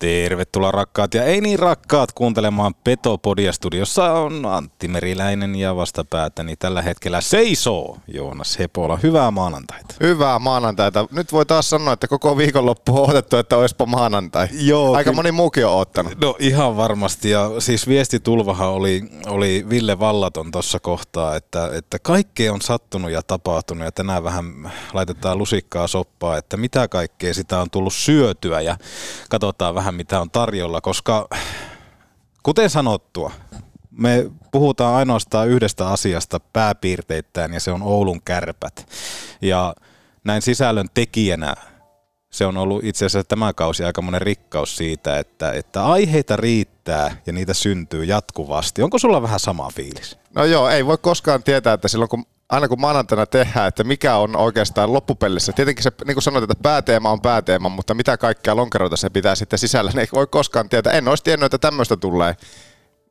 Tervetuloa 0.00 0.70
rakkaat 0.70 1.14
ja 1.14 1.24
ei 1.24 1.40
niin 1.40 1.58
rakkaat 1.58 2.12
kuuntelemaan 2.12 2.74
Petopodia 2.84 3.52
studiossa 3.52 4.12
on 4.12 4.46
Antti 4.46 4.88
Meriläinen 4.88 5.54
ja 5.56 5.76
vastapäätäni 5.76 6.56
tällä 6.56 6.82
hetkellä 6.82 7.20
seisoo 7.20 7.98
Joonas 8.08 8.58
Hepola. 8.58 8.98
Hyvää 9.02 9.30
maanantaita. 9.30 9.94
Hyvää 10.00 10.38
maanantaita. 10.38 11.06
Nyt 11.12 11.32
voi 11.32 11.46
taas 11.46 11.70
sanoa, 11.70 11.92
että 11.92 12.08
koko 12.08 12.36
viikonloppu 12.36 12.96
on 12.96 13.04
odotettu, 13.04 13.36
että 13.36 13.56
olisipa 13.56 13.86
maanantai. 13.86 14.48
Joo, 14.52 14.94
Aika 14.94 15.10
kyllä. 15.10 15.16
moni 15.16 15.32
muukin 15.32 15.66
on 15.66 15.78
ottanut. 15.80 16.20
No 16.20 16.36
ihan 16.38 16.76
varmasti 16.76 17.30
ja 17.30 17.50
siis 17.58 17.88
viestitulvahan 17.88 18.68
oli, 18.68 19.02
oli 19.26 19.66
Ville 19.68 19.98
Vallaton 19.98 20.50
tuossa 20.50 20.80
kohtaa, 20.80 21.36
että, 21.36 21.70
että 21.72 21.98
kaikkea 21.98 22.52
on 22.52 22.60
sattunut 22.60 23.10
ja 23.10 23.22
tapahtunut 23.22 23.84
ja 23.84 23.92
tänään 23.92 24.24
vähän 24.24 24.72
laitetaan 24.92 25.38
lusikkaa 25.38 25.86
soppaa, 25.86 26.36
että 26.36 26.56
mitä 26.56 26.88
kaikkea 26.88 27.34
sitä 27.34 27.60
on 27.60 27.70
tullut 27.70 27.94
syötyä 27.94 28.60
ja 28.60 28.76
katsotaan 29.30 29.74
vähän 29.74 29.83
mitä 29.92 30.20
on 30.20 30.30
tarjolla, 30.30 30.80
koska 30.80 31.28
kuten 32.42 32.70
sanottua, 32.70 33.32
me 33.90 34.30
puhutaan 34.52 34.94
ainoastaan 34.94 35.48
yhdestä 35.48 35.88
asiasta 35.88 36.40
pääpiirteittäin 36.40 37.52
ja 37.52 37.60
se 37.60 37.70
on 37.70 37.82
Oulun 37.82 38.20
kärpät. 38.24 38.88
Ja 39.42 39.74
näin 40.24 40.42
sisällön 40.42 40.88
tekijänä 40.94 41.54
se 42.34 42.46
on 42.46 42.56
ollut 42.56 42.84
itse 42.84 43.06
asiassa 43.06 43.28
tämä 43.28 43.52
kausi 43.52 43.84
aika 43.84 44.02
monen 44.02 44.22
rikkaus 44.22 44.76
siitä, 44.76 45.18
että, 45.18 45.52
että 45.52 45.86
aiheita 45.86 46.36
riittää 46.36 47.16
ja 47.26 47.32
niitä 47.32 47.54
syntyy 47.54 48.04
jatkuvasti. 48.04 48.82
Onko 48.82 48.98
sulla 48.98 49.22
vähän 49.22 49.40
sama 49.40 49.70
fiilis? 49.74 50.18
No 50.34 50.44
joo, 50.44 50.68
ei 50.68 50.86
voi 50.86 50.98
koskaan 50.98 51.42
tietää, 51.42 51.72
että 51.72 51.88
silloin 51.88 52.08
kun 52.08 52.26
aina 52.54 52.68
kun 52.68 52.80
maanantaina 52.80 53.26
tehdään, 53.26 53.68
että 53.68 53.84
mikä 53.84 54.16
on 54.16 54.36
oikeastaan 54.36 54.92
loppupelissä. 54.92 55.52
Tietenkin 55.52 55.82
se, 55.82 55.92
niin 56.04 56.14
kuin 56.14 56.22
sanoit, 56.22 56.42
että 56.42 56.62
pääteema 56.62 57.10
on 57.10 57.20
pääteema, 57.20 57.68
mutta 57.68 57.94
mitä 57.94 58.16
kaikkea 58.16 58.56
lonkeroita 58.56 58.96
se 58.96 59.10
pitää 59.10 59.34
sitten 59.34 59.58
sisällä, 59.58 59.90
niin 59.90 60.00
ei 60.00 60.06
voi 60.12 60.26
koskaan 60.26 60.68
tietää. 60.68 60.92
En 60.92 61.08
olisi 61.08 61.24
tiennyt, 61.24 61.54
että 61.54 61.58
tämmöistä 61.58 61.96
tulee 61.96 62.36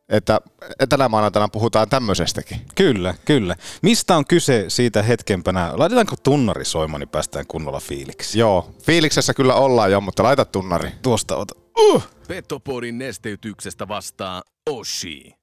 että 0.10 0.42
tänä 0.90 1.10
maanantaina 1.10 1.48
puhutaan 1.48 1.90
tämmöisestäkin. 1.90 2.62
Kyllä, 2.76 3.16
kyllä. 3.26 3.56
Mistä 3.82 4.16
on 4.16 4.26
kyse 4.26 4.66
siitä 4.68 5.04
hetkenpänä? 5.04 5.72
Laitetaanko 5.74 6.16
tunnari 6.24 6.66
soimaan, 6.66 7.00
niin 7.00 7.10
päästään 7.10 7.48
kunnolla 7.48 7.80
fiiliksi? 7.80 8.40
Joo, 8.40 8.76
fiiliksessä 8.82 9.34
kyllä 9.34 9.56
ollaan 9.56 9.92
jo, 9.92 10.02
mutta 10.02 10.24
laita 10.24 10.46
tunnari. 10.46 10.92
Tuosta 11.02 11.36
ota. 11.36 11.56
Uh! 11.80 12.04
Petopodin 12.28 12.98
nesteytyksestä 12.98 13.88
vastaa 13.88 14.44
Oshi. 14.70 15.43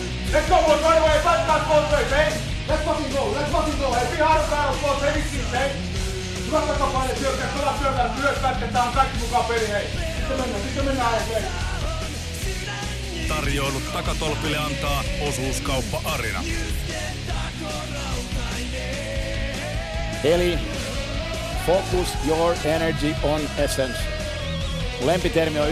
Let's 0.31 0.47
go, 0.47 0.55
boys, 0.65 0.81
right 0.81 1.01
away. 1.01 1.17
Back, 1.23 1.47
back, 1.47 1.67
both 1.67 1.91
ways, 1.91 2.11
hey? 2.11 2.31
Let's 2.67 2.83
fucking 2.85 3.11
go, 3.11 3.23
let's 3.35 3.51
fucking 3.51 3.77
go. 3.79 3.91
Hey, 3.91 4.15
be 4.15 4.23
hard 4.23 4.49
battle, 4.49 4.79
boys, 4.81 5.01
heavy 5.03 5.21
skills, 5.27 5.51
hey? 5.51 5.69
Hyvä 6.45 6.61
takapaine, 6.61 7.15
syökkää, 7.15 7.47
pelaa 7.57 7.77
syökkää, 7.79 8.13
myös 8.21 8.37
pätketään 8.41 8.93
kaikki 8.93 9.17
mukaan 9.17 9.45
peli, 9.45 9.67
hei. 9.67 9.87
Sitten 10.17 10.37
mennään, 10.39 10.63
sitten 10.63 10.85
mennään, 10.85 11.21
hei. 11.27 11.43
Tarjoilut 13.27 13.93
takatolpille 13.93 14.57
antaa 14.57 15.03
osuuskauppa 15.27 16.01
Arina. 16.05 16.43
Eli 20.23 20.59
focus 21.65 22.07
your 22.27 22.55
energy 22.65 23.15
on 23.23 23.41
essence. 23.57 23.99
Lempitermi 25.01 25.59
on 25.59 25.67
95-50 25.67 25.71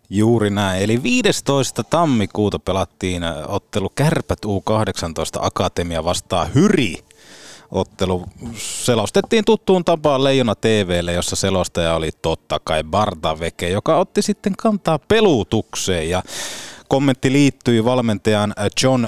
Juuri 0.13 0.49
näin. 0.49 0.81
Eli 0.81 1.03
15. 1.03 1.83
tammikuuta 1.83 2.59
pelattiin 2.59 3.23
ottelu 3.47 3.89
Kärpät 3.89 4.39
U18 4.45 5.39
Akatemia 5.39 6.03
vastaan 6.03 6.47
Hyri. 6.55 6.95
Ottelu 7.71 8.25
selostettiin 8.57 9.45
tuttuun 9.45 9.85
tapaan 9.85 10.23
Leijona 10.23 10.55
TVlle, 10.55 11.13
jossa 11.13 11.35
selostaja 11.35 11.95
oli 11.95 12.09
totta 12.21 12.59
kai 12.63 12.83
Bartaveke, 12.83 13.69
joka 13.69 13.97
otti 13.97 14.21
sitten 14.21 14.53
kantaa 14.57 14.99
pelutukseen 14.99 16.09
ja 16.09 16.23
kommentti 16.87 17.31
liittyi 17.31 17.85
valmentajan 17.85 18.53
John 18.83 19.07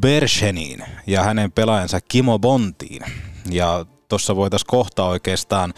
Bersheniin 0.00 0.84
ja 1.06 1.22
hänen 1.22 1.52
pelaajansa 1.52 2.00
Kimo 2.00 2.38
Bontiin. 2.38 3.02
Ja 3.50 3.86
tuossa 4.08 4.36
voitaisiin 4.36 4.66
kohta 4.66 5.04
oikeastaan 5.04 5.74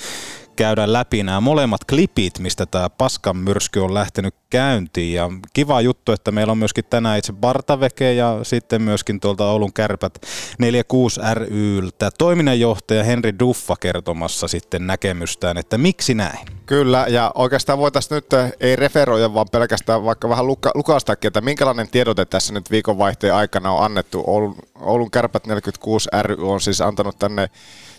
käydä 0.56 0.92
läpi 0.92 1.22
nämä 1.22 1.40
molemmat 1.40 1.84
klipit, 1.84 2.38
mistä 2.38 2.66
tämä 2.66 2.90
paskan 2.90 3.36
myrsky 3.36 3.80
on 3.80 3.94
lähtenyt 3.94 4.34
käyntiin. 4.50 5.14
Ja 5.14 5.30
kiva 5.52 5.80
juttu, 5.80 6.12
että 6.12 6.32
meillä 6.32 6.50
on 6.50 6.58
myöskin 6.58 6.84
tänään 6.84 7.18
itse 7.18 7.32
Bartaveke 7.32 8.12
ja 8.12 8.38
sitten 8.42 8.82
myöskin 8.82 9.20
tuolta 9.20 9.50
Oulun 9.50 9.72
kärpät 9.72 10.26
46 10.58 11.20
ryltä 11.34 12.10
toiminnanjohtaja 12.18 13.04
Henri 13.04 13.38
Duffa 13.38 13.76
kertomassa 13.80 14.48
sitten 14.48 14.86
näkemystään, 14.86 15.58
että 15.58 15.78
miksi 15.78 16.14
näin. 16.14 16.46
Kyllä, 16.66 17.06
ja 17.08 17.32
oikeastaan 17.34 17.78
voitaisiin 17.78 18.14
nyt 18.14 18.32
eh, 18.32 18.52
ei 18.60 18.76
referoida, 18.76 19.34
vaan 19.34 19.46
pelkästään 19.52 20.04
vaikka 20.04 20.28
vähän 20.28 20.46
luka, 20.46 20.70
lukastakin, 20.74 21.28
että 21.28 21.40
minkälainen 21.40 21.88
tiedote 21.88 22.24
tässä 22.24 22.54
nyt 22.54 22.70
viikonvaihteen 22.70 23.34
aikana 23.34 23.70
on 23.70 23.84
annettu. 23.84 24.24
Oulun, 24.26 24.56
Oulun 24.80 25.10
kärpät 25.10 25.46
46 25.46 26.08
ry 26.22 26.36
on 26.38 26.60
siis 26.60 26.80
antanut 26.80 27.18
tänne 27.18 27.50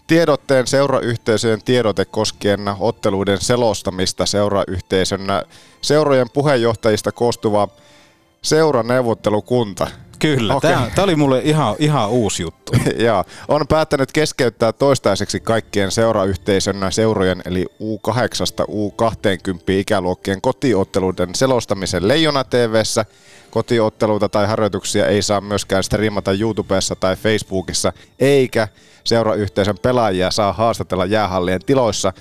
tiedotteen 0.07 0.67
seurayhteisöjen 0.67 1.63
tiedote 1.63 2.05
koskien 2.05 2.59
otteluiden 2.79 3.41
selostamista 3.41 4.25
seurayhteisön 4.25 5.21
seurojen 5.81 6.29
puheenjohtajista 6.33 7.11
koostuva 7.11 7.67
seuraneuvottelukunta. 8.41 9.87
Kyllä, 10.19 10.55
okay. 10.55 10.71
tämä, 10.71 10.89
tämä 10.95 11.03
oli 11.03 11.15
mulle 11.15 11.41
ihan, 11.43 11.75
ihan 11.79 12.09
uusi 12.09 12.43
juttu. 12.43 12.71
ja 13.05 13.25
on 13.47 13.67
päättänyt 13.67 14.11
keskeyttää 14.11 14.73
toistaiseksi 14.73 15.39
kaikkien 15.39 15.91
seurayhteisön 15.91 16.77
seurojen 16.89 17.41
eli 17.45 17.65
U8 17.81 18.65
U20 18.69 19.63
ikäluokkien 19.67 20.41
kotiotteluiden 20.41 21.35
selostamisen 21.35 22.07
Leijona 22.07 22.43
TVssä. 22.43 23.05
Kotiotteluita 23.57 24.29
tai 24.29 24.47
harjoituksia 24.47 25.07
ei 25.07 25.21
saa 25.21 25.41
myöskään 25.41 25.83
striimata 25.83 26.31
YouTubessa 26.31 26.95
tai 26.95 27.15
Facebookissa, 27.15 27.93
eikä 28.19 28.67
seurayhteisön 29.03 29.77
pelaajia 29.81 30.31
saa 30.31 30.53
haastatella 30.53 31.05
jäähallien 31.05 31.61
tiloissa. 31.65 32.13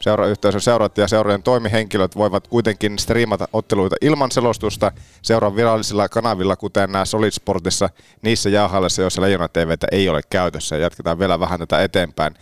Seurayhteisön 0.00 0.60
seurat 0.60 0.98
ja 0.98 1.08
seurojen 1.08 1.42
toimihenkilöt 1.42 2.16
voivat 2.16 2.48
kuitenkin 2.48 2.98
striimata 2.98 3.48
otteluita 3.52 3.96
ilman 4.00 4.30
selostusta 4.30 4.92
seuran 5.22 5.56
virallisilla 5.56 6.08
kanavilla, 6.08 6.56
kuten 6.56 6.92
nämä 6.92 7.04
Solid 7.04 7.30
Sportissa, 7.30 7.90
niissä 8.22 8.50
jäähallissa, 8.50 9.02
joissa 9.02 9.22
Leijona 9.22 9.48
TVtä 9.48 9.86
ei 9.92 10.08
ole 10.08 10.20
käytössä. 10.30 10.76
Jatketaan 10.76 11.18
vielä 11.18 11.40
vähän 11.40 11.60
tätä 11.60 11.82
eteenpäin. 11.82 12.34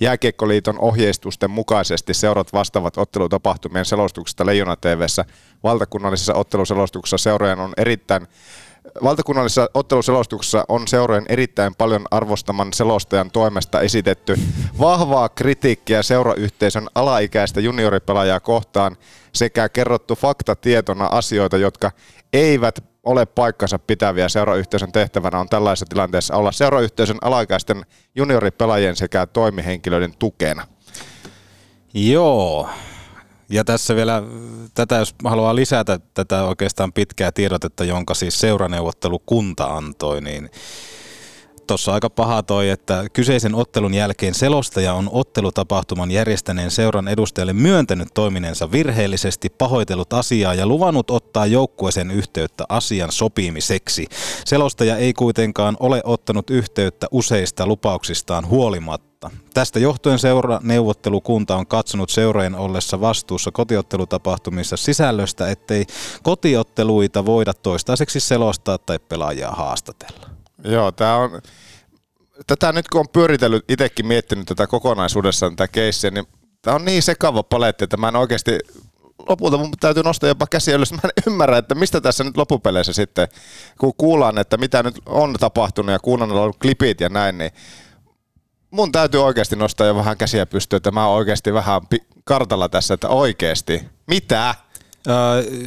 Jääkiekkoliiton 0.00 0.78
ohjeistusten 0.78 1.50
mukaisesti 1.50 2.14
seurat 2.14 2.52
vastaavat 2.52 2.98
ottelutapahtumien 2.98 3.84
selostuksesta 3.84 4.46
Leijona 4.46 4.76
TVssä. 4.76 5.24
Valtakunnallisessa 5.62 6.34
otteluselostuksessa 6.34 7.18
seurojen 7.18 7.60
on 7.60 7.72
erittäin 7.76 8.26
Valtakunnallisessa 9.02 9.70
otteluselostuksessa 9.74 10.64
on 10.68 10.88
seurojen 10.88 11.26
erittäin 11.28 11.74
paljon 11.74 12.06
arvostaman 12.10 12.72
selostajan 12.72 13.30
toimesta 13.30 13.80
esitetty 13.80 14.36
vahvaa 14.80 15.28
kritiikkiä 15.28 16.02
seurayhteisön 16.02 16.88
alaikäistä 16.94 17.60
junioripelaajaa 17.60 18.40
kohtaan 18.40 18.96
sekä 19.32 19.68
kerrottu 19.68 20.14
faktatietona 20.14 21.06
asioita, 21.06 21.56
jotka 21.56 21.90
eivät 22.32 22.84
ole 23.06 23.26
paikkansa 23.26 23.78
pitäviä. 23.78 24.28
Seurayhteisön 24.28 24.92
tehtävänä 24.92 25.38
on 25.38 25.48
tällaisessa 25.48 25.86
tilanteessa 25.88 26.36
olla 26.36 26.52
seurayhteisön 26.52 27.18
alaikäisten 27.22 27.86
junioripelaajien 28.14 28.96
sekä 28.96 29.26
toimihenkilöiden 29.26 30.14
tukena. 30.18 30.66
Joo, 31.94 32.68
Ja 33.48 33.64
tässä 33.64 33.96
vielä, 33.96 34.22
tätä 34.74 34.96
jos 34.96 35.14
haluaa 35.24 35.56
lisätä 35.56 36.00
tätä 36.14 36.44
oikeastaan 36.44 36.92
pitkää 36.92 37.32
tiedotetta, 37.32 37.84
jonka 37.84 38.14
siis 38.14 38.40
seuraneuvottelukunta 38.40 39.64
antoi, 39.64 40.20
niin 40.20 40.50
Tuossa 41.66 41.94
aika 41.94 42.10
paha 42.10 42.42
toi, 42.42 42.70
että 42.70 43.04
kyseisen 43.12 43.54
ottelun 43.54 43.94
jälkeen 43.94 44.34
selostaja 44.34 44.94
on 44.94 45.08
ottelutapahtuman 45.12 46.10
järjestäneen 46.10 46.70
seuran 46.70 47.08
edustajalle 47.08 47.52
myöntänyt 47.52 48.08
toiminensa 48.14 48.72
virheellisesti, 48.72 49.48
pahoitellut 49.48 50.12
asiaa 50.12 50.54
ja 50.54 50.66
luvannut 50.66 51.10
ottaa 51.10 51.46
joukkueeseen 51.46 52.10
yhteyttä 52.10 52.64
asian 52.68 53.12
sopimiseksi. 53.12 54.06
Selostaja 54.44 54.96
ei 54.96 55.12
kuitenkaan 55.12 55.76
ole 55.80 56.00
ottanut 56.04 56.50
yhteyttä 56.50 57.06
useista 57.10 57.66
lupauksistaan 57.66 58.48
huolimatta. 58.48 59.30
Tästä 59.54 59.78
johtuen 59.78 60.18
seuraneuvottelukunta 60.18 61.56
on 61.56 61.66
katsonut 61.66 62.10
seurojen 62.10 62.54
ollessa 62.54 63.00
vastuussa 63.00 63.50
kotiottelutapahtumissa 63.50 64.76
sisällöstä, 64.76 65.50
ettei 65.50 65.84
kotiotteluita 66.22 67.26
voida 67.26 67.54
toistaiseksi 67.54 68.20
selostaa 68.20 68.78
tai 68.78 68.98
pelaajaa 68.98 69.52
haastatella. 69.52 70.35
Joo, 70.66 70.92
tämä 70.92 71.16
on, 71.16 71.40
tätä 72.46 72.72
nyt 72.72 72.88
kun 72.88 73.00
on 73.00 73.08
pyöritellyt, 73.12 73.64
itsekin 73.68 74.06
miettinyt 74.06 74.46
tätä 74.46 74.66
kokonaisuudessaan 74.66 75.56
tätä 75.56 75.72
keissiä, 75.72 76.10
niin 76.10 76.26
tämä 76.62 76.74
on 76.74 76.84
niin 76.84 77.02
sekava 77.02 77.42
paletti, 77.42 77.84
että 77.84 77.96
mä 77.96 78.08
en 78.08 78.16
oikeasti 78.16 78.58
lopulta 79.28 79.56
mun 79.56 79.72
täytyy 79.80 80.02
nostaa 80.02 80.28
jopa 80.28 80.46
käsi 80.46 80.72
ylös. 80.72 80.92
Mä 80.92 80.98
en 81.04 81.10
ymmärrä, 81.26 81.58
että 81.58 81.74
mistä 81.74 82.00
tässä 82.00 82.24
nyt 82.24 82.36
loppupeleissä 82.36 82.92
sitten, 82.92 83.28
kun 83.78 83.92
kuullaan, 83.96 84.38
että 84.38 84.56
mitä 84.56 84.82
nyt 84.82 84.94
on 85.06 85.34
tapahtunut 85.40 85.92
ja 85.92 85.98
kuullaan 85.98 86.32
on 86.32 86.38
ollut 86.38 86.58
klipit 86.62 87.00
ja 87.00 87.08
näin, 87.08 87.38
niin 87.38 87.50
mun 88.70 88.92
täytyy 88.92 89.24
oikeasti 89.24 89.56
nostaa 89.56 89.86
jo 89.86 89.96
vähän 89.96 90.16
käsiä 90.16 90.46
pystyyn, 90.46 90.76
että 90.76 90.90
mä 90.90 91.06
oon 91.06 91.16
oikeasti 91.16 91.52
vähän 91.54 91.80
kartalla 92.24 92.68
tässä, 92.68 92.94
että 92.94 93.08
oikeasti, 93.08 93.82
mitä? 94.06 94.54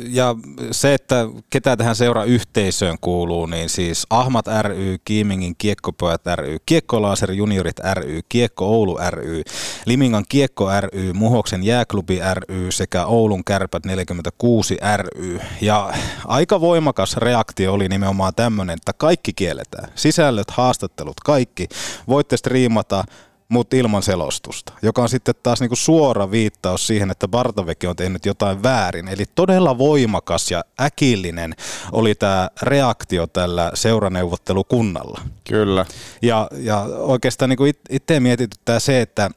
Ja 0.10 0.36
se, 0.72 0.94
että 0.94 1.28
ketä 1.50 1.78
tähän 1.78 1.96
seura-yhteisöön 1.96 2.98
kuuluu, 3.02 3.46
niin 3.46 3.70
siis 3.70 4.08
Ahmat 4.10 4.46
ry, 4.62 4.98
Kiimingin 5.06 5.56
Kiekkopojat 5.58 6.22
ry, 6.36 6.58
Kiekkolaaser 6.66 7.32
Juniorit 7.32 7.80
ry, 7.94 8.20
Kiekko 8.30 8.66
Oulu 8.66 8.98
ry, 9.10 9.44
Limingan 9.86 10.26
Kiekko 10.30 10.68
ry, 10.82 11.14
Muhoksen 11.14 11.64
Jääklubi 11.64 12.20
ry 12.34 12.72
sekä 12.72 13.06
Oulun 13.06 13.44
Kärpät 13.44 13.86
46 13.86 14.78
ry. 14.98 15.40
Ja 15.62 15.94
aika 16.26 16.62
voimakas 16.62 17.18
reaktio 17.18 17.74
oli 17.74 17.90
nimenomaan 17.90 18.36
tämmöinen, 18.36 18.74
että 18.74 18.94
kaikki 18.94 19.34
kielletään. 19.34 19.92
Sisällöt, 19.96 20.52
haastattelut, 20.52 21.20
kaikki. 21.26 21.68
Voitte 22.08 22.38
striimata 22.38 23.04
mutta 23.50 23.76
ilman 23.76 24.04
selostusta, 24.04 24.74
joka 24.82 25.02
on 25.02 25.10
sitten 25.10 25.36
taas 25.44 25.60
niinku 25.60 25.76
suora 25.76 26.32
viittaus 26.32 26.88
siihen, 26.88 27.12
että 27.12 27.28
Bartoveki 27.28 27.88
on 27.88 27.96
tehnyt 27.96 28.26
jotain 28.26 28.64
väärin. 28.64 29.08
Eli 29.08 29.24
todella 29.36 29.78
voimakas 29.78 30.52
ja 30.52 30.64
äkillinen 30.82 31.56
oli 31.92 32.16
tämä 32.16 32.50
reaktio 32.62 33.28
tällä 33.28 33.72
seuraneuvottelukunnalla. 33.74 35.22
Kyllä. 35.50 35.86
Ja, 36.22 36.48
ja 36.58 36.80
oikeastaan 36.98 37.50
niinku 37.50 37.66
itse 37.90 38.20
mietityttää 38.20 38.80
se, 38.80 39.02
että 39.02 39.30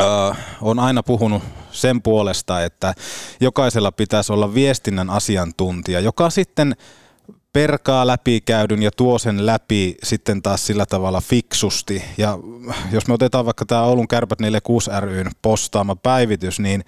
Öö, 0.00 0.32
on 0.60 0.78
aina 0.78 1.02
puhunut 1.02 1.42
sen 1.70 2.02
puolesta, 2.02 2.64
että 2.64 2.94
jokaisella 3.40 3.92
pitäisi 3.92 4.32
olla 4.32 4.54
viestinnän 4.54 5.10
asiantuntija, 5.10 6.00
joka 6.00 6.30
sitten 6.30 6.76
perkaa 7.54 8.06
läpikäydyn 8.06 8.82
ja 8.82 8.90
tuo 8.90 9.18
sen 9.18 9.46
läpi 9.46 9.96
sitten 10.02 10.42
taas 10.42 10.66
sillä 10.66 10.86
tavalla 10.86 11.20
fiksusti. 11.20 12.02
Ja 12.18 12.38
jos 12.92 13.06
me 13.08 13.14
otetaan 13.14 13.44
vaikka 13.44 13.66
tämä 13.66 13.82
Oulun 13.82 14.08
Kärpät 14.08 14.40
46 14.40 14.90
ryn 15.00 15.30
postaama 15.42 15.96
päivitys, 15.96 16.60
niin 16.60 16.84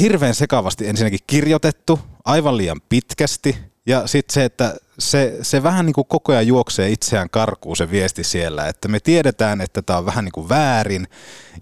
hirveän 0.00 0.34
sekavasti 0.34 0.88
ensinnäkin 0.88 1.20
kirjoitettu, 1.26 2.00
aivan 2.24 2.56
liian 2.56 2.80
pitkästi. 2.88 3.56
Ja 3.86 4.06
sitten 4.06 4.34
se, 4.34 4.44
että 4.44 4.74
se, 4.98 5.38
se 5.42 5.62
vähän 5.62 5.86
niin 5.86 5.94
kuin 5.94 6.06
koko 6.08 6.32
ajan 6.32 6.46
juoksee 6.46 6.90
itseään 6.90 7.30
karkuun 7.30 7.76
se 7.76 7.90
viesti 7.90 8.24
siellä, 8.24 8.66
että 8.66 8.88
me 8.88 9.00
tiedetään, 9.00 9.60
että 9.60 9.82
tämä 9.82 9.98
on 9.98 10.06
vähän 10.06 10.24
niin 10.24 10.32
kuin 10.32 10.48
väärin 10.48 11.08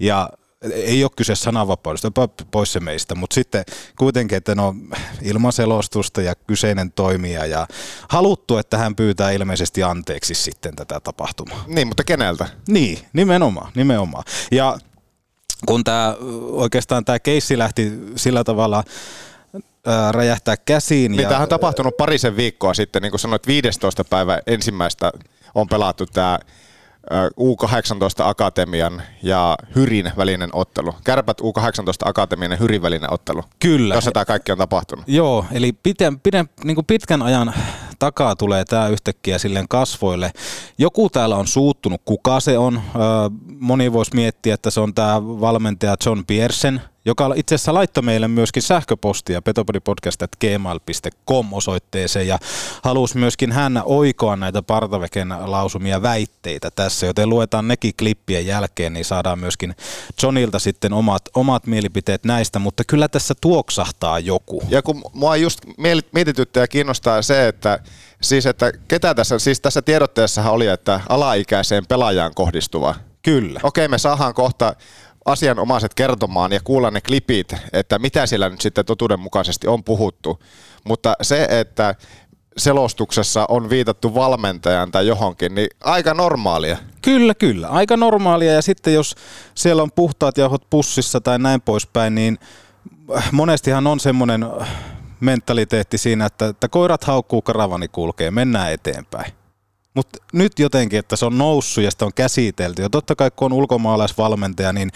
ja 0.01 0.31
ei 0.73 1.05
ole 1.05 1.11
kyse 1.17 1.35
sananvapaudesta, 1.35 2.13
pois 2.51 2.73
se 2.73 2.81
meistä, 2.81 3.15
mutta 3.15 3.35
sitten 3.35 3.65
kuitenkin, 3.99 4.37
että 4.39 4.55
no 4.55 4.75
ilman 5.23 5.53
selostusta 5.53 6.23
ja 6.23 6.35
kyseinen 6.35 6.93
toimija 6.93 7.47
ja 7.47 7.67
haluttu, 8.09 8.59
että 8.59 8.79
hän 8.79 8.97
pyytää 8.97 9.31
ilmeisesti 9.31 9.83
anteeksi 9.83 10.35
sitten 10.35 10.77
tätä 10.77 11.01
tapahtumaa. 11.01 11.65
Niin, 11.67 11.89
mutta 11.89 12.05
keneltä? 12.05 12.49
Niin, 12.69 12.99
nimenomaan, 13.13 13.73
nimenomaan. 13.75 14.25
Ja 14.51 14.79
kun 15.67 15.85
tämä 15.85 16.17
oikeastaan 16.51 17.05
tämä 17.05 17.19
keissi 17.19 17.59
lähti 17.59 17.93
sillä 18.17 18.45
tavalla 18.45 18.85
räjähtää 20.11 20.57
käsiin. 20.57 21.13
Niin 21.13 21.23
ja... 21.23 21.29
tämähän 21.29 21.43
on 21.43 21.49
tapahtunut 21.49 21.97
parisen 21.97 22.37
viikkoa 22.37 22.75
sitten, 22.75 23.03
niin 23.03 23.13
kuin 23.13 23.21
sanoit, 23.21 23.47
15. 23.47 24.05
päivä 24.05 24.41
ensimmäistä 24.47 25.13
on 25.55 25.69
pelattu 25.69 26.07
tämä 26.07 26.39
U18 27.41 28.25
Akatemian 28.25 29.03
ja 29.23 29.57
Hyrin 29.75 30.13
välinen 30.17 30.51
ottelu. 30.53 30.95
Kärpät 31.05 31.41
U18 31.41 31.45
Akatemian 32.05 32.51
ja 32.51 32.57
Hyrin 32.57 32.83
välinen 32.83 33.13
ottelu. 33.13 33.43
Kyllä. 33.59 33.95
Jossa 33.95 34.11
tämä 34.13 34.25
kaikki 34.25 34.53
on 34.53 34.59
tapahtunut. 34.59 35.05
Joo, 35.09 35.45
eli 35.53 35.73
piten, 35.73 36.21
piden, 36.21 36.49
niin 36.65 36.75
kuin 36.75 36.87
pitkän 36.87 37.23
ajan 37.23 37.55
takaa 37.99 38.37
tulee 38.37 38.65
tämä 38.65 38.89
yhtäkkiä 38.89 39.39
silleen 39.39 39.69
kasvoille. 39.69 40.31
Joku 40.79 41.11
täällä 41.11 41.37
on 41.37 41.47
suuttunut, 41.47 42.03
kuka 42.05 42.41
se 42.41 42.59
on. 42.59 42.83
Moni 43.61 43.93
voisi 43.93 44.15
miettiä, 44.15 44.55
että 44.55 44.71
se 44.71 44.81
on 44.81 44.95
tämä 44.95 45.23
valmentaja 45.23 45.97
John 46.07 46.23
Piersen, 46.27 46.81
joka 47.07 47.33
itse 47.37 47.55
asiassa 47.55 47.75
laittoi 47.75 48.03
meille 48.03 48.29
myöskin 48.29 48.63
sähköpostia 48.63 49.43
petopodipodcast.gmail.com 49.43 51.53
osoitteeseen 51.53 52.29
ja 52.29 52.39
halusi 52.83 53.19
myöskin 53.19 53.53
hän 53.53 53.83
oikoa 53.85 54.37
näitä 54.37 54.63
Partaveken 54.63 55.29
lausumia 55.29 56.03
väitteitä 56.03 56.71
tässä, 56.71 57.07
joten 57.07 57.29
luetaan 57.29 57.69
nekin 57.69 57.93
klippien 57.99 58.47
jälkeen, 58.47 58.93
niin 58.93 59.05
saadaan 59.05 59.39
myöskin 59.39 59.75
Johnilta 60.23 60.59
sitten 60.59 60.93
omat, 60.93 61.23
omat 61.35 61.67
mielipiteet 61.67 62.25
näistä, 62.25 62.59
mutta 62.59 62.83
kyllä 62.87 63.09
tässä 63.09 63.35
tuoksahtaa 63.41 64.19
joku. 64.19 64.63
Ja 64.69 64.83
kun 64.83 65.03
mua 65.13 65.37
just 65.37 65.61
mietityttää 66.13 66.63
ja 66.63 66.69
kiinnostaa 66.69 67.23
se, 67.23 67.49
että 67.49 67.79
siis 68.23 68.47
että 68.47 68.73
ketä 68.89 69.15
tässä, 69.15 69.39
siis 69.39 69.61
tässä 69.61 69.83
tiedotteessahan 69.83 70.53
oli, 70.53 70.67
että 70.67 71.01
alaikäiseen 71.09 71.87
pelaajaan 71.87 72.35
kohdistuva. 72.35 72.95
Kyllä. 73.23 73.61
Okei, 73.63 73.89
me 73.89 73.99
saadaan 73.99 74.35
kohta 74.35 74.75
asianomaiset 75.27 75.95
kertomaan 75.95 76.53
ja 76.53 76.61
kuulla 76.65 76.91
ne 76.91 77.01
klipit, 77.01 77.55
että 77.73 77.99
mitä 77.99 78.27
siellä 78.27 78.49
nyt 78.49 78.61
sitten 78.61 78.85
totuudenmukaisesti 78.85 79.67
on 79.67 79.85
puhuttu. 79.85 80.43
Mutta 80.85 81.15
se, 81.23 81.47
että 81.51 81.95
selostuksessa 82.57 83.47
on 83.49 83.71
viitattu 83.71 84.15
valmentajan 84.15 84.91
tai 84.91 85.07
johonkin, 85.07 85.55
niin 85.55 85.69
aika 85.85 86.15
normaalia. 86.15 86.77
Kyllä, 87.03 87.35
kyllä. 87.35 87.69
Aika 87.69 87.97
normaalia. 87.97 88.53
Ja 88.53 88.63
sitten 88.63 88.95
jos 88.95 89.15
siellä 89.55 89.83
on 89.83 89.93
puhtaat 89.93 90.39
jauhot 90.39 90.71
pussissa 90.71 91.21
tai 91.21 91.39
näin 91.39 91.61
poispäin, 91.61 92.15
niin 92.15 92.39
monestihan 93.33 93.87
on 93.87 94.01
semmoinen 94.01 94.47
mentaliteetti 95.21 95.99
siinä, 95.99 96.27
että, 96.27 96.47
että 96.47 96.69
koirat 96.69 97.05
haukkuu, 97.05 97.43
karavani 97.43 97.89
kulkee, 97.89 98.31
mennään 98.31 98.73
eteenpäin. 98.73 99.33
Mutta 99.97 100.19
nyt 100.33 100.59
jotenkin, 100.59 100.99
että 100.99 101.17
se 101.17 101.27
on 101.27 101.39
noussut 101.39 101.85
ja 101.85 101.91
sitä 101.91 102.05
on 102.05 102.15
käsitelty. 102.15 102.83
Ja 102.83 102.91
totta 102.91 103.17
kai 103.17 103.31
kun 103.37 103.47
on 103.47 103.59
ulkomaalaisvalmentaja, 103.59 104.73
niin 104.73 104.91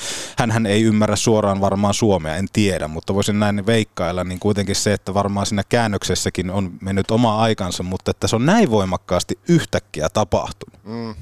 hän 0.50 0.66
ei 0.66 0.82
ymmärrä 0.82 1.16
suoraan 1.16 1.60
varmaan 1.60 1.94
suomea, 1.94 2.36
en 2.36 2.46
tiedä. 2.52 2.88
Mutta 2.88 3.14
voisin 3.14 3.40
näin 3.40 3.66
veikkailla, 3.66 4.24
niin 4.24 4.40
kuitenkin 4.40 4.76
se, 4.76 4.92
että 4.92 5.14
varmaan 5.14 5.46
siinä 5.46 5.62
käännöksessäkin 5.68 6.50
on 6.50 6.72
mennyt 6.80 7.10
oma 7.10 7.42
aikansa, 7.42 7.82
mutta 7.82 8.10
että 8.10 8.28
se 8.28 8.36
on 8.36 8.46
näin 8.46 8.70
voimakkaasti 8.70 9.38
yhtäkkiä 9.48 10.08
tapahtunut. 10.08 10.84
Mm. 10.84 11.14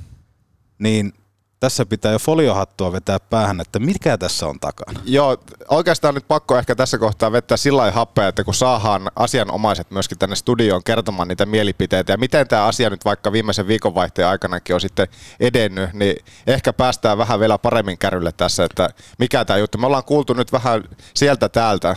Niin 0.78 1.12
tässä 1.60 1.86
pitää 1.86 2.12
jo 2.12 2.18
foliohattua 2.18 2.92
vetää 2.92 3.20
päähän, 3.20 3.60
että 3.60 3.78
mikä 3.78 4.18
tässä 4.18 4.46
on 4.46 4.60
takana. 4.60 5.00
Joo, 5.04 5.36
oikeastaan 5.68 6.14
nyt 6.14 6.28
pakko 6.28 6.58
ehkä 6.58 6.74
tässä 6.74 6.98
kohtaa 6.98 7.32
vetää 7.32 7.56
sillä 7.56 7.90
happea, 7.90 8.28
että 8.28 8.44
kun 8.44 8.54
saadaan 8.54 9.10
asianomaiset 9.16 9.90
myöskin 9.90 10.18
tänne 10.18 10.36
studioon 10.36 10.84
kertomaan 10.84 11.28
niitä 11.28 11.46
mielipiteitä 11.46 12.12
ja 12.12 12.16
miten 12.16 12.48
tämä 12.48 12.64
asia 12.64 12.90
nyt 12.90 13.04
vaikka 13.04 13.32
viimeisen 13.32 13.66
viikonvaihteen 13.66 14.28
aikanakin 14.28 14.74
on 14.74 14.80
sitten 14.80 15.08
edennyt, 15.40 15.92
niin 15.92 16.16
ehkä 16.46 16.72
päästään 16.72 17.18
vähän 17.18 17.40
vielä 17.40 17.58
paremmin 17.58 17.98
kärrylle 17.98 18.32
tässä, 18.32 18.64
että 18.64 18.88
mikä 19.18 19.44
tämä 19.44 19.58
juttu. 19.58 19.78
Me 19.78 19.86
ollaan 19.86 20.04
kuultu 20.04 20.32
nyt 20.32 20.52
vähän 20.52 20.84
sieltä 21.14 21.48
täältä 21.48 21.96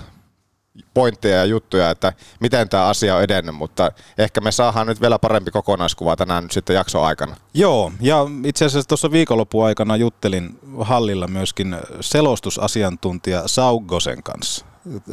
pointteja 0.94 1.38
ja 1.38 1.46
juttuja, 1.46 1.90
että 1.90 2.14
miten 2.40 2.70
tämä 2.70 2.86
asia 2.86 3.16
on 3.16 3.24
edennyt, 3.24 3.56
mutta 3.56 3.92
ehkä 4.18 4.42
me 4.42 4.52
saadaan 4.52 4.88
nyt 4.88 5.02
vielä 5.02 5.20
parempi 5.20 5.52
kokonaiskuva 5.52 6.16
tänään 6.16 6.44
nyt 6.44 6.52
sitten 6.52 6.76
jakso 6.76 7.02
aikana. 7.02 7.36
Joo, 7.54 7.92
ja 8.02 8.18
itse 8.46 8.66
asiassa 8.66 8.88
tuossa 8.88 9.12
viikonlopun 9.12 9.66
aikana 9.66 9.96
juttelin 9.96 10.60
hallilla 10.82 11.28
myöskin 11.28 11.76
selostusasiantuntija 12.02 13.44
Saugosen 13.46 14.24
kanssa. 14.24 14.66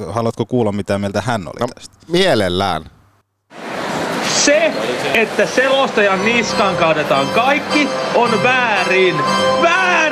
Haluatko 0.09 0.47
kuulla, 0.47 0.73
mitä 0.73 0.99
mieltä 0.99 1.21
hän 1.21 1.43
oli 1.49 1.61
no, 1.61 1.67
tästä? 1.75 1.97
Mielellään. 2.09 2.91
Se, 4.35 4.73
että 5.15 5.47
selostajan 5.47 6.25
niskan 6.25 6.77
kaadetaan 6.77 7.27
kaikki, 7.27 7.89
on 8.15 8.43
väärin. 8.43 9.17
Väärin! 9.63 10.08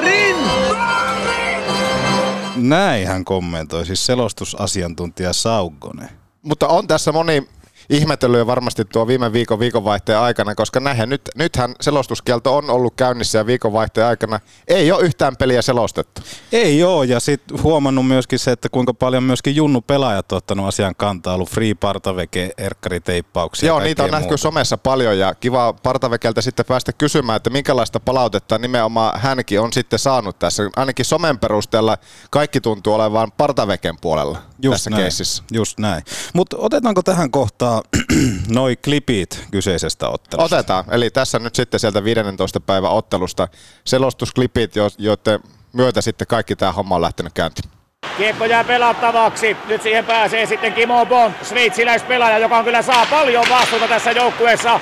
Näin 2.57 3.07
hän 3.07 3.25
kommentoi, 3.25 3.87
siis 3.87 4.07
selostusasiantuntija 4.07 5.33
Saugonen. 5.33 6.09
Mutta 6.43 6.69
on 6.69 6.87
tässä 6.87 7.13
moni 7.13 7.49
ihmetellyt 7.91 8.39
jo 8.39 8.47
varmasti 8.47 8.85
tuo 8.85 9.07
viime 9.07 9.33
viikon 9.33 9.59
viikonvaihteen 9.59 10.19
aikana, 10.19 10.55
koska 10.55 10.81
näinhän 10.81 11.09
nyt, 11.09 11.23
nythän 11.35 11.75
selostuskielto 11.81 12.57
on 12.57 12.71
ollut 12.71 12.95
käynnissä 12.97 13.39
ja 13.39 13.47
viikonvaihteen 13.47 14.07
aikana 14.07 14.41
ei 14.69 14.93
ole 14.93 15.05
yhtään 15.05 15.37
peliä 15.37 15.63
selostettu. 15.63 16.23
Ei 16.53 16.79
joo, 16.79 17.03
ja 17.03 17.21
sitten 17.21 17.63
huomannut 17.63 18.07
myöskin 18.07 18.39
se, 18.39 18.51
että 18.51 18.69
kuinka 18.69 18.95
paljon 18.95 19.23
myöskin 19.23 19.57
Junnu 19.57 19.81
pelaajat 19.81 20.33
on 20.33 20.37
ottanut 20.37 20.69
asian 20.69 20.95
kantaa, 20.97 21.35
ollut 21.35 21.51
free 21.51 21.75
partaveke, 21.75 22.51
erkkariteippauksia. 22.59 23.67
Joo, 23.67 23.81
niitä 23.81 24.05
on 24.05 24.11
nähty 24.11 24.37
somessa 24.37 24.79
paljon 24.79 25.19
ja 25.19 25.35
kiva 25.35 25.73
partavekeltä 25.73 26.41
sitten 26.41 26.67
päästä 26.67 26.93
kysymään, 26.93 27.37
että 27.37 27.51
minkälaista 27.51 28.01
palautetta 28.01 28.59
nimenomaan 28.59 29.21
hänkin 29.21 29.61
on 29.61 29.73
sitten 29.73 29.99
saanut 29.99 30.39
tässä. 30.39 30.63
Ainakin 30.77 31.05
somen 31.05 31.39
perusteella 31.39 31.99
kaikki 32.31 32.61
tuntuu 32.61 32.95
olevan 32.95 33.33
partaveken 33.33 33.97
puolella 34.01 34.39
just 34.63 34.75
tässä 34.75 34.91
näin, 34.91 35.03
keississä. 35.03 35.43
Just 35.53 35.79
näin. 35.79 36.03
Mutta 36.35 36.57
otetaanko 36.57 37.03
tähän 37.03 37.31
kohtaan 37.31 37.76
noi 38.49 38.77
klipit 38.77 39.45
kyseisestä 39.51 40.09
ottelusta? 40.09 40.57
Otetaan. 40.57 40.85
Eli 40.91 41.11
tässä 41.11 41.39
nyt 41.39 41.55
sitten 41.55 41.81
sieltä 41.81 42.05
15. 42.05 42.61
päivän 42.61 42.91
ottelusta 42.91 43.49
selostusklipit, 43.85 44.73
joiden 44.99 45.41
myötä 45.73 46.01
sitten 46.01 46.27
kaikki 46.27 46.57
tämä 46.57 46.73
homma 46.73 46.95
on 46.95 47.03
lähtenyt 47.03 47.33
käyntiin. 47.33 47.71
Kiekko 48.17 48.45
jää 48.45 48.65
pelattavaksi. 48.65 49.57
Nyt 49.69 49.83
siihen 49.83 50.05
pääsee 50.05 50.47
sitten 50.47 50.73
Kimo 50.73 51.07
Bond, 51.07 51.35
sveitsiläispelaaja, 51.43 52.39
joka 52.39 52.59
on 52.59 52.65
kyllä 52.65 52.83
saa 52.83 53.07
paljon 53.07 53.47
vastuuta 53.51 53.89
tässä 53.89 54.11
joukkueessa. 54.11 54.81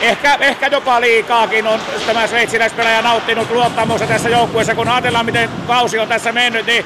Ehkä, 0.00 0.34
ehkä 0.40 0.66
jopa 0.66 1.00
liikaakin 1.00 1.66
on 1.66 1.80
tämä 2.06 2.26
sveitsiläispelaaja 2.26 3.02
nauttinut 3.02 3.50
luottamusta 3.50 4.06
tässä 4.06 4.28
joukkueessa. 4.28 4.74
Kun 4.74 4.88
ajatellaan, 4.88 5.26
miten 5.26 5.50
kausi 5.66 5.98
on 5.98 6.08
tässä 6.08 6.32
mennyt, 6.32 6.66
niin 6.66 6.84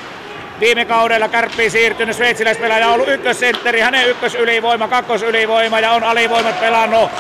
Viime 0.61 0.85
kaudella 0.85 1.29
kärppiin 1.29 1.71
siirtynyt 1.71 2.17
sveitsiläispelaaja 2.17 2.89
on 2.89 2.95
ollut 2.95 3.09
ykkössentteri, 3.09 3.81
hänen 3.81 4.09
ykkösylivoima, 4.09 4.89
kakkosylivoima 4.89 5.81
ja 5.81 5.93
on 5.93 6.05
alivoimat 6.05 6.61
pelannut. 6.61 7.11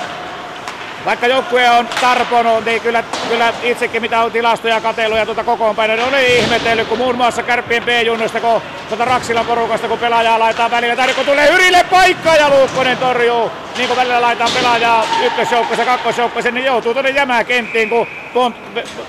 Vaikka 1.05 1.27
joukkue 1.27 1.71
on 1.71 1.89
tarponut, 2.01 2.65
niin 2.65 2.81
kyllä, 2.81 3.05
kyllä 3.29 3.53
itsekin 3.63 4.03
mitä 4.03 4.23
on 4.23 4.33
tilastoja 4.33 4.81
katsellut 4.81 5.19
ja 5.19 5.27
tuota 5.27 5.45
kokoonpanoa, 5.45 5.97
niin 5.97 6.09
olen 6.09 6.27
ihmetellyt, 6.27 6.89
kun 6.89 6.99
muun 6.99 7.17
muassa 7.17 7.43
kärppien 7.43 7.83
B-junnoista, 7.83 8.41
kun 8.41 8.63
tuota 8.89 9.05
Raksilan 9.05 9.47
porukasta, 9.47 9.89
kun 9.89 9.99
pelaajaa 9.99 10.39
laitetaan 10.39 10.71
välillä, 10.71 10.97
tai 10.97 11.15
kun 11.15 11.25
tulee 11.25 11.49
Yrille 11.49 11.85
paikka 11.91 12.35
ja 12.35 12.51
Luukkonen 12.51 12.97
torjuu, 12.97 13.51
niin 13.77 13.89
kuin 13.89 13.97
välillä 13.97 14.21
laitetaan 14.21 14.53
pelaajaa 14.55 15.07
ykkösjoukkoisen, 15.25 15.87
kakkosjoukkoisen, 15.87 16.55
niin 16.55 16.67
joutuu 16.67 16.93
tuonne 16.93 17.11
jämäkenttiin, 17.11 17.91
kun 18.33 18.55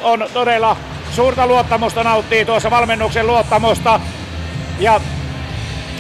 on 0.02 0.28
todella 0.34 0.78
suurta 1.12 1.48
luottamusta 1.48 2.04
nauttii 2.04 2.46
tuossa 2.46 2.72
valmennuksen 2.72 3.28
luottamusta. 3.28 4.00
Ja 4.80 5.02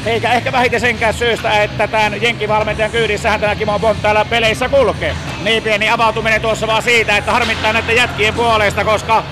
eikä 0.06 0.34
ehkä 0.34 0.52
vähiten 0.52 0.80
senkään 0.80 1.14
syystä, 1.14 1.64
että 1.64 1.88
tämän 1.88 2.22
Jenkkivalmentajan 2.22 2.92
kyydissähän 2.92 3.42
tämä 3.42 3.56
Kimo 3.56 3.80
Bont 3.80 4.02
täällä 4.02 4.26
peleissä 4.26 4.70
kulkee. 4.70 5.16
Niin 5.44 5.64
pieni 5.64 5.90
avautuminen 5.90 6.42
tuossa 6.42 6.68
vaan 6.68 6.84
siitä, 6.84 7.18
että 7.18 7.32
harmittaa 7.32 7.74
näiden 7.74 7.96
jätkien 7.96 8.34
puolesta, 8.34 8.86
koska 8.86 9.24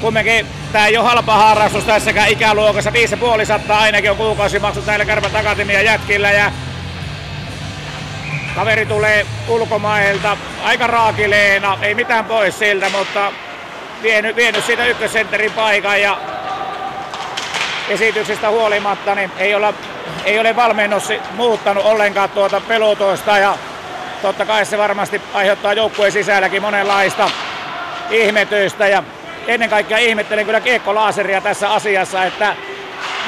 kumminkin 0.00 0.46
tämä 0.72 0.86
ei 0.86 0.96
ole 0.96 1.06
halpa 1.06 1.36
harrastus 1.36 1.84
tässäkään 1.84 2.28
ikäluokassa. 2.28 2.90
5,5 2.90 3.72
ainakin 3.72 4.10
on 4.10 4.16
kuukausimaksut 4.16 4.86
näillä 4.86 5.04
Kärpät 5.04 5.34
Akatemian 5.34 5.84
jätkillä 5.84 6.30
ja 6.30 6.52
kaveri 8.54 8.86
tulee 8.86 9.26
ulkomailta 9.48 10.36
aika 10.62 10.86
raakileena, 10.86 11.78
ei 11.82 11.94
mitään 11.94 12.24
pois 12.24 12.58
siltä, 12.58 12.88
mutta 12.88 13.32
vienyt, 14.02 14.36
vienyt 14.36 14.64
siitä 14.64 14.86
ykkössentterin 14.86 15.52
paikan 15.52 16.00
ja 16.00 16.18
esityksestä 17.88 18.50
huolimatta 18.50 19.14
niin 19.14 19.30
ei 19.38 19.54
ole, 19.54 19.74
ei 20.24 20.40
ole 20.40 20.56
valmennus 20.56 21.12
muuttanut 21.34 21.84
ollenkaan 21.84 22.30
tuota 22.30 22.60
pelutusta 22.60 23.38
ja 23.38 23.56
totta 24.22 24.46
kai 24.46 24.64
se 24.64 24.78
varmasti 24.78 25.20
aiheuttaa 25.34 25.72
joukkueen 25.72 26.12
sisälläkin 26.12 26.62
monenlaista 26.62 27.30
ihmetystä 28.10 28.88
ja 28.88 29.02
ennen 29.46 29.70
kaikkea 29.70 29.98
ihmettelen 29.98 30.46
kyllä 30.46 30.60
Kiekko 30.60 30.94
Laaseria 30.94 31.40
tässä 31.40 31.72
asiassa, 31.72 32.24
että 32.24 32.56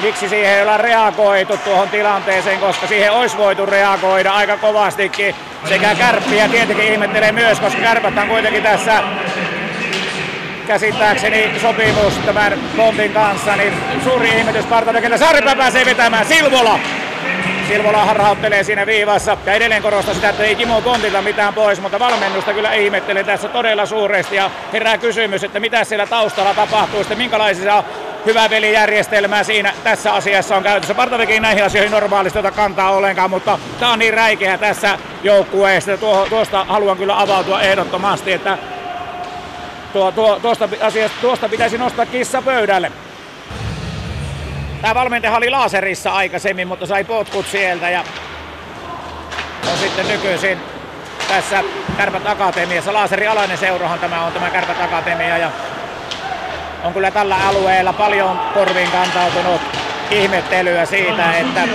miksi 0.02 0.28
siihen 0.28 0.54
ei 0.54 0.62
olla 0.62 0.76
reagoitu 0.76 1.56
tuohon 1.56 1.88
tilanteeseen, 1.88 2.60
koska 2.60 2.86
siihen 2.86 3.12
olisi 3.12 3.36
voitu 3.36 3.66
reagoida 3.66 4.32
aika 4.32 4.56
kovastikin. 4.56 5.34
Sekä 5.68 5.94
kärppiä 5.94 6.48
tietenkin 6.48 6.92
ihmettelee 6.92 7.32
myös, 7.32 7.60
koska 7.60 7.80
kärpät 7.80 8.18
on 8.18 8.28
kuitenkin 8.28 8.62
tässä 8.62 9.02
käsittääkseni 10.66 11.50
sopimus 11.60 12.14
tämän 12.26 12.58
Bontin 12.76 13.12
kanssa, 13.12 13.56
niin 13.56 13.72
suuri 14.04 14.28
ihmetys 14.28 14.64
Partanekellä. 14.66 15.18
Saaripää 15.18 15.56
pääsee 15.56 15.84
vetämään 15.84 16.26
Silvola. 16.26 16.78
Silvola 17.68 18.04
harhauttelee 18.04 18.64
siinä 18.64 18.86
viivassa 18.86 19.36
ja 19.46 19.52
edelleen 19.52 19.82
korostaa 19.82 20.14
sitä, 20.14 20.28
että 20.28 20.42
ei 20.42 20.54
Kimo 20.54 20.80
Bontilta 20.80 21.22
mitään 21.22 21.54
pois, 21.54 21.80
mutta 21.80 21.98
valmennusta 21.98 22.52
kyllä 22.52 22.72
ihmettelen 22.72 23.26
tässä 23.26 23.48
todella 23.48 23.86
suuresti 23.86 24.36
ja 24.36 24.50
herää 24.72 24.98
kysymys, 24.98 25.44
että 25.44 25.60
mitä 25.60 25.84
siellä 25.84 26.06
taustalla 26.06 26.54
tapahtuu, 26.54 27.00
sitten 27.00 27.18
minkälaisia 27.18 27.84
hyvää 28.26 28.50
velijärjestelmää 28.50 29.44
siinä 29.44 29.72
tässä 29.84 30.12
asiassa 30.12 30.56
on 30.56 30.62
käytössä. 30.62 30.94
Partavekin 30.94 31.42
näihin 31.42 31.64
asioihin 31.64 31.92
normaalisti 31.92 32.38
ota 32.38 32.50
kantaa 32.50 32.90
ollenkaan, 32.90 33.30
mutta 33.30 33.58
tämä 33.80 33.92
on 33.92 33.98
niin 33.98 34.14
räikeä 34.14 34.58
tässä 34.58 34.98
joukkueessa. 35.22 35.96
Tuosta 36.28 36.64
haluan 36.64 36.96
kyllä 36.96 37.20
avautua 37.20 37.60
ehdottomasti, 37.60 38.32
että 38.32 38.58
tuo, 39.92 40.12
tuo, 40.12 40.40
tuosta, 40.40 40.68
asiasta, 40.80 41.18
tuosta 41.20 41.48
pitäisi 41.48 41.78
nostaa 41.78 42.06
kissa 42.06 42.42
pöydälle. 42.42 42.92
Tämä 44.80 44.94
valmentaja 44.94 45.36
oli 45.36 45.50
Laaserissa 45.50 46.12
aikaisemmin, 46.12 46.68
mutta 46.68 46.86
sai 46.86 47.04
potkut 47.04 47.46
sieltä 47.46 47.90
ja 47.90 48.04
on 49.72 49.78
sitten 49.78 50.08
nykyisin 50.08 50.58
tässä 51.28 51.64
Kärpät 51.96 52.26
Akatemiassa. 52.26 52.92
Laaserin 52.92 53.30
alainen 53.30 53.58
seurahan 53.58 53.98
tämä 53.98 54.24
on 54.24 54.32
tämä 54.32 54.50
Kärpät 54.50 54.80
Akatemia 54.80 55.38
ja 55.38 55.50
on 56.84 56.92
kyllä 56.92 57.10
tällä 57.10 57.36
alueella 57.48 57.92
paljon 57.92 58.40
korviin 58.54 58.90
kantautunut 58.90 59.60
ihmettelyä 60.10 60.86
siitä, 60.86 61.32
että 61.32 61.68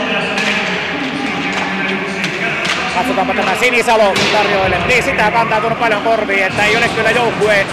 katsotaanpa 2.96 3.34
tämä 3.34 3.56
Sinisalo 3.60 4.14
tarjoille, 4.34 4.78
niin 4.88 5.04
sitä 5.04 5.32
kantautunut 5.32 5.80
paljon 5.80 6.02
korviin, 6.02 6.44
että 6.44 6.66
ei 6.66 6.78
ole 6.78 6.90
kyllä 6.90 7.12
joukkue 7.12 7.66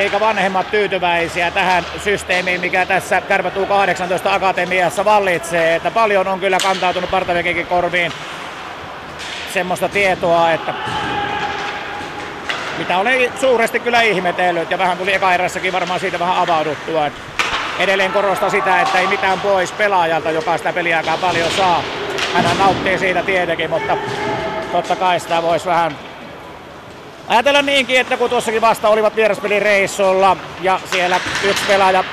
eikä 0.00 0.20
vanhemmat 0.20 0.70
tyytyväisiä 0.70 1.50
tähän 1.50 1.86
systeemiin, 2.04 2.60
mikä 2.60 2.86
tässä 2.86 3.20
Kärpät 3.20 3.54
U18 3.54 4.28
Akatemiassa 4.28 5.04
vallitsee. 5.04 5.74
Että 5.74 5.90
paljon 5.90 6.28
on 6.28 6.40
kyllä 6.40 6.58
kantautunut 6.62 7.10
Partavekinkin 7.10 7.66
korviin 7.66 8.12
semmoista 9.52 9.88
tietoa, 9.88 10.52
että 10.52 10.74
mitä 12.78 12.98
olen 12.98 13.32
suuresti 13.40 13.80
kyllä 13.80 14.00
ihmetellyt 14.00 14.70
ja 14.70 14.78
vähän 14.78 14.98
tuli 14.98 15.14
eka 15.14 15.30
varmaan 15.72 16.00
siitä 16.00 16.18
vähän 16.18 16.36
avauduttua. 16.36 17.06
Että 17.06 17.20
edelleen 17.78 18.12
korostaa 18.12 18.50
sitä, 18.50 18.80
että 18.80 18.98
ei 18.98 19.06
mitään 19.06 19.40
pois 19.40 19.72
pelaajalta, 19.72 20.30
joka 20.30 20.58
sitä 20.58 20.72
peliaikaa 20.72 21.16
paljon 21.16 21.50
saa. 21.50 21.82
Hän 22.34 22.58
nauttii 22.58 22.98
siitä 22.98 23.22
tietenkin, 23.22 23.70
mutta 23.70 23.96
totta 24.72 24.96
kai 24.96 25.20
sitä 25.20 25.42
voisi 25.42 25.66
vähän 25.66 26.07
Ajatellaan 27.28 27.66
niinkin, 27.66 28.00
että 28.00 28.16
kun 28.16 28.30
tuossakin 28.30 28.60
vasta 28.60 28.88
olivat 28.88 29.16
vieraspelireissulla 29.16 30.36
ja 30.60 30.80
siellä 30.92 31.20
yksi 31.44 31.64
pelaaja 31.68 32.04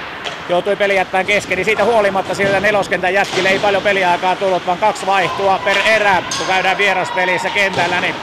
joutui 0.50 0.76
peli 0.76 0.96
jättämään 0.96 1.26
kesken, 1.26 1.56
niin 1.56 1.66
siitä 1.66 1.84
huolimatta 1.84 2.36
sieltä 2.36 2.60
neloskentän 2.60 3.14
jätkille 3.14 3.50
ei 3.50 3.60
paljon 3.60 3.84
peliaikaa 3.84 4.36
tullut, 4.36 4.68
vaan 4.68 4.78
kaksi 4.78 5.06
vaihtua 5.06 5.60
per 5.66 5.78
erä, 5.86 6.24
kun 6.38 6.48
käydään 6.48 6.78
vieraspelissä 6.78 7.50
kentällä, 7.50 8.02
niin 8.02 8.16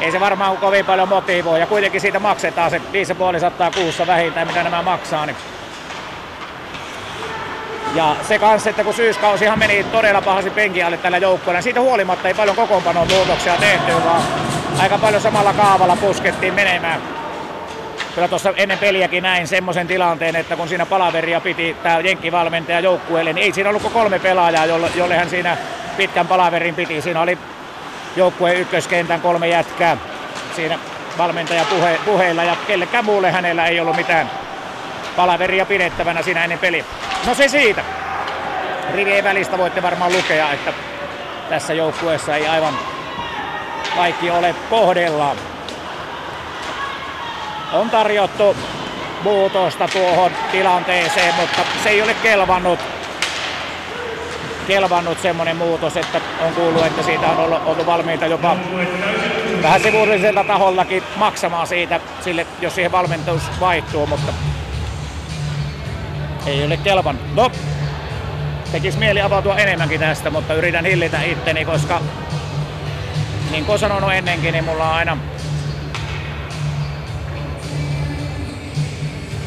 ei 0.00 0.12
se 0.12 0.20
varmaan 0.20 0.56
kovin 0.56 0.84
paljon 0.84 1.08
motivoi. 1.08 1.60
Ja 1.60 1.66
kuitenkin 1.66 2.00
siitä 2.00 2.18
maksetaan 2.18 2.70
se 2.70 2.78
5,5 2.78 3.74
kuussa 3.74 4.06
vähintään, 4.06 4.46
mitä 4.46 4.62
nämä 4.62 4.82
maksaa. 4.82 5.26
Niin 5.26 5.36
ja 7.94 8.16
se 8.22 8.38
kanssa, 8.38 8.70
että 8.70 8.84
kun 8.84 8.94
syyskausihan 8.94 9.58
meni 9.58 9.84
todella 9.84 10.22
pahasti 10.22 10.50
penkin 10.50 10.86
alle 10.86 10.96
tällä 10.96 11.18
joukkueella, 11.18 11.58
niin 11.58 11.62
siitä 11.62 11.80
huolimatta 11.80 12.28
ei 12.28 12.34
paljon 12.34 12.56
kokoonpanon 12.56 13.08
muutoksia 13.08 13.56
tehty, 13.56 13.92
vaan 14.04 14.22
aika 14.78 14.98
paljon 14.98 15.22
samalla 15.22 15.52
kaavalla 15.52 15.96
puskettiin 15.96 16.54
menemään. 16.54 17.02
Kyllä 18.14 18.28
tuossa 18.28 18.52
ennen 18.56 18.78
peliäkin 18.78 19.22
näin 19.22 19.46
semmoisen 19.46 19.86
tilanteen, 19.86 20.36
että 20.36 20.56
kun 20.56 20.68
siinä 20.68 20.86
palaveria 20.86 21.40
piti 21.40 21.76
tämä 21.82 22.00
jenkkivalmentaja 22.00 22.80
joukkueelle, 22.80 23.32
niin 23.32 23.44
ei 23.44 23.52
siinä 23.52 23.70
ollut 23.70 23.92
kolme 23.92 24.18
pelaajaa, 24.18 24.66
jolle, 24.66 24.90
jolle 24.94 25.16
hän 25.16 25.30
siinä 25.30 25.56
pitkän 25.96 26.28
palaverin 26.28 26.74
piti. 26.74 27.00
Siinä 27.00 27.20
oli 27.20 27.38
joukkueen 28.16 28.56
ykköskentän 28.56 29.20
kolme 29.20 29.48
jätkää 29.48 29.96
siinä 30.56 30.78
valmentaja 31.18 31.64
puhe, 31.64 31.98
puheilla 32.04 32.44
ja 32.44 32.56
kellekään 32.66 33.04
muulle 33.04 33.30
hänellä 33.30 33.66
ei 33.66 33.80
ollut 33.80 33.96
mitään 33.96 34.30
palaveria 35.16 35.66
pidettävänä 35.66 36.22
siinä 36.22 36.44
ennen 36.44 36.58
peliä. 36.58 36.84
No 37.26 37.34
se 37.34 37.48
siitä. 37.48 37.84
Rivien 38.94 39.24
välistä 39.24 39.58
voitte 39.58 39.82
varmaan 39.82 40.12
lukea, 40.12 40.52
että 40.52 40.72
tässä 41.48 41.74
joukkueessa 41.74 42.36
ei 42.36 42.48
aivan 42.48 42.74
kaikki 43.96 44.30
ole 44.30 44.54
kohdellaan. 44.70 45.36
On 47.72 47.90
tarjottu 47.90 48.56
muutosta 49.22 49.88
tuohon 49.88 50.32
tilanteeseen, 50.52 51.34
mutta 51.34 51.60
se 51.82 51.88
ei 51.88 52.02
ole 52.02 52.14
kelvannut 52.22 52.80
kelvannut 54.66 55.20
semmoinen 55.20 55.56
muutos, 55.56 55.96
että 55.96 56.20
on 56.46 56.54
kuullut, 56.54 56.86
että 56.86 57.02
siitä 57.02 57.26
on 57.26 57.38
ollut, 57.38 57.62
ollut 57.66 57.86
valmiita 57.86 58.26
jopa 58.26 58.56
vähän 59.62 59.80
sivullisella 59.80 60.44
tahollakin 60.44 61.02
maksamaan 61.16 61.66
siitä, 61.66 62.00
sille, 62.20 62.46
jos 62.60 62.74
siihen 62.74 62.92
valmentaus 62.92 63.42
vaihtuu, 63.60 64.06
mutta 64.06 64.32
ei 66.46 66.64
ole 66.64 66.76
kelvannut. 66.76 67.34
No, 67.34 67.50
tekisi 68.72 68.98
mieli 68.98 69.20
avautua 69.20 69.56
enemmänkin 69.56 70.00
tästä, 70.00 70.30
mutta 70.30 70.54
yritän 70.54 70.84
hillitä 70.84 71.22
itteni, 71.22 71.64
koska 71.64 72.00
niin 73.50 73.64
kuin 73.64 73.78
sanonut 73.78 74.12
ennenkin, 74.12 74.52
niin 74.52 74.64
mulla 74.64 74.88
on 74.88 74.94
aina 74.94 75.18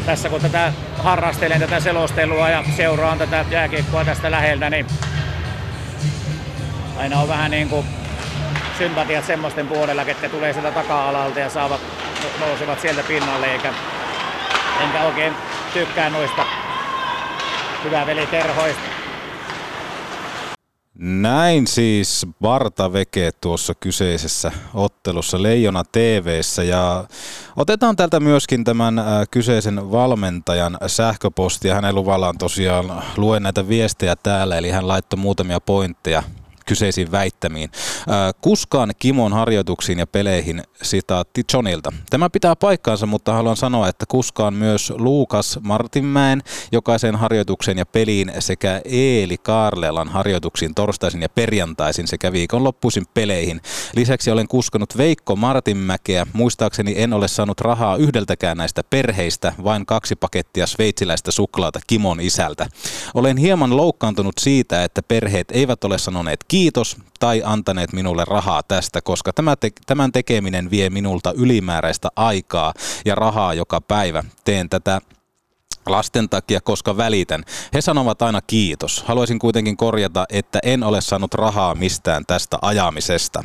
tässä 0.06 0.30
kun 0.30 0.42
tätä 0.42 0.74
harrastelen 0.98 1.60
tätä 1.60 1.80
selostelua 1.80 2.50
ja 2.50 2.64
seuraan 2.78 3.18
tätä 3.18 3.46
jääkiekkoa 3.52 4.06
tästä 4.06 4.32
läheltä, 4.32 4.70
niin 4.70 4.88
aina 6.98 7.20
on 7.20 7.28
vähän 7.28 7.52
niin 7.52 7.70
kuin 7.70 7.86
sympatiat 8.78 9.26
semmoisten 9.26 9.68
puolella, 9.68 10.06
ketkä 10.06 10.30
tulee 10.30 10.54
sieltä 10.54 10.72
taka-alalta 10.72 11.40
ja 11.40 11.50
saavat, 11.50 11.82
nousevat 12.40 12.82
sieltä 12.82 13.04
pinnalle, 13.04 13.52
eikä, 13.52 13.74
enkä 14.84 15.04
oikein 15.04 15.34
tykkää 15.74 16.10
noista 16.10 16.46
hyvää 17.88 18.06
veli 18.06 18.28
terhoista. 18.28 18.82
Näin 21.00 21.68
siis 21.68 22.28
Barta 22.42 22.94
Veke 22.94 23.32
tuossa 23.42 23.74
kyseisessä 23.80 24.52
ottelussa 24.74 25.44
Leijona 25.44 25.84
TVssä 25.92 26.64
ja 26.64 27.04
otetaan 27.56 27.96
täältä 27.96 28.20
myöskin 28.20 28.64
tämän 28.64 29.00
äh, 29.00 29.06
kyseisen 29.32 29.92
valmentajan 29.92 30.78
sähköpostia. 30.88 31.76
Hänen 31.76 31.96
luvallaan 31.96 32.38
tosiaan 32.38 33.04
luen 33.18 33.44
näitä 33.44 33.68
viestejä 33.68 34.16
täällä, 34.16 34.58
eli 34.58 34.70
hän 34.70 34.88
laittoi 34.88 35.20
muutamia 35.20 35.60
pointteja 35.60 36.24
kyseisiin 36.68 37.12
väittämiin. 37.12 37.70
Kuskaan 38.42 38.92
Kimon 39.00 39.34
harjoituksiin 39.34 40.00
ja 40.00 40.08
peleihin 40.08 40.64
sitaatti 40.82 41.44
Johnilta. 41.54 41.94
Tämä 42.10 42.30
pitää 42.30 42.56
paikkaansa, 42.56 43.06
mutta 43.06 43.34
haluan 43.34 43.58
sanoa, 43.58 43.88
että 43.88 44.06
kuskaan 44.08 44.54
myös 44.54 44.94
Luukas 44.98 45.60
Martinmäen 45.62 46.42
jokaisen 46.72 47.16
harjoituksen 47.16 47.78
ja 47.78 47.86
peliin 47.86 48.32
sekä 48.40 48.82
Eeli 48.86 49.38
Kaarlelan 49.38 50.10
harjoituksiin 50.10 50.76
torstaisin 50.76 51.22
ja 51.22 51.30
perjantaisin 51.30 52.08
sekä 52.08 52.32
viikonloppuisin 52.32 53.06
peleihin. 53.14 53.62
Lisäksi 53.96 54.32
olen 54.32 54.48
kuskanut 54.48 54.98
Veikko 54.98 55.36
Martinmäkeä. 55.36 56.28
Muistaakseni 56.34 56.94
en 56.98 57.14
ole 57.14 57.28
saanut 57.28 57.62
rahaa 57.62 57.96
yhdeltäkään 57.96 58.58
näistä 58.58 58.84
perheistä, 58.84 59.54
vain 59.64 59.86
kaksi 59.86 60.16
pakettia 60.16 60.68
sveitsiläistä 60.68 61.32
suklaata 61.32 61.80
Kimon 61.88 62.20
isältä. 62.20 62.68
Olen 63.14 63.38
hieman 63.38 63.78
loukkaantunut 63.78 64.36
siitä, 64.40 64.84
että 64.84 65.04
perheet 65.04 65.48
eivät 65.52 65.84
ole 65.84 65.98
sanoneet 65.98 66.40
kiitos 66.48 66.57
tai 67.20 67.42
antaneet 67.46 67.94
minulle 67.94 68.26
rahaa 68.26 68.64
tästä, 68.64 69.02
koska 69.02 69.34
tämä 69.34 69.56
te- 69.56 69.72
tämän 69.86 70.12
tekeminen 70.12 70.72
vie 70.72 70.90
minulta 70.90 71.34
ylimääräistä 71.38 72.10
aikaa 72.16 72.74
ja 73.06 73.16
rahaa 73.16 73.54
joka 73.54 73.82
päivä. 73.82 74.24
Teen 74.44 74.70
tätä 74.70 75.02
lasten 75.92 76.30
takia, 76.30 76.62
koska 76.62 76.98
välitän. 76.98 77.44
He 77.74 77.82
sanovat 77.82 78.22
aina 78.22 78.42
kiitos. 78.42 79.04
Haluaisin 79.04 79.40
kuitenkin 79.40 79.78
korjata, 79.78 80.26
että 80.30 80.60
en 80.64 80.84
ole 80.84 81.02
saanut 81.02 81.34
rahaa 81.34 81.76
mistään 81.76 82.26
tästä 82.26 82.58
ajamisesta. 82.62 83.44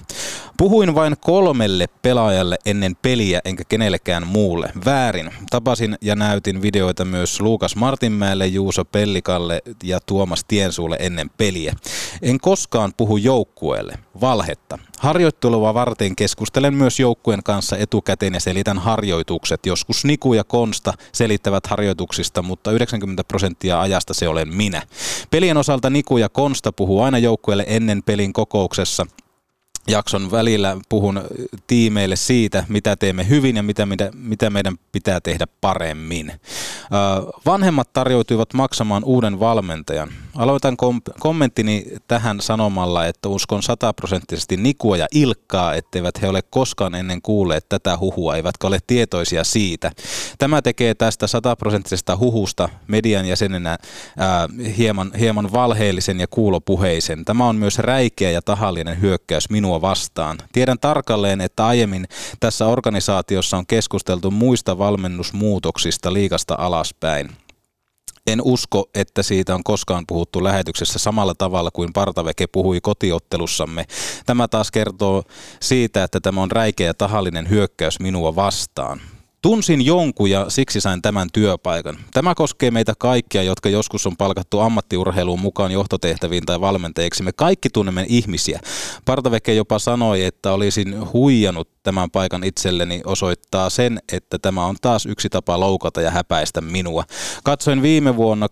Puhuin 0.57 0.95
vain 0.95 1.17
kolmelle 1.21 1.87
pelaajalle 2.03 2.57
ennen 2.67 2.97
peliä 3.03 3.41
enkä 3.45 3.65
kenellekään 3.69 4.27
muulle. 4.27 4.73
Väärin. 4.85 5.31
Tapasin 5.51 5.99
ja 6.01 6.17
näytin 6.17 6.63
videoita 6.63 7.05
myös 7.05 7.41
Luukas 7.41 7.77
Martinmäelle, 7.77 8.47
Juuso 8.47 8.85
Pellikalle 8.85 9.63
ja 9.83 10.01
Tuomas 10.01 10.45
Tiensuulle 10.45 10.97
ennen 11.01 11.31
peliä. 11.31 11.75
En 12.23 12.41
koskaan 12.41 12.93
puhu 12.97 13.17
joukkueelle. 13.17 13.95
Valhetta. 14.21 14.79
Harjoittelua 15.03 15.75
varten 15.75 16.17
keskustelen 16.17 16.75
myös 16.75 17.01
joukkueen 17.01 17.43
kanssa 17.43 17.77
etukäteen 17.77 18.35
ja 18.35 18.41
selitän 18.41 18.79
harjoitukset. 18.79 19.67
Joskus 19.67 20.05
Niku 20.05 20.35
ja 20.35 20.45
Konsta 20.45 20.93
selittävät 21.13 21.67
harjoituksista, 21.67 22.43
mutta 22.43 22.73
90 22.73 23.25
prosenttia 23.25 23.81
ajasta 23.81 24.15
se 24.15 24.29
olen 24.29 24.55
minä. 24.55 24.83
Pelien 25.31 25.57
osalta 25.57 25.91
Niku 25.91 26.19
ja 26.19 26.29
Konsta 26.29 26.73
puhuu 26.73 27.03
aina 27.03 27.19
joukkueelle 27.19 27.65
ennen 27.67 28.03
pelin 28.03 28.33
kokouksessa 28.33 29.07
jakson 29.89 30.31
välillä 30.31 30.77
puhun 30.89 31.23
tiimeille 31.67 32.17
siitä, 32.17 32.65
mitä 32.69 32.97
teemme 32.97 33.29
hyvin 33.29 33.57
ja 33.57 33.63
mitä, 33.63 33.87
mitä, 33.87 34.11
mitä 34.15 34.51
meidän 34.51 34.77
pitää 34.93 35.21
tehdä 35.21 35.47
paremmin. 35.61 36.33
Vanhemmat 37.47 37.93
tarjoutuivat 37.93 38.55
maksamaan 38.55 39.05
uuden 39.05 39.41
valmentajan. 39.41 40.09
Aloitan 40.37 40.77
kom- 40.77 41.03
kommenttini 41.21 41.85
tähän 42.09 42.41
sanomalla, 42.41 43.07
että 43.07 43.29
uskon 43.29 43.63
sataprosenttisesti 43.63 44.57
Nikua 44.57 44.97
ja 44.97 45.07
Ilkkaa, 45.15 45.75
etteivät 45.75 46.23
he 46.23 46.29
ole 46.29 46.43
koskaan 46.43 46.95
ennen 46.95 47.23
kuulleet 47.23 47.69
tätä 47.69 47.99
huhua, 47.99 48.37
eivätkä 48.37 48.67
ole 48.67 48.79
tietoisia 48.87 49.45
siitä. 49.45 49.91
Tämä 50.39 50.63
tekee 50.63 50.95
tästä 50.95 51.27
sataprosenttisesta 51.27 52.17
huhusta 52.17 52.69
median 52.89 53.27
jäsenenä 53.27 53.79
ää, 54.19 54.49
hieman, 54.77 55.13
hieman 55.19 55.53
valheellisen 55.53 56.21
ja 56.21 56.27
kuulopuheisen. 56.27 57.25
Tämä 57.25 57.47
on 57.47 57.57
myös 57.57 57.79
räikeä 57.79 58.31
ja 58.31 58.43
tahallinen 58.43 59.01
hyökkäys 59.01 59.51
minua 59.51 59.81
vastaan. 59.81 60.39
Tiedän 60.53 60.79
tarkalleen, 60.79 61.41
että 61.41 61.67
aiemmin 61.67 62.07
tässä 62.41 62.67
organisaatiossa 62.67 63.57
on 63.57 63.67
keskusteltu 63.67 64.31
muista 64.31 64.79
valmennusmuutoksista 64.79 66.13
liikasta 66.13 66.55
alaspäin. 66.59 67.42
En 68.27 68.41
usko, 68.43 68.91
että 68.95 69.23
siitä 69.23 69.55
on 69.55 69.65
koskaan 69.65 70.05
puhuttu 70.09 70.45
lähetyksessä 70.45 70.99
samalla 70.99 71.35
tavalla 71.35 71.71
kuin 71.71 71.93
Partaveke 71.93 72.47
puhui 72.47 72.81
kotiottelussamme. 72.81 73.87
Tämä 74.27 74.49
taas 74.49 74.71
kertoo 74.71 75.23
siitä, 75.61 76.05
että 76.05 76.21
tämä 76.21 76.43
on 76.43 76.51
räikeä 76.51 76.95
tahallinen 76.95 77.51
hyökkäys 77.51 78.01
minua 78.01 78.37
vastaan. 78.37 79.01
Tunsin 79.43 79.87
jonkun 79.87 80.31
ja 80.31 80.51
siksi 80.51 80.81
sain 80.81 81.03
tämän 81.03 81.29
työpaikan. 81.33 81.99
Tämä 82.13 82.35
koskee 82.35 82.71
meitä 82.71 82.93
kaikkia, 82.99 83.43
jotka 83.43 83.69
joskus 83.69 84.07
on 84.07 84.17
palkattu 84.17 84.61
ammattiurheiluun 84.61 85.41
mukaan 85.41 85.73
johtotehtäviin 85.73 86.47
tai 86.47 86.61
valmentajiksi. 86.61 87.23
Me 87.23 87.33
kaikki 87.33 87.71
tunnemme 87.71 88.07
ihmisiä. 88.09 88.61
Partaveke 89.05 89.55
jopa 89.55 89.79
sanoi, 89.79 90.25
että 90.25 90.53
olisin 90.53 91.13
huijannut 91.13 91.69
tämän 91.83 92.11
paikan 92.11 92.45
itselleni 92.45 93.01
osoittaa 93.05 93.71
sen, 93.71 94.01
että 94.13 94.39
tämä 94.39 94.67
on 94.67 94.77
taas 94.81 95.07
yksi 95.07 95.29
tapa 95.29 95.61
loukata 95.61 96.01
ja 96.01 96.11
häpäistä 96.11 96.61
minua. 96.61 97.05
Katsoin 97.45 97.83
viime 97.83 98.17
vuonna 98.17 98.47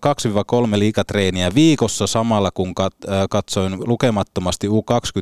2-3 0.74 0.78
liikatreeniä 0.78 1.54
viikossa 1.54 2.06
samalla, 2.06 2.50
kun 2.50 2.74
katsoin 3.30 3.88
lukemattomasti 3.88 4.68
U20 4.68 4.72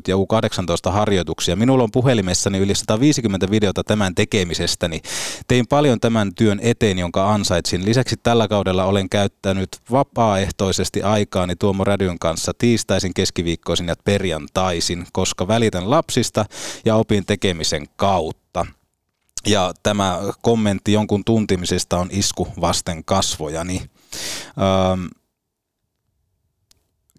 ja 0.07 0.15
U18 0.15 0.91
harjoituksia. 0.91 1.55
Minulla 1.55 1.83
on 1.83 1.91
puhelimessani 1.91 2.57
yli 2.57 2.75
150 2.75 3.51
videota 3.51 3.83
tämän 3.83 4.15
tekemisestäni. 4.15 5.01
Tein 5.47 5.67
paljon 5.67 5.99
tämän 5.99 6.35
työn 6.35 6.59
eteen, 6.63 6.99
jonka 6.99 7.33
ansaitsin. 7.33 7.85
Lisäksi 7.85 8.15
tällä 8.23 8.47
kaudella 8.47 8.85
olen 8.85 9.09
käyttänyt 9.09 9.69
vapaaehtoisesti 9.91 11.01
aikaani 11.01 11.55
Tuomo 11.55 11.83
Rädyn 11.83 12.19
kanssa 12.19 12.51
tiistaisin, 12.57 13.13
keskiviikkoisin 13.13 13.87
ja 13.87 13.95
perjantaisin, 14.03 15.07
koska 15.13 15.47
välitän 15.47 15.89
lapsista 15.89 16.45
ja 16.85 16.95
opin 16.95 17.25
tekemisen 17.25 17.85
kautta. 17.99 18.65
Ja 19.47 19.73
tämä 19.83 20.19
kommentti 20.41 20.93
jonkun 20.93 21.25
tuntimisesta 21.25 21.97
on 21.97 22.07
isku 22.11 22.47
vasten 22.61 23.03
kasvojani. 23.05 23.81
Öö, 24.57 25.09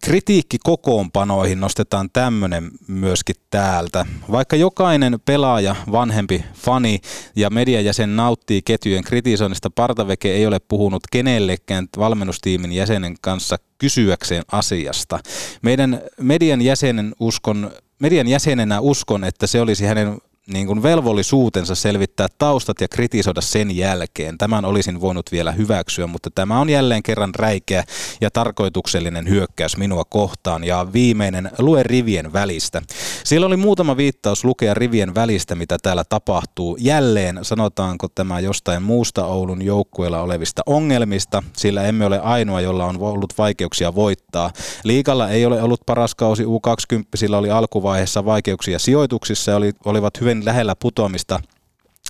kritiikki 0.04 0.58
kokoonpanoihin 0.64 1.60
nostetaan 1.60 2.10
tämmöinen 2.12 2.70
myöskin 2.88 3.36
täältä. 3.50 4.06
Vaikka 4.30 4.56
jokainen 4.56 5.18
pelaaja, 5.24 5.76
vanhempi, 5.92 6.44
fani 6.54 7.00
ja 7.36 7.50
mediajäsen 7.50 8.16
nauttii 8.16 8.62
ketjujen 8.62 9.04
kritisoinnista, 9.04 9.70
Partaveke 9.70 10.32
ei 10.32 10.46
ole 10.46 10.58
puhunut 10.58 11.02
kenellekään 11.12 11.88
valmennustiimin 11.98 12.72
jäsenen 12.72 13.16
kanssa 13.20 13.56
kysyäkseen 13.78 14.42
asiasta. 14.52 15.18
Meidän 15.62 16.00
median 16.20 16.62
jäsenen 16.62 17.14
uskon 17.20 17.70
median 18.00 18.28
jäsenenä 18.28 18.80
uskon, 18.80 19.24
että 19.24 19.46
se 19.46 19.60
olisi 19.60 19.84
hänen 19.84 20.18
niin 20.52 20.66
kuin 20.66 20.82
velvollisuutensa 20.82 21.74
selvittää 21.74 22.26
taustat 22.38 22.80
ja 22.80 22.88
kritisoida 22.88 23.40
sen 23.40 23.76
jälkeen. 23.76 24.38
Tämän 24.38 24.64
olisin 24.64 25.00
voinut 25.00 25.32
vielä 25.32 25.52
hyväksyä, 25.52 26.06
mutta 26.06 26.30
tämä 26.34 26.60
on 26.60 26.70
jälleen 26.70 27.02
kerran 27.02 27.34
räikeä 27.34 27.84
ja 28.20 28.30
tarkoituksellinen 28.30 29.28
hyökkäys 29.28 29.76
minua 29.76 30.04
kohtaan. 30.04 30.64
Ja 30.64 30.86
viimeinen, 30.92 31.50
lue 31.58 31.82
rivien 31.82 32.32
välistä. 32.32 32.82
Siellä 33.24 33.46
oli 33.46 33.56
muutama 33.56 33.96
viittaus 33.96 34.44
lukea 34.44 34.74
rivien 34.74 35.14
välistä, 35.14 35.54
mitä 35.54 35.76
täällä 35.82 36.04
tapahtuu. 36.08 36.76
Jälleen 36.80 37.38
sanotaanko 37.42 38.08
tämä 38.14 38.40
jostain 38.40 38.82
muusta 38.82 39.26
Oulun 39.26 39.62
joukkueella 39.62 40.20
olevista 40.20 40.62
ongelmista, 40.66 41.42
sillä 41.56 41.82
emme 41.82 42.06
ole 42.06 42.20
ainoa, 42.20 42.60
jolla 42.60 42.84
on 42.84 42.96
ollut 43.00 43.38
vaikeuksia 43.38 43.94
voittaa. 43.94 44.50
Liikalla 44.84 45.28
ei 45.28 45.46
ole 45.46 45.62
ollut 45.62 45.80
paras 45.86 46.14
kausi 46.14 46.44
U20, 46.44 47.02
sillä 47.14 47.38
oli 47.38 47.50
alkuvaiheessa 47.50 48.24
vaikeuksia 48.24 48.78
sijoituksissa 48.78 49.50
ja 49.50 49.56
oli, 49.56 49.72
olivat 49.84 50.20
hyvin 50.20 50.39
lähellä 50.44 50.76
putoamista 50.76 51.40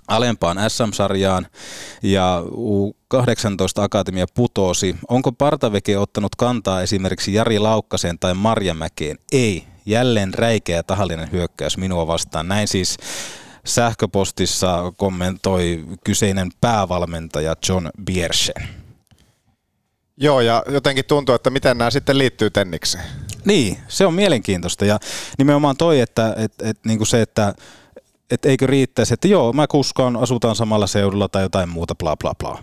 alempaan 0.08 0.56
SM-sarjaan 0.70 1.46
ja 2.02 2.42
U18 3.14 3.82
Akatemia 3.82 4.26
putosi. 4.34 4.96
Onko 5.08 5.32
Partaveke 5.32 5.98
ottanut 5.98 6.36
kantaa 6.36 6.82
esimerkiksi 6.82 7.34
Jari 7.34 7.58
Laukkaseen 7.58 8.18
tai 8.18 8.34
Marjamäkeen? 8.34 9.18
Ei. 9.32 9.64
Jälleen 9.86 10.34
räikeä 10.34 10.82
tahallinen 10.82 11.32
hyökkäys 11.32 11.76
minua 11.76 12.06
vastaan. 12.06 12.48
Näin 12.48 12.68
siis 12.68 12.96
sähköpostissa 13.64 14.92
kommentoi 14.96 15.84
kyseinen 16.04 16.50
päävalmentaja 16.60 17.54
John 17.68 17.88
Biersen. 18.04 18.68
Joo, 20.16 20.40
ja 20.40 20.62
jotenkin 20.68 21.04
tuntuu, 21.04 21.34
että 21.34 21.50
miten 21.50 21.78
nämä 21.78 21.90
sitten 21.90 22.18
liittyy 22.18 22.50
Tennikseen. 22.50 23.04
Niin, 23.44 23.78
se 23.88 24.06
on 24.06 24.14
mielenkiintoista 24.14 24.84
ja 24.84 24.98
nimenomaan 25.38 25.76
toi, 25.76 26.00
että 26.00 26.34
et, 26.36 26.52
et, 26.62 26.78
niin 26.84 26.98
kuin 26.98 27.06
se, 27.06 27.22
että 27.22 27.54
et 28.30 28.44
eikö 28.44 28.66
riittäisi, 28.66 29.14
että 29.14 29.28
joo, 29.28 29.52
mä 29.52 29.66
kuskaan, 29.66 30.16
asutaan 30.16 30.56
samalla 30.56 30.86
seudulla 30.86 31.28
tai 31.28 31.42
jotain 31.42 31.68
muuta, 31.68 31.94
bla 31.94 32.16
bla 32.16 32.34
bla. 32.38 32.62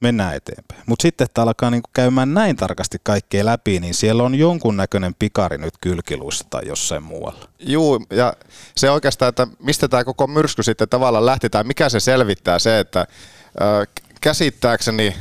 Mennään 0.00 0.34
eteenpäin. 0.34 0.82
Mutta 0.86 1.02
sitten, 1.02 1.24
että 1.24 1.42
alkaa 1.42 1.70
niinku 1.70 1.90
käymään 1.92 2.34
näin 2.34 2.56
tarkasti 2.56 2.98
kaikkea 3.02 3.44
läpi, 3.44 3.80
niin 3.80 3.94
siellä 3.94 4.22
on 4.22 4.34
jonkunnäköinen 4.34 5.14
pikari 5.18 5.58
nyt 5.58 5.74
kylkiluissa 5.80 6.46
tai 6.50 6.62
jossain 6.66 7.02
muualla. 7.02 7.48
Juu, 7.58 8.06
ja 8.10 8.32
se 8.76 8.90
oikeastaan, 8.90 9.28
että 9.28 9.46
mistä 9.58 9.88
tämä 9.88 10.04
koko 10.04 10.26
myrsky 10.26 10.62
sitten 10.62 10.88
tavallaan 10.88 11.26
lähti, 11.26 11.50
tai 11.50 11.64
mikä 11.64 11.88
se 11.88 12.00
selvittää, 12.00 12.58
se, 12.58 12.78
että 12.78 13.00
äh, 13.00 13.88
käsittääkseni 14.20 15.14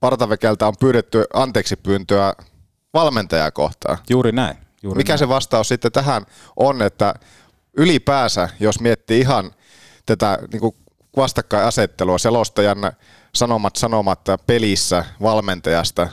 Partavekeltä 0.00 0.66
on 0.66 0.74
pyydetty 0.80 1.24
anteeksi 1.34 1.76
pyyntöä 1.76 2.34
valmentajaa 2.94 3.50
kohtaan. 3.50 3.98
Juuri 4.10 4.32
näin. 4.32 4.56
Juuri 4.82 4.98
Mikä 4.98 5.12
näin. 5.12 5.18
se 5.18 5.28
vastaus 5.28 5.68
sitten 5.68 5.92
tähän 5.92 6.26
on, 6.56 6.82
että 6.82 7.14
ylipäänsä, 7.76 8.48
jos 8.60 8.80
miettii 8.80 9.20
ihan 9.20 9.54
tätä 10.06 10.38
niin 10.52 10.60
kuin 10.60 10.76
vastakkainasettelua, 11.16 12.18
selostajan 12.18 12.78
sanomat 13.34 13.76
sanomatta 13.76 14.38
pelissä 14.38 15.04
valmentajasta, 15.22 16.08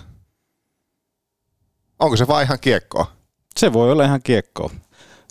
onko 2.00 2.18
se 2.18 2.28
vaan 2.28 2.44
ihan 2.44 2.60
kiekkoa? 2.60 3.12
Se 3.58 3.74
voi 3.74 3.92
olla 3.92 4.04
ihan 4.04 4.22
kiekkoa. 4.24 4.70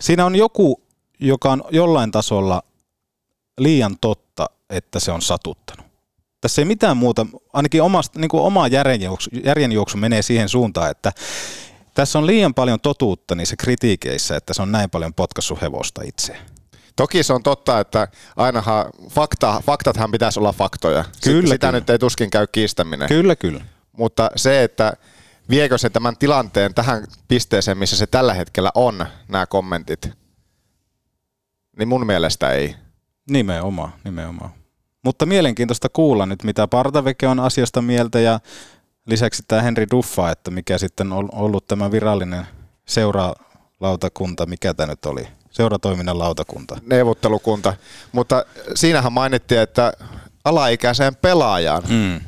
Siinä 0.01 0.25
on 0.25 0.35
joku, 0.35 0.83
joka 1.19 1.51
on 1.51 1.63
jollain 1.71 2.11
tasolla 2.11 2.63
liian 3.57 3.97
totta, 4.01 4.49
että 4.69 4.99
se 4.99 5.11
on 5.11 5.21
satuttanut. 5.21 5.85
Tässä 6.41 6.61
ei 6.61 6.65
mitään 6.65 6.97
muuta, 6.97 7.25
ainakin 7.53 7.81
omasta, 7.81 8.19
niin 8.19 8.29
kuin 8.29 8.43
oma 8.43 8.67
järjenjuoksu, 8.67 9.29
järjenjuoksu 9.43 9.97
menee 9.97 10.21
siihen 10.21 10.49
suuntaan, 10.49 10.91
että 10.91 11.11
tässä 11.97 12.19
on 12.19 12.25
liian 12.25 12.53
paljon 12.53 12.79
totuutta 12.79 13.35
niissä 13.35 13.55
kritiikeissä, 13.55 14.35
että 14.35 14.53
se 14.53 14.61
on 14.61 14.71
näin 14.71 14.89
paljon 14.89 15.13
potkassu 15.13 15.57
hevosta 15.61 16.01
itse. 16.05 16.37
Toki 16.95 17.23
se 17.23 17.33
on 17.33 17.43
totta, 17.43 17.79
että 17.79 18.07
ainahan 18.35 18.85
fakta, 19.09 19.61
faktathan 19.65 20.11
pitäisi 20.11 20.39
olla 20.39 20.53
faktoja. 20.53 21.05
Kyllä, 21.23 21.49
Sitä 21.49 21.67
kyllä. 21.67 21.79
nyt 21.79 21.89
ei 21.89 21.99
tuskin 21.99 22.29
käy 22.29 22.47
kiistäminen. 22.47 23.07
Kyllä, 23.07 23.35
kyllä. 23.35 23.61
Mutta 23.91 24.31
se, 24.35 24.63
että 24.63 24.93
viekö 25.49 25.77
se 25.77 25.89
tämän 25.89 26.17
tilanteen 26.17 26.73
tähän 26.73 27.03
pisteeseen, 27.27 27.77
missä 27.77 27.97
se 27.97 28.07
tällä 28.07 28.33
hetkellä 28.33 28.71
on, 28.75 29.05
nämä 29.27 29.45
kommentit, 29.45 30.09
niin 31.77 31.87
mun 31.87 32.05
mielestä 32.05 32.51
ei. 32.51 32.75
Nimenomaan, 33.29 33.93
nimenomaan. 34.03 34.49
Mutta 35.05 35.25
mielenkiintoista 35.25 35.89
kuulla 35.89 36.25
nyt, 36.25 36.43
mitä 36.43 36.67
Partaveke 36.67 37.27
on 37.27 37.39
asiasta 37.39 37.81
mieltä 37.81 38.19
ja 38.19 38.39
lisäksi 39.07 39.43
tämä 39.47 39.61
Henri 39.61 39.87
Duffa, 39.91 40.31
että 40.31 40.51
mikä 40.51 40.77
sitten 40.77 41.11
on 41.11 41.29
ollut 41.31 41.67
tämä 41.67 41.91
virallinen 41.91 42.47
seuralautakunta, 42.85 44.45
mikä 44.45 44.73
tämä 44.73 44.87
nyt 44.87 45.05
oli, 45.05 45.27
seuratoiminnan 45.51 46.19
lautakunta. 46.19 46.77
neuvottelukunta. 46.85 47.73
Mutta 48.11 48.45
siinähän 48.75 49.13
mainittiin, 49.13 49.61
että 49.61 49.93
alaikäiseen 50.45 51.15
pelaajaan. 51.15 51.83
Mm. 51.89 52.21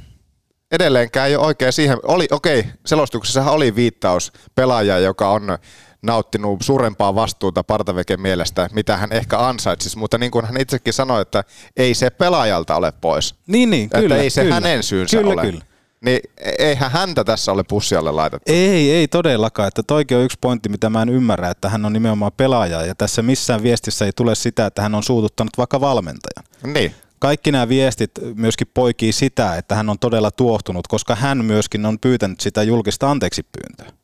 Edelleenkään 0.72 1.30
ei 1.30 1.36
ole 1.36 1.46
oikein 1.46 1.74
siihen. 1.74 1.98
Oli, 2.04 2.28
okei, 2.32 2.66
selostuksessahan 2.86 3.54
oli 3.54 3.76
viittaus 3.76 4.32
pelaaja, 4.56 5.00
joka 5.00 5.30
on 5.30 5.58
nauttinut 6.02 6.62
suurempaa 6.62 7.16
vastuuta 7.16 7.64
Partaveken 7.64 8.22
mielestä, 8.22 8.70
mitä 8.74 8.98
hän 8.98 9.12
ehkä 9.14 9.40
ansaitsisi, 9.40 9.98
mutta 9.98 10.18
niin 10.18 10.32
kuin 10.32 10.46
hän 10.46 10.62
itsekin 10.62 10.94
sanoi, 10.94 11.22
että 11.22 11.44
ei 11.78 11.94
se 11.94 12.10
pelaajalta 12.10 12.76
ole 12.76 12.92
pois. 13.02 13.36
Niin, 13.48 13.70
niin, 13.70 13.84
Että 13.86 14.00
kyllä. 14.00 14.18
ei 14.18 14.30
se 14.30 14.42
kyllä. 14.42 14.56
hänen 14.56 14.84
syynsä 14.84 15.18
kyllä, 15.18 15.34
ole. 15.34 15.42
Kyllä. 15.42 15.62
Niin 16.06 16.20
eihän 16.60 16.92
häntä 16.92 17.24
tässä 17.24 17.52
ole 17.52 17.64
pussialle 17.64 18.12
laitettu. 18.12 18.52
Ei, 18.54 18.92
ei 18.92 19.08
todellakaan. 19.08 19.68
Että 19.68 19.84
toikin 19.84 20.18
on 20.18 20.24
yksi 20.24 20.38
pointti, 20.42 20.70
mitä 20.70 20.90
mä 20.90 21.02
en 21.02 21.10
ymmärrä, 21.10 21.50
että 21.50 21.70
hän 21.70 21.86
on 21.86 21.94
nimenomaan 21.94 22.32
pelaaja 22.38 22.86
ja 22.86 22.96
tässä 22.96 23.22
missään 23.22 23.64
viestissä 23.64 24.06
ei 24.06 24.12
tule 24.16 24.36
sitä, 24.36 24.66
että 24.66 24.82
hän 24.82 24.96
on 24.96 25.04
suututtanut 25.04 25.58
vaikka 25.58 25.82
valmentajan. 25.82 26.74
Niin. 26.74 26.96
Kaikki 27.20 27.52
nämä 27.52 27.70
viestit 27.70 28.12
myöskin 28.36 28.68
poikii 28.74 29.12
sitä, 29.12 29.56
että 29.56 29.76
hän 29.76 29.90
on 29.90 30.00
todella 30.00 30.32
tuohtunut, 30.32 30.88
koska 30.88 31.16
hän 31.16 31.46
myöskin 31.46 31.86
on 31.86 32.00
pyytänyt 32.00 32.40
sitä 32.40 32.64
julkista 32.64 33.12
anteeksi 33.12 33.44
pyyntöä. 33.44 34.00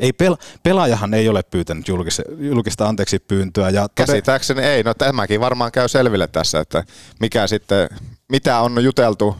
Ei 0.00 0.10
pel- 0.10 0.36
pelaajahan 0.62 1.14
ei 1.14 1.28
ole 1.28 1.42
pyytänyt 1.42 1.88
julkista, 1.88 2.22
julkista 2.38 2.88
anteeksi 2.88 3.18
pyyntöä. 3.18 3.70
Ja 3.70 3.88
Käsittääkseni 3.94 4.62
ei. 4.62 4.82
No 4.82 4.94
tämäkin 4.94 5.40
varmaan 5.40 5.72
käy 5.72 5.88
selville 5.88 6.26
tässä, 6.26 6.60
että 6.60 6.84
mikä 7.20 7.46
sitten, 7.46 7.88
mitä 8.28 8.60
on 8.60 8.84
juteltu 8.84 9.36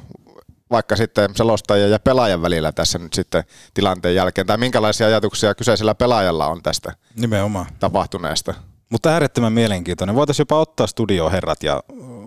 vaikka 0.71 0.97
sitten 0.97 1.31
selostajien 1.35 1.91
ja 1.91 1.99
pelaajan 1.99 2.43
välillä 2.43 2.73
tässä 2.73 2.99
nyt 2.99 3.13
sitten 3.13 3.45
tilanteen 3.75 4.15
jälkeen, 4.15 4.47
tai 4.47 4.59
minkälaisia 4.59 5.07
ajatuksia 5.07 5.55
kyseisellä 5.55 5.95
pelaajalla 5.95 6.47
on 6.47 6.63
tästä 6.63 6.93
Nimenomaan. 7.17 7.67
tapahtuneesta. 7.79 8.55
Mutta 8.91 9.11
äärettömän 9.11 9.53
mielenkiintoinen. 9.53 10.17
Voitaisiin 10.17 10.45
jopa 10.45 10.61
ottaa 10.61 10.87
studio 10.87 11.31
herrat 11.31 11.63
ja 11.63 11.83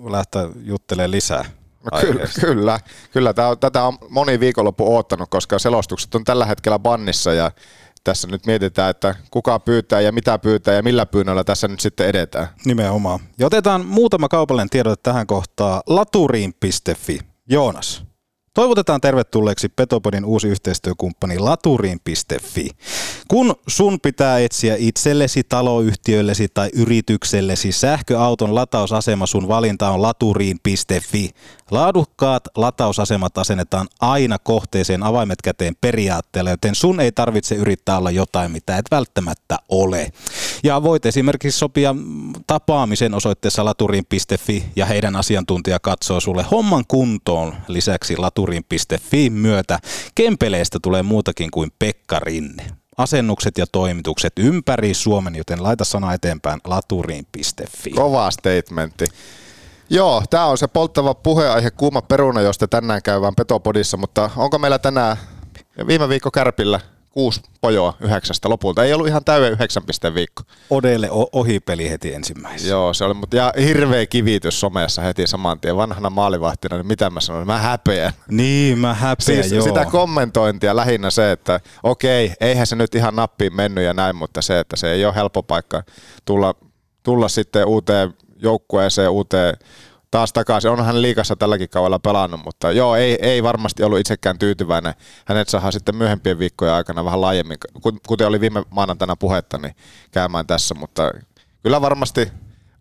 lähteä 0.09 0.49
juttelemaan 0.63 1.11
lisää. 1.11 1.45
No 1.91 1.99
kyllä, 2.01 2.27
kyllä, 2.41 2.79
kyllä 3.11 3.33
tämä 3.33 3.47
on, 3.47 3.59
tätä 3.59 3.83
on 3.83 3.97
moni 4.09 4.39
viikonloppu 4.39 4.95
oottanut, 4.95 5.29
koska 5.29 5.59
selostukset 5.59 6.15
on 6.15 6.23
tällä 6.23 6.45
hetkellä 6.45 6.79
bannissa 6.79 7.33
ja 7.33 7.51
tässä 8.03 8.27
nyt 8.27 8.45
mietitään, 8.45 8.89
että 8.89 9.15
kuka 9.31 9.59
pyytää 9.59 10.01
ja 10.01 10.11
mitä 10.11 10.39
pyytää 10.39 10.73
ja 10.73 10.83
millä 10.83 11.05
pyynnöllä 11.05 11.43
tässä 11.43 11.67
nyt 11.67 11.79
sitten 11.79 12.07
edetään. 12.07 12.47
Nimenomaan. 12.65 13.19
Ja 13.39 13.45
otetaan 13.47 13.85
muutama 13.85 14.27
kaupallinen 14.27 14.69
tiedote 14.69 15.01
tähän 15.03 15.27
kohtaan. 15.27 15.81
Laturiin.fi. 15.87 17.19
Joonas. 17.49 18.08
Toivotetaan 18.53 19.01
tervetulleeksi 19.01 19.69
Petopodin 19.69 20.25
uusi 20.25 20.47
yhteistyökumppani 20.47 21.39
Laturiin.fi. 21.39 22.69
Kun 23.27 23.55
sun 23.67 23.99
pitää 23.99 24.39
etsiä 24.39 24.75
itsellesi, 24.77 25.43
taloyhtiöllesi 25.43 26.47
tai 26.53 26.69
yrityksellesi 26.73 27.71
sähköauton 27.71 28.55
latausasema, 28.55 29.25
sun 29.25 29.47
valinta 29.47 29.89
on 29.89 30.01
Laturiin.fi. 30.01 31.29
Laadukkaat 31.71 32.43
latausasemat 32.55 33.37
asennetaan 33.37 33.87
aina 33.99 34.37
kohteeseen 34.39 35.03
avaimet 35.03 35.41
käteen 35.41 35.75
periaatteella, 35.81 36.49
joten 36.49 36.75
sun 36.75 36.99
ei 36.99 37.11
tarvitse 37.11 37.55
yrittää 37.55 37.97
olla 37.97 38.11
jotain, 38.11 38.51
mitä 38.51 38.77
et 38.77 38.85
välttämättä 38.91 39.57
ole. 39.69 40.11
Ja 40.63 40.83
voit 40.83 41.05
esimerkiksi 41.05 41.59
sopia 41.59 41.95
tapaamisen 42.47 43.13
osoitteessa 43.13 43.65
laturiin.fi 43.65 44.65
ja 44.75 44.85
heidän 44.85 45.15
asiantuntija 45.15 45.79
katsoo 45.79 46.19
sulle 46.19 46.45
homman 46.51 46.83
kuntoon. 46.87 47.55
Lisäksi 47.67 48.17
laturiin.fi 48.39 49.29
myötä 49.29 49.79
Kempeleestä 50.15 50.79
tulee 50.81 51.03
muutakin 51.03 51.51
kuin 51.51 51.71
Pekka 51.79 52.19
Rinne. 52.19 52.65
Asennukset 52.97 53.57
ja 53.57 53.65
toimitukset 53.71 54.33
ympäri 54.39 54.93
Suomen, 54.93 55.35
joten 55.35 55.63
laita 55.63 55.85
sana 55.85 56.13
eteenpäin 56.13 56.59
laturiin.fi. 56.67 57.89
Kova 57.89 58.31
statementti. 58.31 59.05
Joo, 59.89 60.23
tämä 60.29 60.45
on 60.45 60.57
se 60.57 60.67
polttava 60.67 61.13
puheenaihe 61.13 61.71
kuuma 61.71 62.01
peruna, 62.01 62.41
josta 62.41 62.67
tänään 62.67 63.01
käydään 63.03 63.35
Petopodissa, 63.35 63.97
mutta 63.97 64.29
onko 64.35 64.59
meillä 64.59 64.79
tänään 64.79 65.17
viime 65.87 66.09
viikko 66.09 66.31
Kärpillä 66.31 66.79
kuusi 67.09 67.41
pojoa 67.61 67.93
yhdeksästä 67.99 68.49
lopulta? 68.49 68.83
Ei 68.83 68.93
ollut 68.93 69.07
ihan 69.07 69.23
täyden 69.25 69.51
yhdeksän 69.51 69.83
pisteen 69.83 70.13
viikko. 70.13 70.43
Odelle 70.69 71.11
o- 71.11 71.29
ohipeli 71.31 71.89
heti 71.89 72.13
ensimmäisenä. 72.13 72.69
Joo, 72.69 72.93
se 72.93 73.03
oli, 73.05 73.13
mutta 73.13 73.35
ja 73.35 73.53
hirveä 73.65 74.05
kivitys 74.05 74.59
somessa 74.59 75.01
heti 75.01 75.27
saman 75.27 75.59
tien. 75.59 75.75
Vanhana 75.75 76.09
maalivahtina, 76.09 76.77
niin 76.77 76.87
mitä 76.87 77.09
mä 77.09 77.21
sanoin? 77.21 77.47
Mä 77.47 77.57
häpeän. 77.57 78.13
Niin, 78.31 78.79
mä 78.79 78.93
häpeän, 78.93 79.25
Siis 79.43 79.51
joo. 79.51 79.63
sitä 79.63 79.85
kommentointia 79.85 80.75
lähinnä 80.75 81.09
se, 81.09 81.31
että 81.31 81.59
okei, 81.83 82.33
eihän 82.39 82.67
se 82.67 82.75
nyt 82.75 82.95
ihan 82.95 83.15
nappiin 83.15 83.55
mennyt 83.55 83.83
ja 83.83 83.93
näin, 83.93 84.15
mutta 84.15 84.41
se, 84.41 84.59
että 84.59 84.75
se 84.75 84.91
ei 84.91 85.05
ole 85.05 85.15
helppo 85.15 85.43
paikka 85.43 85.83
tulla, 86.25 86.55
tulla 87.03 87.29
sitten 87.29 87.65
uuteen 87.67 88.13
joukkueeseen, 88.41 89.09
uuteen 89.09 89.57
taas 90.11 90.33
takaisin. 90.33 90.71
Onhan 90.71 90.85
hän 90.85 91.01
liikassa 91.01 91.35
tälläkin 91.35 91.69
kaudella 91.69 91.99
pelannut, 91.99 92.43
mutta 92.43 92.71
joo, 92.71 92.95
ei, 92.95 93.17
ei 93.21 93.43
varmasti 93.43 93.83
ollut 93.83 93.99
itsekään 93.99 94.39
tyytyväinen. 94.39 94.93
Hänet 95.25 95.49
saadaan 95.49 95.73
sitten 95.73 95.95
myöhempien 95.95 96.39
viikkojen 96.39 96.73
aikana 96.73 97.05
vähän 97.05 97.21
laajemmin, 97.21 97.57
kuten 98.07 98.27
oli 98.27 98.39
viime 98.41 98.63
maanantaina 98.69 99.15
puhetta, 99.15 99.57
niin 99.57 99.75
käymään 100.11 100.47
tässä, 100.47 100.75
mutta 100.75 101.11
kyllä 101.63 101.81
varmasti 101.81 102.31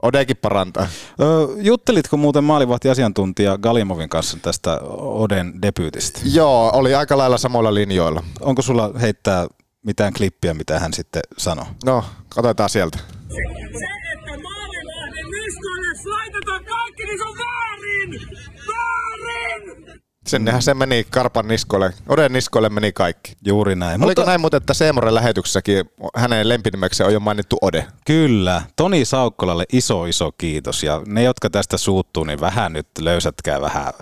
Odekin 0.02 0.36
parantaa. 0.36 0.86
Ö, 1.20 1.24
juttelitko 1.56 2.16
muuten 2.16 2.44
maalivahtiasiantuntija 2.44 3.58
Galimovin 3.58 4.08
kanssa 4.08 4.38
tästä 4.42 4.80
Oden 4.98 5.62
debyytistä? 5.62 6.20
Joo, 6.24 6.70
oli 6.74 6.94
aika 6.94 7.18
lailla 7.18 7.38
samoilla 7.38 7.74
linjoilla. 7.74 8.24
Onko 8.40 8.62
sulla 8.62 8.90
heittää 9.00 9.46
mitään 9.82 10.12
klippiä, 10.12 10.54
mitä 10.54 10.78
hän 10.78 10.92
sitten 10.92 11.22
sanoi? 11.38 11.64
No, 11.84 12.04
katsotaan 12.28 12.70
sieltä. 12.70 12.98
Se, 12.98 13.04
että 14.14 14.42
maalivahdin 14.42 15.26
niskoille 15.30 16.10
laitetaan 16.10 16.64
kaikki, 16.98 17.04
niin 17.06 17.18
se 17.18 17.24
on 17.24 17.36
väärin! 17.38 18.38
Sinnehän 20.26 20.62
se 20.62 20.74
meni 20.74 21.06
Karpan 21.10 21.48
niskoille, 21.48 21.92
Oden 22.08 22.32
niskoille 22.32 22.68
meni 22.68 22.92
kaikki. 22.92 23.32
Juuri 23.46 23.76
näin. 23.76 24.04
Oliko 24.04 24.24
näin 24.24 24.40
muuten, 24.40 24.56
että 24.56 24.74
Seemoren 24.74 25.14
lähetyksessäkin 25.14 25.90
hänen 26.16 26.48
lempinimekseen 26.48 27.06
on 27.06 27.12
jo 27.12 27.20
mainittu 27.20 27.58
Ode? 27.62 27.86
Kyllä. 28.06 28.62
Toni 28.76 29.04
Saukkolalle 29.04 29.64
iso 29.72 30.04
iso 30.04 30.32
kiitos. 30.32 30.82
Ja 30.82 31.02
ne, 31.06 31.22
jotka 31.22 31.50
tästä 31.50 31.76
suuttuu, 31.76 32.24
niin 32.24 32.40
vähän 32.40 32.72
nyt 32.72 32.86
löysätkää 33.00 33.60
vähän 33.60 33.92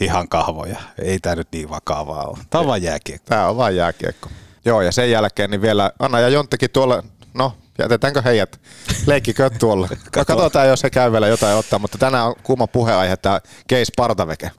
hihan 0.00 0.28
kahvoja. 0.28 0.78
Ei 0.98 1.18
tämä 1.18 1.36
nyt 1.36 1.48
niin 1.52 1.70
vakavaa 1.70 2.24
ole. 2.24 2.38
Tämä 2.50 2.60
on 2.60 2.66
vaan 2.66 2.82
jääkiekko. 2.82 3.26
Tämä 3.28 3.48
on 3.48 3.56
vaan 3.56 3.76
jääkiekko. 3.76 4.28
Joo, 4.64 4.82
ja 4.82 4.92
sen 4.92 5.10
jälkeen 5.10 5.50
niin 5.50 5.62
vielä 5.62 5.92
Anna 5.98 6.20
ja 6.20 6.28
Jonttekin 6.28 6.70
tuolla, 6.70 7.02
no 7.34 7.52
jätetäänkö 7.78 8.22
heidät, 8.22 8.60
leikkikö 9.06 9.50
tuolla. 9.50 9.88
No, 10.16 10.24
katsotaan, 10.26 10.68
jos 10.68 10.82
he 10.82 10.90
käy 10.90 11.12
vielä 11.12 11.26
jotain 11.26 11.56
ottaa, 11.56 11.78
mutta 11.78 11.98
tänään 11.98 12.26
on 12.26 12.34
kuuma 12.42 12.66
puheenaihe 12.66 13.16
tämä 13.16 13.40
Keis 13.68 13.92
Partaveke. 13.96 14.50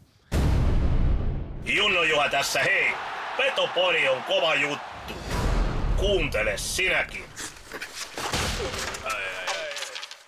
Junno 1.66 2.04
Juha 2.04 2.30
tässä, 2.30 2.60
hei! 2.60 2.92
Petopori 3.38 4.10
on 4.10 4.24
kova 4.24 4.56
juttu. 4.56 5.14
Kuuntele 5.98 6.58
sinäkin. 6.58 7.24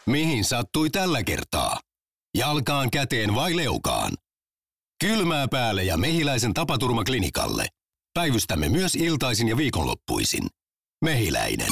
Mihin 0.05 0.45
sattui 0.45 0.89
tällä 0.89 1.23
kertaa? 1.23 1.79
Jalkaan, 2.37 2.91
käteen 2.91 3.35
vai 3.35 3.55
leukaan? 3.55 4.11
Kylmää 5.03 5.47
päälle 5.47 5.83
ja 5.83 5.97
mehiläisen 5.97 6.53
tapaturmaklinikalle. 6.53 7.65
Päivystämme 8.13 8.69
myös 8.69 8.95
iltaisin 8.95 9.47
ja 9.47 9.57
viikonloppuisin. 9.57 10.47
Mehiläinen. 11.01 11.71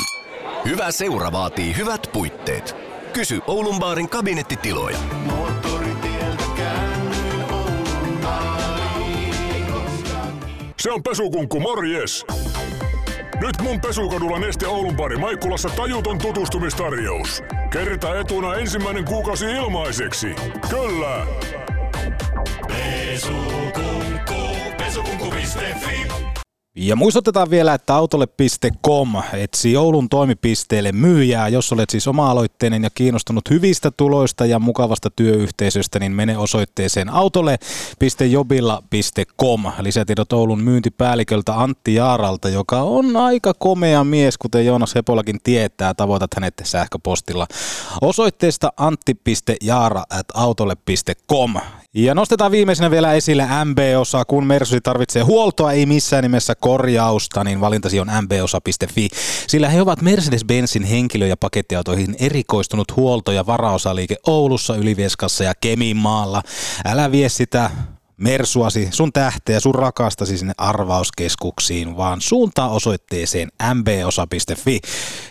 Hyvä 0.66 0.92
seura 0.92 1.32
vaatii 1.32 1.78
hyvät 1.78 2.10
puitteet. 2.14 2.76
Kysy 3.14 3.40
Oulun 3.48 3.80
baarin 3.80 4.10
kabinettitiloja. 4.10 4.98
Se 10.80 10.92
on 10.92 11.04
pesukunkku, 11.04 11.60
morjes! 11.60 12.26
Nyt 13.42 13.62
mun 13.62 13.82
pesukadulla 13.82 14.40
Neste 14.40 14.68
Oulun 14.68 14.96
pari 14.96 15.18
Maikkulassa 15.18 15.70
tajuton 15.70 16.18
tutustumistarjous. 16.18 17.44
Kerta 17.72 18.20
etuna 18.20 18.56
ensimmäinen 18.56 19.06
kuukausi 19.06 19.46
ilmaiseksi. 19.46 20.36
Kyllä! 20.70 21.26
Pesukunkku, 22.68 24.34
pesukunkku.fi. 24.78 26.09
Ja 26.76 26.96
muistutetaan 26.96 27.50
vielä, 27.50 27.74
että 27.74 27.96
autolle.com 27.96 29.16
etsii 29.34 29.78
Oulun 29.78 30.10
toimipisteelle 30.10 30.92
myyjää. 30.92 31.48
Jos 31.48 31.74
olet 31.74 31.90
siis 31.90 32.08
oma-aloitteinen 32.08 32.84
ja 32.84 32.90
kiinnostunut 32.90 33.50
hyvistä 33.50 33.92
tuloista 33.92 34.46
ja 34.46 34.60
mukavasta 34.60 35.10
työyhteisöstä, 35.16 36.00
niin 36.00 36.12
mene 36.12 36.38
osoitteeseen 36.38 37.10
autolle.jobilla.com. 37.10 39.66
Lisätiedot 39.80 40.34
Oulun 40.34 40.64
myyntipäälliköltä 40.64 41.62
Antti 41.62 41.94
Jaaralta, 41.94 42.50
joka 42.50 42.82
on 42.82 43.18
aika 43.18 43.54
komea 43.54 44.04
mies, 44.04 44.38
kuten 44.38 44.66
Joonas 44.66 44.96
Hepolakin 44.96 45.40
tietää. 45.44 45.94
Tavoitat 45.94 46.32
hänet 46.36 46.54
sähköpostilla 46.64 47.48
osoitteesta 48.02 48.74
antti.jaara.autolle.com. 48.78 51.56
Ja 51.94 52.16
nostetaan 52.16 52.52
viimeisenä 52.52 52.92
vielä 52.92 53.14
esille 53.14 53.48
MB-osa. 53.66 54.26
Kun 54.26 54.46
Mersusi 54.46 54.82
tarvitsee 54.82 55.22
huoltoa, 55.22 55.72
ei 55.72 55.86
missään 55.86 56.24
nimessä 56.24 56.56
korjausta, 56.60 57.44
niin 57.44 57.62
valintasi 57.62 58.00
on 58.00 58.08
mbosa.fi. 58.22 59.10
Sillä 59.48 59.70
he 59.70 59.82
ovat 59.82 60.02
Mercedes-Benzin 60.02 60.86
henkilö- 60.86 61.28
ja 61.28 61.38
pakettiautoihin 61.38 62.16
erikoistunut 62.20 62.96
huolto- 62.96 63.32
ja 63.32 63.46
varaosaliike 63.46 64.16
Oulussa, 64.28 64.76
Ylivieskassa 64.76 65.44
ja 65.44 65.54
Keminmaalla. 65.62 66.44
Älä 66.86 67.12
vie 67.12 67.30
sitä 67.30 67.72
Mersuasi, 68.18 68.88
sun 68.92 69.14
tähteä, 69.14 69.60
sun 69.60 69.76
rakastasi 69.76 70.38
sinne 70.38 70.54
arvauskeskuksiin, 70.58 71.98
vaan 71.98 72.22
suuntaa 72.22 72.70
osoitteeseen 72.70 73.50
mbosa.fi. 73.74 74.80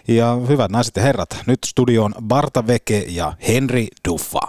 Ja 0.08 0.38
hyvät 0.48 0.70
naiset 0.70 0.96
ja 0.96 1.02
herrat, 1.02 1.36
nyt 1.46 1.58
studioon 1.66 2.14
Barta 2.22 2.66
Veke 2.66 3.04
ja 3.08 3.32
Henri 3.48 3.88
Duffa. 4.08 4.40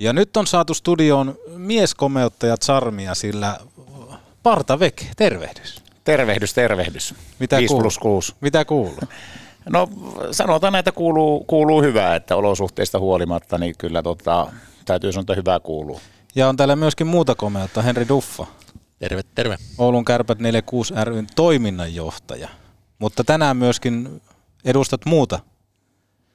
Ja 0.00 0.12
nyt 0.12 0.36
on 0.36 0.46
saatu 0.46 0.74
studioon 0.74 1.34
mieskomeuttajat 1.56 2.60
Charmia, 2.64 3.14
sillä 3.14 3.60
Parta 4.42 4.78
Veke, 4.78 5.06
tervehdys. 5.16 5.82
Tervehdys, 6.04 6.54
tervehdys. 6.54 7.14
Mitä 7.38 7.56
5 7.56 7.68
kuuluu? 7.68 7.82
plus 7.82 7.98
6. 7.98 8.34
Mitä 8.40 8.64
kuuluu? 8.64 8.98
No 9.70 9.88
sanotaan, 10.30 10.74
että 10.74 10.92
kuuluu, 10.92 11.44
kuuluu 11.44 11.82
hyvää, 11.82 12.16
että 12.16 12.36
olosuhteista 12.36 12.98
huolimatta, 12.98 13.58
niin 13.58 13.74
kyllä 13.78 14.02
tota, 14.02 14.52
täytyy 14.84 15.12
sanoa, 15.12 15.22
että 15.22 15.34
hyvää 15.34 15.60
kuuluu. 15.60 16.00
Ja 16.34 16.48
on 16.48 16.56
täällä 16.56 16.76
myöskin 16.76 17.06
muuta 17.06 17.34
komeutta, 17.34 17.82
Henri 17.82 18.08
Duffa, 18.08 18.46
Terve, 18.98 19.22
terve. 19.34 19.56
Oulun 19.78 20.04
kärpät 20.04 20.38
46 20.38 20.94
ryn 21.04 21.26
toiminnanjohtaja. 21.36 22.48
Mutta 22.98 23.24
tänään 23.24 23.56
myöskin 23.56 24.22
edustat 24.64 25.00
muuta 25.04 25.40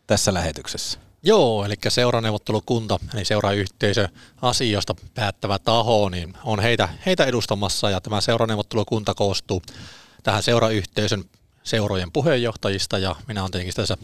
tässä 0.07 0.33
lähetyksessä. 0.33 0.99
Joo, 1.23 1.65
eli 1.65 1.75
seuraneuvottelukunta, 1.87 2.99
eli 3.13 3.25
seurayhteisö 3.25 4.07
asioista 4.41 4.95
päättävä 5.15 5.59
taho, 5.59 6.09
niin 6.09 6.33
on 6.43 6.59
heitä, 6.59 6.89
heitä 7.05 7.25
edustamassa 7.25 7.89
ja 7.89 8.01
tämä 8.01 8.21
seuraneuvottelukunta 8.21 9.13
koostuu 9.13 9.61
tähän 10.23 10.43
seurayhteisön 10.43 11.23
seurojen 11.63 12.11
puheenjohtajista 12.11 12.97
ja 12.97 13.15
minä 13.27 13.41
olen 13.41 13.51
tietenkin 13.51 13.75
tässä 13.75 13.97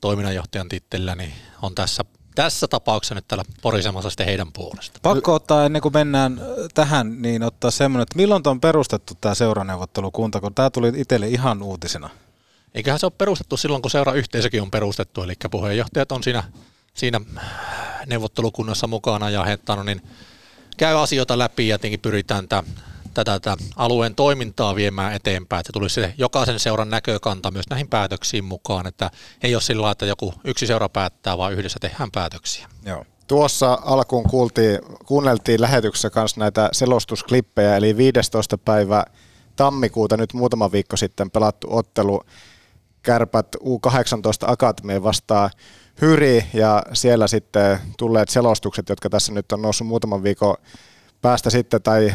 toiminnanjohtajan 0.00 0.68
tittelillä, 0.68 1.14
niin 1.14 1.32
on 1.62 1.74
tässä, 1.74 2.04
tässä 2.34 2.68
tapauksessa 2.68 3.14
nyt 3.14 3.28
täällä 3.28 3.44
porisemassa 3.62 4.10
sitten 4.10 4.26
heidän 4.26 4.52
puolesta. 4.52 5.00
Pakko 5.02 5.34
ottaa 5.34 5.66
ennen 5.66 5.82
kuin 5.82 5.94
mennään 5.94 6.38
äh, 6.38 6.46
tähän, 6.74 7.22
niin 7.22 7.42
ottaa 7.42 7.70
semmoinen, 7.70 8.02
että 8.02 8.16
milloin 8.16 8.42
on 8.46 8.60
perustettu 8.60 9.14
tämä 9.20 9.34
seuraneuvottelukunta, 9.34 10.40
kun 10.40 10.54
tämä 10.54 10.70
tuli 10.70 10.92
itselle 10.96 11.28
ihan 11.28 11.62
uutisena. 11.62 12.10
Eiköhän 12.74 13.00
se 13.00 13.06
ole 13.06 13.12
perustettu 13.18 13.56
silloin, 13.56 13.82
kun 13.82 13.90
seurayhteisökin 13.90 14.62
on 14.62 14.70
perustettu, 14.70 15.22
eli 15.22 15.34
puheenjohtajat 15.50 16.12
on 16.12 16.22
siinä, 16.22 16.44
siinä 16.94 17.20
neuvottelukunnassa 18.06 18.86
mukana 18.86 19.30
ja 19.30 19.44
he 19.44 19.58
niin, 19.84 20.02
käy 20.76 21.02
asioita 21.02 21.38
läpi 21.38 21.68
ja 21.68 21.78
tietenkin 21.78 22.00
pyritään 22.00 22.48
tätä, 22.48 22.68
tätä, 23.14 23.40
tätä 23.40 23.56
alueen 23.76 24.14
toimintaa 24.14 24.74
viemään 24.74 25.14
eteenpäin, 25.14 25.60
että 25.60 25.72
tulisi 25.72 25.94
se 25.94 26.14
jokaisen 26.18 26.60
seuran 26.60 26.90
näkökanta 26.90 27.50
myös 27.50 27.70
näihin 27.70 27.88
päätöksiin 27.88 28.44
mukaan, 28.44 28.86
että 28.86 29.10
ei 29.42 29.54
ole 29.54 29.62
sillä 29.62 29.90
että 29.90 30.06
joku 30.06 30.34
yksi 30.44 30.66
seura 30.66 30.88
päättää, 30.88 31.38
vaan 31.38 31.52
yhdessä 31.52 31.78
tehdään 31.80 32.10
päätöksiä. 32.10 32.68
Joo. 32.86 33.04
Tuossa 33.26 33.78
alkuun 33.84 34.30
kuultiin, 34.30 34.78
kuunneltiin 35.06 35.60
lähetyksessä 35.60 36.10
kanssa 36.10 36.40
näitä 36.40 36.68
selostusklippejä, 36.72 37.76
eli 37.76 37.96
15. 37.96 38.58
päivä 38.58 39.04
tammikuuta 39.56 40.16
nyt 40.16 40.32
muutama 40.32 40.72
viikko 40.72 40.96
sitten 40.96 41.30
pelattu 41.30 41.66
ottelu 41.70 42.22
Kärpät 43.02 43.56
U18 43.56 44.46
Akatemia 44.46 45.02
vastaa 45.02 45.50
Hyri 46.00 46.44
ja 46.54 46.82
siellä 46.92 47.26
sitten 47.26 47.78
tulleet 47.98 48.28
selostukset, 48.28 48.88
jotka 48.88 49.10
tässä 49.10 49.32
nyt 49.32 49.52
on 49.52 49.62
noussut 49.62 49.86
muutaman 49.86 50.22
viikon 50.22 50.56
päästä 51.22 51.50
sitten 51.50 51.82
tai 51.82 52.14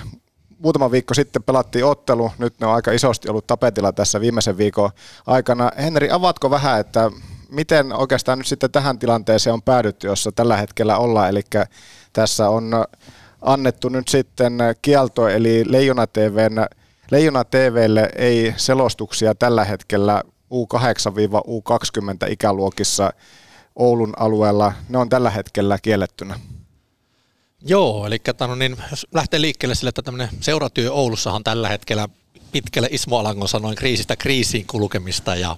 muutama 0.60 0.92
viikko 0.92 1.14
sitten 1.14 1.44
pelattiin 1.44 1.86
ottelu, 1.86 2.32
nyt 2.38 2.60
ne 2.60 2.68
on 2.68 2.74
aika 2.74 2.92
isosti 2.92 3.30
ollut 3.30 3.48
tapetilla 3.48 3.92
tässä 3.92 4.22
viimeisen 4.22 4.58
viikon 4.58 4.90
aikana. 5.28 5.72
Henri, 5.78 6.12
avaatko 6.12 6.50
vähän, 6.50 6.80
että 6.80 7.12
miten 7.50 7.94
oikeastaan 7.94 8.38
nyt 8.38 8.48
sitten 8.48 8.72
tähän 8.72 9.00
tilanteeseen 9.00 9.54
on 9.54 9.62
päädytty, 9.62 10.08
jossa 10.08 10.32
tällä 10.32 10.58
hetkellä 10.58 10.98
ollaan, 10.98 11.30
eli 11.30 11.42
tässä 12.14 12.50
on 12.50 12.86
annettu 13.42 13.90
nyt 13.90 14.08
sitten 14.08 14.58
kielto, 14.82 15.28
eli 15.28 15.64
Leijona 17.12 17.44
TVlle 17.44 18.10
ei 18.16 18.54
selostuksia 18.58 19.36
tällä 19.36 19.66
hetkellä 19.66 20.24
U8-U20 20.54 22.32
ikäluokissa 22.32 23.14
Oulun 23.76 24.14
alueella, 24.18 24.74
ne 24.90 24.98
on 24.98 25.10
tällä 25.10 25.30
hetkellä 25.30 25.78
kiellettynä. 25.82 26.40
Joo, 27.62 28.08
eli 28.08 28.18
no 28.40 28.56
niin, 28.56 28.78
jos 28.92 29.08
lähtee 29.14 29.42
liikkeelle 29.42 29.76
sille, 29.76 29.90
että 29.90 30.02
tämmöinen 30.02 30.30
seuratyö 30.42 30.94
Oulussahan 30.94 31.44
tällä 31.44 31.70
hetkellä 31.70 32.10
pitkälle 32.52 32.88
Ismo 32.92 33.18
Alangon 33.18 33.50
sanoin 33.50 33.76
kriisistä 33.76 34.16
kriisiin 34.16 34.68
kulkemista 34.68 35.36
ja 35.36 35.58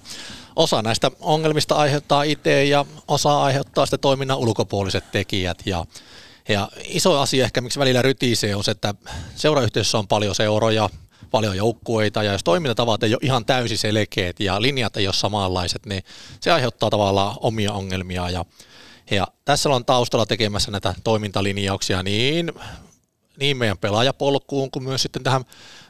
osa 0.56 0.82
näistä 0.82 1.10
ongelmista 1.20 1.74
aiheuttaa 1.74 2.22
itse 2.22 2.64
ja 2.64 2.84
osa 3.08 3.42
aiheuttaa 3.42 3.86
sitten 3.86 4.00
toiminnan 4.00 4.38
ulkopuoliset 4.38 5.12
tekijät 5.12 5.62
ja 5.66 5.86
ja 6.48 6.68
iso 6.84 7.20
asia 7.20 7.44
ehkä, 7.44 7.60
miksi 7.60 7.78
välillä 7.78 8.02
rytisee, 8.02 8.56
on 8.56 8.64
se, 8.64 8.70
että 8.70 8.94
seurayhteisössä 9.36 9.98
on 9.98 10.08
paljon 10.08 10.34
seuroja, 10.34 10.90
paljon 11.30 11.56
joukkueita, 11.56 12.22
ja 12.22 12.32
jos 12.32 12.44
toimintatavat 12.44 13.02
ei 13.02 13.14
ole 13.14 13.20
ihan 13.22 13.44
täysin 13.44 13.78
selkeät 13.78 14.40
ja 14.40 14.62
linjat 14.62 14.96
ei 14.96 15.06
ole 15.06 15.14
samanlaiset, 15.14 15.86
niin 15.86 16.02
se 16.40 16.50
aiheuttaa 16.52 16.90
tavallaan 16.90 17.36
omia 17.40 17.72
ongelmia. 17.72 18.30
Ja, 18.30 18.44
ja 19.10 19.26
tässä 19.44 19.68
on 19.68 19.84
taustalla 19.84 20.26
tekemässä 20.26 20.70
näitä 20.70 20.94
toimintalinjauksia 21.04 22.02
niin, 22.02 22.52
niin 23.36 23.56
meidän 23.56 23.78
pelaajapolkuun 23.78 24.70
kuin 24.70 24.82
myös 24.82 25.02
sitten 25.02 25.22
tähän 25.22 25.44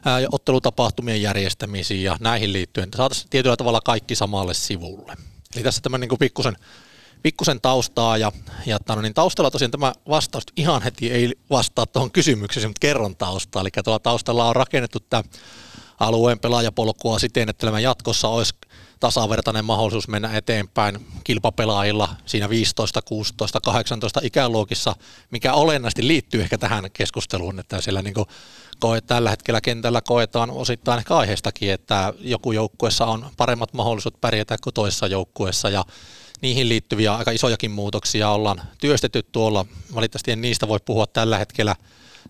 ää, 0.05 0.19
ottelutapahtumien 0.31 1.21
järjestämisiin 1.21 2.03
ja 2.03 2.17
näihin 2.19 2.53
liittyen, 2.53 2.89
saataisiin 2.95 3.29
tietyllä 3.29 3.57
tavalla 3.57 3.81
kaikki 3.85 4.15
samalle 4.15 4.53
sivulle. 4.53 5.15
Eli 5.55 5.63
tässä 5.63 5.81
tämä 5.81 5.97
niin 5.97 6.09
pikkusen 6.19 6.55
pikkusen 7.23 7.61
taustaa 7.61 8.17
ja, 8.17 8.31
ja 8.65 8.79
no 8.89 9.01
niin 9.01 9.13
taustalla 9.13 9.51
tosiaan 9.51 9.71
tämä 9.71 9.93
vastaus 10.09 10.43
ihan 10.57 10.81
heti 10.81 11.11
ei 11.11 11.33
vastaa 11.49 11.85
tuohon 11.85 12.11
kysymykseen, 12.11 12.69
mutta 12.69 12.79
kerron 12.79 13.15
taustaa. 13.15 13.61
Eli 13.61 13.69
tuolla 13.83 13.99
taustalla 13.99 14.49
on 14.49 14.55
rakennettu 14.55 14.99
tämä 14.99 15.23
alueen 15.99 16.39
pelaajapolkua 16.39 17.19
siten, 17.19 17.49
että 17.49 17.67
tämä 17.67 17.79
jatkossa 17.79 18.27
olisi 18.27 18.53
tasavertainen 18.99 19.65
mahdollisuus 19.65 20.07
mennä 20.07 20.37
eteenpäin 20.37 21.07
kilpapelaajilla 21.23 22.09
siinä 22.25 22.49
15, 22.49 23.01
16, 23.01 23.61
18 23.61 24.19
ikäluokissa, 24.23 24.95
mikä 25.31 25.53
olennaisesti 25.53 26.07
liittyy 26.07 26.41
ehkä 26.41 26.57
tähän 26.57 26.91
keskusteluun, 26.93 27.59
että 27.59 27.81
siellä 27.81 28.01
niin 28.01 28.13
koe, 28.79 29.01
tällä 29.01 29.29
hetkellä 29.29 29.61
kentällä 29.61 30.01
koetaan 30.01 30.51
osittain 30.51 30.99
ehkä 30.99 31.17
aiheestakin, 31.17 31.71
että 31.71 32.13
joku 32.19 32.51
joukkuessa 32.51 33.05
on 33.05 33.29
paremmat 33.37 33.73
mahdollisuudet 33.73 34.21
pärjätä 34.21 34.57
kuin 34.63 34.73
toisessa 34.73 35.07
joukkueessa 35.07 35.69
ja 35.69 35.85
niihin 36.41 36.69
liittyviä 36.69 37.15
aika 37.15 37.31
isojakin 37.31 37.71
muutoksia 37.71 38.29
ollaan 38.29 38.61
työstetty 38.81 39.23
tuolla. 39.23 39.65
Valitettavasti 39.95 40.31
en 40.31 40.41
niistä 40.41 40.67
voi 40.67 40.79
puhua 40.85 41.07
tällä 41.07 41.37
hetkellä, 41.37 41.75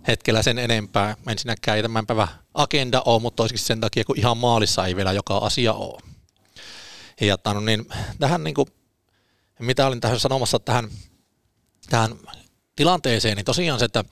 hetkellä 0.07 0.43
sen 0.43 0.59
enempää. 0.59 1.15
Ensinnäkään 1.27 1.77
ei 1.77 1.81
tämän 1.83 2.05
päivän 2.05 2.27
agenda 2.53 3.01
ole, 3.05 3.21
mutta 3.21 3.35
toisikin 3.35 3.63
sen 3.63 3.81
takia, 3.81 4.03
kun 4.03 4.19
ihan 4.19 4.37
maalissa 4.37 4.85
ei 4.85 4.95
vielä 4.95 5.11
joka 5.11 5.37
asia 5.37 5.73
ole. 5.73 6.01
Ja 7.21 7.37
no 7.45 7.59
niin, 7.59 7.87
tähän 8.19 8.43
niin 8.43 8.53
kuin, 8.53 8.67
mitä 9.59 9.87
olin 9.87 10.01
tähän 10.01 10.19
sanomassa 10.19 10.59
tähän, 10.59 10.89
tähän 11.89 12.15
tilanteeseen, 12.75 13.37
niin 13.37 13.45
tosiaan 13.45 13.79
se, 13.79 13.85
että 13.85 14.05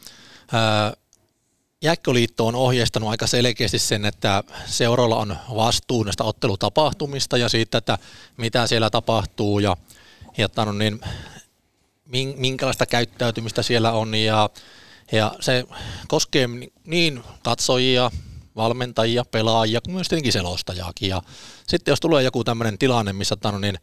ää, 0.51 0.93
Jääkköliitto 1.83 2.47
on 2.47 2.55
ohjeistanut 2.55 3.09
aika 3.09 3.27
selkeästi 3.27 3.79
sen, 3.79 4.05
että 4.05 4.43
seuroilla 4.65 5.15
on 5.15 5.37
vastuu 5.55 6.03
näistä 6.03 6.23
ottelutapahtumista 6.23 7.37
ja 7.37 7.49
siitä, 7.49 7.77
että 7.77 7.97
mitä 8.37 8.67
siellä 8.67 8.89
tapahtuu 8.89 9.59
ja, 9.59 9.77
ja 10.37 10.49
no 10.55 10.71
niin, 10.71 10.99
minkälaista 12.37 12.85
käyttäytymistä 12.85 13.63
siellä 13.63 13.91
on 13.91 14.15
ja, 14.15 14.49
ja 15.11 15.31
se 15.39 15.65
koskee 16.07 16.47
niin 16.85 17.23
katsojia, 17.43 18.11
valmentajia, 18.55 19.25
pelaajia 19.25 19.81
kuin 19.81 19.93
myös 19.93 20.07
tietenkin 20.07 20.33
selostajaakin. 20.33 21.09
Ja 21.09 21.21
sitten 21.67 21.91
jos 21.91 21.99
tulee 21.99 22.23
joku 22.23 22.43
tämmöinen 22.43 22.77
tilanne, 22.77 23.13
missä 23.13 23.37
no 23.43 23.59
niin, 23.59 23.77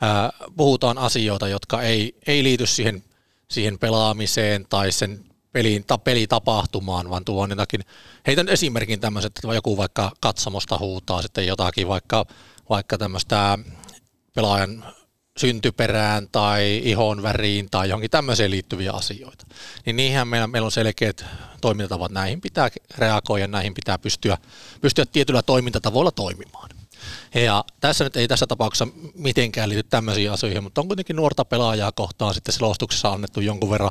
ää, 0.00 0.32
puhutaan 0.56 0.98
asioita, 0.98 1.48
jotka 1.48 1.82
ei, 1.82 2.14
ei 2.26 2.42
liity 2.42 2.66
siihen, 2.66 3.04
siihen 3.48 3.78
pelaamiseen 3.78 4.66
tai 4.68 4.92
sen 4.92 5.31
peliin, 5.52 5.84
ta, 5.84 5.98
pelitapahtumaan, 5.98 7.10
vaan 7.10 7.24
tuo 7.24 7.42
on 7.42 7.50
jotakin, 7.50 7.80
heitän 8.26 8.48
esimerkin 8.48 9.00
tämmöiset, 9.00 9.32
että 9.36 9.54
joku 9.54 9.76
vaikka 9.76 10.12
katsomosta 10.20 10.78
huutaa 10.78 11.22
sitten 11.22 11.46
jotakin, 11.46 11.88
vaikka, 11.88 12.26
vaikka 12.70 12.98
tämmöistä 12.98 13.58
pelaajan 14.34 14.84
syntyperään 15.38 16.28
tai 16.32 16.80
ihon 16.84 17.22
väriin 17.22 17.68
tai 17.70 17.88
johonkin 17.88 18.10
tämmöiseen 18.10 18.50
liittyviä 18.50 18.92
asioita. 18.92 19.46
Niin 19.86 19.96
niinhän 19.96 20.28
meillä, 20.28 20.46
meillä 20.46 20.66
on 20.66 20.72
selkeät 20.72 21.24
toimintatavat, 21.60 22.12
näihin 22.12 22.40
pitää 22.40 22.68
reagoida, 22.98 23.46
näihin 23.46 23.74
pitää 23.74 23.98
pystyä, 23.98 24.38
pystyä 24.80 25.06
tietyllä 25.06 25.42
toimintatavoilla 25.42 26.10
toimimaan. 26.10 26.70
Ja 27.34 27.64
tässä 27.80 28.04
nyt 28.04 28.16
ei 28.16 28.28
tässä 28.28 28.46
tapauksessa 28.46 28.88
mitenkään 29.14 29.68
liity 29.68 29.82
tämmöisiin 29.82 30.32
asioihin, 30.32 30.62
mutta 30.62 30.80
on 30.80 30.86
kuitenkin 30.86 31.16
nuorta 31.16 31.44
pelaajaa 31.44 31.92
kohtaan 31.92 32.34
sitten 32.34 32.54
selostuksessa 32.54 33.08
annettu 33.08 33.40
jonkun 33.40 33.70
verran, 33.70 33.90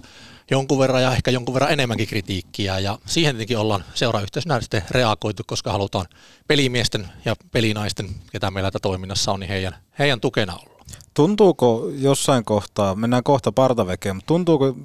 jonkun 0.51 0.79
verran 0.79 1.01
ja 1.01 1.11
ehkä 1.11 1.31
jonkun 1.31 1.53
verran 1.53 1.71
enemmänkin 1.71 2.07
kritiikkiä. 2.07 2.79
Ja 2.79 2.99
siihen 3.05 3.35
tietenkin 3.35 3.57
ollaan 3.57 3.83
seurayhteisönä 3.93 4.61
sitten 4.61 4.83
reagoitu, 4.91 5.43
koska 5.47 5.71
halutaan 5.71 6.05
pelimiesten 6.47 7.09
ja 7.25 7.35
pelinaisten, 7.51 8.09
ketä 8.31 8.51
meillä 8.51 8.71
toiminnassa 8.81 9.31
on, 9.31 9.39
niin 9.39 9.49
heidän, 9.49 9.75
heidän 9.99 10.21
tukena 10.21 10.53
olla. 10.53 10.71
Tuntuuko 11.13 11.89
jossain 11.97 12.45
kohtaa, 12.45 12.95
mennään 12.95 13.23
kohta 13.23 13.51
partavekeen, 13.51 14.15
mutta 14.15 14.27
tuntuuko 14.27 14.75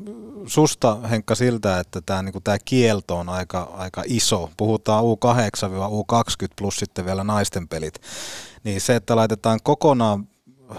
susta 0.46 0.96
Henkka 0.96 1.34
siltä, 1.34 1.80
että 1.80 2.00
tämä 2.00 2.22
niinku, 2.22 2.40
tää 2.40 2.58
kielto 2.64 3.16
on 3.16 3.28
aika, 3.28 3.72
aika 3.76 4.02
iso? 4.06 4.50
Puhutaan 4.56 5.04
U8-U20 5.04 6.46
plus 6.56 6.76
sitten 6.76 7.06
vielä 7.06 7.24
naisten 7.24 7.68
pelit. 7.68 8.02
Niin 8.64 8.80
se, 8.80 8.96
että 8.96 9.16
laitetaan 9.16 9.60
kokonaan 9.62 10.28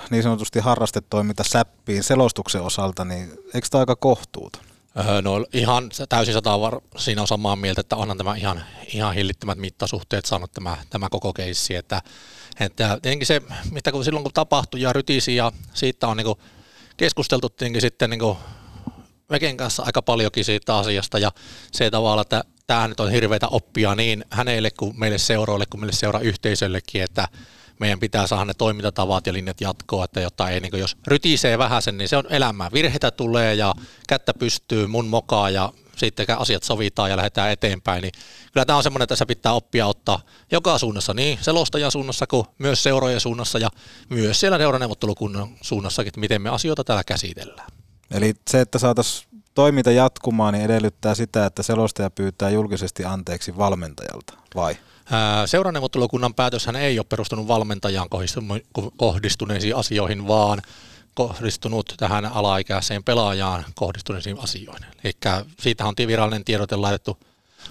niin 0.09 0.23
sanotusti 0.23 0.59
harrastetoiminta 0.59 1.43
säppiin 1.43 2.03
selostuksen 2.03 2.61
osalta, 2.61 3.05
niin 3.05 3.31
eikö 3.53 3.67
tämä 3.71 3.79
aika 3.79 3.95
kohtuuta? 3.95 4.59
Öö, 4.97 5.21
no 5.21 5.45
ihan 5.53 5.89
täysin 6.09 6.33
sata 6.33 6.59
var, 6.59 6.81
siinä 6.97 7.21
on 7.21 7.27
samaa 7.27 7.55
mieltä, 7.55 7.81
että 7.81 7.95
onhan 7.95 8.17
tämä 8.17 8.35
ihan, 8.35 8.63
ihan 8.93 9.15
hillittömät 9.15 9.57
mittasuhteet 9.57 10.25
saanut 10.25 10.51
tämä, 10.51 10.77
tämä 10.89 11.09
koko 11.09 11.33
keissi, 11.33 11.75
että 11.75 12.01
että 12.59 12.99
tietenkin 13.01 13.27
se, 13.27 13.41
mitä 13.71 13.91
kun 13.91 14.03
silloin 14.03 14.23
kun 14.23 14.33
tapahtui 14.33 14.81
ja 14.81 14.93
rytisi 14.93 15.35
ja 15.35 15.51
siitä 15.73 16.07
on 16.07 16.17
niin 16.17 16.35
keskusteltu 16.97 17.49
tietenkin 17.49 17.81
sitten 17.81 18.09
niin 18.09 18.37
Veken 19.31 19.57
kanssa 19.57 19.83
aika 19.83 20.01
paljonkin 20.01 20.45
siitä 20.45 20.77
asiasta 20.77 21.19
ja 21.19 21.31
se 21.71 21.91
tavalla, 21.91 22.21
että 22.21 22.43
tämä 22.67 22.87
nyt 22.87 22.99
on 22.99 23.11
hirveitä 23.11 23.47
oppia 23.47 23.95
niin 23.95 24.25
hänelle 24.29 24.71
kuin 24.71 24.99
meille 24.99 25.17
seuroille 25.17 25.65
kuin 25.65 25.81
meille 25.81 25.93
seurayhteisöllekin, 25.93 27.03
että 27.03 27.27
meidän 27.79 27.99
pitää 27.99 28.27
saada 28.27 28.45
ne 28.45 28.53
toimintatavat 28.53 29.27
ja 29.27 29.33
linjat 29.33 29.61
jatkoa, 29.61 30.05
että 30.05 30.21
jotta 30.21 30.49
ei, 30.49 30.59
niin 30.59 30.79
jos 30.79 30.97
rytisee 31.07 31.57
vähän 31.57 31.81
sen, 31.81 31.97
niin 31.97 32.09
se 32.09 32.17
on 32.17 32.23
elämää. 32.29 32.69
Virheitä 32.73 33.11
tulee 33.11 33.53
ja 33.53 33.73
kättä 34.07 34.33
pystyy 34.33 34.87
mun 34.87 35.07
mokaa 35.07 35.49
ja 35.49 35.73
sitten 35.95 36.25
asiat 36.37 36.63
sovitaan 36.63 37.09
ja 37.09 37.17
lähdetään 37.17 37.51
eteenpäin, 37.51 38.01
niin 38.01 38.11
kyllä 38.53 38.65
tämä 38.65 38.77
on 38.77 38.83
semmoinen, 38.83 39.03
että 39.03 39.11
tässä 39.11 39.25
pitää 39.25 39.53
oppia 39.53 39.87
ottaa 39.87 40.21
joka 40.51 40.77
suunnassa, 40.77 41.13
niin 41.13 41.39
selostajan 41.41 41.91
suunnassa 41.91 42.27
kuin 42.27 42.47
myös 42.57 42.83
seurojen 42.83 43.19
suunnassa 43.19 43.59
ja 43.59 43.69
myös 44.09 44.39
siellä 44.39 44.57
seuraneuvottelukunnan 44.57 45.47
suunnassakin, 45.61 46.07
että 46.07 46.19
miten 46.19 46.41
me 46.41 46.49
asioita 46.49 46.83
täällä 46.83 47.03
käsitellään. 47.03 47.86
Eli 48.11 48.33
se, 48.49 48.61
että 48.61 48.79
saataisiin 48.79 49.27
toiminta 49.55 49.91
jatkumaan, 49.91 50.53
niin 50.53 50.65
edellyttää 50.65 51.15
sitä, 51.15 51.45
että 51.45 51.63
selostaja 51.63 52.09
pyytää 52.09 52.49
julkisesti 52.49 53.05
anteeksi 53.05 53.57
valmentajalta, 53.57 54.33
vai? 54.55 54.77
Seuraneuvottelukunnan 55.45 56.33
päätöshän 56.33 56.75
ei 56.75 56.99
ole 56.99 57.05
perustunut 57.09 57.47
valmentajaan 57.47 58.07
kohdistuneisiin 58.97 59.75
asioihin, 59.75 60.27
vaan 60.27 60.61
kohdistunut 61.13 61.93
tähän 61.97 62.25
alaikäiseen 62.25 63.03
pelaajaan 63.03 63.65
kohdistuneisiin 63.75 64.39
asioihin. 64.39 64.85
Eli 65.03 65.13
siitä 65.59 65.85
on 65.85 65.93
virallinen 65.97 66.45
tiedote 66.45 66.75
laitettu, 66.75 67.17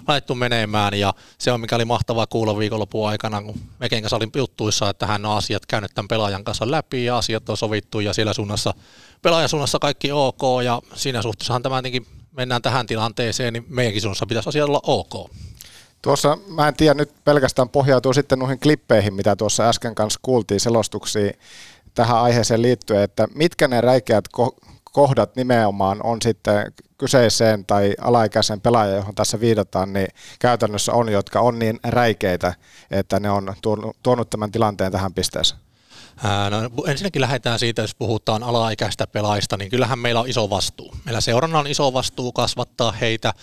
laitettu 0.07 0.35
menemään 0.35 0.93
ja 0.93 1.13
se 1.37 1.51
on 1.51 1.61
mikä 1.61 1.75
oli 1.75 1.85
mahtavaa 1.85 2.27
kuulla 2.27 2.57
viikonlopun 2.57 3.09
aikana, 3.09 3.41
kun 3.41 3.59
Meken 3.79 4.01
kanssa 4.01 4.15
olin 4.15 4.31
juttuissa, 4.35 4.89
että 4.89 5.07
hän 5.07 5.25
on 5.25 5.37
asiat 5.37 5.65
käynyt 5.65 5.91
tämän 5.95 6.07
pelaajan 6.07 6.43
kanssa 6.43 6.71
läpi 6.71 7.05
ja 7.05 7.17
asiat 7.17 7.49
on 7.49 7.57
sovittu 7.57 7.99
ja 7.99 8.13
siellä 8.13 8.33
suunnassa, 8.33 8.73
pelaajan 9.21 9.49
suunnassa 9.49 9.79
kaikki 9.79 10.11
ok 10.11 10.41
ja 10.63 10.81
siinä 10.95 11.21
suhteessahan 11.21 11.63
tämä 11.63 11.81
mennään 12.31 12.61
tähän 12.61 12.87
tilanteeseen, 12.87 13.53
niin 13.53 13.65
meidänkin 13.69 14.01
suunnassa 14.01 14.25
pitäisi 14.25 14.49
asiat 14.49 14.69
olla 14.69 14.81
ok. 14.83 15.31
Tuossa, 16.01 16.37
mä 16.47 16.67
en 16.67 16.75
tiedä, 16.75 16.93
nyt 16.93 17.11
pelkästään 17.23 17.69
pohjautuu 17.69 18.13
sitten 18.13 18.39
noihin 18.39 18.59
klippeihin, 18.59 19.13
mitä 19.13 19.35
tuossa 19.35 19.69
äsken 19.69 19.95
kanssa 19.95 20.19
kuultiin 20.21 20.59
selostuksiin 20.59 21.33
tähän 21.93 22.21
aiheeseen 22.21 22.61
liittyen, 22.61 23.03
että 23.03 23.27
mitkä 23.35 23.67
ne 23.67 23.81
räikeät 23.81 24.25
kohdat 24.97 25.35
nimenomaan 25.35 25.99
on 26.03 26.21
sitten 26.21 26.73
kyseiseen 26.97 27.65
tai 27.65 27.93
alaikäisen 28.01 28.61
pelaajan, 28.61 28.95
johon 28.95 29.15
tässä 29.15 29.39
viitataan, 29.39 29.93
niin 29.93 30.07
käytännössä 30.39 30.91
on, 30.93 31.11
jotka 31.11 31.39
on 31.39 31.59
niin 31.59 31.79
räikeitä, 31.83 32.53
että 32.91 33.19
ne 33.19 33.29
on 33.29 33.53
tuonut 34.03 34.29
tämän 34.29 34.51
tilanteen 34.51 34.91
tähän 34.91 35.13
pisteeseen. 35.13 35.61
No, 36.49 36.83
ensinnäkin 36.87 37.21
lähdetään 37.21 37.59
siitä, 37.59 37.81
jos 37.81 37.95
puhutaan 37.95 38.43
alaikäistä 38.43 39.07
pelaajista, 39.07 39.57
niin 39.57 39.71
kyllähän 39.71 39.99
meillä 39.99 40.21
on 40.21 40.29
iso 40.29 40.49
vastuu. 40.49 40.95
Meillä 41.05 41.21
seurana 41.21 41.59
on 41.59 41.67
iso 41.67 41.93
vastuu 41.93 42.31
kasvattaa 42.31 42.91
heitä. 42.91 43.33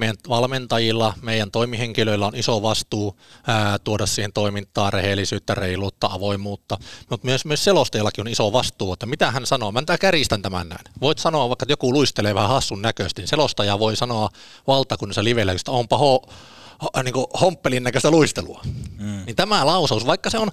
Meidän 0.00 0.16
valmentajilla, 0.28 1.14
meidän 1.22 1.50
toimihenkilöillä 1.50 2.26
on 2.26 2.36
iso 2.36 2.62
vastuu 2.62 3.18
ää, 3.46 3.78
tuoda 3.78 4.06
siihen 4.06 4.32
toimintaan 4.32 4.92
rehellisyyttä, 4.92 5.54
reiluutta, 5.54 6.06
avoimuutta. 6.12 6.78
Mutta 7.10 7.26
myös, 7.26 7.44
myös 7.44 7.64
selostajallakin 7.64 8.22
on 8.22 8.28
iso 8.28 8.52
vastuu, 8.52 8.92
että 8.92 9.06
mitä 9.06 9.30
hän 9.30 9.46
sanoo. 9.46 9.72
Mä 9.72 9.78
en 9.78 9.98
kärjistän 10.00 10.42
tämän 10.42 10.68
näin. 10.68 10.84
Voit 11.00 11.18
sanoa 11.18 11.48
vaikka, 11.48 11.64
että 11.64 11.72
joku 11.72 11.92
luistelee 11.92 12.34
vähän 12.34 12.48
hassun 12.48 12.82
näköisesti, 12.82 13.22
niin 13.22 13.28
selostaja 13.28 13.78
voi 13.78 13.96
sanoa 13.96 14.28
valtakunnassa 14.66 15.24
livellä, 15.24 15.52
että 15.52 15.70
onpa 15.70 15.98
ho, 15.98 16.22
ho, 16.82 17.02
niin 17.02 17.14
homppelin 17.40 17.82
näköistä 17.82 18.10
luistelua. 18.10 18.60
Mm. 18.98 19.22
Niin 19.26 19.36
tämä 19.36 19.66
lausaus, 19.66 20.06
vaikka 20.06 20.30
se 20.30 20.38
on 20.38 20.50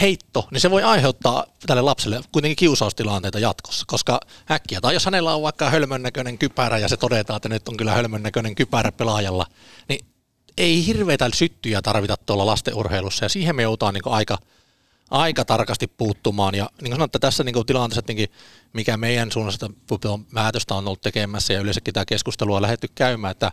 heitto, 0.00 0.48
niin 0.50 0.60
se 0.60 0.70
voi 0.70 0.82
aiheuttaa 0.82 1.46
tälle 1.66 1.82
lapselle 1.82 2.20
kuitenkin 2.32 2.56
kiusaustilanteita 2.56 3.38
jatkossa, 3.38 3.84
koska 3.88 4.20
äkkiä, 4.50 4.80
tai 4.80 4.94
jos 4.94 5.04
hänellä 5.04 5.34
on 5.34 5.42
vaikka 5.42 5.70
hölmön 5.70 6.02
näköinen 6.02 6.38
kypärä 6.38 6.78
ja 6.78 6.88
se 6.88 6.96
todetaan, 6.96 7.36
että 7.36 7.48
nyt 7.48 7.68
on 7.68 7.76
kyllä 7.76 7.92
hölmön 7.92 8.22
näköinen 8.22 8.54
kypärä 8.54 8.92
pelaajalla, 8.92 9.46
niin 9.88 10.06
ei 10.58 10.86
hirveitä 10.86 11.30
syttyjä 11.34 11.82
tarvita 11.82 12.16
tuolla 12.16 12.46
lastenurheilussa 12.46 13.24
ja 13.24 13.28
siihen 13.28 13.56
me 13.56 13.62
joudutaan 13.62 13.94
niin 13.94 14.02
aika, 14.06 14.38
aika 15.10 15.44
tarkasti 15.44 15.86
puuttumaan. 15.86 16.54
Ja 16.54 16.64
niin 16.64 16.78
kuin 16.80 16.92
sanoin, 16.92 17.08
että 17.08 17.18
tässä 17.18 17.44
niin 17.44 17.66
tilanteessa, 17.66 18.02
mikä 18.72 18.96
meidän 18.96 19.32
suunnasta 19.32 19.70
päätöstä 20.34 20.74
on 20.74 20.86
ollut 20.86 21.00
tekemässä 21.00 21.52
ja 21.52 21.60
yleensäkin 21.60 21.94
tämä 21.94 22.04
keskustelua 22.04 22.56
on 22.56 22.62
lähdetty 22.62 22.88
käymään, 22.94 23.30
että 23.30 23.52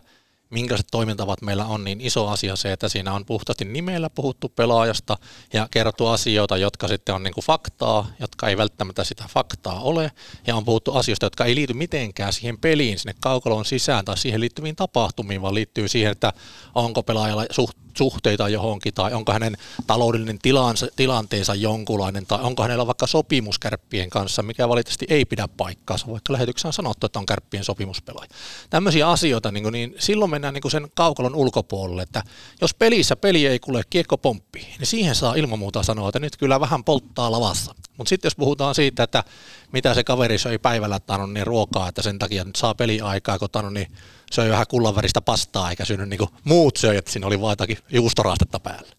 minkälaiset 0.50 0.86
toimintavat 0.90 1.42
meillä 1.42 1.66
on, 1.66 1.84
niin 1.84 2.00
iso 2.00 2.28
asia 2.28 2.56
se, 2.56 2.72
että 2.72 2.88
siinä 2.88 3.12
on 3.12 3.24
puhtaasti 3.24 3.64
nimellä 3.64 4.10
puhuttu 4.10 4.48
pelaajasta 4.48 5.16
ja 5.52 5.68
kerrottu 5.70 6.06
asioita, 6.06 6.56
jotka 6.56 6.88
sitten 6.88 7.14
on 7.14 7.22
niin 7.22 7.34
kuin 7.34 7.44
faktaa, 7.44 8.06
jotka 8.20 8.48
ei 8.48 8.56
välttämättä 8.56 9.04
sitä 9.04 9.24
faktaa 9.28 9.80
ole, 9.80 10.12
ja 10.46 10.56
on 10.56 10.64
puhuttu 10.64 10.94
asioista, 10.94 11.26
jotka 11.26 11.44
ei 11.44 11.54
liity 11.54 11.74
mitenkään 11.74 12.32
siihen 12.32 12.58
peliin, 12.58 12.98
sinne 12.98 13.14
kaukalon 13.20 13.64
sisään 13.64 14.04
tai 14.04 14.18
siihen 14.18 14.40
liittyviin 14.40 14.76
tapahtumiin, 14.76 15.42
vaan 15.42 15.54
liittyy 15.54 15.88
siihen, 15.88 16.12
että 16.12 16.32
onko 16.74 17.02
pelaajalla 17.02 17.44
suht 17.50 17.76
suhteita 17.96 18.48
johonkin, 18.48 18.94
tai 18.94 19.12
onko 19.12 19.32
hänen 19.32 19.56
taloudellinen 19.86 20.38
tilansa, 20.38 20.86
tilanteensa 20.96 21.54
jonkunlainen, 21.54 22.26
tai 22.26 22.38
onko 22.42 22.62
hänellä 22.62 22.86
vaikka 22.86 23.06
sopimus 23.06 23.58
kärppien 23.58 24.10
kanssa, 24.10 24.42
mikä 24.42 24.68
valitettavasti 24.68 25.06
ei 25.08 25.24
pidä 25.24 25.48
paikkaansa, 25.48 26.06
vaikka 26.06 26.32
lähetyksessä 26.32 26.68
on 26.68 26.72
sanottu, 26.72 27.06
että 27.06 27.18
on 27.18 27.26
kärppien 27.26 27.64
sopimuspelaaja. 27.64 28.28
Tämmöisiä 28.70 29.08
asioita, 29.08 29.52
niin, 29.52 29.62
kuin, 29.62 29.72
niin 29.72 29.94
silloin 29.98 30.30
mennään 30.30 30.54
niin 30.54 30.62
kuin 30.62 30.72
sen 30.72 30.88
kaukalon 30.94 31.34
ulkopuolelle, 31.34 32.02
että 32.02 32.22
jos 32.60 32.74
pelissä 32.74 33.16
peli 33.16 33.46
ei 33.46 33.58
kuule 33.58 33.82
kiekko 33.90 34.18
pomppi, 34.18 34.66
niin 34.78 34.86
siihen 34.86 35.14
saa 35.14 35.34
ilman 35.34 35.58
muuta 35.58 35.82
sanoa, 35.82 36.08
että 36.08 36.18
nyt 36.18 36.36
kyllä 36.36 36.60
vähän 36.60 36.84
polttaa 36.84 37.32
lavassa. 37.32 37.74
Mutta 37.96 38.08
sitten 38.08 38.26
jos 38.26 38.36
puhutaan 38.36 38.74
siitä, 38.74 39.02
että 39.02 39.24
mitä 39.72 39.94
se 39.94 40.04
kaveri 40.04 40.38
söi 40.38 40.58
päivällä 40.58 41.00
tannut, 41.00 41.32
niin 41.32 41.46
ruokaa, 41.46 41.88
että 41.88 42.02
sen 42.02 42.18
takia 42.18 42.44
nyt 42.44 42.56
saa 42.56 42.74
peliaikaa, 42.74 43.38
kun 43.38 43.50
tannut, 43.52 43.72
niin 43.72 43.92
söi 44.30 44.50
vähän 44.50 44.66
kullanväristä 44.68 45.20
pastaa, 45.20 45.70
eikä 45.70 45.84
syönyt 45.84 46.08
niin 46.08 46.28
muut 46.44 46.76
söi, 46.76 46.96
että 46.96 47.10
siinä 47.10 47.26
oli 47.26 47.40
vain 47.40 47.52
jotakin 47.52 47.78
juustorastetta 47.92 48.60
päällä. 48.60 48.92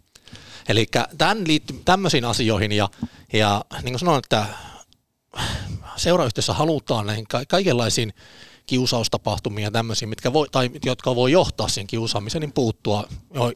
Eli 0.69 0.87
tämän 1.17 1.47
liittyy 1.47 1.81
tämmöisiin 1.85 2.25
asioihin 2.25 2.71
ja, 2.71 2.89
ja 3.33 3.65
niin 3.83 3.93
kuin 3.93 3.99
sanoin, 3.99 4.21
että 4.23 4.45
seurayhteisössä 5.95 6.53
halutaan 6.53 7.07
näihin 7.07 7.25
kaikenlaisiin 7.47 8.13
kiusaustapahtumiin 8.65 9.63
ja 9.63 9.71
tämmöisiin, 9.71 10.09
mitkä 10.09 10.33
voi, 10.33 10.49
tai 10.51 10.69
jotka 10.85 11.15
voi 11.15 11.31
johtaa 11.31 11.67
siihen 11.67 11.87
kiusaamiseen, 11.87 12.41
niin 12.41 12.53
puuttua 12.53 13.07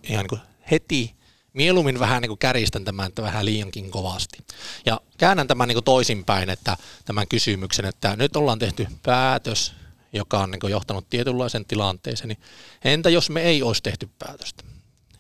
ihan 0.04 0.24
niin 0.24 0.28
kuin 0.30 0.42
heti 0.72 1.16
mieluummin 1.54 2.00
vähän 2.00 2.22
niin 2.22 2.30
kuin 2.30 2.40
kärjistän 2.40 2.86
tämän 2.86 3.08
että 3.08 3.22
vähän 3.22 3.46
liiankin 3.46 3.92
kovasti. 3.92 4.38
Ja 4.86 5.02
käännän 5.18 5.48
tämän 5.48 5.68
niin 5.68 5.76
kuin 5.76 5.84
toisinpäin, 5.84 6.50
että 6.50 6.78
tämän 7.06 7.28
kysymyksen, 7.28 7.86
että 7.86 8.16
nyt 8.16 8.36
ollaan 8.36 8.60
tehty 8.60 8.88
päätös, 9.04 9.74
joka 10.16 10.40
on 10.40 10.52
niin 10.52 10.72
johtanut 10.72 11.10
tietynlaisen 11.10 11.66
tilanteeseen, 11.66 12.28
niin 12.28 12.40
entä 12.84 13.10
jos 13.10 13.30
me 13.30 13.42
ei 13.42 13.64
olisi 13.64 13.84
tehty 13.84 14.10
päätöstä? 14.20 14.64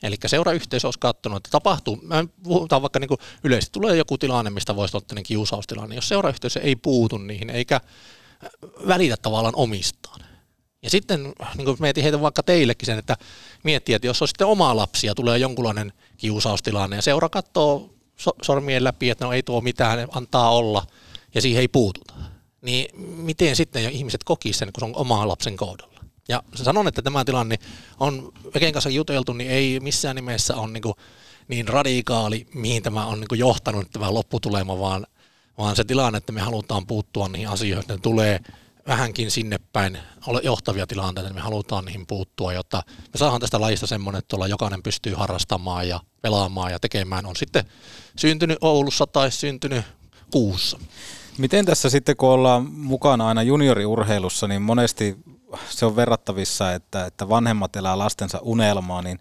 Eli 0.03 0.15
seurayhteisö 0.25 0.87
olisi 0.87 0.99
katsonut, 0.99 1.37
että 1.37 1.49
tapahtuu, 1.51 2.01
puhutaan 2.43 2.81
vaikka 2.81 2.99
niin 2.99 3.09
yleisesti 3.43 3.71
tulee 3.73 3.95
joku 3.95 4.17
tilanne, 4.17 4.49
mistä 4.49 4.75
voisi 4.75 4.97
olla 4.97 5.21
kiusaustilanne, 5.23 5.95
jos 5.95 6.07
seurayhteisö 6.07 6.59
ei 6.59 6.75
puutu 6.75 7.17
niihin 7.17 7.49
eikä 7.49 7.81
välitä 8.87 9.17
tavallaan 9.17 9.55
omistaan. 9.55 10.19
Ja 10.83 10.89
sitten 10.89 11.33
niin 11.55 11.65
kuin 11.65 11.77
mietin 11.79 12.03
heitä 12.03 12.21
vaikka 12.21 12.43
teillekin 12.43 12.85
sen, 12.85 12.99
että 12.99 13.17
miettii, 13.63 13.95
että 13.95 14.07
jos 14.07 14.21
on 14.21 14.27
sitten 14.27 14.47
oma 14.47 14.75
lapsi 14.75 15.07
ja 15.07 15.15
tulee 15.15 15.37
jonkunlainen 15.37 15.93
kiusaustilanne 16.17 16.95
ja 16.95 17.01
seura 17.01 17.29
katsoo 17.29 17.93
so- 18.15 18.35
sormien 18.41 18.83
läpi, 18.83 19.09
että 19.09 19.25
no 19.25 19.31
ei 19.31 19.43
tuo 19.43 19.61
mitään, 19.61 20.07
antaa 20.11 20.49
olla 20.49 20.85
ja 21.35 21.41
siihen 21.41 21.61
ei 21.61 21.67
puututa 21.67 22.13
niin 22.65 23.01
miten 23.01 23.55
sitten 23.55 23.83
jo 23.83 23.89
ihmiset 23.89 24.23
kokisivat 24.23 24.59
sen, 24.59 24.73
kun 24.73 24.81
se 24.81 24.85
on 24.85 25.01
oman 25.01 25.27
lapsen 25.27 25.57
kohdalla. 25.57 25.99
Ja 26.29 26.43
sanon, 26.55 26.87
että 26.87 27.01
tämä 27.01 27.25
tilanne 27.25 27.59
on 27.99 28.31
Veken 28.53 28.73
kanssa 28.73 28.89
juteltu, 28.89 29.33
niin 29.33 29.51
ei 29.51 29.79
missään 29.79 30.15
nimessä 30.15 30.55
ole 30.55 30.71
niin, 30.71 30.83
niin 31.47 31.67
radikaali, 31.67 32.47
mihin 32.53 32.83
tämä 32.83 33.05
on 33.05 33.19
niin 33.19 33.39
johtanut 33.39 33.91
tämä 33.91 34.13
lopputulema, 34.13 34.79
vaan, 34.79 35.07
vaan 35.57 35.75
se 35.75 35.83
tilanne, 35.83 36.17
että 36.17 36.31
me 36.31 36.41
halutaan 36.41 36.87
puuttua 36.87 37.27
niihin 37.27 37.49
asioihin, 37.49 37.79
että 37.79 37.93
ne 37.93 37.99
tulee 37.99 38.39
vähänkin 38.87 39.31
sinne 39.31 39.57
päin 39.73 39.97
johtavia 40.43 40.87
tilanteita, 40.87 41.29
niin 41.29 41.35
me 41.35 41.41
halutaan 41.41 41.85
niihin 41.85 42.07
puuttua, 42.07 42.53
jotta 42.53 42.83
me 42.87 43.17
saadaan 43.17 43.41
tästä 43.41 43.61
lajista 43.61 43.87
semmoinen, 43.87 44.19
että 44.19 44.29
tuolla 44.29 44.47
jokainen 44.47 44.83
pystyy 44.83 45.13
harrastamaan 45.13 45.89
ja 45.89 45.99
pelaamaan 46.21 46.71
ja 46.71 46.79
tekemään. 46.79 47.25
On 47.25 47.35
sitten 47.35 47.65
syntynyt 48.17 48.57
Oulussa 48.61 49.07
tai 49.07 49.31
syntynyt 49.31 49.85
Kuussa. 50.31 50.79
Miten 51.37 51.65
tässä 51.65 51.89
sitten, 51.89 52.15
kun 52.17 52.29
ollaan 52.29 52.65
mukana 52.71 53.27
aina 53.27 53.43
junioriurheilussa, 53.43 54.47
niin 54.47 54.61
monesti 54.61 55.17
se 55.69 55.85
on 55.85 55.95
verrattavissa, 55.95 56.73
että, 56.73 57.05
että 57.05 57.29
vanhemmat 57.29 57.75
elää 57.75 57.97
lastensa 57.97 58.39
unelmaa, 58.41 59.01
niin 59.01 59.19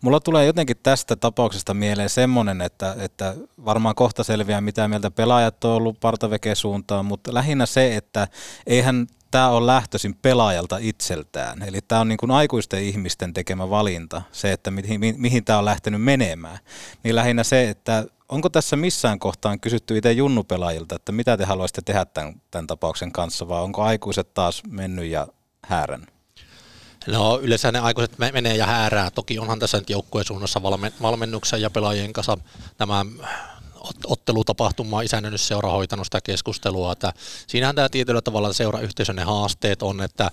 mulla 0.00 0.20
tulee 0.20 0.46
jotenkin 0.46 0.76
tästä 0.82 1.16
tapauksesta 1.16 1.74
mieleen 1.74 2.10
semmoinen, 2.10 2.60
että, 2.60 2.96
että 2.98 3.34
varmaan 3.64 3.94
kohta 3.94 4.24
selviää, 4.24 4.60
mitä 4.60 4.88
mieltä 4.88 5.10
pelaajat 5.10 5.64
on 5.64 5.72
ollut 5.72 6.00
partaveke 6.00 6.54
suuntaan, 6.54 7.04
mutta 7.04 7.34
lähinnä 7.34 7.66
se, 7.66 7.96
että 7.96 8.28
eihän 8.66 9.06
tämä 9.30 9.48
on 9.48 9.66
lähtöisin 9.66 10.14
pelaajalta 10.14 10.78
itseltään. 10.80 11.62
Eli 11.62 11.80
tämä 11.88 12.00
on 12.00 12.08
niin 12.08 12.18
kuin 12.18 12.30
aikuisten 12.30 12.82
ihmisten 12.82 13.34
tekemä 13.34 13.70
valinta, 13.70 14.22
se, 14.32 14.52
että 14.52 14.70
mihin, 14.70 15.00
mihin 15.16 15.44
tämä 15.44 15.58
on 15.58 15.64
lähtenyt 15.64 16.02
menemään. 16.02 16.58
Niin 17.02 17.16
lähinnä 17.16 17.44
se, 17.44 17.70
että 17.70 18.04
onko 18.28 18.48
tässä 18.48 18.76
missään 18.76 19.18
kohtaan 19.18 19.60
kysytty 19.60 19.98
itse 19.98 20.12
junnupelaajilta, 20.12 20.96
että 20.96 21.12
mitä 21.12 21.36
te 21.36 21.44
haluaisitte 21.44 21.82
tehdä 21.82 22.04
tämän, 22.04 22.40
tämän 22.50 22.66
tapauksen 22.66 23.12
kanssa, 23.12 23.48
vai 23.48 23.62
onko 23.62 23.82
aikuiset 23.82 24.34
taas 24.34 24.62
mennyt 24.68 25.06
ja 25.06 25.26
häärän? 25.62 26.06
No 27.06 27.38
yleensä 27.42 27.72
ne 27.72 27.78
aikuiset 27.78 28.18
menee 28.18 28.56
ja 28.56 28.66
häärää. 28.66 29.10
Toki 29.10 29.38
onhan 29.38 29.58
tässä 29.58 29.78
nyt 29.78 29.90
joukkueen 29.90 30.26
suunnassa 30.26 30.62
valmennuksen 31.02 31.62
ja 31.62 31.70
pelaajien 31.70 32.12
kanssa 32.12 32.38
tämä 32.76 33.06
ottelutapahtumaa 34.06 35.02
isännönnysseura 35.02 35.70
hoitanut 35.70 36.06
sitä 36.06 36.20
keskustelua, 36.20 36.92
että 36.92 37.12
siinähän 37.46 37.74
tämä 37.74 37.88
tietyllä 37.88 38.22
tavalla 38.22 38.52
seurayhteisön 38.52 39.16
ne 39.16 39.22
haasteet 39.22 39.82
on, 39.82 40.02
että 40.02 40.30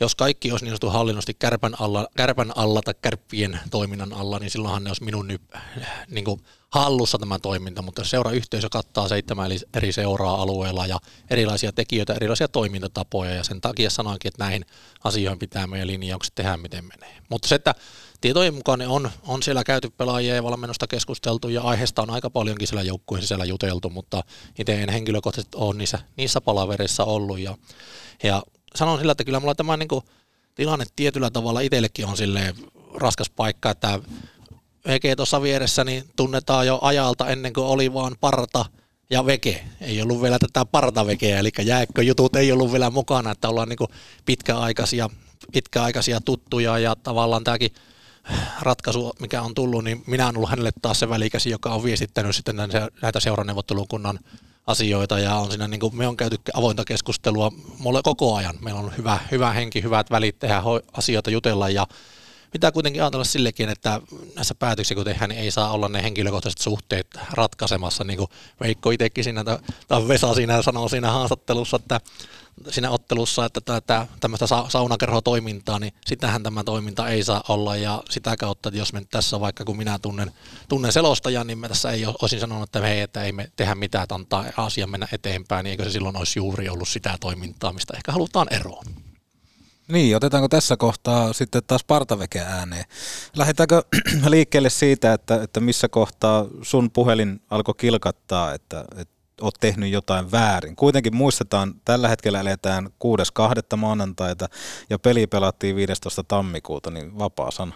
jos 0.00 0.14
kaikki 0.14 0.50
olisi 0.50 0.64
niin 0.64 0.70
sanottu 0.70 0.90
hallinnosti 0.90 1.34
kärpän 1.34 1.80
alla, 1.80 2.06
kärpän 2.16 2.52
alla 2.56 2.82
tai 2.82 2.94
kärppien 3.02 3.60
toiminnan 3.70 4.12
alla, 4.12 4.38
niin 4.38 4.50
silloinhan 4.50 4.84
ne 4.84 4.90
olisi 4.90 5.04
minun 5.04 5.28
nyt, 5.28 5.42
niin 6.08 6.24
kuin 6.24 6.40
hallussa 6.70 7.18
tämä 7.18 7.38
toiminta, 7.38 7.82
mutta 7.82 8.04
seurayhteisö 8.04 8.68
kattaa 8.70 9.08
seitsemän 9.08 9.52
eri 9.74 9.92
seuraa 9.92 10.42
alueella 10.42 10.86
ja 10.86 10.98
erilaisia 11.30 11.72
tekijöitä, 11.72 12.14
erilaisia 12.14 12.48
toimintatapoja 12.48 13.34
ja 13.34 13.44
sen 13.44 13.60
takia 13.60 13.90
sanoinkin, 13.90 14.28
että 14.28 14.44
näihin 14.44 14.66
asioihin 15.04 15.38
pitää 15.38 15.66
meidän 15.66 15.88
linjaukset 15.88 16.34
tehdä, 16.34 16.56
miten 16.56 16.84
menee. 16.84 17.16
Mutta 17.28 17.48
se, 17.48 17.54
että 17.54 17.74
tietojen 18.20 18.54
mukaan 18.54 18.78
ne 18.78 18.86
on, 18.86 19.10
on 19.26 19.42
siellä 19.42 19.64
käyty 19.64 19.90
pelaajia 19.90 20.34
ja 20.34 20.42
valmennusta 20.42 20.86
keskusteltu 20.86 21.48
ja 21.48 21.62
aiheesta 21.62 22.02
on 22.02 22.10
aika 22.10 22.30
paljonkin 22.30 22.68
siellä 22.68 22.82
joukkueen 22.82 23.22
sisällä 23.22 23.44
juteltu, 23.44 23.90
mutta 23.90 24.24
itse 24.58 24.82
en 24.82 24.88
henkilökohtaisesti 24.88 25.56
ole 25.56 25.74
niissä, 25.74 25.98
niissä 26.16 26.40
palavereissa 26.40 27.04
ollut 27.04 27.38
ja, 27.38 27.56
ja 28.22 28.42
sanon 28.76 28.98
sillä, 28.98 29.12
että 29.12 29.24
kyllä 29.24 29.40
mulla 29.40 29.54
tämä 29.54 29.76
niin 29.76 29.88
kuin, 29.88 30.04
tilanne 30.54 30.84
tietyllä 30.96 31.30
tavalla 31.30 31.60
itsellekin 31.60 32.06
on 32.06 32.16
sille 32.16 32.54
raskas 32.94 33.30
paikka, 33.30 33.70
että 33.70 34.00
Veke 34.86 35.16
tuossa 35.16 35.42
vieressä 35.42 35.84
niin 35.84 36.04
tunnetaan 36.16 36.66
jo 36.66 36.78
ajalta 36.82 37.28
ennen 37.28 37.52
kuin 37.52 37.66
oli 37.66 37.94
vaan 37.94 38.16
parta 38.20 38.64
ja 39.10 39.26
veke. 39.26 39.64
Ei 39.80 40.02
ollut 40.02 40.22
vielä 40.22 40.38
tätä 40.38 40.64
partavekeä, 40.64 41.38
eli 41.38 41.50
jääkköjutut 41.64 42.36
ei 42.36 42.52
ollut 42.52 42.72
vielä 42.72 42.90
mukana, 42.90 43.30
että 43.30 43.48
ollaan 43.48 43.68
niin 43.68 43.88
pitkäaikaisia, 44.24 45.10
pitkäaikaisia 45.52 46.20
tuttuja 46.20 46.78
ja 46.78 46.96
tavallaan 46.96 47.44
tämäkin 47.44 47.70
ratkaisu, 48.60 49.12
mikä 49.20 49.42
on 49.42 49.54
tullut, 49.54 49.84
niin 49.84 50.02
minä 50.06 50.24
olen 50.24 50.36
ollut 50.36 50.50
hänelle 50.50 50.72
taas 50.82 51.00
se 51.00 51.08
välikäsi, 51.08 51.50
joka 51.50 51.70
on 51.70 51.84
viestittänyt 51.84 52.36
sitten 52.36 52.56
näitä 53.02 53.20
seuraneuvottelukunnan 53.20 54.18
asioita 54.66 55.18
ja 55.18 55.36
on 55.36 55.50
siinä, 55.50 55.68
niin 55.68 55.80
kuin 55.80 55.96
me 55.96 56.08
on 56.08 56.16
käyty 56.16 56.36
avointa 56.54 56.84
keskustelua 56.84 57.52
koko 58.02 58.34
ajan. 58.34 58.54
Meillä 58.60 58.80
on 58.80 58.92
hyvä, 58.98 59.18
hyvä 59.30 59.52
henki, 59.52 59.82
hyvät 59.82 60.10
välit 60.10 60.38
tehdä 60.38 60.62
asioita, 60.92 61.30
jutella 61.30 61.68
ja 61.68 61.86
pitää 62.52 62.72
kuitenkin 62.72 63.02
ajatella 63.02 63.24
sillekin, 63.24 63.68
että 63.68 64.00
näissä 64.36 64.54
päätöksissä 64.54 64.94
kun 64.94 65.04
tehdään, 65.04 65.30
niin 65.30 65.40
ei 65.40 65.50
saa 65.50 65.72
olla 65.72 65.88
ne 65.88 66.02
henkilökohtaiset 66.02 66.60
suhteet 66.60 67.06
ratkaisemassa, 67.30 68.04
niin 68.04 68.16
kuin 68.16 68.30
Veikko 68.60 68.90
itsekin 68.90 69.24
siinä, 69.24 69.44
tai 69.88 70.08
Vesa 70.08 70.34
siinä 70.34 70.62
sanoo 70.62 70.88
siinä 70.88 71.10
haastattelussa, 71.10 71.76
että 71.76 72.00
siinä 72.70 72.90
ottelussa, 72.90 73.44
että 73.44 74.06
tämmöistä 74.20 74.46
saunakerhotoimintaa, 74.68 75.78
niin 75.78 75.92
sitähän 76.06 76.42
tämä 76.42 76.64
toiminta 76.64 77.08
ei 77.08 77.24
saa 77.24 77.44
olla, 77.48 77.76
ja 77.76 78.02
sitä 78.10 78.36
kautta, 78.36 78.68
että 78.68 78.78
jos 78.78 78.92
me 78.92 79.02
tässä 79.10 79.40
vaikka 79.40 79.64
kun 79.64 79.76
minä 79.76 79.98
tunnen, 79.98 80.32
tunnen 80.68 80.92
selostajan, 80.92 81.46
niin 81.46 81.58
mä 81.58 81.68
tässä 81.68 81.90
ei 81.90 82.06
olisin 82.06 82.40
sanonut, 82.40 82.68
että 82.68 82.80
hei, 82.80 83.00
että 83.00 83.22
ei 83.22 83.32
me 83.32 83.50
tehdä 83.56 83.74
mitään, 83.74 84.02
että 84.02 84.14
antaa 84.14 84.44
asian 84.56 84.90
mennä 84.90 85.08
eteenpäin, 85.12 85.64
niin 85.64 85.70
eikö 85.70 85.84
se 85.84 85.90
silloin 85.90 86.16
olisi 86.16 86.38
juuri 86.38 86.68
ollut 86.68 86.88
sitä 86.88 87.16
toimintaa, 87.20 87.72
mistä 87.72 87.94
ehkä 87.96 88.12
halutaan 88.12 88.46
eroon. 88.50 88.84
Niin, 89.92 90.16
otetaanko 90.16 90.48
tässä 90.48 90.76
kohtaa 90.76 91.32
sitten 91.32 91.62
taas 91.66 91.84
partaveke 91.84 92.40
ääneen? 92.40 92.84
Lähdetäänkö 93.36 93.82
liikkeelle 94.28 94.70
siitä, 94.70 95.12
että, 95.12 95.42
että 95.42 95.60
missä 95.60 95.88
kohtaa 95.88 96.46
sun 96.62 96.90
puhelin 96.90 97.40
alkoi 97.50 97.74
kilkattaa, 97.78 98.54
että, 98.54 98.84
että 98.96 99.14
oot 99.40 99.54
tehnyt 99.60 99.90
jotain 99.90 100.32
väärin. 100.32 100.76
Kuitenkin 100.76 101.16
muistetaan, 101.16 101.74
tällä 101.84 102.08
hetkellä 102.08 102.40
eletään 102.40 102.86
6.2. 102.86 103.76
maanantaita 103.76 104.48
ja 104.90 104.98
peli 104.98 105.26
pelattiin 105.26 105.76
15. 105.76 106.24
tammikuuta, 106.24 106.90
niin 106.90 107.18
vapaa 107.18 107.50
sana. 107.50 107.72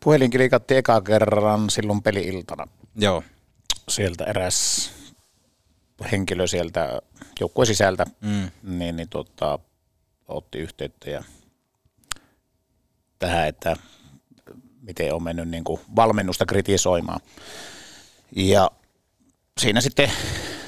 Puhelin 0.00 0.30
klikattiin 0.30 0.78
eka 0.78 1.00
kerran 1.00 1.70
silloin 1.70 2.02
peli-iltana. 2.02 2.68
Joo. 2.96 3.22
Sieltä 3.88 4.24
eräs 4.24 4.90
henkilö 6.12 6.46
sieltä 6.46 7.00
joukkueen 7.40 7.66
sisältä, 7.66 8.06
mm. 8.20 8.50
niin, 8.62 8.96
niin 8.96 9.08
tota, 9.08 9.58
otti 10.28 10.58
yhteyttä 10.58 11.10
ja 11.10 11.24
tähän, 13.18 13.48
että 13.48 13.76
miten 14.82 15.14
on 15.14 15.22
mennyt 15.22 15.48
niin 15.48 15.64
kuin 15.64 15.80
valmennusta 15.96 16.46
kritisoimaan. 16.46 17.20
Ja 18.36 18.70
siinä 19.60 19.80
sitten 19.80 20.10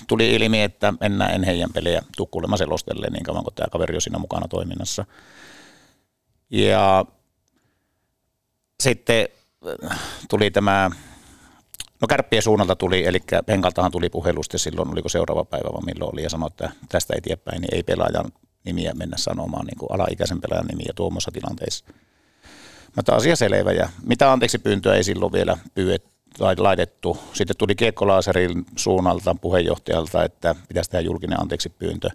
tuli 0.08 0.34
ilmi, 0.34 0.62
että 0.62 0.94
mennään 1.00 1.34
en 1.34 1.44
heidän 1.44 1.72
pelejä 1.72 2.02
tukkulemaan 2.16 2.58
selostelle 2.58 3.06
niin 3.10 3.24
kauan 3.24 3.44
kuin 3.44 3.54
tämä 3.54 3.68
kaveri 3.72 3.94
on 3.94 4.00
siinä 4.00 4.18
mukana 4.18 4.48
toiminnassa. 4.48 5.04
Ja 6.50 7.04
sitten 8.82 9.28
äh, 9.90 10.00
tuli 10.30 10.50
tämä, 10.50 10.90
no 12.00 12.08
kärppien 12.08 12.42
suunnalta 12.42 12.76
tuli, 12.76 13.06
eli 13.06 13.18
Penkaltahan 13.46 13.92
tuli 13.92 14.10
puhelusti 14.10 14.58
silloin, 14.58 14.90
oliko 14.90 15.08
seuraava 15.08 15.44
päivä 15.44 15.68
vai 15.72 15.82
milloin 15.84 16.12
oli, 16.12 16.22
ja 16.22 16.30
sanoi, 16.30 16.46
että 16.46 16.70
tästä 16.88 17.14
eteenpäin 17.16 17.60
niin 17.60 17.74
ei 17.74 17.82
pelaajan 17.82 18.32
nimiä 18.66 18.92
mennä 18.94 19.16
sanomaan 19.16 19.66
niin 19.66 19.78
kuin 19.78 19.92
alaikäisen 19.92 20.40
pelaajan 20.40 20.66
nimiä 20.66 20.92
tuommoissa 20.96 21.30
tilanteissa. 21.30 21.84
Mutta 22.96 23.14
asia 23.14 23.36
selvä, 23.36 23.72
ja 23.72 23.88
mitä 24.06 24.32
anteeksi 24.32 24.58
pyyntöä 24.58 24.94
ei 24.94 25.04
silloin 25.04 25.32
vielä 25.32 25.58
pyydetty 25.74 26.16
tai 26.38 26.56
laitettu. 26.56 27.18
Sitten 27.32 27.56
tuli 27.56 27.74
Kiekkolaaserin 27.74 28.66
suunnalta 28.76 29.36
puheenjohtajalta, 29.40 30.24
että 30.24 30.54
pitäisi 30.68 30.90
tehdä 30.90 31.04
julkinen 31.04 31.40
anteeksi 31.40 31.68
pyyntö. 31.68 32.10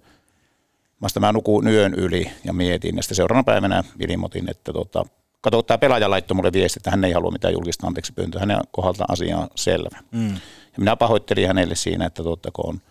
Mä 1.02 1.08
sitten 1.08 1.22
mä 1.22 1.32
nukuun 1.32 1.68
yön 1.68 1.94
yli 1.94 2.32
ja 2.46 2.54
mietin, 2.54 2.96
ja 2.96 3.04
sitten 3.04 3.16
seuraavana 3.16 3.44
päivänä 3.44 3.84
ilmoitin, 4.10 4.50
että 4.50 4.74
tota, 4.74 5.06
kato, 5.42 5.62
tämä 5.62 5.78
pelaaja 5.78 6.10
laittoi 6.10 6.36
mulle 6.36 6.54
viesti, 6.54 6.80
että 6.80 6.92
hän 6.92 7.04
ei 7.04 7.12
halua 7.12 7.32
mitään 7.32 7.54
julkista 7.54 7.88
anteeksi 7.88 8.14
pyyntöä. 8.14 8.40
Hänen 8.40 8.62
kohdalta 8.72 9.06
asia 9.08 9.38
on 9.38 9.48
selvä. 9.56 10.00
Mm. 10.12 10.34
Ja 10.74 10.78
minä 10.78 10.96
pahoittelin 10.96 11.48
hänelle 11.48 11.76
siinä, 11.76 12.06
että 12.06 12.24
totta, 12.24 12.52
kun 12.52 12.70
on 12.70 12.82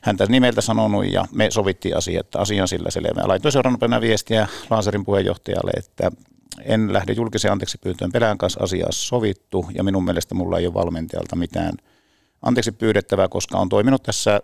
häntä 0.00 0.26
nimeltä 0.26 0.60
sanonut 0.60 1.12
ja 1.12 1.24
me 1.32 1.50
sovittiin 1.50 1.96
asia, 1.96 2.20
että 2.20 2.38
asia 2.38 2.62
on 2.62 2.68
sillä 2.68 2.90
selvä. 2.90 3.28
Laitoin 3.28 3.52
seuraavana 3.52 4.00
viestiä 4.00 4.48
Laaserin 4.70 5.04
puheenjohtajalle, 5.04 5.70
että 5.76 6.10
en 6.64 6.92
lähde 6.92 7.12
julkiseen 7.12 7.52
anteeksi 7.52 7.78
pyyntöön 7.78 8.12
pelään 8.12 8.38
kanssa 8.38 8.60
asiaa 8.62 8.88
sovittu 8.92 9.66
ja 9.74 9.84
minun 9.84 10.04
mielestä 10.04 10.34
mulla 10.34 10.58
ei 10.58 10.66
ole 10.66 10.74
valmentajalta 10.74 11.36
mitään 11.36 11.72
anteeksi 12.42 12.72
pyydettävää, 12.72 13.28
koska 13.28 13.58
on 13.58 13.68
toiminut 13.68 14.02
tässä 14.02 14.40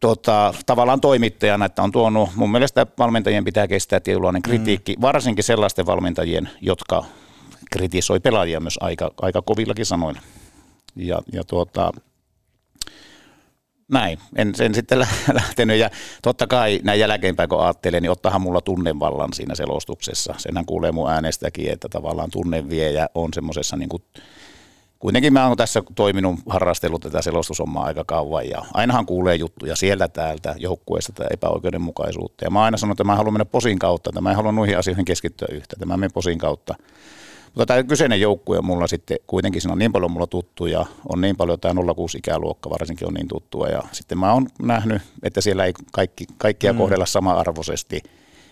tota, 0.00 0.54
tavallaan 0.66 1.00
toimittajana, 1.00 1.64
että 1.64 1.82
on 1.82 1.92
tuonut, 1.92 2.30
mun 2.34 2.50
mielestä 2.50 2.86
valmentajien 2.98 3.44
pitää 3.44 3.68
kestää 3.68 4.00
tietynlainen 4.00 4.42
kritiikki, 4.42 4.96
mm. 4.96 5.02
varsinkin 5.02 5.44
sellaisten 5.44 5.86
valmentajien, 5.86 6.50
jotka 6.60 7.04
kritisoi 7.70 8.20
pelaajia 8.20 8.60
myös 8.60 8.78
aika, 8.80 9.10
aika 9.22 9.42
kovillakin 9.42 9.86
sanoilla. 9.86 10.20
Ja, 10.96 11.18
ja 11.32 11.44
tuota, 11.44 11.92
näin, 13.88 14.18
en 14.36 14.54
sen 14.54 14.74
sitten 14.74 14.98
lähtenyt 15.32 15.78
ja 15.78 15.90
totta 16.22 16.46
kai 16.46 16.80
näin 16.84 17.00
jälkeenpäin 17.00 17.48
kun 17.48 17.60
ajattelee, 17.60 18.00
niin 18.00 18.10
ottahan 18.10 18.40
mulla 18.40 18.60
tunnevallan 18.60 19.32
siinä 19.32 19.54
selostuksessa. 19.54 20.34
Senhän 20.38 20.66
kuulee 20.66 20.92
mun 20.92 21.10
äänestäkin, 21.10 21.70
että 21.72 21.88
tavallaan 21.88 22.30
tunneviejä 22.30 23.08
on 23.14 23.28
semmoisessa 23.34 23.76
niin 23.76 23.88
kuin, 23.88 24.02
kuitenkin 24.98 25.32
mä 25.32 25.48
oon 25.48 25.56
tässä 25.56 25.82
toiminut, 25.94 26.40
harrastellut 26.48 27.02
tätä 27.02 27.22
selostusommaa 27.22 27.84
aika 27.84 28.04
kauan 28.04 28.48
ja 28.48 28.62
ainahan 28.74 29.06
kuulee 29.06 29.34
juttuja 29.34 29.76
sieltä 29.76 30.08
täältä 30.08 30.54
joukkueesta 30.58 31.12
tai 31.12 31.26
epäoikeudenmukaisuutta. 31.30 32.44
Ja 32.44 32.50
mä 32.50 32.62
aina 32.62 32.76
sanon, 32.76 32.92
että 32.92 33.04
mä 33.04 33.16
haluan 33.16 33.32
mennä 33.32 33.44
posin 33.44 33.78
kautta, 33.78 34.10
että 34.10 34.20
mä 34.20 34.30
en 34.30 34.36
halua 34.36 34.52
noihin 34.52 34.78
asioihin 34.78 35.04
keskittyä 35.04 35.48
yhtä, 35.50 35.74
että 35.76 35.86
mä 35.86 35.96
menen 35.96 36.12
posin 36.12 36.38
kautta. 36.38 36.74
Mutta 37.58 37.74
tämä 37.74 37.84
kyseinen 37.84 38.20
joukkue 38.20 38.58
on 38.58 38.64
mulla 38.64 38.86
sitten 38.86 39.18
kuitenkin, 39.26 39.62
siinä 39.62 39.72
on 39.72 39.78
niin 39.78 39.92
paljon 39.92 40.10
mulla 40.10 40.26
tuttuja, 40.26 40.86
on 41.08 41.20
niin 41.20 41.36
paljon 41.36 41.60
tämä 41.60 41.94
06 41.94 42.18
ikäluokka 42.18 42.70
varsinkin 42.70 43.06
on 43.06 43.14
niin 43.14 43.28
tuttua 43.28 43.68
ja 43.68 43.82
sitten 43.92 44.18
mä 44.18 44.32
oon 44.32 44.48
nähnyt, 44.62 45.02
että 45.22 45.40
siellä 45.40 45.64
ei 45.64 45.72
kaikki, 45.92 46.26
kaikkia 46.38 46.72
mm. 46.72 46.78
kohdella 46.78 47.06
sama-arvoisesti, 47.06 48.02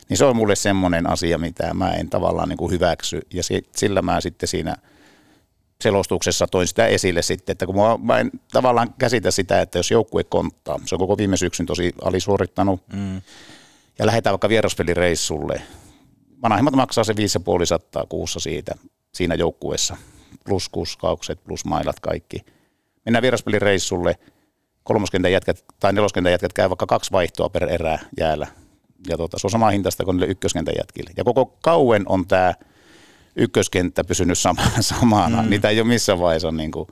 niin 0.08 0.16
se 0.16 0.24
on 0.24 0.36
mulle 0.36 0.56
semmoinen 0.56 1.10
asia, 1.10 1.38
mitä 1.38 1.74
mä 1.74 1.92
en 1.92 2.10
tavallaan 2.10 2.48
niin 2.48 2.56
kuin 2.56 2.72
hyväksy 2.72 3.20
ja 3.34 3.42
sillä 3.76 4.02
mä 4.02 4.20
sitten 4.20 4.48
siinä 4.48 4.76
selostuksessa 5.80 6.46
toin 6.46 6.66
sitä 6.66 6.86
esille 6.86 7.22
sitten, 7.22 7.52
että 7.52 7.66
kun 7.66 7.76
mä, 7.76 7.98
mä 8.02 8.18
en 8.18 8.30
tavallaan 8.52 8.94
käsitä 8.98 9.30
sitä, 9.30 9.60
että 9.60 9.78
jos 9.78 9.90
joukkue 9.90 10.24
konttaa, 10.24 10.80
se 10.84 10.94
on 10.94 10.98
koko 10.98 11.18
viime 11.18 11.36
syksyn 11.36 11.66
tosi 11.66 11.92
alisuorittanut, 12.02 12.82
mm. 12.92 13.16
ja 13.98 14.06
lähdetään 14.06 14.32
vaikka 14.32 14.48
vieraspelireissulle, 14.48 15.62
vanhemmat 16.42 16.74
maksaa 16.74 17.04
se 17.04 17.12
5,5 17.12 18.06
kuussa 18.08 18.40
siitä, 18.40 18.74
siinä 19.16 19.34
joukkueessa, 19.34 19.96
plus 20.44 20.68
kuskaukset, 20.68 21.44
plus 21.44 21.64
mailat 21.64 22.00
kaikki. 22.00 22.44
Mennään 23.04 23.22
vieraspelireissulle, 23.22 24.18
kolmoskentän 24.82 25.32
jätkät 25.32 25.64
tai 25.80 25.92
neloskentän 25.92 26.32
jätkät 26.32 26.52
käy 26.52 26.70
vaikka 26.70 26.86
kaksi 26.86 27.12
vaihtoa 27.12 27.48
per 27.48 27.64
erää 27.64 27.98
jäällä. 28.20 28.46
Ja 29.08 29.16
tota, 29.16 29.38
se 29.38 29.46
on 29.46 29.50
sama 29.50 29.70
hintaista 29.70 30.04
kuin 30.04 30.16
niille 30.16 30.32
ykköskentän 30.32 30.74
jätkille. 30.78 31.10
Ja 31.16 31.24
koko 31.24 31.46
kauen 31.46 32.02
on 32.06 32.26
tämä 32.26 32.54
ykköskenttä 33.36 34.04
pysynyt 34.04 34.38
sama, 34.38 34.62
samana. 34.80 35.42
Mm. 35.42 35.50
Niitä 35.50 35.68
ei 35.68 35.80
ole 35.80 35.88
missään 35.88 36.18
vaiheessa 36.18 36.52
niin 36.52 36.72
kuin, 36.72 36.88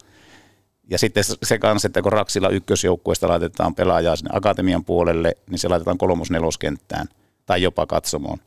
ja 0.91 0.99
sitten 0.99 1.25
se 1.43 1.59
kanssa, 1.59 1.87
että 1.87 2.03
kun 2.03 2.13
Raksilla 2.13 2.49
ykkösjoukkueesta 2.49 3.29
laitetaan 3.29 3.75
pelaajaa 3.75 4.17
sinne 4.17 4.31
akatemian 4.33 4.85
puolelle, 4.85 5.37
niin 5.51 5.59
se 5.59 5.69
laitetaan 5.69 5.99
kolmos-neloskenttään 5.99 7.07
tai 7.47 7.63
jopa 7.63 7.87
katsomoon. 7.87 8.39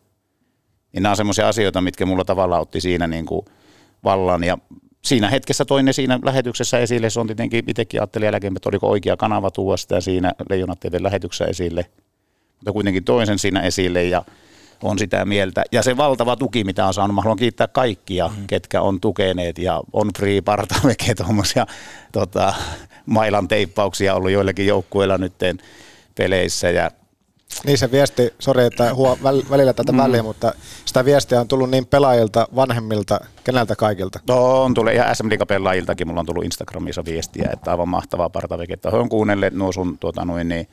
Niin 0.93 1.03
nämä 1.03 1.11
on 1.11 1.17
semmoisia 1.17 1.47
asioita, 1.47 1.81
mitkä 1.81 2.05
mulla 2.05 2.25
tavallaan 2.25 2.61
otti 2.61 2.81
siinä 2.81 3.07
niin 3.07 3.25
kuin 3.25 3.45
vallan 4.03 4.43
ja 4.43 4.57
siinä 5.05 5.29
hetkessä 5.29 5.65
toin 5.65 5.85
ne 5.85 5.93
siinä 5.93 6.19
lähetyksessä 6.23 6.79
esille. 6.79 7.09
Se 7.09 7.19
on 7.19 7.27
tietenkin 7.27 7.63
itsekin 7.67 8.01
ajattelin 8.01 8.25
jälkeen, 8.25 8.55
että 8.55 8.69
oliko 8.69 8.89
oikea 8.89 9.17
kanava 9.17 9.51
tuoda 9.51 9.77
sitä 9.77 10.01
siinä 10.01 10.31
Leijona 10.49 10.75
TV 10.75 10.97
lähetyksessä 11.01 11.45
esille. 11.45 11.85
Mutta 12.55 12.71
kuitenkin 12.71 13.03
toin 13.03 13.27
sen 13.27 13.39
siinä 13.39 13.61
esille 13.61 14.03
ja 14.03 14.23
on 14.83 14.99
sitä 14.99 15.25
mieltä. 15.25 15.63
Ja 15.71 15.83
se 15.83 15.97
valtava 15.97 16.35
tuki, 16.35 16.63
mitä 16.63 16.85
on 16.85 16.93
saanut, 16.93 17.15
mä 17.15 17.21
haluan 17.21 17.37
kiittää 17.37 17.67
kaikkia, 17.67 18.27
mm. 18.27 18.47
ketkä 18.47 18.81
on 18.81 19.01
tukeneet 19.01 19.57
ja 19.57 19.81
on 19.93 20.09
free 20.17 20.41
partameke 20.41 21.15
tuommoisia 21.23 21.65
tota, 22.11 22.53
mailan 23.05 23.47
teippauksia 23.47 24.15
ollut 24.15 24.31
joillekin 24.31 24.67
joukkueilla 24.67 25.17
nyt 25.17 25.33
peleissä 26.15 26.69
ja 26.69 26.91
niin 27.65 27.77
se 27.77 27.91
viesti, 27.91 28.33
sori 28.39 28.63
että 28.63 28.93
huo 28.93 29.17
välillä 29.23 29.73
tätä 29.73 29.91
mm. 29.91 29.97
väliä, 29.97 30.23
mutta 30.23 30.53
sitä 30.85 31.05
viestiä 31.05 31.41
on 31.41 31.47
tullut 31.47 31.69
niin 31.69 31.85
pelaajilta, 31.85 32.47
vanhemmilta, 32.55 33.19
keneltä 33.43 33.75
kaikilta? 33.75 34.19
No 34.27 34.63
on 34.63 34.73
tullut 34.73 34.93
ihan 34.93 35.15
SM 35.15 35.27
pelaajiltakin, 35.47 36.07
mulla 36.07 36.19
on 36.19 36.25
tullut 36.25 36.45
Instagramissa 36.45 37.05
viestiä, 37.05 37.49
että 37.53 37.71
aivan 37.71 37.89
mahtavaa 37.89 38.29
partaveke, 38.29 38.73
että 38.73 38.91
he 38.91 38.97
on 38.97 39.09
kuunnelleet 39.09 39.53
nuo 39.53 39.71
sun 39.71 39.97
tuota, 39.99 40.25
noin, 40.25 40.47
niin, 40.47 40.67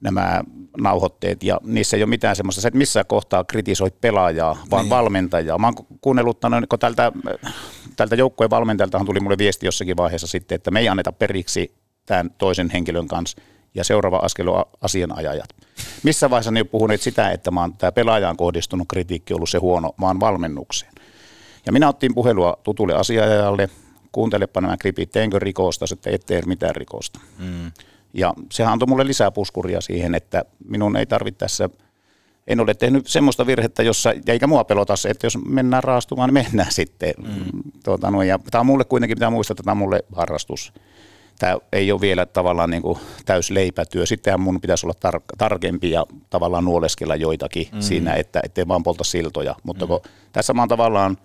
nämä 0.00 0.42
nauhoitteet 0.78 1.42
ja 1.42 1.60
niissä 1.64 1.96
ei 1.96 2.02
ole 2.02 2.08
mitään 2.10 2.36
semmoista, 2.36 2.68
että 2.68 2.78
missään 2.78 3.06
kohtaa 3.06 3.44
kritisoi 3.44 3.90
pelaajaa, 4.00 4.58
vaan 4.70 4.84
niin. 4.84 4.90
valmentajaa. 4.90 5.58
Mä 5.58 5.66
oon 5.66 5.86
kuunnellut, 6.00 6.38
kun 6.68 6.78
tältä, 6.78 7.12
tältä 7.96 8.14
joukkueen 8.14 8.50
valmentajaltahan 8.50 9.06
tuli 9.06 9.20
mulle 9.20 9.38
viesti 9.38 9.66
jossakin 9.66 9.96
vaiheessa 9.96 10.26
sitten, 10.26 10.56
että 10.56 10.70
me 10.70 10.80
ei 10.80 10.88
anneta 10.88 11.12
periksi 11.12 11.74
tämän 12.06 12.30
toisen 12.38 12.70
henkilön 12.70 13.08
kanssa 13.08 13.38
ja 13.74 13.84
seuraava 13.84 14.16
askel 14.16 14.48
on 14.48 14.64
asianajajat. 14.80 15.48
Missä 16.02 16.30
vaiheessa 16.30 16.50
ne 16.50 16.64
puhuneet 16.64 17.00
sitä, 17.00 17.30
että 17.30 17.50
maan, 17.50 17.72
tämä 17.72 17.92
pelaajaan 17.92 18.36
kohdistunut 18.36 18.88
kritiikki 18.88 19.34
ollut 19.34 19.50
se 19.50 19.58
huono 19.58 19.94
maan 19.96 20.20
valmennukseen. 20.20 20.92
Ja 21.66 21.72
minä 21.72 21.88
ottiin 21.88 22.14
puhelua 22.14 22.56
tutulle 22.62 22.94
asianajajalle, 22.94 23.68
kuuntelepa 24.12 24.60
nämä 24.60 24.76
klipit, 24.82 25.10
teenkö 25.10 25.38
rikosta, 25.38 25.86
sitten 25.86 26.14
et 26.14 26.26
tee 26.26 26.42
mitään 26.46 26.76
rikosta. 26.76 27.20
Mm. 27.38 27.72
Ja 28.14 28.34
sehän 28.52 28.72
antoi 28.72 28.88
mulle 28.88 29.06
lisää 29.06 29.30
puskuria 29.30 29.80
siihen, 29.80 30.14
että 30.14 30.44
minun 30.68 30.96
ei 30.96 31.06
tarvitse 31.06 31.38
tässä, 31.38 31.68
en 32.46 32.60
ole 32.60 32.74
tehnyt 32.74 33.06
semmoista 33.06 33.46
virhettä, 33.46 33.82
jossa, 33.82 34.14
eikä 34.26 34.46
mua 34.46 34.64
pelota 34.64 34.96
se, 34.96 35.08
että 35.08 35.26
jos 35.26 35.38
mennään 35.46 35.84
raastumaan, 35.84 36.34
niin 36.34 36.44
mennään 36.44 36.72
sitten. 36.72 37.14
Mm. 37.18 37.62
Tuota, 37.84 38.10
no, 38.10 38.22
ja 38.22 38.38
tämä 38.50 38.60
on 38.60 38.66
mulle 38.66 38.84
kuitenkin, 38.84 39.16
pitää 39.16 39.30
muistaa, 39.30 39.52
että 39.52 39.62
tämä 39.62 39.72
on 39.72 39.78
mulle 39.78 40.04
harrastus 40.16 40.72
tämä 41.38 41.56
ei 41.72 41.92
ole 41.92 42.00
vielä 42.00 42.26
tavallaan 42.26 42.70
niin 42.70 42.82
kuin 42.82 42.98
täys 43.26 43.50
leipätyö. 43.50 44.06
Sittenhän 44.06 44.40
mun 44.40 44.60
pitäisi 44.60 44.86
olla 44.86 44.94
tar- 45.06 45.36
tarkempi 45.38 45.90
ja 45.90 46.06
tavallaan 46.30 46.64
nuoleskella 46.64 47.16
joitakin 47.16 47.66
mm. 47.72 47.80
siinä, 47.80 48.14
että 48.14 48.40
ettei 48.44 48.68
vaan 48.68 48.82
polta 48.82 49.04
siltoja. 49.04 49.54
Mutta 49.62 49.84
mm. 49.84 49.88
kun 49.88 50.00
tässä 50.32 50.52
mä 50.52 50.62
oon 50.62 50.68
tavallaan 50.68 51.16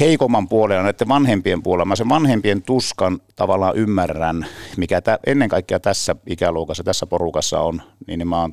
heikomman 0.00 0.48
puolella, 0.48 0.82
näiden 0.82 1.08
vanhempien 1.08 1.62
puolella, 1.62 1.84
mä 1.84 1.96
sen 1.96 2.08
vanhempien 2.08 2.62
tuskan 2.62 3.20
tavallaan 3.36 3.76
ymmärrän, 3.76 4.46
mikä 4.76 5.00
tä, 5.00 5.18
ennen 5.26 5.48
kaikkea 5.48 5.80
tässä 5.80 6.16
ikäluokassa, 6.26 6.84
tässä 6.84 7.06
porukassa 7.06 7.60
on, 7.60 7.82
niin, 8.06 8.18
niin 8.18 8.28
mä 8.28 8.40
oon 8.40 8.52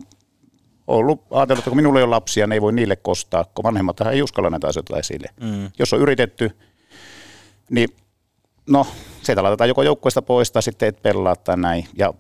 ollut 0.88 1.22
ajatellut, 1.32 1.60
että 1.60 1.70
kun 1.70 1.78
minulla 1.78 2.00
ei 2.00 2.04
ole 2.04 2.10
lapsia, 2.10 2.48
ne 2.48 2.56
ei 2.56 2.62
voi 2.62 2.74
niille 2.74 2.96
kostaa, 2.96 3.46
kun 3.56 3.64
vanhemmat 3.64 4.02
ei 4.02 4.22
uskalla 4.22 4.50
näitä 4.50 4.68
asioita 4.68 4.98
esille. 4.98 5.28
Mm. 5.42 5.72
Jos 5.80 5.94
on 5.94 6.00
yritetty, 6.00 6.52
niin 7.70 7.90
no, 8.70 8.88
sieltä 9.22 9.44
laitetaan 9.44 9.68
joko 9.68 9.84
joukkueesta 9.84 10.22
pois 10.22 10.52
tai 10.52 10.64
sitten 10.64 10.90
et 10.90 11.02
pelaa 11.02 11.36
tai 11.36 11.58
näin. 11.58 11.88
Ja 11.98 12.14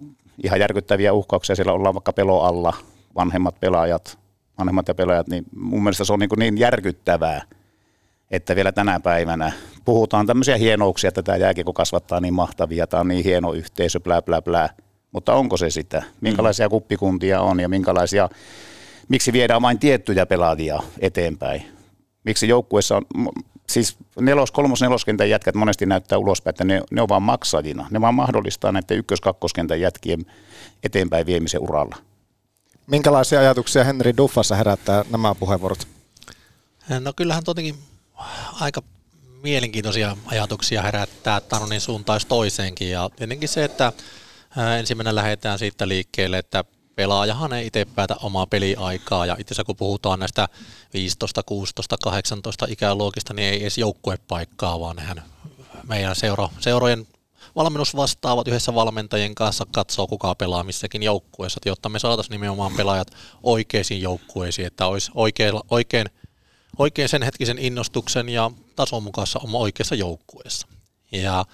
ihan 0.43 0.59
järkyttäviä 0.59 1.13
uhkauksia, 1.13 1.55
siellä 1.55 1.73
ollaan 1.73 1.95
vaikka 1.95 2.13
pelo 2.13 2.41
alla, 2.41 2.73
vanhemmat 3.15 3.59
pelaajat, 3.59 4.19
vanhemmat 4.59 4.87
ja 4.87 4.95
pelaajat, 4.95 5.27
niin 5.27 5.43
mun 5.55 5.83
mielestä 5.83 6.03
se 6.03 6.13
on 6.13 6.19
niin, 6.19 6.29
niin 6.37 6.57
järkyttävää, 6.57 7.41
että 8.31 8.55
vielä 8.55 8.71
tänä 8.71 8.99
päivänä 8.99 9.51
puhutaan 9.85 10.27
tämmöisiä 10.27 10.57
hienouksia, 10.57 11.07
että 11.07 11.23
tämä 11.23 11.37
jääkiekko 11.37 11.73
kasvattaa 11.73 12.19
niin 12.19 12.33
mahtavia, 12.33 12.87
tämä 12.87 13.01
on 13.01 13.07
niin 13.07 13.23
hieno 13.23 13.53
yhteisö, 13.53 13.99
blä 13.99 14.21
blä 14.21 14.41
blä. 14.41 14.69
Mutta 15.11 15.33
onko 15.33 15.57
se 15.57 15.69
sitä? 15.69 16.03
Minkälaisia 16.21 16.69
kuppikuntia 16.69 17.41
on 17.41 17.59
ja 17.59 17.69
minkälaisia, 17.69 18.29
miksi 19.07 19.33
viedään 19.33 19.61
vain 19.61 19.79
tiettyjä 19.79 20.25
pelaajia 20.25 20.79
eteenpäin? 20.99 21.73
miksi 22.23 22.47
joukkueessa 22.47 22.97
on, 22.97 23.05
siis 23.69 23.97
nelos, 24.19 24.51
kolmos, 24.51 24.81
neloskentän 24.81 25.29
jätkät 25.29 25.55
monesti 25.55 25.85
näyttää 25.85 26.17
ulospäin, 26.17 26.51
että 26.51 26.63
ne, 26.63 26.81
ne 26.91 27.01
on 27.01 27.09
vaan 27.09 27.23
maksajina. 27.23 27.87
Ne 27.91 28.01
vaan 28.01 28.15
mahdollistaa 28.15 28.71
näiden 28.71 28.97
ykkös, 28.97 29.21
kakkoskentän 29.21 29.81
jätkien 29.81 30.25
eteenpäin 30.83 31.25
viemisen 31.25 31.61
uralla. 31.61 31.95
Minkälaisia 32.87 33.39
ajatuksia 33.39 33.83
Henri 33.83 34.17
Duffassa 34.17 34.55
herättää 34.55 35.05
nämä 35.11 35.35
puheenvuorot? 35.35 35.87
No 36.99 37.13
kyllähän 37.15 37.43
tietenkin 37.43 37.75
aika 38.59 38.81
mielenkiintoisia 39.43 40.17
ajatuksia 40.25 40.81
herättää 40.81 41.41
Tanonin 41.41 41.81
suuntaisi 41.81 42.27
toiseenkin 42.27 42.91
ja 42.91 43.09
tietenkin 43.15 43.49
se, 43.49 43.63
että 43.63 43.93
ensimmäinen 44.79 45.15
lähdetään 45.15 45.59
siitä 45.59 45.87
liikkeelle, 45.87 46.37
että 46.37 46.63
pelaajahan 46.95 47.53
ei 47.53 47.67
itse 47.67 47.85
päätä 47.85 48.15
omaa 48.15 48.47
peliaikaa 48.47 49.25
ja 49.25 49.35
itse 49.39 49.53
asiassa 49.53 49.63
kun 49.63 49.75
puhutaan 49.75 50.19
näistä 50.19 50.49
15, 50.93 51.43
16, 51.43 51.95
18 52.03 52.65
ikäluokista, 52.69 53.33
niin 53.33 53.47
ei 53.47 53.61
edes 53.61 53.77
joukkuepaikkaa, 53.77 54.79
vaan 54.79 54.95
nehän 54.95 55.23
meidän 55.87 56.15
seura, 56.15 56.49
seurojen 56.59 57.07
valmennusvastaavat 57.55 58.47
yhdessä 58.47 58.75
valmentajien 58.75 59.35
kanssa 59.35 59.65
katsoo, 59.71 60.07
kuka 60.07 60.35
pelaa 60.35 60.63
missäkin 60.63 61.03
joukkueessa, 61.03 61.59
jotta 61.65 61.89
me 61.89 61.99
saataisiin 61.99 62.31
nimenomaan 62.31 62.75
pelaajat 62.75 63.07
oikeisiin 63.43 64.01
joukkueisiin, 64.01 64.67
että 64.67 64.87
olisi 64.87 65.11
oikein, 65.15 65.53
oikein, 65.69 66.07
oikein 66.77 67.09
sen 67.09 67.21
hetkisen 67.21 67.59
innostuksen 67.59 68.29
ja 68.29 68.51
tason 68.75 69.03
mukaassa 69.03 69.39
oma 69.43 69.57
oikeassa 69.57 69.95
joukkueessa. 69.95 70.67
Ja 71.11 71.45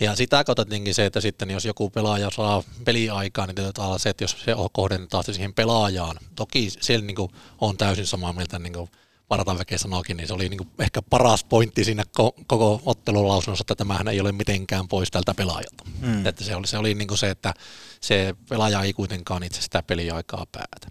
ja 0.00 0.16
sitä 0.16 0.44
kautta 0.44 0.64
tietenkin 0.64 0.94
se, 0.94 1.06
että 1.06 1.20
sitten 1.20 1.50
jos 1.50 1.64
joku 1.64 1.90
pelaaja 1.90 2.30
saa 2.30 2.62
peliaikaa, 2.84 3.46
niin 3.46 3.54
täytyy 3.54 3.84
olla 3.84 3.98
se, 3.98 4.08
että 4.10 4.24
jos 4.24 4.36
se 4.44 4.54
kohdennetaan 4.72 5.24
siihen 5.24 5.54
pelaajaan. 5.54 6.16
Toki 6.36 6.70
siellä 6.80 7.06
niin 7.06 7.16
kuin 7.16 7.32
on 7.60 7.76
täysin 7.76 8.06
samaa 8.06 8.32
mieltä, 8.32 8.58
niin 8.58 8.72
kuin 8.72 8.90
Varataväke 9.30 9.78
sanoikin, 9.78 10.16
niin 10.16 10.26
se 10.28 10.34
oli 10.34 10.48
niin 10.48 10.58
kuin 10.58 10.68
ehkä 10.78 11.02
paras 11.02 11.44
pointti 11.44 11.84
siinä 11.84 12.04
koko 12.46 12.82
ottelulausunnossa, 12.84 13.62
että 13.62 13.74
tämähän 13.74 14.08
ei 14.08 14.20
ole 14.20 14.32
mitenkään 14.32 14.88
pois 14.88 15.10
tältä 15.10 15.34
pelaajalta. 15.34 15.84
Mm. 16.00 16.26
Että 16.26 16.44
se 16.44 16.56
oli, 16.56 16.66
se, 16.66 16.78
oli 16.78 16.94
niin 16.94 17.08
kuin 17.08 17.18
se, 17.18 17.30
että 17.30 17.54
se 18.00 18.34
pelaaja 18.48 18.82
ei 18.82 18.92
kuitenkaan 18.92 19.42
itse 19.42 19.62
sitä 19.62 19.82
peliaikaa 19.82 20.46
päätä. 20.52 20.88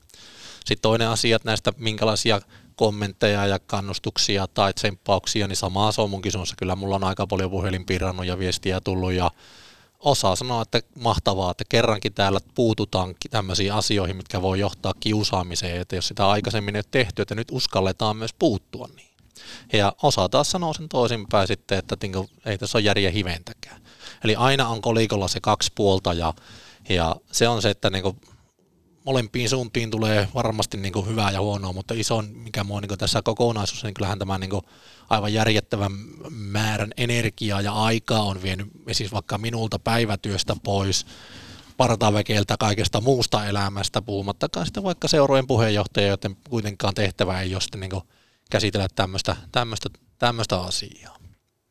Sitten 0.66 0.82
toinen 0.82 1.10
asia, 1.10 1.36
että 1.36 1.50
näistä 1.50 1.74
minkälaisia 1.78 2.42
kommentteja 2.78 3.48
ja 3.48 3.60
kannustuksia 3.60 4.48
tai 4.48 4.74
tsemppauksia, 4.74 5.48
niin 5.48 5.56
samaa 5.56 5.92
se 5.92 6.02
on 6.02 6.10
munkin 6.10 6.32
suunnassa. 6.32 6.56
Kyllä 6.56 6.76
mulla 6.76 6.96
on 6.96 7.04
aika 7.04 7.28
paljon 7.28 7.52
puhelin 7.52 7.86
pirannut 7.86 8.26
ja 8.26 8.40
viestiä 8.40 8.82
tullut 8.82 9.12
ja 9.12 9.32
osaa 10.00 10.36
sanoa, 10.36 10.62
että 10.62 10.82
mahtavaa, 11.00 11.52
että 11.52 11.64
kerrankin 11.70 12.14
täällä 12.14 12.40
puututaan 12.56 13.16
tämmöisiin 13.30 13.74
asioihin, 13.74 14.16
mitkä 14.16 14.42
voi 14.42 14.60
johtaa 14.60 14.94
kiusaamiseen, 15.00 15.82
että 15.82 15.96
jos 15.96 16.08
sitä 16.08 16.30
aikaisemmin 16.30 16.76
ei 16.76 16.80
ole 16.80 16.86
tehty, 16.92 17.22
että 17.22 17.36
nyt 17.36 17.48
uskalletaan 17.52 18.18
myös 18.18 18.34
puuttua 18.34 18.90
niin. 18.96 19.08
Ja 19.74 19.94
osa 20.04 20.30
taas 20.30 20.52
sanoo 20.52 20.74
sen 20.74 20.90
toisinpäin 20.90 21.48
sitten, 21.48 21.78
että 21.78 21.98
niinku, 22.02 22.30
ei 22.46 22.58
tässä 22.58 22.78
ole 22.78 22.84
järjen 22.84 23.14
hiventäkään. 23.14 23.82
Eli 24.24 24.36
aina 24.36 24.68
on 24.68 24.82
kolikolla 24.82 25.28
se 25.28 25.40
kaksi 25.40 25.72
puolta 25.76 26.14
ja, 26.14 26.34
ja 26.90 27.16
se 27.32 27.48
on 27.48 27.62
se, 27.62 27.70
että 27.70 27.90
niinku, 27.90 28.16
molempiin 29.08 29.50
suuntiin 29.50 29.92
tulee 29.92 30.28
varmasti 30.34 30.78
niin 30.78 30.94
kuin 30.94 31.08
hyvää 31.08 31.32
ja 31.32 31.42
huonoa, 31.42 31.74
mutta 31.74 31.94
iso, 31.94 32.22
mikä 32.22 32.64
mua 32.64 32.82
niin 32.82 32.98
tässä 32.98 33.22
kokonaisuudessa, 33.22 33.88
niin 33.88 33.94
kyllähän 33.94 34.20
tämä 34.20 34.38
niin 34.38 34.50
kuin 34.50 34.62
aivan 35.10 35.34
järjettävän 35.34 35.92
määrän 36.30 36.92
energiaa 36.98 37.62
ja 37.62 37.74
aikaa 37.74 38.22
on 38.22 38.42
vienyt 38.42 38.68
siis 38.92 39.12
vaikka 39.12 39.38
minulta 39.38 39.80
päivätyöstä 39.80 40.56
pois, 40.64 41.06
partaväkeltä 41.78 42.56
kaikesta 42.60 43.02
muusta 43.02 43.46
elämästä, 43.46 44.02
puhumattakaan 44.02 44.66
sitten 44.66 44.84
vaikka 44.84 45.08
seurojen 45.08 45.48
puheenjohtajia, 45.48 46.08
joten 46.08 46.38
kuitenkaan 46.50 46.94
tehtävä 46.94 47.42
ei 47.42 47.56
ole 47.56 47.62
sitten 47.62 47.80
niin 47.80 48.02
käsitellä 48.52 48.88
tämmöistä, 48.96 49.36
tämmöistä, 49.52 49.90
tämmöistä 50.20 50.62
asiaa. 50.62 51.17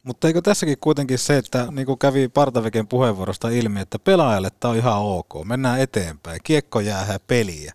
Mutta 0.06 0.26
eikö 0.26 0.42
tässäkin 0.42 0.78
kuitenkin 0.80 1.18
se, 1.18 1.36
että 1.36 1.66
niin 1.70 1.86
kuin 1.86 1.98
kävi 1.98 2.28
Partaveken 2.28 2.86
puheenvuorosta 2.86 3.48
ilmi, 3.48 3.80
että 3.80 3.98
pelaajalle 3.98 4.48
tämä 4.60 4.72
on 4.72 4.78
ihan 4.78 4.98
ok, 5.02 5.44
mennään 5.44 5.80
eteenpäin, 5.80 6.40
kiekko 6.44 6.80
jää 6.80 7.18
peliä. 7.26 7.72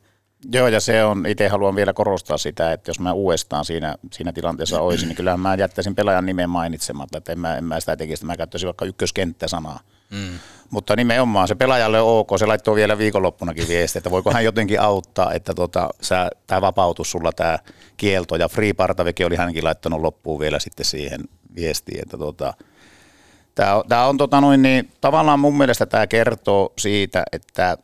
Joo, 0.52 0.68
ja 0.68 0.80
se 0.80 1.04
on, 1.04 1.26
itse 1.26 1.48
haluan 1.48 1.76
vielä 1.76 1.94
korostaa 1.94 2.38
sitä, 2.38 2.74
että 2.74 2.90
jos 2.90 3.00
mä 3.00 3.14
uudestaan 3.14 3.66
siinä, 3.66 3.96
siinä 4.14 4.32
tilanteessa 4.34 4.82
olisin, 4.82 5.08
niin 5.08 5.16
kyllähän 5.16 5.40
mä 5.40 5.56
jättäisin 5.56 5.96
pelaajan 5.96 6.26
nimen 6.26 6.50
mainitsematta, 6.50 7.18
että 7.18 7.32
en 7.32 7.40
mä, 7.40 7.58
en 7.58 7.64
mä 7.64 7.80
sitä 7.80 7.98
tekisi, 7.98 8.26
mä 8.26 8.38
käyttäisin 8.38 8.68
vaikka 8.68 8.86
ykköskenttäsanaa. 8.86 9.80
Mm. 10.12 10.40
Mutta 10.70 10.96
nimenomaan 10.96 11.48
se 11.48 11.56
pelaajalle 11.56 12.02
on 12.02 12.20
ok, 12.20 12.30
se 12.40 12.46
laittoi 12.46 12.76
vielä 12.76 12.98
viikonloppunakin 12.98 13.68
viesti, 13.68 13.98
että 13.98 14.12
voiko 14.12 14.32
hän 14.32 14.44
jotenkin 14.44 14.82
auttaa, 14.82 15.34
että 15.34 15.54
tota, 15.54 15.90
tämä 16.48 16.62
vapautus 16.62 17.12
sulla 17.12 17.32
tämä 17.32 17.60
kielto, 17.98 18.36
ja 18.36 18.50
Free 18.50 18.74
Partaveki 18.74 19.24
oli 19.24 19.36
hänkin 19.36 19.64
laittanut 19.64 20.02
loppuun 20.02 20.40
vielä 20.40 20.60
sitten 20.60 20.86
siihen 20.86 21.22
viestiin, 21.56 22.02
että 22.02 22.18
tota, 22.18 22.54
tämä, 23.56 23.82
tämä 23.88 24.08
on 24.08 24.18
tota 24.18 24.42
noin, 24.42 24.62
niin, 24.62 24.92
tavallaan 25.02 25.40
mun 25.40 25.58
mielestä 25.58 25.86
tämä 25.86 26.08
kertoo 26.08 26.74
siitä, 26.78 27.24
että 27.32 27.78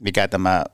mikä 0.00 0.28
tämä, 0.28 0.64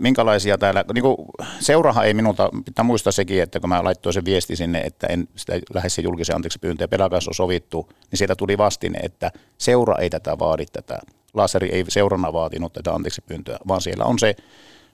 minkälaisia 0.00 0.58
täällä, 0.58 0.84
niin 0.94 1.02
kuin 1.02 1.16
seurahan 1.60 2.06
ei 2.06 2.14
minulta, 2.14 2.50
pitää 2.64 2.84
muistaa 2.84 3.12
sekin, 3.12 3.42
että 3.42 3.60
kun 3.60 3.68
mä 3.68 3.84
laittoin 3.84 4.12
sen 4.12 4.24
viesti 4.24 4.56
sinne, 4.56 4.80
että 4.80 5.06
en 5.06 5.28
sitä 5.36 5.52
lähde 5.74 5.88
se 5.88 6.02
julkisen 6.02 6.36
anteeksi 6.36 6.58
pyyntö 6.58 6.84
ja 6.84 6.88
pelakas 6.88 7.28
on 7.28 7.34
sovittu, 7.34 7.88
niin 8.10 8.18
sieltä 8.18 8.36
tuli 8.36 8.58
vastine, 8.58 8.98
että 8.98 9.32
seura 9.58 9.98
ei 9.98 10.10
tätä 10.10 10.38
vaadi 10.38 10.66
tätä. 10.66 10.98
Laseri 11.34 11.68
ei 11.68 11.84
seurana 11.88 12.32
vaatinut 12.32 12.72
tätä 12.72 12.92
anteeksi 12.92 13.20
pyyntöä, 13.20 13.58
vaan 13.68 13.80
siellä 13.80 14.04
on 14.04 14.18
se 14.18 14.36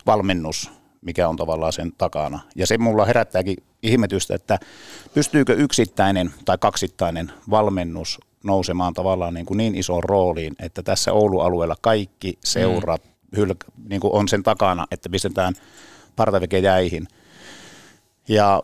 valmennus, 0.06 0.70
mikä 1.02 1.28
on 1.28 1.36
tavallaan 1.36 1.72
sen 1.72 1.92
takana. 1.98 2.40
Ja 2.56 2.66
se 2.66 2.78
mulla 2.78 3.04
herättääkin 3.04 3.56
ihmetystä, 3.82 4.34
että 4.34 4.58
pystyykö 5.14 5.54
yksittäinen 5.54 6.30
tai 6.44 6.58
kaksittainen 6.58 7.32
valmennus 7.50 8.20
nousemaan 8.44 8.94
tavallaan 8.94 9.34
niin, 9.34 9.46
kuin 9.46 9.58
niin 9.58 9.74
isoon 9.74 10.04
rooliin, 10.04 10.54
että 10.58 10.82
tässä 10.82 11.12
Oulu-alueella 11.12 11.76
kaikki 11.80 12.38
seurat 12.44 13.02
mm. 13.04 13.38
hyl- 13.38 13.72
niin 13.88 14.00
kuin 14.00 14.14
on 14.14 14.28
sen 14.28 14.42
takana, 14.42 14.86
että 14.90 15.08
pistetään 15.08 15.54
partaveke 16.16 16.58
jäihin. 16.58 17.08
Ja 18.28 18.62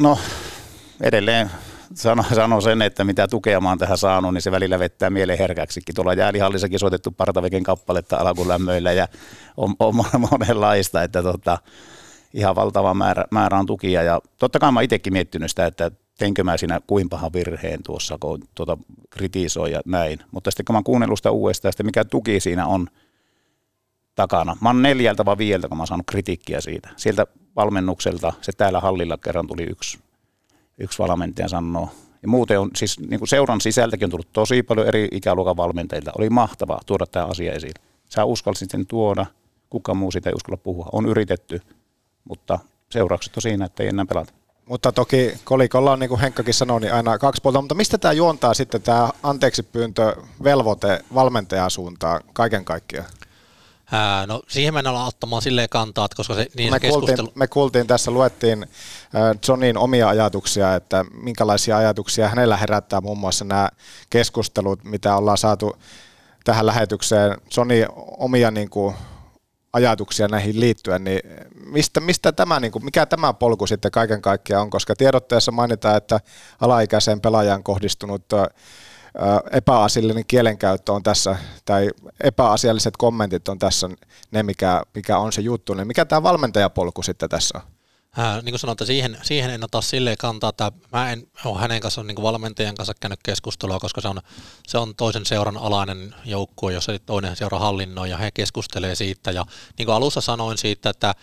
no 0.00 0.18
edelleen 1.00 1.50
sano, 1.94 2.24
sano 2.34 2.60
sen, 2.60 2.82
että 2.82 3.04
mitä 3.04 3.28
tukea 3.28 3.60
mä 3.60 3.68
oon 3.68 3.78
tähän 3.78 3.98
saanut, 3.98 4.34
niin 4.34 4.42
se 4.42 4.50
välillä 4.50 4.78
vettää 4.78 5.10
mieleen 5.10 5.38
herkäksikin. 5.38 5.94
Tuolla 5.94 6.14
jäälihallissakin 6.14 6.78
soitettu 6.78 7.10
Partaveken 7.10 7.62
kappaletta 7.62 8.16
alkulämmöillä 8.16 8.92
ja 8.92 9.08
on, 9.56 9.74
on 9.78 9.94
monenlaista, 10.30 11.02
että 11.02 11.22
tota, 11.22 11.58
ihan 12.34 12.56
valtava 12.56 12.94
määrä, 12.94 13.24
määrä 13.30 13.58
on 13.58 13.66
tukia. 13.66 14.02
Ja 14.02 14.20
totta 14.38 14.58
kai 14.58 14.72
mä 14.72 14.80
itsekin 14.80 15.12
miettinyt 15.12 15.50
sitä, 15.50 15.66
että 15.66 15.90
teinkö 16.18 16.44
mä 16.44 16.56
siinä 16.56 16.80
kuin 16.86 17.08
pahan 17.08 17.32
virheen 17.32 17.82
tuossa, 17.82 18.18
kun 18.20 18.40
tuota 18.54 18.78
kritisoi 19.10 19.72
ja 19.72 19.80
näin. 19.86 20.18
Mutta 20.30 20.50
sitten 20.50 20.64
kun 20.64 20.76
mä 20.76 20.82
kuunnellut 20.84 21.18
sitä 21.18 21.30
uudestaan, 21.30 21.72
sitten 21.72 21.86
mikä 21.86 22.04
tuki 22.04 22.40
siinä 22.40 22.66
on 22.66 22.86
takana. 24.14 24.56
Mä 24.60 24.68
oon 24.68 24.82
neljältä 24.82 25.24
vai 25.24 25.38
viieltä, 25.38 25.68
kun 25.68 25.76
mä 25.76 25.80
oon 25.80 25.86
saanut 25.86 26.06
kritiikkiä 26.06 26.60
siitä. 26.60 26.88
Sieltä 26.96 27.26
valmennukselta 27.56 28.32
se 28.40 28.52
täällä 28.52 28.80
hallilla 28.80 29.16
kerran 29.16 29.46
tuli 29.46 29.62
yksi 29.62 29.98
yksi 30.78 30.98
valmentaja 30.98 31.48
sanoo. 31.48 31.88
Ja 32.22 32.28
muuten 32.28 32.60
on, 32.60 32.70
siis 32.76 33.00
niin 33.00 33.20
kuin 33.20 33.28
seuran 33.28 33.60
sisältäkin 33.60 34.06
on 34.06 34.10
tullut 34.10 34.32
tosi 34.32 34.62
paljon 34.62 34.86
eri 34.86 35.08
ikäluokan 35.12 35.56
valmentajilta. 35.56 36.12
Oli 36.18 36.30
mahtavaa 36.30 36.80
tuoda 36.86 37.06
tämä 37.06 37.26
asia 37.26 37.52
esiin. 37.52 37.74
Sä 38.08 38.24
uskalsit 38.24 38.70
sen 38.70 38.86
tuoda, 38.86 39.26
kuka 39.70 39.94
muu 39.94 40.10
sitä 40.10 40.30
ei 40.30 40.34
uskalla 40.34 40.56
puhua. 40.56 40.88
On 40.92 41.06
yritetty, 41.06 41.60
mutta 42.24 42.58
seuraukset 42.90 43.36
on 43.36 43.42
siinä, 43.42 43.64
että 43.64 43.82
ei 43.82 43.88
enää 43.88 44.06
pelata. 44.06 44.32
Mutta 44.68 44.92
toki 44.92 45.34
kolikolla 45.44 45.92
on, 45.92 45.98
niin 45.98 46.08
kuin 46.08 46.20
Henkkakin 46.20 46.54
sanoi, 46.54 46.80
niin 46.80 46.94
aina 46.94 47.18
kaksi 47.18 47.42
puolta. 47.42 47.60
Mutta 47.60 47.74
mistä 47.74 47.98
tämä 47.98 48.12
juontaa 48.12 48.54
sitten 48.54 48.82
tämä 48.82 49.10
anteeksi 49.22 49.62
pyyntö 49.62 50.16
velvoite 50.44 51.04
valmentajan 51.14 51.70
suuntaan 51.70 52.20
kaiken 52.32 52.64
kaikkiaan? 52.64 53.06
Ää, 53.92 54.26
no 54.26 54.42
siihen 54.48 54.74
mennään 54.74 54.96
ottamaan 54.96 55.42
silleen 55.42 55.68
kantaa, 55.68 56.04
että 56.04 56.16
koska 56.16 56.34
se, 56.34 56.46
niin 56.56 56.72
me, 56.72 56.80
keskustelu... 56.80 57.16
kuultiin, 57.16 57.38
me 57.38 57.46
kuultiin 57.46 57.86
tässä, 57.86 58.10
luettiin 58.10 58.66
Johnin 59.48 59.78
omia 59.78 60.08
ajatuksia, 60.08 60.74
että 60.74 61.04
minkälaisia 61.22 61.76
ajatuksia 61.76 62.28
hänellä 62.28 62.56
herättää 62.56 63.00
muun 63.00 63.18
muassa 63.18 63.44
nämä 63.44 63.68
keskustelut, 64.10 64.84
mitä 64.84 65.16
ollaan 65.16 65.38
saatu 65.38 65.76
tähän 66.44 66.66
lähetykseen. 66.66 67.36
Johnny 67.56 67.84
omia 68.18 68.50
niin 68.50 68.70
kuin, 68.70 68.94
ajatuksia 69.72 70.28
näihin 70.28 70.60
liittyen, 70.60 71.04
niin 71.04 71.20
mistä, 71.66 72.00
mistä 72.00 72.32
tämä, 72.32 72.60
niin 72.60 72.72
kuin, 72.72 72.84
mikä 72.84 73.06
tämä 73.06 73.32
polku 73.32 73.66
sitten 73.66 73.90
kaiken 73.90 74.22
kaikkiaan 74.22 74.62
on, 74.62 74.70
koska 74.70 74.96
tiedotteessa 74.96 75.52
mainitaan, 75.52 75.96
että 75.96 76.20
alaikäiseen 76.60 77.20
pelaajan 77.20 77.62
kohdistunut 77.62 78.24
epäasiallinen 79.52 80.26
kielenkäyttö 80.26 80.92
on 80.92 81.02
tässä, 81.02 81.36
tai 81.64 81.90
epäasialliset 82.20 82.96
kommentit 82.96 83.48
on 83.48 83.58
tässä 83.58 83.88
ne, 84.30 84.42
mikä, 84.42 84.82
mikä 84.94 85.18
on 85.18 85.32
se 85.32 85.40
juttu, 85.40 85.74
niin 85.74 85.86
mikä 85.86 86.04
tämä 86.04 86.22
valmentajapolku 86.22 87.02
sitten 87.02 87.28
tässä 87.28 87.58
on? 87.58 87.72
Ää, 88.16 88.42
niin 88.42 88.52
kuin 88.52 88.58
sanoin, 88.58 88.74
että 88.74 88.84
siihen, 88.84 89.18
siihen 89.22 89.50
en 89.50 89.64
ota 89.64 89.80
silleen 89.80 90.16
kantaa, 90.16 90.50
että 90.50 90.72
mä 90.92 91.12
en 91.12 91.26
ole 91.44 91.60
hänen 91.60 91.80
kanssaan 91.80 92.06
niin 92.06 92.22
valmentajan 92.22 92.74
kanssa 92.74 92.94
käynyt 93.00 93.20
keskustelua, 93.22 93.78
koska 93.78 94.00
se 94.00 94.08
on, 94.08 94.20
se 94.66 94.78
on 94.78 94.94
toisen 94.94 95.26
seuran 95.26 95.56
alainen 95.56 96.14
joukkue, 96.24 96.72
jossa 96.72 96.92
toinen 97.06 97.36
seura 97.36 97.58
hallinnoi 97.58 98.10
ja 98.10 98.16
he 98.16 98.30
keskustelee 98.30 98.94
siitä. 98.94 99.30
Ja 99.30 99.44
niin 99.78 99.86
kuin 99.86 99.94
alussa 99.94 100.20
sanoin 100.20 100.58
siitä, 100.58 100.90
että 100.90 101.14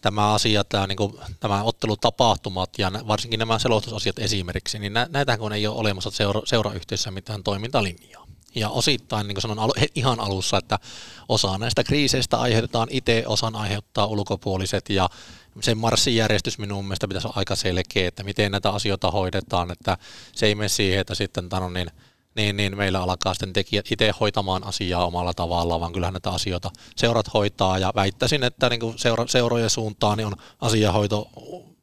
tämä 0.00 0.32
asia, 0.32 0.64
tämä, 0.64 0.86
niin 0.86 0.96
kuin, 0.96 1.14
tämä 1.40 1.62
ottelutapahtumat 1.62 2.70
ja 2.78 2.92
varsinkin 3.08 3.38
nämä 3.38 3.58
selostusasiat 3.58 4.18
esimerkiksi, 4.18 4.78
niin 4.78 4.92
näitä 5.08 5.38
kun 5.38 5.52
ei 5.52 5.66
ole 5.66 5.78
olemassa 5.78 6.10
seura, 6.10 6.40
seurayhteisössä 6.44 7.10
mitään 7.10 7.42
toimintalinjaa. 7.42 8.26
Ja 8.54 8.68
osittain, 8.68 9.28
niin 9.28 9.34
kuin 9.34 9.42
sanon 9.42 9.58
alu, 9.58 9.72
ihan 9.94 10.20
alussa, 10.20 10.58
että 10.58 10.78
osa 11.28 11.58
näistä 11.58 11.84
kriiseistä 11.84 12.40
aiheutetaan 12.40 12.88
itse, 12.90 13.24
osan 13.26 13.56
aiheuttaa 13.56 14.06
ulkopuoliset 14.06 14.90
ja 14.90 15.08
sen 15.60 15.78
marssijärjestys 15.78 16.58
minun 16.58 16.84
mielestä 16.84 17.08
pitäisi 17.08 17.26
olla 17.26 17.38
aika 17.38 17.56
selkeä, 17.56 18.08
että 18.08 18.22
miten 18.22 18.52
näitä 18.52 18.70
asioita 18.70 19.10
hoidetaan, 19.10 19.70
että 19.70 19.98
se 20.32 20.46
ei 20.46 20.54
mene 20.54 20.68
siihen, 20.68 21.00
että 21.00 21.14
sitten 21.14 21.48
tanon, 21.48 21.74
niin, 21.74 21.90
niin, 22.38 22.56
niin 22.56 22.76
meillä 22.76 23.02
alkaa 23.02 23.34
sitten 23.34 23.52
tekijät 23.52 23.92
itse 23.92 24.12
hoitamaan 24.20 24.64
asiaa 24.64 25.06
omalla 25.06 25.34
tavallaan, 25.34 25.80
vaan 25.80 25.92
kyllähän 25.92 26.14
näitä 26.14 26.30
asioita 26.30 26.70
seurat 26.96 27.34
hoitaa 27.34 27.78
ja 27.78 27.92
väittäisin, 27.94 28.44
että 28.44 28.68
niin 28.68 28.80
kuin 28.80 28.98
seura, 28.98 29.26
seurojen 29.26 29.70
suuntaan 29.70 30.18
niin 30.18 30.26
on 30.26 30.36
asiahoito 30.60 31.30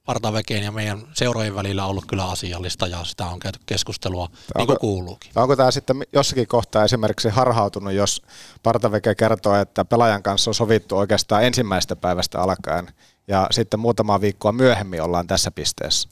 partaväkeen 0.06 0.64
ja 0.64 0.72
meidän 0.72 1.08
seurojen 1.14 1.56
välillä 1.56 1.86
ollut 1.86 2.06
kyllä 2.06 2.26
asiallista 2.26 2.88
ja 2.88 3.04
sitä 3.04 3.26
on 3.26 3.40
käyty 3.40 3.60
keskustelua 3.66 4.24
onko, 4.24 4.40
niin 4.58 4.68
kuin 4.68 4.80
kuuluukin. 4.80 5.32
Onko 5.36 5.56
tämä 5.56 5.72
sitten 5.72 6.04
jossakin 6.14 6.48
kohtaa 6.48 6.84
esimerkiksi 6.84 7.30
harhautunut, 7.30 7.94
jos 7.94 8.22
partaveke 8.64 9.16
kertoo, 9.16 9.56
että 9.56 9.86
pelaajan 9.86 10.24
kanssa 10.24 10.50
on 10.50 10.56
sovittu 10.56 10.98
oikeastaan 10.98 11.44
ensimmäisestä 11.44 11.96
päivästä 11.96 12.40
alkaen 12.40 12.88
ja 13.28 13.48
sitten 13.52 13.80
muutama 13.80 14.22
viikkoa 14.22 14.52
myöhemmin 14.52 15.02
ollaan 15.02 15.28
tässä 15.28 15.52
pisteessä? 15.52 16.10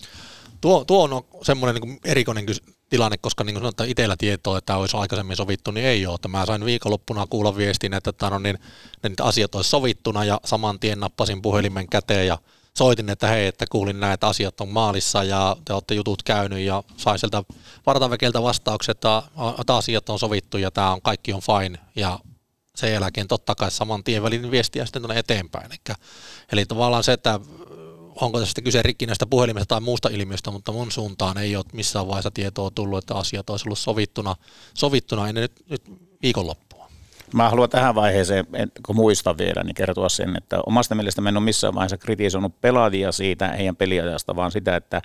Tuo, 0.62 0.86
tuo 0.86 1.04
on 1.04 1.44
semmoinen 1.44 1.82
niin 1.82 2.00
erikoinen 2.06 2.46
tilanne, 2.94 3.18
koska 3.18 3.44
niin 3.44 3.54
kuin 3.54 3.62
sanotaan, 3.62 3.90
itsellä 3.90 4.16
tietoa, 4.18 4.58
että 4.58 4.78
olisi 4.78 4.98
aikaisemmin 4.98 5.38
sovittu, 5.38 5.72
niin 5.72 5.86
ei 5.86 6.08
ole. 6.08 6.20
Mä 6.28 6.46
sain 6.46 6.66
viikonloppuna 6.66 7.28
kuulla 7.30 7.58
viestin, 7.58 7.94
että, 7.94 8.10
että 8.10 8.30
no, 8.30 8.40
niin, 8.40 8.60
niin 9.04 9.16
asiat 9.22 9.56
olisi 9.56 9.70
sovittuna 9.70 10.24
ja 10.24 10.40
saman 10.46 10.80
tien 10.80 11.00
nappasin 11.00 11.42
puhelimen 11.42 11.88
käteen 11.90 12.28
ja 12.28 12.38
soitin, 12.78 13.10
että 13.10 13.28
hei, 13.28 13.48
että 13.48 13.66
kuulin 13.70 14.00
näin, 14.00 14.14
että 14.14 14.28
asiat 14.28 14.62
on 14.62 14.70
maalissa 14.70 15.24
ja 15.24 15.56
te 15.66 15.74
olette 15.74 15.96
jutut 15.96 16.24
käynyt 16.24 16.60
ja 16.60 16.84
sai 16.98 17.20
sieltä 17.20 17.44
vartavekeltä 17.86 18.44
vastaukset, 18.44 18.98
että, 18.98 19.24
että 19.60 19.76
asiat 19.76 20.10
on 20.10 20.20
sovittu 20.20 20.58
ja 20.58 20.72
tämä 20.72 20.94
on, 20.94 21.02
kaikki 21.02 21.34
on 21.34 21.42
fine 21.42 21.80
ja 21.96 22.20
sen 22.76 22.94
jälkeen 22.94 23.28
totta 23.28 23.56
kai 23.56 23.72
saman 23.72 24.04
tien 24.04 24.24
välin 24.24 24.52
viestiä 24.52 24.86
sitten 24.86 25.02
tuonne 25.02 25.20
eteenpäin. 25.20 25.66
Eli, 25.66 25.96
eli 26.52 26.66
tavallaan 26.66 27.04
se, 27.04 27.14
että 27.14 27.40
onko 28.22 28.40
tässä 28.40 28.62
kyse 28.62 28.82
rikkinäistä 28.82 29.26
puhelimesta 29.26 29.68
tai 29.68 29.82
muusta 29.82 30.10
ilmiöstä, 30.10 30.52
mutta 30.52 30.72
mun 30.72 30.92
suuntaan 30.92 31.38
ei 31.38 31.56
ole 31.56 31.66
missään 31.74 32.08
vaiheessa 32.08 32.32
tietoa 32.32 32.72
tullut, 32.72 32.98
että 32.98 33.16
asiat 33.16 33.50
olisi 33.50 33.68
ollut 33.68 33.80
sovittuna, 33.80 34.36
sovittuna 34.74 35.30
ennen 35.30 35.42
nyt, 35.42 35.64
nyt 35.70 35.82
viikonloppu. 36.22 36.74
Mä 37.34 37.50
haluan 37.50 37.70
tähän 37.70 37.96
vaiheeseen, 37.96 38.48
kun 38.86 38.96
muistan 38.96 39.38
vielä, 39.38 39.64
niin 39.64 39.76
kertoa 39.76 40.10
sen, 40.10 40.38
että 40.38 40.60
omasta 40.66 40.96
mielestä 40.96 41.22
mä 41.22 41.30
en 41.30 41.38
ole 41.38 41.46
missään 41.46 41.76
vaiheessa 41.76 41.98
kritisoinut 41.98 42.62
pelaajia 42.62 43.12
siitä 43.12 43.48
heidän 43.48 43.76
peliajasta, 43.76 44.36
vaan 44.36 44.52
sitä, 44.52 44.76
että 44.76 45.02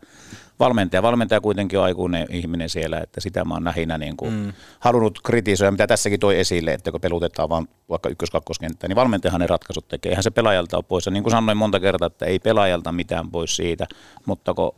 valmentaja, 0.61 1.03
valmentaja 1.03 1.41
kuitenkin 1.41 1.79
on 1.79 1.85
aikuinen 1.85 2.27
ihminen 2.31 2.69
siellä, 2.69 2.99
että 2.99 3.21
sitä 3.21 3.45
mä 3.45 3.55
oon 3.55 3.65
lähinnä 3.65 3.99
niin 3.99 4.17
kuin 4.17 4.33
mm. 4.33 4.53
halunnut 4.81 5.19
kritisoida, 5.25 5.71
mitä 5.71 5.87
tässäkin 5.87 6.21
toi 6.21 6.39
esille, 6.39 6.73
että 6.73 6.91
kun 6.91 7.01
pelutetaan 7.01 7.49
vaan 7.49 7.69
vaikka 7.89 8.09
ykkös 8.09 8.31
niin 8.61 8.97
valmentajahan 8.97 9.41
ne 9.41 9.47
ratkaisut 9.47 9.89
tekee. 9.89 10.11
Eihän 10.13 10.23
se 10.23 10.31
pelaajalta 10.31 10.77
ole 10.77 10.85
pois. 10.89 11.07
Ja 11.07 11.13
niin 11.13 11.23
kuin 11.23 11.31
sanoin 11.31 11.59
monta 11.59 11.81
kertaa, 11.81 12.07
että 12.07 12.27
ei 12.27 12.39
pelaajalta 12.39 12.93
mitään 12.93 13.31
pois 13.31 13.57
siitä, 13.57 13.87
mutta 14.27 14.55
kun 14.55 14.73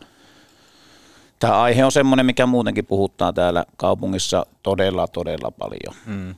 tämä 1.39 1.63
aihe 1.63 1.85
on 1.85 1.93
semmoinen, 1.93 2.27
mikä 2.27 2.47
muutenkin 2.47 2.87
puhuttaa 2.87 3.33
täällä 3.33 3.65
kaupungissa 3.77 4.47
todella, 4.63 5.09
todella 5.09 5.51
paljon. 5.51 5.95
Mm. 6.07 6.35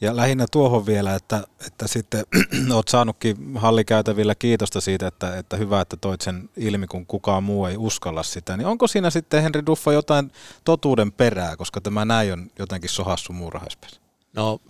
Ja 0.00 0.16
lähinnä 0.16 0.46
tuohon 0.52 0.86
vielä, 0.86 1.14
että, 1.14 1.42
että 1.66 1.88
sitten 1.88 2.24
olet 2.74 2.88
saanutkin 2.88 3.56
hallikäytävillä 3.56 4.34
kiitosta 4.34 4.80
siitä, 4.80 5.06
että, 5.06 5.36
että 5.36 5.56
hyvä, 5.56 5.80
että 5.80 5.96
toit 5.96 6.20
sen 6.20 6.50
ilmi, 6.56 6.86
kun 6.86 7.06
kukaan 7.06 7.42
muu 7.42 7.66
ei 7.66 7.76
uskalla 7.76 8.22
sitä. 8.22 8.56
Niin 8.56 8.66
onko 8.66 8.86
siinä 8.86 9.10
sitten, 9.10 9.42
Henri 9.42 9.66
Duffa, 9.66 9.92
jotain 9.92 10.32
totuuden 10.64 11.12
perää, 11.12 11.56
koska 11.56 11.80
tämä 11.80 12.04
näin 12.04 12.32
on 12.32 12.50
jotenkin 12.58 12.90
sohassu 12.90 13.32
muurahaispeli? 13.32 13.92
No 14.32 14.60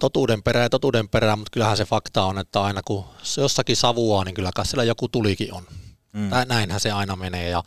totuuden 0.00 0.42
perää 0.42 0.62
ja 0.62 0.70
totuuden 0.70 1.08
perää, 1.08 1.36
mutta 1.36 1.50
kyllähän 1.50 1.76
se 1.76 1.84
fakta 1.84 2.24
on, 2.24 2.38
että 2.38 2.62
aina 2.62 2.80
kun 2.84 3.04
se 3.22 3.40
jossakin 3.40 3.76
savuaa, 3.76 4.24
niin 4.24 4.34
kyllä 4.34 4.50
siellä 4.62 4.84
joku 4.84 5.08
tulikin 5.08 5.54
on. 5.54 5.62
Mm. 6.12 6.30
Näinhän 6.48 6.80
se 6.80 6.90
aina 6.90 7.16
menee 7.16 7.48
ja, 7.48 7.62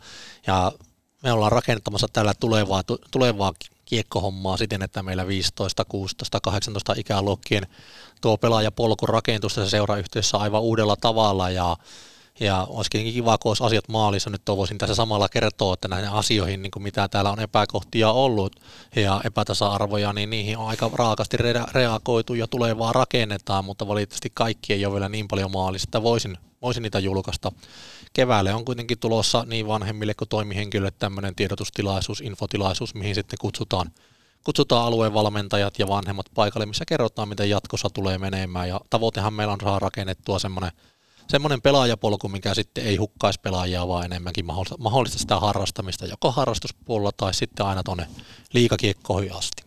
ja 0.46 0.72
me 1.22 1.32
ollaan 1.32 1.52
rakennettamassa 1.52 2.06
tällä 2.12 2.34
tulevaa, 2.34 2.82
tulevaa 3.10 3.52
kiekkohommaa 3.86 4.56
siten, 4.56 4.82
että 4.82 5.02
meillä 5.02 5.26
15, 5.26 5.84
16, 5.84 6.40
18 6.40 6.94
ikäluokkien 6.96 7.66
tuo 8.20 8.36
pelaajapolku 8.36 9.06
rakentuu 9.06 9.50
tässä 9.50 9.70
seurayhteisössä 9.70 10.38
aivan 10.38 10.62
uudella 10.62 10.96
tavalla 10.96 11.50
ja 11.50 11.76
ja 12.40 12.66
olisikin 12.70 13.12
kiva, 13.12 13.38
kun 13.38 13.50
olisi 13.50 13.64
asiat 13.64 13.88
maalissa. 13.88 14.30
Nyt 14.30 14.42
voisin 14.46 14.78
tässä 14.78 14.94
samalla 14.94 15.28
kertoa, 15.28 15.74
että 15.74 15.88
näihin 15.88 16.10
asioihin, 16.10 16.62
niin 16.62 16.70
kuin 16.70 16.82
mitä 16.82 17.08
täällä 17.08 17.30
on 17.30 17.40
epäkohtia 17.40 18.10
ollut 18.10 18.56
ja 18.96 19.20
epätasa-arvoja, 19.24 20.12
niin 20.12 20.30
niihin 20.30 20.58
on 20.58 20.68
aika 20.68 20.90
raakasti 20.92 21.36
reagoitu 21.72 22.34
ja 22.34 22.46
tulevaa 22.46 22.92
rakennetaan, 22.92 23.64
mutta 23.64 23.88
valitettavasti 23.88 24.30
kaikki 24.34 24.72
ei 24.72 24.86
ole 24.86 24.94
vielä 24.94 25.08
niin 25.08 25.28
paljon 25.28 25.50
maalissa, 25.52 25.86
että 25.86 26.02
voisin, 26.02 26.38
voisin 26.62 26.82
niitä 26.82 26.98
julkaista 26.98 27.52
keväälle 28.16 28.54
on 28.54 28.64
kuitenkin 28.64 28.98
tulossa 28.98 29.44
niin 29.48 29.66
vanhemmille 29.66 30.14
kuin 30.14 30.28
toimihenkilöille 30.28 30.96
tämmöinen 30.98 31.34
tiedotustilaisuus, 31.34 32.20
infotilaisuus, 32.20 32.94
mihin 32.94 33.14
sitten 33.14 33.38
kutsutaan, 33.40 33.90
kutsutaan 34.44 34.86
alueen 34.86 35.14
valmentajat 35.14 35.78
ja 35.78 35.88
vanhemmat 35.88 36.26
paikalle, 36.34 36.66
missä 36.66 36.84
kerrotaan, 36.88 37.28
miten 37.28 37.50
jatkossa 37.50 37.88
tulee 37.90 38.18
menemään. 38.18 38.68
Ja 38.68 38.80
tavoitehan 38.90 39.34
meillä 39.34 39.52
on 39.52 39.60
saada 39.62 39.78
rakennettua 39.78 40.38
semmoinen, 40.38 40.70
semmoinen 41.28 41.62
pelaajapolku, 41.62 42.28
mikä 42.28 42.54
sitten 42.54 42.84
ei 42.84 42.96
hukkaisi 42.96 43.40
pelaajia, 43.40 43.88
vaan 43.88 44.04
enemmänkin 44.04 44.46
mahdollista, 44.46 44.76
mahdollista 44.78 45.18
sitä 45.18 45.40
harrastamista, 45.40 46.06
joko 46.06 46.32
harrastuspuolella 46.32 47.12
tai 47.16 47.34
sitten 47.34 47.66
aina 47.66 47.82
tuonne 47.82 48.06
liikakiekkoihin 48.52 49.34
asti. 49.34 49.62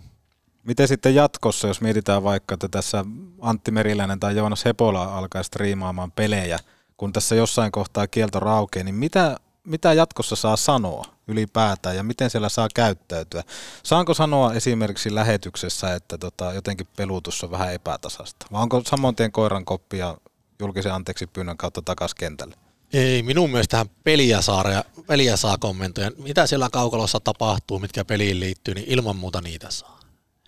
Miten 0.64 0.88
sitten 0.88 1.16
jatkossa, 1.16 1.68
jos 1.68 1.82
mietitään 1.82 2.24
vaikka, 2.24 2.54
että 2.54 2.68
tässä 2.68 3.06
Antti 3.42 3.72
Meriläinen 3.72 4.20
tai 4.20 4.36
Joonas 4.36 4.66
Hepola 4.66 5.18
alkaa 5.18 5.44
striimaamaan 5.44 6.12
pelejä– 6.12 6.60
kun 7.00 7.14
tässä 7.14 7.36
jossain 7.36 7.72
kohtaa 7.72 8.08
kielto 8.08 8.40
raukee, 8.40 8.84
niin 8.84 8.96
mitä, 8.96 9.38
mitä 9.64 9.94
jatkossa 9.94 10.36
saa 10.36 10.58
sanoa 10.58 11.06
ylipäätään 11.28 11.96
ja 11.96 12.04
miten 12.04 12.30
siellä 12.30 12.50
saa 12.50 12.68
käyttäytyä? 12.76 13.44
Saanko 13.84 14.14
sanoa 14.14 14.54
esimerkiksi 14.54 15.16
lähetyksessä, 15.16 15.94
että 15.94 16.18
tota, 16.18 16.54
jotenkin 16.54 16.88
pelutus 16.96 17.44
on 17.44 17.52
vähän 17.52 17.74
epätasasta? 17.74 18.46
Vai 18.52 18.62
onko 18.62 18.82
samoin 18.86 19.16
tien 19.16 19.32
koiran 19.32 19.66
koppia 19.66 20.18
julkisen 20.60 20.94
anteeksi 20.94 21.28
pyynnön 21.28 21.58
kautta 21.58 21.82
takaisin 21.82 22.18
kentälle? 22.20 22.56
Ei, 22.94 23.24
minun 23.24 23.50
mielestä 23.50 23.72
tähän 23.72 23.90
peliä 24.04 24.42
saa, 24.42 24.64
peliä 25.08 25.38
saa 25.38 25.58
kommentoida. 25.58 26.12
Mitä 26.18 26.48
siellä 26.48 26.70
kaukalossa 26.72 27.20
tapahtuu, 27.20 27.80
mitkä 27.80 28.06
peliin 28.06 28.40
liittyy, 28.40 28.74
niin 28.74 28.88
ilman 28.90 29.16
muuta 29.16 29.42
niitä 29.42 29.72
saa. 29.72 30.00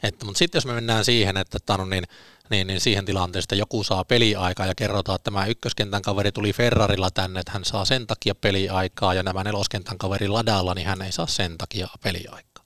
Että, 0.03 0.25
mutta 0.25 0.39
sitten 0.39 0.57
jos 0.57 0.65
me 0.65 0.73
mennään 0.73 1.05
siihen, 1.05 1.37
että 1.37 1.57
tano, 1.65 1.85
niin 1.85 2.03
niin, 2.51 2.67
niin 2.67 2.81
siihen 2.81 3.05
tilanteeseen, 3.05 3.45
että 3.45 3.55
joku 3.55 3.83
saa 3.83 4.03
peliaikaa 4.03 4.65
ja 4.65 4.75
kerrotaan, 4.75 5.15
että 5.15 5.23
tämä 5.23 5.45
ykköskentän 5.45 6.01
kaveri 6.01 6.31
tuli 6.31 6.53
Ferrarilla 6.53 7.11
tänne, 7.11 7.39
että 7.39 7.51
hän 7.51 7.65
saa 7.65 7.85
sen 7.85 8.07
takia 8.07 8.35
peliaikaa 8.35 9.13
ja 9.13 9.23
nämä 9.23 9.43
neloskentän 9.43 9.97
kaveri 9.97 10.27
ladalla, 10.27 10.73
niin 10.73 10.87
hän 10.87 11.01
ei 11.01 11.11
saa 11.11 11.27
sen 11.27 11.57
takia 11.57 11.87
peliaikaa. 12.03 12.65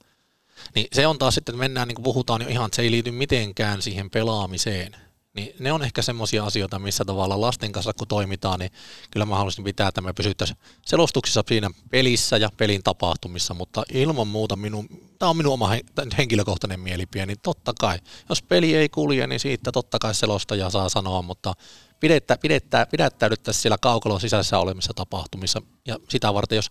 Niin 0.76 0.88
se 0.94 1.08
on 1.08 1.18
taas 1.18 1.36
sitten, 1.36 1.54
että 1.54 1.60
mennään 1.60 1.88
niin 1.88 1.96
kuin 1.96 2.04
puhutaan 2.04 2.42
jo 2.42 2.48
ihan, 2.48 2.66
että 2.66 2.76
se 2.76 2.82
ei 2.82 2.92
liity 2.92 3.12
mitenkään 3.12 3.82
siihen 3.82 4.10
pelaamiseen. 4.10 4.96
Niin 5.36 5.56
ne 5.60 5.72
on 5.72 5.84
ehkä 5.84 6.02
semmoisia 6.02 6.46
asioita, 6.46 6.80
missä 6.80 7.06
tavalla 7.06 7.42
lasten 7.42 7.72
kanssa 7.72 7.94
kun 7.94 8.08
toimitaan, 8.08 8.60
niin 8.60 8.72
kyllä 9.12 9.26
mä 9.26 9.36
haluaisin 9.36 9.64
pitää, 9.64 9.88
että 9.88 10.02
me 10.02 10.14
pysyttäisiin 10.14 10.58
selostuksissa 10.86 11.44
siinä 11.48 11.70
pelissä 11.92 12.38
ja 12.38 12.50
pelin 12.58 12.84
tapahtumissa, 12.84 13.54
mutta 13.54 13.84
ilman 13.94 14.28
muuta 14.28 14.56
minun, 14.56 14.88
tämä 15.20 15.30
on 15.30 15.38
minun 15.38 15.54
oma 15.54 15.70
henkilökohtainen 16.18 16.80
mielipide, 16.80 17.26
niin 17.26 17.40
totta 17.44 17.74
kai, 17.80 18.00
jos 18.30 18.42
peli 18.42 18.76
ei 18.76 18.90
kulje, 18.90 19.28
niin 19.28 19.40
siitä 19.40 19.72
totta 19.72 20.00
kai 20.00 20.16
selostaja 20.16 20.70
saa 20.70 20.90
sanoa, 20.90 21.22
mutta 21.22 21.54
pidettä, 22.00 22.38
pidettä, 22.42 22.88
pidättäydyttäisiin 22.92 23.62
siellä 23.62 23.78
kaukalon 23.82 24.22
sisäisessä 24.22 24.60
olemissa 24.60 24.94
tapahtumissa. 24.94 25.62
Ja 25.88 25.98
sitä 26.10 26.34
varten, 26.34 26.56
jos 26.56 26.70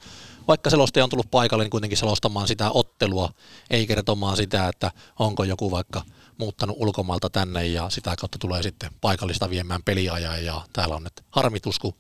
vaikka 0.48 0.70
selostaja 0.70 1.04
on 1.04 1.10
tullut 1.10 1.30
paikalle, 1.30 1.64
niin 1.64 1.70
kuitenkin 1.70 1.98
selostamaan 1.98 2.48
sitä 2.48 2.70
ottelua, 2.70 3.30
ei 3.70 3.86
kertomaan 3.86 4.36
sitä, 4.36 4.68
että 4.68 4.90
onko 5.18 5.44
joku 5.44 5.70
vaikka 5.70 6.02
muuttanut 6.38 6.76
ulkomailta 6.78 7.30
tänne 7.30 7.66
ja 7.66 7.90
sitä 7.90 8.14
kautta 8.20 8.38
tulee 8.38 8.62
sitten 8.62 8.90
paikallista 9.00 9.50
viemään 9.50 9.82
peliajaa 9.82 10.38
ja 10.38 10.62
täällä 10.72 10.96
on 10.96 11.04
nyt 11.04 11.24
harmitus, 11.30 11.78
kun 11.78 11.94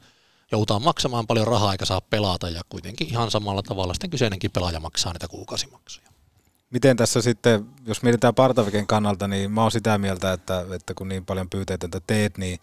joudutaan 0.52 0.82
maksamaan 0.82 1.26
paljon 1.26 1.46
rahaa 1.46 1.72
eikä 1.72 1.84
saa 1.84 2.00
pelata 2.00 2.48
ja 2.48 2.60
kuitenkin 2.68 3.08
ihan 3.08 3.30
samalla 3.30 3.62
tavalla 3.62 3.94
sitten 3.94 4.10
kyseinenkin 4.10 4.50
pelaaja 4.50 4.80
maksaa 4.80 5.12
niitä 5.12 5.28
kuukausimaksuja. 5.28 6.08
Miten 6.70 6.96
tässä 6.96 7.22
sitten, 7.22 7.66
jos 7.86 8.02
mietitään 8.02 8.34
Partaviken 8.34 8.86
kannalta, 8.86 9.28
niin 9.28 9.50
mä 9.50 9.62
oon 9.62 9.70
sitä 9.70 9.98
mieltä, 9.98 10.32
että, 10.32 10.66
että 10.74 10.94
kun 10.94 11.08
niin 11.08 11.26
paljon 11.26 11.50
pyyteitä 11.50 11.88
teet, 12.06 12.38
niin 12.38 12.58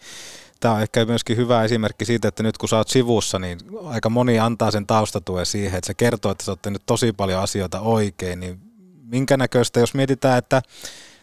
tämä 0.60 0.74
on 0.74 0.82
ehkä 0.82 1.04
myöskin 1.04 1.36
hyvä 1.36 1.64
esimerkki 1.64 2.04
siitä, 2.04 2.28
että 2.28 2.42
nyt 2.42 2.58
kun 2.58 2.68
sä 2.68 2.76
oot 2.76 2.88
sivussa, 2.88 3.38
niin 3.38 3.58
aika 3.84 4.10
moni 4.10 4.38
antaa 4.38 4.70
sen 4.70 4.86
taustatuen 4.86 5.46
siihen, 5.46 5.78
että 5.78 5.86
se 5.86 5.94
kertoo, 5.94 6.32
että 6.32 6.44
sä 6.44 6.52
oot 6.52 6.62
tehnyt 6.62 6.82
tosi 6.86 7.12
paljon 7.12 7.42
asioita 7.42 7.80
oikein, 7.80 8.40
niin 8.40 8.60
minkä 9.02 9.36
näköistä, 9.36 9.80
jos 9.80 9.94
mietitään, 9.94 10.38
että 10.38 10.62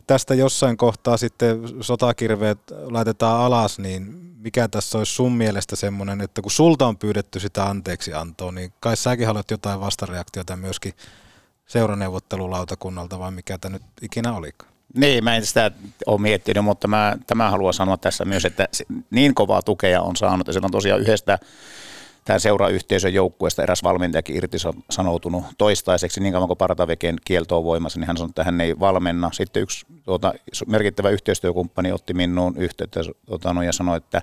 tästä 0.09 0.33
jossain 0.33 0.77
kohtaa 0.77 1.17
sitten 1.17 1.59
sotakirveet 1.81 2.59
laitetaan 2.81 3.41
alas, 3.41 3.79
niin 3.79 4.03
mikä 4.37 4.67
tässä 4.67 4.97
olisi 4.97 5.13
sun 5.13 5.31
mielestä 5.31 5.75
semmoinen, 5.75 6.21
että 6.21 6.41
kun 6.41 6.51
sulta 6.51 6.87
on 6.87 6.97
pyydetty 6.97 7.39
sitä 7.39 7.65
anteeksi 7.65 8.13
antoa, 8.13 8.51
niin 8.51 8.73
kai 8.79 8.97
säkin 8.97 9.27
haluat 9.27 9.51
jotain 9.51 9.79
vastareaktiota 9.79 10.55
myöskin 10.55 10.93
seuraneuvottelulautakunnalta 11.65 13.19
vai 13.19 13.31
mikä 13.31 13.57
tämä 13.57 13.73
nyt 13.73 13.81
ikinä 14.01 14.33
olikaan? 14.33 14.71
Niin, 14.95 15.23
mä 15.23 15.35
en 15.35 15.45
sitä 15.45 15.71
ole 16.05 16.21
miettinyt, 16.21 16.63
mutta 16.63 16.87
mä, 16.87 17.17
tämä 17.27 17.51
haluan 17.51 17.73
sanoa 17.73 17.97
tässä 17.97 18.25
myös, 18.25 18.45
että 18.45 18.67
niin 19.11 19.35
kovaa 19.35 19.61
tukea 19.61 20.01
on 20.01 20.15
saanut, 20.15 20.47
ja 20.47 20.53
se 20.53 20.59
on 20.63 20.71
tosiaan 20.71 21.01
yhdestä 21.01 21.39
tämän 22.25 22.39
seurayhteisön 22.39 23.13
joukkueesta 23.13 23.63
eräs 23.63 23.83
valmentajakin 23.83 24.35
irtisanoutunut 24.35 25.43
toistaiseksi 25.57 26.19
niin 26.19 26.33
kauan 26.33 26.47
kuin 26.47 26.57
Partaveken 26.57 27.15
kielto 27.25 27.57
on 27.57 27.63
voimassa, 27.63 27.99
niin 27.99 28.07
hän 28.07 28.17
sanoi, 28.17 28.29
että 28.29 28.43
hän 28.43 28.61
ei 28.61 28.79
valmenna. 28.79 29.29
Sitten 29.33 29.63
yksi 29.63 29.85
tuota, 30.03 30.33
merkittävä 30.67 31.09
yhteistyökumppani 31.09 31.91
otti 31.91 32.13
minuun 32.13 32.57
yhteyttä 32.57 32.99
tuota, 33.25 33.53
no, 33.53 33.61
ja 33.61 33.73
sanoi, 33.73 33.97
että 33.97 34.21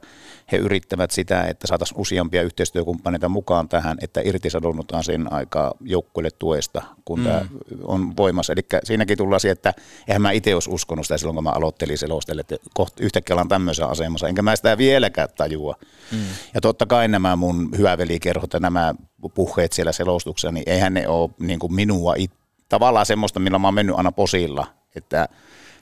he 0.52 0.56
yrittävät 0.56 1.10
sitä, 1.10 1.44
että 1.44 1.66
saataisiin 1.66 2.00
useampia 2.00 2.42
yhteistyökumppaneita 2.42 3.28
mukaan 3.28 3.68
tähän, 3.68 3.98
että 4.00 4.20
irtisanoudutaan 4.24 5.04
sen 5.04 5.32
aikaa 5.32 5.74
joukkueelle 5.80 6.30
tuesta, 6.38 6.82
kun 7.04 7.18
mm. 7.18 7.24
tämä 7.24 7.46
on 7.82 8.16
voimassa. 8.16 8.52
Eli 8.52 8.62
siinäkin 8.84 9.18
tullaan 9.18 9.40
siihen, 9.40 9.52
että 9.52 9.74
eihän 10.08 10.22
mä 10.22 10.30
itse 10.30 10.54
olisi 10.54 10.70
uskonut 10.70 11.06
sitä 11.06 11.18
silloin, 11.18 11.34
kun 11.34 11.44
mä 11.44 11.50
aloittelin 11.50 11.98
selostelle, 11.98 12.40
että 12.40 12.56
kohta 12.74 13.02
yhtäkkiä 13.04 13.34
ollaan 13.34 13.48
tämmöisessä 13.48 13.86
asemassa, 13.86 14.28
enkä 14.28 14.42
mä 14.42 14.56
sitä 14.56 14.78
vieläkään 14.78 15.28
tajua. 15.36 15.74
Mm. 16.12 16.18
Ja 16.54 16.60
totta 16.60 16.86
kai 16.86 17.08
nämä 17.08 17.36
mun 17.36 17.68
hyvä 17.78 17.95
velikerhot 17.98 18.52
ja 18.52 18.60
nämä 18.60 18.94
puheet 19.34 19.72
siellä 19.72 19.92
selostuksessa, 19.92 20.52
niin 20.52 20.64
eihän 20.66 20.94
ne 20.94 21.08
ole 21.08 21.30
niin 21.38 21.58
kuin 21.58 21.74
minua 21.74 22.14
it, 22.16 22.30
tavallaan 22.68 23.06
semmoista, 23.06 23.40
millä 23.40 23.58
mä 23.58 23.66
oon 23.66 23.74
mennyt 23.74 23.96
aina 23.96 24.12
posilla, 24.12 24.66
että 24.96 25.28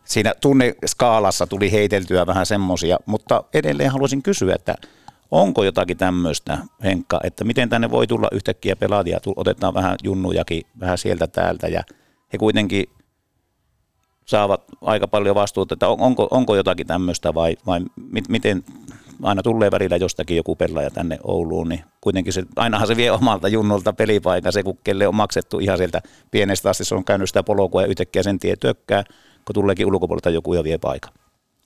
siinä 0.04 0.34
tunneskaalassa 0.40 1.46
tuli 1.46 1.72
heiteltyä 1.72 2.26
vähän 2.26 2.46
semmoisia, 2.46 2.98
mutta 3.06 3.44
edelleen 3.54 3.90
haluaisin 3.90 4.22
kysyä, 4.22 4.54
että 4.54 4.74
onko 5.30 5.64
jotakin 5.64 5.96
tämmöistä, 5.96 6.58
Henkka, 6.84 7.20
että 7.24 7.44
miten 7.44 7.68
tänne 7.68 7.90
voi 7.90 8.06
tulla 8.06 8.28
yhtäkkiä 8.32 8.76
pelaajia, 8.76 9.18
otetaan 9.36 9.74
vähän 9.74 9.96
junnujakin 10.02 10.62
vähän 10.80 10.98
sieltä 10.98 11.26
täältä 11.26 11.68
ja 11.68 11.82
he 12.32 12.38
kuitenkin 12.38 12.86
saavat 14.26 14.64
aika 14.80 15.08
paljon 15.08 15.34
vastuuta, 15.34 15.74
että 15.74 15.88
onko, 15.88 16.28
onko 16.30 16.56
jotakin 16.56 16.86
tämmöistä 16.86 17.34
vai, 17.34 17.56
vai 17.66 17.80
miten 18.28 18.64
aina 19.22 19.42
tulee 19.42 19.70
välillä 19.70 19.96
jostakin 19.96 20.36
joku 20.36 20.56
pelaaja 20.56 20.90
tänne 20.90 21.18
Ouluun, 21.24 21.68
niin 21.68 21.84
kuitenkin 22.00 22.32
se, 22.32 22.42
ainahan 22.56 22.86
se 22.86 22.96
vie 22.96 23.10
omalta 23.10 23.48
junnolta 23.48 23.92
pelipaikan, 23.92 24.52
se 24.52 24.62
kun 24.62 24.78
kelle 24.84 25.08
on 25.08 25.14
maksettu 25.14 25.58
ihan 25.58 25.78
sieltä 25.78 26.02
pienestä 26.30 26.70
asti, 26.70 26.84
se 26.84 26.94
on 26.94 27.04
käynyt 27.04 27.28
sitä 27.28 27.42
polkua 27.42 27.82
ja 27.82 27.88
yhtäkkiä 27.88 28.22
sen 28.22 28.38
tie 28.38 28.56
tökkää, 28.56 29.04
kun 29.44 29.54
tuleekin 29.54 29.86
ulkopuolelta 29.86 30.30
joku 30.30 30.54
ja 30.54 30.64
vie 30.64 30.78
paikan. 30.78 31.12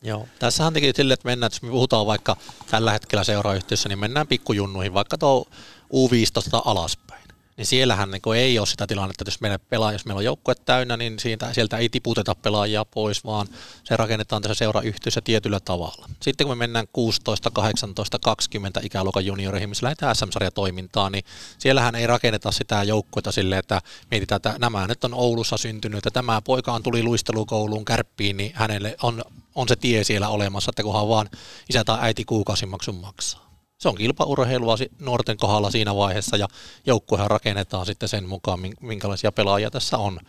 Joo, 0.03 0.27
tässähän 0.39 0.73
teki 0.73 0.93
sille, 0.95 1.15
että 1.15 1.29
mennään, 1.29 1.51
jos 1.53 1.63
me 1.63 1.71
puhutaan 1.71 2.07
vaikka 2.07 2.37
tällä 2.71 2.93
hetkellä 2.93 3.25
seuraayhtiössä, 3.25 3.89
niin 3.89 3.99
mennään 3.99 4.27
pikkujunnuihin, 4.27 4.95
vaikka 4.95 5.19
tuo 5.19 5.47
U15 5.95 6.61
alaspäin 6.65 7.18
niin 7.59 7.67
siellähän 7.67 8.11
niin 8.11 8.37
ei 8.37 8.59
ole 8.59 8.67
sitä 8.67 8.87
tilannetta, 8.87 9.23
että 9.23 9.29
jos 9.29 9.41
meillä, 9.41 9.59
pelaa, 9.59 9.93
jos 9.93 10.05
meillä 10.05 10.19
on 10.19 10.25
joukkue 10.25 10.55
täynnä, 10.55 10.97
niin 10.97 11.19
siitä, 11.19 11.53
sieltä 11.53 11.77
ei 11.77 11.89
tiputeta 11.89 12.35
pelaajia 12.35 12.85
pois, 12.85 13.25
vaan 13.25 13.47
se 13.85 13.97
rakennetaan 13.97 14.43
tässä 14.43 14.55
seurayhteisössä 14.55 15.21
tietyllä 15.21 15.61
tavalla. 15.61 16.09
Sitten 16.23 16.47
kun 16.47 16.57
me 16.57 16.63
mennään 16.63 16.87
16, 16.93 17.51
18, 17.51 18.19
20 18.19 18.81
ikäluokan 18.83 19.27
junioreihin, 19.27 19.69
missä 19.69 19.85
lähdetään 19.85 20.17
SM-sarjatoimintaan, 20.17 21.13
niin 21.13 21.25
siellähän 21.59 21.95
ei 21.95 22.07
rakenneta 22.07 22.53
sitä 22.53 22.83
joukkuetta 22.83 23.33
silleen, 23.33 23.59
että 23.59 23.83
mietitään, 24.11 24.37
että 24.37 24.55
nämä 24.59 24.87
nyt 24.87 25.05
on 25.05 25.15
Oulussa 25.15 25.57
syntynyt, 25.57 25.99
että 25.99 26.11
tämä 26.11 26.43
poika 26.43 26.73
on 26.73 26.83
tuli 26.83 27.03
luistelukouluun 27.03 27.85
kärppiin, 27.85 28.37
niin 28.37 28.53
hänelle 28.55 28.97
on, 29.03 29.25
on 29.55 29.69
se 29.69 29.77
tie 29.77 30.05
siellä 30.05 30.29
olemassa, 30.29 30.71
että 30.71 30.83
kunhan 30.83 31.09
vaan 31.09 31.31
isä 31.71 31.85
tai 31.85 31.99
äiti 32.01 32.25
kuukausimaksun 32.25 32.95
maksaa 32.95 33.48
se 33.79 33.89
on 33.89 33.95
kilpaurheilua 33.95 34.77
nuorten 34.99 35.37
kohdalla 35.37 35.71
siinä 35.71 35.95
vaiheessa 35.95 36.37
ja 36.37 36.49
joukkuehan 36.87 37.31
rakennetaan 37.31 37.87
sitten 37.87 38.09
sen 38.09 38.29
mukaan, 38.29 38.61
minkälaisia 38.81 39.33
pelaajia 39.33 39.71
tässä 39.71 39.99
on. 39.99 40.21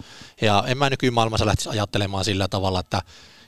Ja 0.41 0.64
en 0.68 0.78
mä 0.78 0.89
nykymaailmassa 0.89 1.45
lähtisi 1.45 1.70
ajattelemaan 1.70 2.26
sillä 2.26 2.47
tavalla, 2.47 2.80
että 2.80 3.02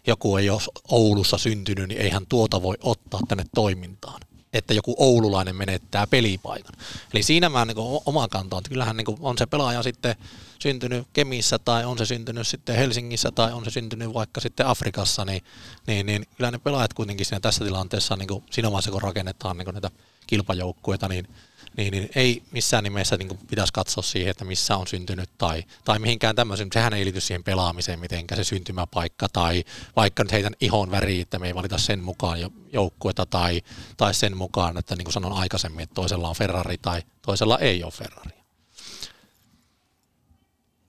joku 0.08 0.38
ei 0.38 0.50
ole 0.50 0.62
Oulussa 0.90 1.38
syntynyt, 1.38 1.88
niin 1.88 2.02
eihän 2.02 2.26
tuota 2.30 2.62
voi 2.62 2.76
ottaa 2.84 3.20
tänne 3.28 3.44
toimintaan 3.56 4.22
että 4.54 4.74
joku 4.74 4.96
oululainen 4.98 5.56
menettää 5.56 6.08
pelipaikan. 6.08 6.76
Eli 7.14 7.24
siinä 7.24 7.50
mä 7.50 7.66
niin 7.66 7.78
oma 8.06 8.28
kanta 8.28 8.56
on, 8.56 8.60
että 8.60 8.70
kyllähän 8.70 8.98
niin 8.98 9.18
on 9.20 9.38
se 9.38 9.46
pelaaja 9.46 9.84
sitten 9.84 10.16
syntynyt 10.62 11.08
Kemissä 11.14 11.60
tai 11.60 11.86
on 11.86 11.98
se 11.98 12.06
syntynyt 12.06 12.48
sitten 12.48 12.76
Helsingissä 12.76 13.32
tai 13.32 13.52
on 13.52 13.66
se 13.66 13.72
syntynyt 13.72 14.14
vaikka 14.14 14.42
sitten 14.42 14.68
Afrikassa, 14.68 15.26
niin, 15.26 15.44
niin, 15.88 16.06
niin 16.06 16.26
kyllä 16.38 16.52
ne 16.52 16.58
pelaajat 16.58 16.94
kuitenkin 16.94 17.26
siinä 17.26 17.40
tässä 17.40 17.66
tilanteessa 17.66 18.16
niin 18.16 18.28
kuin 18.28 18.44
siinä 18.52 18.72
vaiheessa, 18.72 18.92
kun 18.92 19.02
rakennetaan 19.02 19.58
niin 19.58 19.74
näitä 19.74 19.92
kilpajoukkueita, 20.28 21.08
niin 21.08 21.28
niin, 21.78 21.92
niin 21.92 22.10
ei 22.16 22.44
missään 22.52 22.84
nimessä 22.84 23.18
niin 23.18 23.40
pitäisi 23.50 23.74
katsoa 23.74 24.04
siihen, 24.04 24.32
että 24.32 24.46
missä 24.46 24.78
on 24.78 24.88
syntynyt 24.88 25.30
tai, 25.38 25.64
tai 25.86 26.00
mihinkään 26.00 26.36
tämmöisen. 26.36 26.68
Sehän 26.74 26.94
ei 26.94 27.06
liity 27.06 27.22
siihen 27.22 27.44
pelaamiseen 27.44 28.00
mitenkään 28.00 28.38
se 28.38 28.44
syntymäpaikka 28.44 29.28
tai 29.34 29.64
vaikka 29.96 30.24
nyt 30.24 30.32
heitän 30.32 30.56
ihon 30.62 30.92
väriin, 30.92 31.22
että 31.22 31.40
me 31.40 31.48
ei 31.48 31.56
valita 31.56 31.78
sen 31.78 32.00
mukaan 32.00 32.40
joukkuetta 32.74 33.26
tai, 33.26 33.62
tai 33.98 34.14
sen 34.14 34.38
mukaan, 34.38 34.78
että 34.78 34.96
niin 34.96 35.06
kuin 35.06 35.14
sanoin 35.14 35.34
aikaisemmin, 35.34 35.84
että 35.84 35.94
toisella 35.94 36.30
on 36.30 36.36
Ferrari 36.36 36.78
tai 36.78 37.02
toisella 37.22 37.60
ei 37.60 37.84
ole 37.84 37.92
Ferrari. 37.92 38.41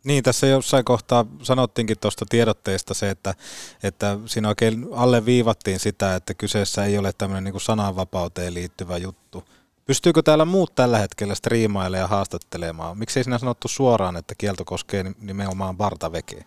Niin, 0.04 0.24
tässä 0.24 0.46
jossain 0.46 0.84
kohtaa 0.84 1.26
sanottiinkin 1.42 1.98
tuosta 1.98 2.24
tiedotteesta 2.28 2.94
se, 2.94 3.10
että, 3.10 3.34
että 3.82 4.18
siinä 4.26 4.48
oikein 4.48 4.86
alle 4.92 5.24
viivattiin 5.24 5.78
sitä, 5.78 6.14
että 6.14 6.34
kyseessä 6.34 6.84
ei 6.84 6.98
ole 6.98 7.12
tämmöinen 7.12 7.44
niin 7.44 7.60
sananvapauteen 7.60 8.54
liittyvä 8.54 8.96
juttu, 8.96 9.44
Pystyykö 9.86 10.22
täällä 10.22 10.44
muut 10.44 10.74
tällä 10.74 10.98
hetkellä 10.98 11.34
striimailemaan 11.34 12.04
ja 12.04 12.06
haastattelemaan? 12.06 12.98
Miksi 12.98 13.20
ei 13.20 13.24
sinä 13.24 13.38
sanottu 13.38 13.68
suoraan, 13.68 14.16
että 14.16 14.34
kielto 14.38 14.64
koskee 14.64 15.04
nimenomaan 15.18 15.76
Bartavekeä? 15.76 16.44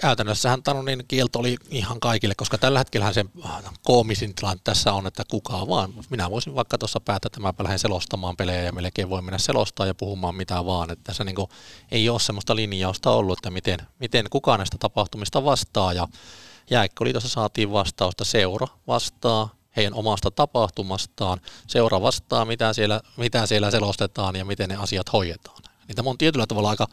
Käytännössähän 0.00 0.62
niin 0.84 1.04
kielto 1.08 1.38
oli 1.38 1.56
ihan 1.70 2.00
kaikille, 2.00 2.34
koska 2.34 2.58
tällä 2.58 2.78
hetkellä 2.78 3.12
se 3.12 3.24
koomisin 3.82 4.34
tilanne 4.34 4.60
tässä 4.64 4.92
on, 4.92 5.06
että 5.06 5.22
kukaan 5.30 5.68
vaan. 5.68 5.94
Minä 6.10 6.30
voisin 6.30 6.54
vaikka 6.54 6.78
tuossa 6.78 7.00
päättää, 7.00 7.26
että 7.26 7.40
mä 7.40 7.54
lähden 7.58 7.78
selostamaan 7.78 8.36
pelejä 8.36 8.62
ja 8.62 8.72
melkein 8.72 9.10
voi 9.10 9.22
mennä 9.22 9.38
selostaa 9.38 9.86
ja 9.86 9.94
puhumaan 9.94 10.34
mitä 10.34 10.64
vaan. 10.64 10.90
Että 10.90 11.04
tässä 11.04 11.24
niin 11.24 11.36
ei 11.90 12.08
ole 12.08 12.20
sellaista 12.20 12.56
linjausta 12.56 13.10
ollut, 13.10 13.38
että 13.38 13.50
miten, 13.50 13.78
miten 13.98 14.26
kukaan 14.30 14.58
näistä 14.58 14.78
tapahtumista 14.78 15.44
vastaa. 15.44 15.92
Ja 15.92 16.08
Jääkkoliitossa 16.70 17.28
saatiin 17.28 17.72
vastausta, 17.72 18.24
seura 18.24 18.66
vastaa, 18.86 19.48
heidän 19.76 19.94
omasta 19.94 20.30
tapahtumastaan, 20.30 21.40
seura 21.66 22.02
vastaa, 22.02 22.44
mitä 22.44 22.72
siellä, 22.72 23.00
mitä 23.16 23.46
siellä 23.46 23.70
selostetaan 23.70 24.36
ja 24.36 24.44
miten 24.44 24.68
ne 24.68 24.76
asiat 24.76 25.12
hoidetaan. 25.12 25.73
Niin 25.88 25.96
tämä 25.96 26.10
on 26.10 26.18
tietyllä 26.18 26.46
tavalla 26.46 26.70
aika, 26.70 26.86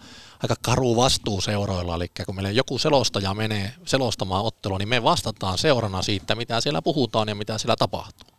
aika 0.44 0.56
karu 0.62 0.96
vastuu 0.96 1.42
seuroilla, 1.42 1.96
eli 1.96 2.12
kun 2.26 2.36
meillä 2.36 2.52
joku 2.52 2.78
selostaja 2.78 3.34
menee 3.34 3.74
selostamaan 3.86 4.46
ottelua, 4.46 4.78
niin 4.78 4.90
me 4.90 5.04
vastataan 5.04 5.58
seurana 5.58 6.02
siitä, 6.02 6.36
mitä 6.36 6.62
siellä 6.62 6.82
puhutaan 6.82 7.28
ja 7.28 7.36
mitä 7.36 7.58
siellä 7.58 7.76
tapahtuu. 7.76 8.30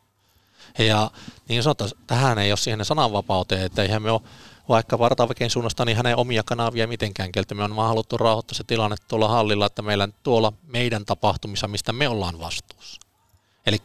Ja 0.79 1.11
niin 1.49 1.63
sanotaan, 1.63 1.91
tähän 2.07 2.39
ei 2.39 2.53
ole 2.53 2.57
siihen 2.57 2.85
sananvapauteen, 2.85 3.63
että 3.63 3.83
eihän 3.83 4.03
me 4.03 4.11
ole 4.11 4.21
vaikka 4.69 4.99
Vartavekin 4.99 5.51
suunnasta 5.51 5.85
niin 5.85 5.97
hänen 5.97 6.17
omia 6.17 6.43
kanavia 6.43 6.89
mitenkään 6.89 7.33
kieltä. 7.33 7.55
Me 7.55 7.65
on 7.65 7.77
vaan 7.77 7.89
haluttu 7.89 8.17
rauhoittaa 8.19 8.55
se 8.55 8.65
tilanne 8.65 8.97
tuolla 9.09 9.29
hallilla, 9.29 9.67
että 9.67 9.83
meillä 9.83 10.09
tuolla 10.23 10.53
meidän 10.67 11.05
tapahtumissa, 11.05 11.69
mistä 11.69 11.93
me 11.93 12.09
ollaan 12.09 12.39
vastuussa. 12.39 13.01
Eli 13.67 13.79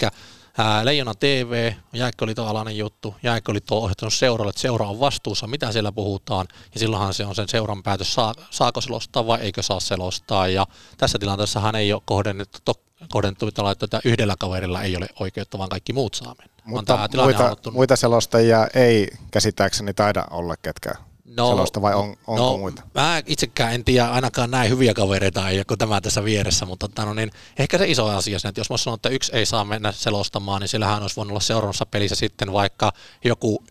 Ää, 0.58 0.86
Leijona 0.86 1.16
TV, 1.16 1.72
Jääkköliiton 1.94 2.48
alainen 2.48 2.78
juttu, 2.78 3.16
Jääkköliitto 3.24 3.78
on 3.78 3.84
ohjattanut 3.84 4.14
seuralle, 4.14 4.50
että 4.50 4.62
seura 4.62 4.88
on 4.88 5.00
vastuussa, 5.00 5.48
mitä 5.48 5.72
siellä 5.72 5.92
puhutaan, 5.92 6.48
ja 6.74 6.80
silloinhan 6.80 7.14
se 7.14 7.26
on 7.26 7.36
sen 7.36 7.50
seuran 7.50 7.84
päätös, 7.84 8.14
saa, 8.14 8.34
saako 8.50 8.82
selostaa 8.82 9.28
vai 9.28 9.40
eikö 9.42 9.64
saa 9.64 9.80
selostaa, 9.80 10.48
ja 10.48 10.68
tässä 10.98 11.20
tilanteessa 11.20 11.60
hän 11.60 11.76
ei 11.76 11.94
ole 11.94 12.02
kohdennettu, 12.06 12.60
to, 12.66 12.74
kohdennettu 13.10 13.48
että 13.82 14.00
yhdellä 14.06 14.36
kaverilla 14.40 14.84
ei 14.84 14.98
ole 14.98 15.08
oikeutta, 15.20 15.58
vaan 15.58 15.70
kaikki 15.70 15.94
muut 15.94 16.14
saa 16.14 16.36
mennä. 16.38 16.54
Mutta 16.66 17.10
muita, 17.24 17.56
muita 17.72 17.96
selostajia 17.96 18.68
ei 18.74 19.08
käsittääkseni 19.32 19.94
taida 19.94 20.28
olla 20.32 20.56
ketkä 20.62 20.92
no, 21.28 21.50
selosta 21.50 21.82
vai 21.82 21.96
on, 21.96 22.16
onko 22.28 22.44
no, 22.44 22.58
muita? 22.58 22.82
Mä 22.94 23.22
itsekään 23.26 23.74
en 23.74 23.84
tiedä 23.84 24.08
ainakaan 24.08 24.52
näin 24.52 24.70
hyviä 24.70 24.94
kavereita 24.94 25.50
ei 25.50 25.64
kuin 25.66 25.78
tämä 25.78 26.02
tässä 26.02 26.24
vieressä, 26.24 26.66
mutta 26.66 27.06
no 27.06 27.14
niin, 27.14 27.32
ehkä 27.60 27.78
se 27.78 27.88
iso 27.88 28.06
asia 28.06 28.38
että 28.50 28.60
jos 28.60 28.70
mä 28.70 28.78
sanon, 28.78 28.96
että 28.96 29.10
yksi 29.10 29.32
ei 29.36 29.46
saa 29.46 29.66
mennä 29.66 29.92
selostamaan, 29.92 30.62
niin 30.62 30.70
sillähän 30.70 31.02
olisi 31.02 31.16
voinut 31.16 31.32
olla 31.32 31.40
seuraavassa 31.40 31.86
pelissä 31.86 32.16
sitten 32.16 32.54
vaikka 32.54 32.94
joku 33.26 33.64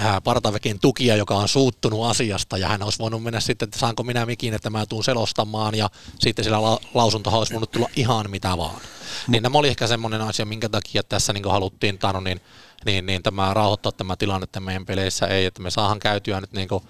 äh, 0.00 0.22
Partavekin 0.24 0.80
tukija, 0.80 1.16
joka 1.16 1.34
on 1.34 1.48
suuttunut 1.48 2.06
asiasta 2.06 2.58
ja 2.58 2.68
hän 2.68 2.82
olisi 2.82 2.98
voinut 2.98 3.22
mennä 3.22 3.40
sitten, 3.40 3.66
että 3.66 3.78
saanko 3.78 4.02
minä 4.02 4.26
mikin, 4.26 4.54
että 4.54 4.70
mä 4.70 4.86
tuun 4.86 5.04
selostamaan 5.04 5.74
ja 5.74 5.90
sitten 6.18 6.44
sillä 6.44 6.62
la- 6.62 6.80
lausuntohan 6.94 7.38
olisi 7.38 7.52
voinut 7.52 7.70
tulla 7.70 7.88
ihan 7.96 8.30
mitä 8.30 8.56
vaan. 8.56 8.80
Niin 9.28 9.42
nämä 9.42 9.58
oli 9.58 9.68
ehkä 9.68 9.86
semmoinen 9.86 10.20
asia, 10.20 10.44
minkä 10.44 10.68
takia 10.68 11.02
tässä 11.02 11.32
niin 11.32 11.50
haluttiin 11.50 11.98
Tano, 11.98 12.20
niin 12.20 12.40
niin, 12.84 13.06
niin 13.06 13.22
tämä 13.22 13.54
rauhoittaa 13.54 13.92
tämä 13.92 14.16
tilanne, 14.16 14.44
että 14.44 14.60
meidän 14.60 14.86
peleissä 14.86 15.26
ei, 15.26 15.46
että 15.46 15.62
me 15.62 15.70
saahan 15.70 15.98
käytyä 15.98 16.40
nyt 16.40 16.52
niin 16.52 16.68
kuin 16.68 16.84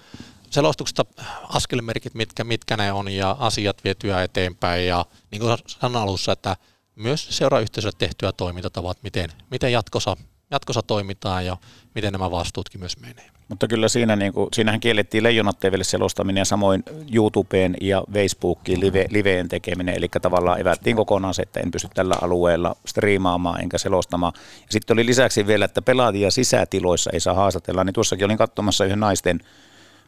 selostuksesta 0.49 1.05
askelmerkit, 1.49 2.13
mitkä, 2.13 2.43
mitkä 2.43 2.77
ne 2.77 2.91
on 2.91 3.11
ja 3.11 3.35
asiat 3.39 3.83
vietyä 3.83 4.23
eteenpäin 4.23 4.87
ja 4.87 5.05
niin 5.31 5.41
kuin 5.41 5.57
sanoin 5.67 6.03
alussa, 6.03 6.31
että 6.31 6.57
myös 6.95 7.27
seurayhteisölle 7.29 7.95
tehtyä 7.97 8.31
toimintatavat, 8.31 8.97
miten, 9.03 9.29
miten 9.51 9.71
jatkossa, 9.71 10.17
jatkossa 10.51 10.81
toimitaan 10.81 11.45
ja 11.45 11.57
miten 11.95 12.13
nämä 12.13 12.31
vastuutkin 12.31 12.79
myös 12.79 12.97
menee. 12.97 13.31
Mutta 13.51 13.67
kyllä 13.67 13.87
siinä, 13.87 14.15
niin 14.15 14.33
kuin, 14.33 14.47
siinähän 14.53 14.79
kiellettiin 14.79 15.23
Leijonat 15.23 15.59
TVlle 15.59 15.83
selostaminen 15.83 16.41
ja 16.41 16.45
samoin 16.45 16.83
YouTubeen 17.13 17.75
ja 17.81 18.03
Facebookiin 18.13 18.79
live, 18.79 19.05
liveen 19.09 19.49
tekeminen, 19.49 19.95
eli 19.95 20.07
tavallaan 20.21 20.61
evättiin 20.61 20.95
kokonaan 20.95 21.33
se, 21.33 21.41
että 21.41 21.59
en 21.59 21.71
pysty 21.71 21.87
tällä 21.93 22.15
alueella 22.21 22.75
striimaamaan 22.85 23.61
enkä 23.61 23.77
selostamaan. 23.77 24.33
Ja 24.35 24.67
sitten 24.69 24.95
oli 24.95 25.05
lisäksi 25.05 25.47
vielä, 25.47 25.65
että 25.65 25.81
pelaajia 25.81 26.31
sisätiloissa 26.31 27.09
ei 27.13 27.19
saa 27.19 27.33
haastatella, 27.33 27.83
niin 27.83 27.93
tuossakin 27.93 28.25
olin 28.25 28.37
katsomassa 28.37 28.85
yhden 28.85 28.99
naisten 28.99 29.39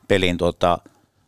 pelin 0.07 0.37
tuota, 0.37 0.79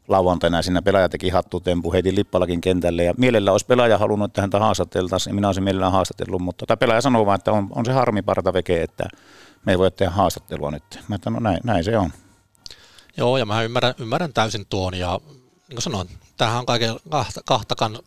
lauantaina. 0.07 0.61
Siinä 0.61 0.81
pelaaja 0.81 1.09
teki 1.09 1.29
hattutempu, 1.29 1.93
heitin 1.93 2.15
lippalakin 2.15 2.61
kentälle. 2.61 3.03
Ja 3.03 3.13
mielellä 3.17 3.51
olisi 3.51 3.65
pelaaja 3.65 3.97
halunnut, 3.97 4.29
että 4.29 4.41
häntä 4.41 4.59
haastateltaisiin. 4.59 5.31
Ja 5.31 5.35
minä 5.35 5.47
olisin 5.47 5.63
mielellään 5.63 5.91
haastatellut, 5.91 6.41
mutta 6.41 6.65
tämä 6.65 6.77
pelaaja 6.77 7.01
sanoo 7.01 7.25
vaan, 7.25 7.35
että 7.35 7.51
on, 7.51 7.67
on 7.75 7.85
se 7.85 7.91
harmi 7.91 8.21
parta 8.21 8.53
veke, 8.53 8.83
että 8.83 9.03
me 9.65 9.71
ei 9.71 9.77
voi 9.77 9.91
tehdä 9.91 10.11
haastattelua 10.11 10.71
nyt. 10.71 10.99
Mä 11.07 11.15
että 11.15 11.29
no 11.29 11.39
näin, 11.39 11.59
näin 11.63 11.83
se 11.83 11.97
on. 11.97 12.13
Joo, 13.17 13.37
ja 13.37 13.45
mä 13.45 13.63
ymmärrän, 13.63 13.93
ymmärrän 13.99 14.33
täysin 14.33 14.65
tuon, 14.65 14.93
ja 14.93 15.19
niin 15.67 15.75
kuin 15.75 15.81
sanoin, 15.81 16.09
tämähän 16.37 16.59
on 16.59 16.65
kaiken 16.65 16.95
kahta, 17.09 17.41
kahta 17.45 17.75
kan, 17.75 17.99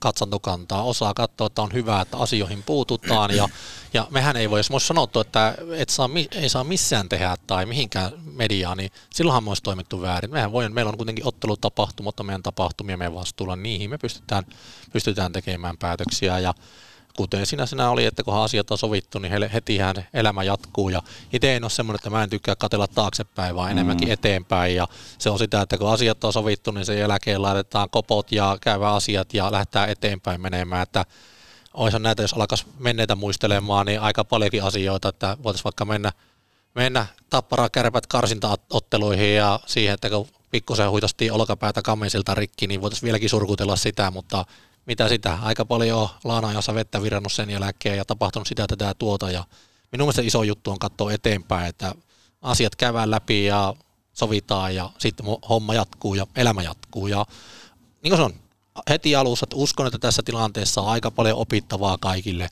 katsantokantaa. 0.00 0.82
Osaa 0.82 1.14
katsoa, 1.14 1.46
että 1.46 1.62
on 1.62 1.72
hyvä, 1.72 2.00
että 2.00 2.16
asioihin 2.16 2.62
puututaan, 2.62 3.36
ja, 3.36 3.48
ja 3.94 4.06
mehän 4.10 4.36
ei 4.36 4.50
voi, 4.50 4.58
jos 4.58 4.70
me 4.70 4.74
olisi 4.74 4.86
sanottu, 4.86 5.20
että 5.20 5.54
et 5.76 5.88
saa, 5.88 6.10
ei 6.30 6.48
saa 6.48 6.64
missään 6.64 7.08
tehdä 7.08 7.36
tai 7.46 7.66
mihinkään 7.66 8.12
mediaan, 8.24 8.76
niin 8.76 8.90
silloinhan 9.10 9.44
me 9.44 9.50
olisi 9.50 9.62
toimittu 9.62 10.02
väärin. 10.02 10.30
Mehän 10.30 10.52
voi, 10.52 10.68
meillä 10.68 10.88
on 10.88 10.96
kuitenkin 10.96 11.26
ottelutapahtuma, 11.26 12.06
mutta 12.06 12.22
meidän 12.22 12.42
tapahtumia 12.42 12.96
meidän 12.96 13.14
vastuulla, 13.14 13.56
niihin 13.56 13.90
me 13.90 13.98
pystytään, 13.98 14.44
pystytään 14.92 15.32
tekemään 15.32 15.78
päätöksiä, 15.78 16.38
ja 16.38 16.54
kuten 17.16 17.46
sinä 17.46 17.66
sinä 17.66 17.90
oli, 17.90 18.04
että 18.04 18.22
kun 18.22 18.34
asiat 18.34 18.70
on 18.70 18.78
sovittu, 18.78 19.18
niin 19.18 19.50
hetihän 19.50 19.94
elämä 20.14 20.42
jatkuu. 20.42 20.88
Ja 20.88 21.02
itse 21.32 21.56
en 21.56 21.64
ole 21.64 21.70
semmoinen, 21.70 21.98
että 21.98 22.10
mä 22.10 22.22
en 22.22 22.30
tykkää 22.30 22.56
katella 22.56 22.86
taaksepäin, 22.86 23.56
vaan 23.56 23.70
enemmänkin 23.70 24.08
mm. 24.08 24.12
eteenpäin. 24.12 24.74
Ja 24.74 24.88
se 25.18 25.30
on 25.30 25.38
sitä, 25.38 25.60
että 25.60 25.78
kun 25.78 25.90
asiat 25.90 26.24
on 26.24 26.32
sovittu, 26.32 26.70
niin 26.70 26.86
sen 26.86 26.98
jälkeen 26.98 27.42
laitetaan 27.42 27.90
kopot 27.90 28.32
ja 28.32 28.58
käyvä 28.60 28.92
asiat 28.92 29.34
ja 29.34 29.52
lähdetään 29.52 29.90
eteenpäin 29.90 30.40
menemään. 30.40 30.82
Että 30.82 31.04
olisihan 31.74 32.02
näitä, 32.02 32.22
jos 32.22 32.32
alkaisi 32.32 32.66
menneitä 32.78 33.14
muistelemaan, 33.14 33.86
niin 33.86 34.00
aika 34.00 34.24
paljonkin 34.24 34.62
asioita, 34.64 35.08
että 35.08 35.36
voitaisiin 35.42 35.64
vaikka 35.64 35.84
mennä, 35.84 36.12
mennä 36.74 37.06
tappara 37.30 37.68
kärpät 37.68 38.06
karsintaotteluihin 38.06 39.34
ja 39.34 39.60
siihen, 39.66 39.94
että 39.94 40.10
kun 40.10 40.28
pikkusen 40.50 40.90
huitastiin 40.90 41.32
olkapäätä 41.32 41.82
kamisilta 41.82 42.34
rikki, 42.34 42.66
niin 42.66 42.80
voitaisiin 42.80 43.06
vieläkin 43.06 43.30
surkutella 43.30 43.76
sitä, 43.76 44.10
mutta 44.10 44.44
mitä 44.86 45.08
sitä, 45.08 45.38
aika 45.42 45.64
paljon 45.64 45.98
on 45.98 46.08
laanaajassa 46.24 46.74
vettä 46.74 47.02
virannut 47.02 47.32
sen 47.32 47.50
jälkeen 47.50 47.96
ja 47.96 48.04
tapahtunut 48.04 48.48
sitä 48.48 48.66
tätä 48.66 48.94
tuota 48.98 49.30
ja 49.30 49.44
minun 49.92 50.06
mielestä 50.06 50.22
iso 50.22 50.42
juttu 50.42 50.70
on 50.70 50.78
katsoa 50.78 51.12
eteenpäin, 51.12 51.66
että 51.66 51.94
asiat 52.42 52.76
käydään 52.76 53.10
läpi 53.10 53.44
ja 53.44 53.74
sovitaan 54.12 54.74
ja 54.74 54.90
sitten 54.98 55.26
homma 55.48 55.74
jatkuu 55.74 56.14
ja 56.14 56.26
elämä 56.36 56.62
jatkuu 56.62 57.06
ja 57.06 57.26
niin 58.02 58.10
kuin 58.10 58.16
se 58.16 58.22
on. 58.22 58.34
Heti 58.90 59.16
alussa, 59.16 59.44
että 59.44 59.56
uskon, 59.56 59.86
että 59.86 59.98
tässä 59.98 60.22
tilanteessa 60.22 60.80
on 60.80 60.88
aika 60.88 61.10
paljon 61.10 61.38
opittavaa 61.38 61.98
kaikille, 62.00 62.48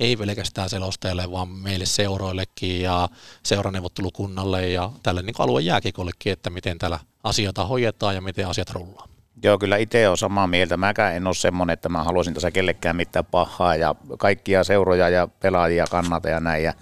ei 0.00 0.16
pelkästään 0.16 0.70
selostajille, 0.70 1.30
vaan 1.30 1.48
meille 1.48 1.86
seuroillekin 1.86 2.82
ja 2.82 3.08
seuraneuvottelukunnalle 3.42 4.68
ja 4.68 4.92
tälle 5.02 5.22
niin 5.22 5.34
alueen 5.38 5.66
jääkikollekin, 5.66 6.32
että 6.32 6.50
miten 6.50 6.78
täällä 6.78 6.98
asioita 7.22 7.66
hoidetaan 7.66 8.14
ja 8.14 8.20
miten 8.20 8.48
asiat 8.48 8.70
rullaa. 8.70 9.09
Joo, 9.42 9.58
kyllä 9.58 9.76
itse 9.76 10.08
on 10.08 10.18
samaa 10.18 10.46
mieltä. 10.46 10.76
Mäkään 10.76 11.16
en 11.16 11.26
ole 11.26 11.34
semmoinen, 11.34 11.74
että 11.74 11.88
mä 11.88 12.04
haluaisin 12.04 12.34
tässä 12.34 12.50
kellekään 12.50 12.96
mitään 12.96 13.24
pahaa 13.24 13.76
ja 13.76 13.94
kaikkia 14.18 14.64
seuroja 14.64 15.08
ja 15.08 15.28
pelaajia 15.40 15.86
kannata 15.90 16.28
ja 16.28 16.40
näin. 16.40 16.64
Ja 16.64 16.72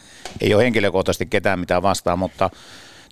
ei 0.40 0.54
ole 0.54 0.64
henkilökohtaisesti 0.64 1.26
ketään 1.26 1.58
mitään 1.60 1.82
vastaan, 1.82 2.18
mutta 2.18 2.50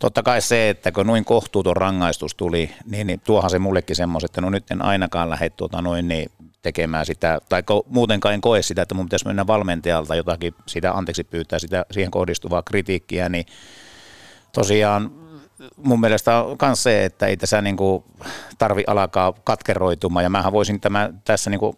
totta 0.01 0.22
kai 0.22 0.40
se, 0.40 0.68
että 0.68 0.92
kun 0.92 1.07
noin 1.07 1.24
kohtuuton 1.24 1.76
rangaistus 1.76 2.34
tuli, 2.34 2.70
niin, 2.90 3.07
niin 3.07 3.20
tuohan 3.20 3.51
se 3.51 3.59
mullekin 3.59 3.97
semmoisen, 3.97 4.26
että 4.26 4.40
no 4.40 4.51
nyt 4.51 4.70
en 4.70 4.82
ainakaan 4.82 5.30
lähde 5.30 5.51
tuota 5.51 5.82
noin 5.82 6.09
niin 6.09 6.30
tekemään 6.62 7.07
sitä, 7.07 7.38
tai 7.49 7.62
muutenkaan 7.88 8.34
en 8.34 8.40
koe 8.40 8.62
sitä, 8.62 8.82
että 8.82 8.94
mun 8.94 9.07
pitäisi 9.07 9.26
mennä 9.26 9.47
valmentajalta 9.47 10.14
jotakin 10.14 10.55
sitä, 10.66 10.92
anteeksi 10.92 11.24
pyytää 11.24 11.59
sitä 11.59 11.86
siihen 11.90 12.11
kohdistuvaa 12.11 12.62
kritiikkiä, 12.62 13.28
niin 13.28 13.47
tosiaan 14.53 15.25
mun 15.76 16.00
mielestä 16.00 16.42
on 16.42 16.57
myös 16.62 16.82
se, 16.82 17.04
että 17.04 17.26
ei 17.26 17.36
tässä 17.36 17.62
niin 17.62 17.76
kuin 17.76 18.04
tarvi 18.59 18.84
alkaa 18.86 19.34
katkeroitumaan. 19.44 20.22
Ja 20.22 20.30
mähän 20.30 20.52
voisin 20.52 20.80
tämä, 20.80 21.11
tässä 21.24 21.50
niin 21.50 21.61
kuin 21.61 21.76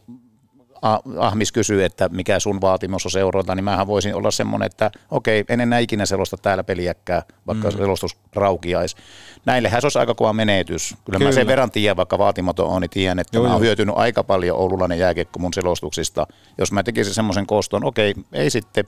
Ahmis 1.19 1.53
kysyy, 1.53 1.85
että 1.85 2.09
mikä 2.09 2.41
sun 2.41 2.61
vaatimus 2.61 3.07
on 3.07 3.11
seurata, 3.11 3.55
niin 3.55 3.65
mähän 3.65 3.87
voisin 3.87 4.15
olla 4.15 4.31
semmoinen, 4.31 4.67
että 4.67 4.91
okei, 5.11 5.45
en 5.49 5.61
enää 5.61 5.79
ikinä 5.79 6.07
selosta 6.07 6.37
täällä 6.37 6.65
peliäkään, 6.65 7.23
vaikka 7.47 7.71
mm. 7.71 7.77
selostus 7.77 8.17
raukiaisi. 8.35 8.97
Näillehän 9.45 9.81
se 9.81 9.87
olisi 9.87 9.99
aika 9.99 10.15
kova 10.15 10.33
menetys. 10.33 10.95
Kyllä, 11.05 11.19
Kyllä. 11.19 11.29
mä 11.29 11.35
sen 11.35 11.47
verran 11.47 11.71
tiedän, 11.71 11.97
vaikka 11.97 12.19
vaatimaton 12.19 12.69
on, 12.69 12.83
niin 12.83 12.91
tiedän, 12.91 13.19
että 13.19 13.37
joo, 13.37 13.47
mä 13.47 13.53
oon 13.53 13.61
hyötynyt 13.61 13.95
aika 13.99 14.25
paljon 14.25 14.59
oululainen 14.59 14.99
jääkiekko 14.99 15.39
mun 15.39 15.55
selostuksista. 15.55 16.27
Jos 16.59 16.73
mä 16.73 16.83
tekisin 16.83 17.15
semmoisen 17.15 17.47
koston, 17.47 17.85
okei, 17.85 18.15
ei 18.33 18.51
sitten 18.51 18.85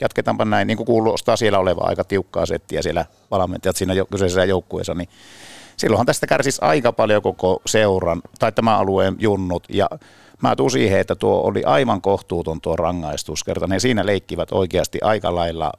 jatketaanpa 0.00 0.44
näin, 0.44 0.66
niin 0.66 0.76
kuin 0.76 0.86
kuulostaa 0.86 1.36
siellä 1.36 1.58
oleva 1.58 1.84
aika 1.84 2.04
tiukkaa 2.04 2.46
settiä 2.46 2.82
siellä 2.82 3.06
valmentajat 3.30 3.76
siinä 3.76 3.94
kyseisessä 4.10 4.44
joukkueessa, 4.44 4.94
niin 4.94 5.08
silloinhan 5.76 6.06
tästä 6.06 6.26
kärsisi 6.26 6.58
aika 6.62 6.92
paljon 6.92 7.22
koko 7.22 7.62
seuran 7.66 8.22
tai 8.38 8.52
tämän 8.52 8.74
alueen 8.74 9.16
junnut. 9.18 9.64
Ja 9.68 9.88
mä 10.42 10.56
tuun 10.56 10.70
siihen, 10.70 11.00
että 11.00 11.14
tuo 11.14 11.40
oli 11.42 11.64
aivan 11.64 12.02
kohtuuton 12.02 12.60
tuo 12.60 12.76
rangaistus, 12.76 13.44
kerta 13.44 13.66
ne 13.66 13.78
siinä 13.78 14.06
leikkivät 14.06 14.52
oikeasti 14.52 14.98
aika 15.02 15.34
lailla 15.34 15.72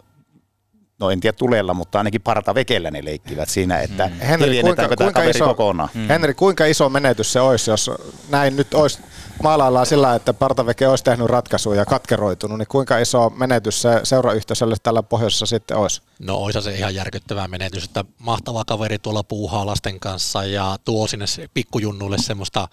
no 1.01 1.11
en 1.11 1.19
tiedä 1.19 1.37
tulella, 1.37 1.73
mutta 1.73 1.97
ainakin 1.97 2.21
parta 2.21 2.55
vekellä 2.55 2.91
ne 2.91 3.05
leikkivät 3.05 3.49
siinä, 3.49 3.79
että 3.79 4.07
mm. 4.07 4.19
Henri, 4.19 4.61
kuinka, 4.61 4.89
kuinka 4.97 5.23
iso, 5.23 5.45
kokonaan. 5.45 5.89
Mm. 5.93 6.07
Henri, 6.07 6.33
kuinka 6.33 6.65
iso 6.65 6.89
menetys 6.89 7.33
se 7.33 7.39
olisi, 7.39 7.71
jos 7.71 7.91
näin 8.29 8.55
nyt 8.55 8.73
olisi 8.73 8.99
maalaillaan 9.43 9.85
sillä, 9.85 10.15
että 10.15 10.33
Partaveke 10.33 10.87
olisi 10.87 11.03
tehnyt 11.03 11.27
ratkaisuja 11.27 11.79
ja 11.79 11.85
katkeroitunut, 11.85 12.57
niin 12.57 12.67
kuinka 12.67 12.97
iso 12.97 13.29
menetys 13.29 13.81
se 13.81 13.99
seurayhteisölle 14.03 14.75
tällä 14.83 15.03
pohjoisessa 15.03 15.45
sitten 15.45 15.77
olisi? 15.77 16.01
No 16.19 16.35
olisi 16.35 16.61
se 16.61 16.75
ihan 16.75 16.95
järkyttävä 16.95 17.47
menetys, 17.47 17.83
että 17.83 18.05
mahtava 18.19 18.65
kaveri 18.65 18.99
tuolla 18.99 19.23
puuhaa 19.23 19.65
lasten 19.65 19.99
kanssa 19.99 20.43
ja 20.43 20.77
tuo 20.85 21.07
sinne 21.07 21.25
pikkujunnuille 21.53 22.17
semmoista 22.17 22.67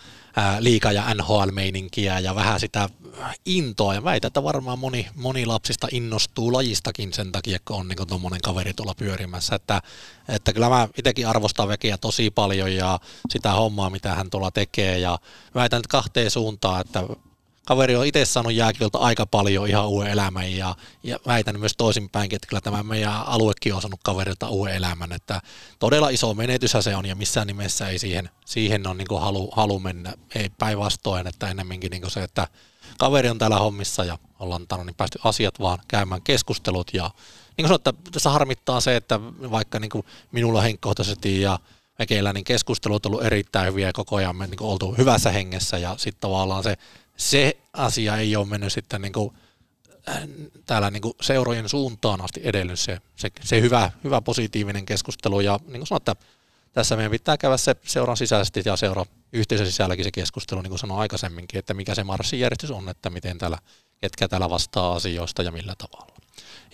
liika- 0.59 0.93
ja 0.93 1.14
NHL-meininkiä 1.14 2.18
ja 2.18 2.35
vähän 2.35 2.61
sitä 2.61 2.89
intoa 3.47 3.95
ja 3.95 4.05
väitä, 4.05 4.26
että 4.26 4.43
varmaan 4.43 4.79
moni, 4.79 5.07
moni 5.14 5.47
lapsista 5.47 5.89
innostuu 5.93 6.53
lajistakin 6.53 7.12
sen 7.12 7.33
takia, 7.33 7.59
kun 7.64 7.76
on 7.76 7.89
niin 7.89 8.09
tuommoinen 8.21 8.41
kaveri 8.41 8.75
tuolla 8.75 8.95
pyörimässä, 8.95 9.55
että, 9.55 9.83
että 10.29 10.53
kyllä 10.53 10.69
mä 10.69 10.89
itsekin 10.99 11.29
arvostan 11.29 11.69
vekeä 11.69 11.99
tosi 11.99 12.31
paljon 12.31 12.75
ja 12.75 13.01
sitä 13.31 13.53
hommaa, 13.53 13.91
mitä 13.91 14.14
hän 14.14 14.31
tuolla 14.31 14.51
tekee. 14.51 14.99
Ja 14.99 15.19
väitän 15.55 15.79
että 15.79 15.89
kahteen 15.89 16.31
suuntaan, 16.31 16.81
että 16.81 17.05
kaveri 17.66 17.97
on 17.97 18.07
itse 18.07 18.25
saanut 18.25 18.53
jääkilta 18.53 18.99
aika 18.99 19.27
paljon 19.27 19.69
ihan 19.69 19.89
uuden 19.89 20.11
elämän 20.11 20.53
ja, 20.53 20.75
ja 21.03 21.19
väitän 21.27 21.61
myös 21.61 21.75
toisinpäinkin, 21.77 22.37
että 22.37 22.49
kyllä 22.49 22.61
tämä 22.61 22.83
meidän 22.83 23.27
aluekin 23.27 23.75
on 23.75 23.83
saanut 23.83 24.01
kaverilta 24.05 24.49
uuden 24.49 24.75
elämän, 24.75 25.12
että 25.12 25.41
todella 25.79 26.09
iso 26.09 26.35
menetys 26.35 26.77
se 26.81 26.97
on 26.97 27.07
ja 27.07 27.14
missään 27.14 27.47
nimessä 27.47 27.89
ei 27.89 27.99
siihen, 27.99 28.31
siihen 28.45 28.87
ole 28.87 28.97
niin 28.97 29.21
halu, 29.21 29.51
halu 29.57 29.81
mennä, 29.81 30.12
ei 30.35 30.51
päinvastoin, 30.59 31.27
että 31.27 31.51
ennemminkin 31.51 31.91
niin 31.91 32.11
se, 32.11 32.23
että 32.23 32.49
kaveri 32.99 33.29
on 33.29 33.39
täällä 33.39 33.59
hommissa 33.59 34.05
ja 34.05 34.19
ollaan 34.39 34.66
tano, 34.66 34.85
niin 34.85 34.95
päästy 34.95 35.19
asiat 35.25 35.61
vaan 35.61 35.79
käymään 35.89 36.23
keskustelut 36.23 36.91
ja 36.95 37.11
niin 37.59 37.69
kuin 37.69 37.69
sanoin, 37.69 37.97
että 37.97 38.11
tässä 38.13 38.31
harmittaa 38.31 38.81
se, 38.81 38.97
että 38.97 39.21
vaikka 39.51 39.79
niin 39.79 39.91
kuin 39.91 40.07
minulla 40.33 40.63
henkkohtaisesti 40.63 41.41
ja 41.41 41.59
Mekeillä 41.99 42.33
niin 42.33 42.45
keskustelut 42.45 43.07
on 43.07 43.13
ollut 43.13 43.27
erittäin 43.27 43.67
hyviä 43.67 43.87
ja 43.87 43.93
koko 43.93 44.17
ajan 44.17 44.37
me 44.37 44.47
niin 44.47 44.59
kuin 44.59 44.71
oltu 44.71 44.95
hyvässä 44.99 45.31
hengessä 45.31 45.79
ja 45.79 45.95
sitten 45.97 46.21
tavallaan 46.21 46.63
se 46.63 46.77
se 47.19 47.57
asia 47.73 48.17
ei 48.17 48.37
ole 48.37 48.47
mennyt 48.47 48.73
sitten 48.73 49.03
niin 49.03 49.13
kuin, 49.13 49.35
äh, 50.09 50.23
täällä 50.67 50.91
niin 50.91 51.03
kuin 51.03 51.15
seurojen 51.21 51.69
suuntaan 51.69 52.21
asti 52.21 52.41
edellyt 52.45 52.81
se, 52.81 52.99
se, 53.17 53.31
se 53.41 53.61
hyvä, 53.61 53.91
hyvä 54.05 54.21
positiivinen 54.21 54.87
keskustelu. 54.87 55.41
Ja 55.41 55.61
niin 55.67 55.79
kuin 55.79 55.87
sanoin, 55.87 56.01
että 56.01 56.17
tässä 56.73 56.97
meidän 56.97 57.11
pitää 57.11 57.37
käydä 57.37 57.57
se 57.57 57.77
seuran 57.85 58.17
sisäisesti 58.17 58.63
ja 58.65 58.77
seura 58.77 59.07
yhteisön 59.33 59.67
sisälläkin 59.67 60.05
se 60.05 60.11
keskustelu, 60.11 60.63
niin 60.63 60.71
kuin 60.71 60.79
sanoin 60.79 61.01
aikaisemminkin, 61.01 61.59
että 61.59 61.75
mikä 61.75 61.95
se 61.95 62.05
marssijärjestys 62.05 62.71
on, 62.71 62.89
että 62.89 63.11
miten 63.11 63.39
täällä, 63.39 63.59
ketkä 63.99 64.29
täällä 64.29 64.51
vastaa 64.51 64.93
asioista 64.93 65.43
ja 65.43 65.53
millä 65.53 65.75
tavalla. 65.79 66.18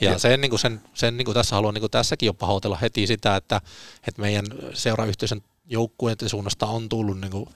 Ja, 0.01 0.11
ja. 0.11 0.19
sen, 0.19 0.41
niin 0.41 0.51
kuin 0.51 0.61
sen, 0.61 0.81
sen 0.95 1.17
niin 1.17 1.25
kuin 1.25 1.35
tässä 1.35 1.57
haluan 1.57 1.75
niin 1.75 1.83
kuin 1.83 1.91
tässäkin 1.91 2.27
jo 2.27 2.35
pahoitella 2.35 2.77
heti 2.77 3.07
sitä, 3.07 3.37
että, 3.37 3.61
että 4.09 4.21
meidän 4.21 4.45
seurayhteisön 4.75 5.43
joukkueiden 5.67 6.29
suunnasta 6.29 6.67
on 6.67 6.89
tullut 6.89 7.21
niin 7.21 7.31
kuin 7.31 7.49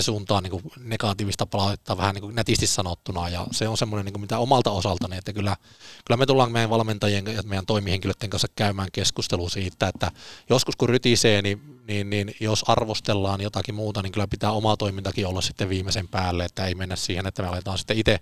suuntaan 0.00 0.42
niin 0.42 0.50
kuin 0.50 0.62
negatiivista 0.80 1.46
palautetta 1.46 1.96
vähän 1.96 2.14
niin 2.14 2.22
kuin 2.22 2.34
nätisti 2.34 2.66
sanottuna, 2.66 3.28
ja 3.28 3.46
se 3.50 3.68
on 3.68 3.76
semmoinen, 3.76 4.04
niin 4.04 4.12
kuin 4.12 4.20
mitä 4.20 4.38
omalta 4.38 4.70
osaltani, 4.70 5.16
että 5.16 5.32
kyllä, 5.32 5.56
kyllä 6.04 6.18
me 6.18 6.26
tullaan 6.26 6.52
meidän 6.52 6.70
valmentajien 6.70 7.26
ja 7.26 7.42
meidän 7.42 7.66
toimihenkilöiden 7.66 8.30
kanssa 8.30 8.48
käymään 8.56 8.88
keskustelua 8.92 9.48
siitä, 9.48 9.88
että 9.88 10.10
joskus 10.50 10.76
kun 10.76 10.88
rytisee, 10.88 11.42
niin, 11.42 11.82
niin, 11.86 12.10
niin 12.10 12.34
jos 12.40 12.64
arvostellaan 12.66 13.40
jotakin 13.40 13.74
muuta, 13.74 14.02
niin 14.02 14.12
kyllä 14.12 14.26
pitää 14.26 14.52
oma 14.52 14.76
toimintakin 14.76 15.26
olla 15.26 15.40
sitten 15.40 15.68
viimeisen 15.68 16.08
päälle, 16.08 16.44
että 16.44 16.66
ei 16.66 16.74
mennä 16.74 16.96
siihen, 16.96 17.26
että 17.26 17.42
me 17.42 17.48
aletaan 17.48 17.78
sitten 17.78 17.98
itse 17.98 18.20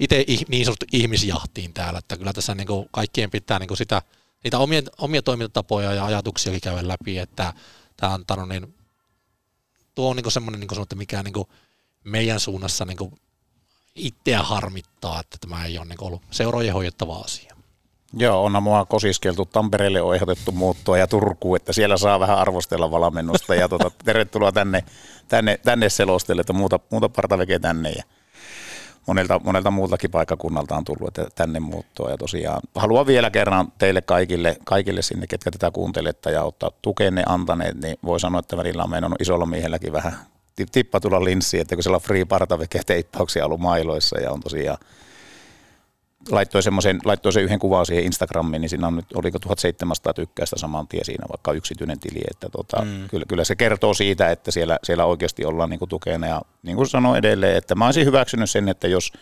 itse 0.00 0.24
niin 0.48 0.64
sanottu 0.64 0.86
ihmisjahtiin 0.92 1.72
täällä, 1.72 1.98
että 1.98 2.16
kyllä 2.16 2.32
tässä 2.32 2.54
niin 2.54 2.66
kuin 2.66 2.88
kaikkien 2.90 3.30
pitää 3.30 3.58
niin 3.58 3.68
kuin 3.68 3.78
sitä, 3.78 4.02
niitä 4.44 4.58
omia, 4.58 4.82
omia 4.98 5.22
toimintatapoja 5.22 5.94
ja 5.94 6.04
ajatuksiakin 6.04 6.60
käydä 6.60 6.88
läpi, 6.88 7.18
että 7.18 7.52
tämä 7.96 8.14
antanut 8.14 8.48
niin 8.48 8.74
tuo 9.94 10.10
on 10.10 10.16
niin 10.16 10.32
semmoinen, 10.32 10.60
niin 10.60 10.68
kuin 10.68 10.82
että 10.82 10.96
mikä 10.96 11.22
niin 11.22 11.46
meidän 12.04 12.40
suunnassa 12.40 12.84
niin 12.84 13.20
itseä 13.94 14.42
harmittaa, 14.42 15.20
että 15.20 15.38
tämä 15.40 15.64
ei 15.64 15.78
ole 15.78 15.86
niin 15.86 16.04
ollut 16.04 16.22
seurojen 16.30 16.74
hoidettava 16.74 17.16
asia. 17.16 17.56
Joo, 18.12 18.44
onhan 18.44 18.62
mua 18.62 18.86
kosiskeltu. 18.86 19.44
Tampereelle 19.44 20.02
on 20.02 20.14
ehdotettu 20.14 20.52
muuttua 20.52 20.98
ja 20.98 21.06
Turkuun, 21.06 21.56
että 21.56 21.72
siellä 21.72 21.96
saa 21.96 22.20
vähän 22.20 22.38
arvostella 22.38 22.90
valmennusta. 22.90 23.54
Ja 23.54 23.68
tuota, 23.68 23.90
tervetuloa 24.04 24.52
tänne, 24.52 24.84
tänne, 25.28 25.60
tänne 25.64 25.88
selostelle, 25.88 26.40
että 26.40 26.52
muuta, 26.52 26.80
muuta 26.90 27.08
partavekeä 27.08 27.58
tänne. 27.58 27.90
Ja 27.90 28.04
monelta, 29.06 29.40
monelta 29.44 29.70
muultakin 29.70 30.10
paikkakunnalta 30.10 30.76
on 30.76 30.84
tullut 30.84 31.08
että 31.08 31.28
tänne 31.34 31.60
muuttoa. 31.60 32.10
Ja 32.10 32.16
tosiaan 32.16 32.60
haluan 32.74 33.06
vielä 33.06 33.30
kerran 33.30 33.72
teille 33.78 34.02
kaikille, 34.02 34.56
kaikille 34.64 35.02
sinne, 35.02 35.26
ketkä 35.26 35.50
tätä 35.50 35.70
kuuntelette 35.70 36.30
ja 36.30 36.42
ottaa 36.42 36.70
tukenne 36.82 37.22
antaneet, 37.26 37.80
niin 37.80 37.96
voi 38.04 38.20
sanoa, 38.20 38.38
että 38.38 38.56
välillä 38.56 38.84
on 38.84 38.90
meinannut 38.90 39.20
isolla 39.20 39.46
miehelläkin 39.46 39.92
vähän 39.92 40.12
tippa 40.72 41.00
tulla 41.00 41.24
linssiin, 41.24 41.60
että 41.60 41.76
kun 41.76 41.82
siellä 41.82 41.96
on 41.96 42.02
free 42.02 42.24
partaveke 42.24 42.80
teippauksia 42.86 43.44
ollut 43.44 43.60
mailoissa 43.60 44.20
ja 44.20 44.30
on 44.32 44.40
tosiaan 44.40 44.78
laittoi, 46.28 46.62
semmoisen, 46.62 46.98
laittoi 47.04 47.32
sen 47.32 47.42
yhden 47.42 47.58
kuvan 47.58 47.86
siihen 47.86 48.04
Instagramiin, 48.04 48.60
niin 48.60 48.68
siinä 48.68 48.86
on 48.86 48.96
nyt, 48.96 49.12
oliko 49.14 49.38
1700 49.38 50.14
tykkäystä 50.14 50.58
saman 50.58 50.88
tien 50.88 51.04
siinä, 51.04 51.26
vaikka 51.28 51.52
yksityinen 51.52 52.00
tili, 52.00 52.20
että 52.30 52.48
tota, 52.48 52.82
mm. 52.84 53.08
kyllä, 53.08 53.24
kyllä, 53.28 53.44
se 53.44 53.56
kertoo 53.56 53.94
siitä, 53.94 54.30
että 54.30 54.50
siellä, 54.50 54.78
siellä 54.82 55.04
oikeasti 55.04 55.44
ollaan 55.44 55.70
niin 55.70 55.78
kuin 55.78 55.88
tukena. 55.88 56.26
Ja 56.26 56.42
niin 56.62 56.76
kuin 56.76 56.88
sanoin 56.88 57.18
edelleen, 57.18 57.56
että 57.56 57.74
mä 57.74 57.86
olisin 57.86 58.06
hyväksynyt 58.06 58.50
sen, 58.50 58.68
että 58.68 58.88
jos 58.88 59.12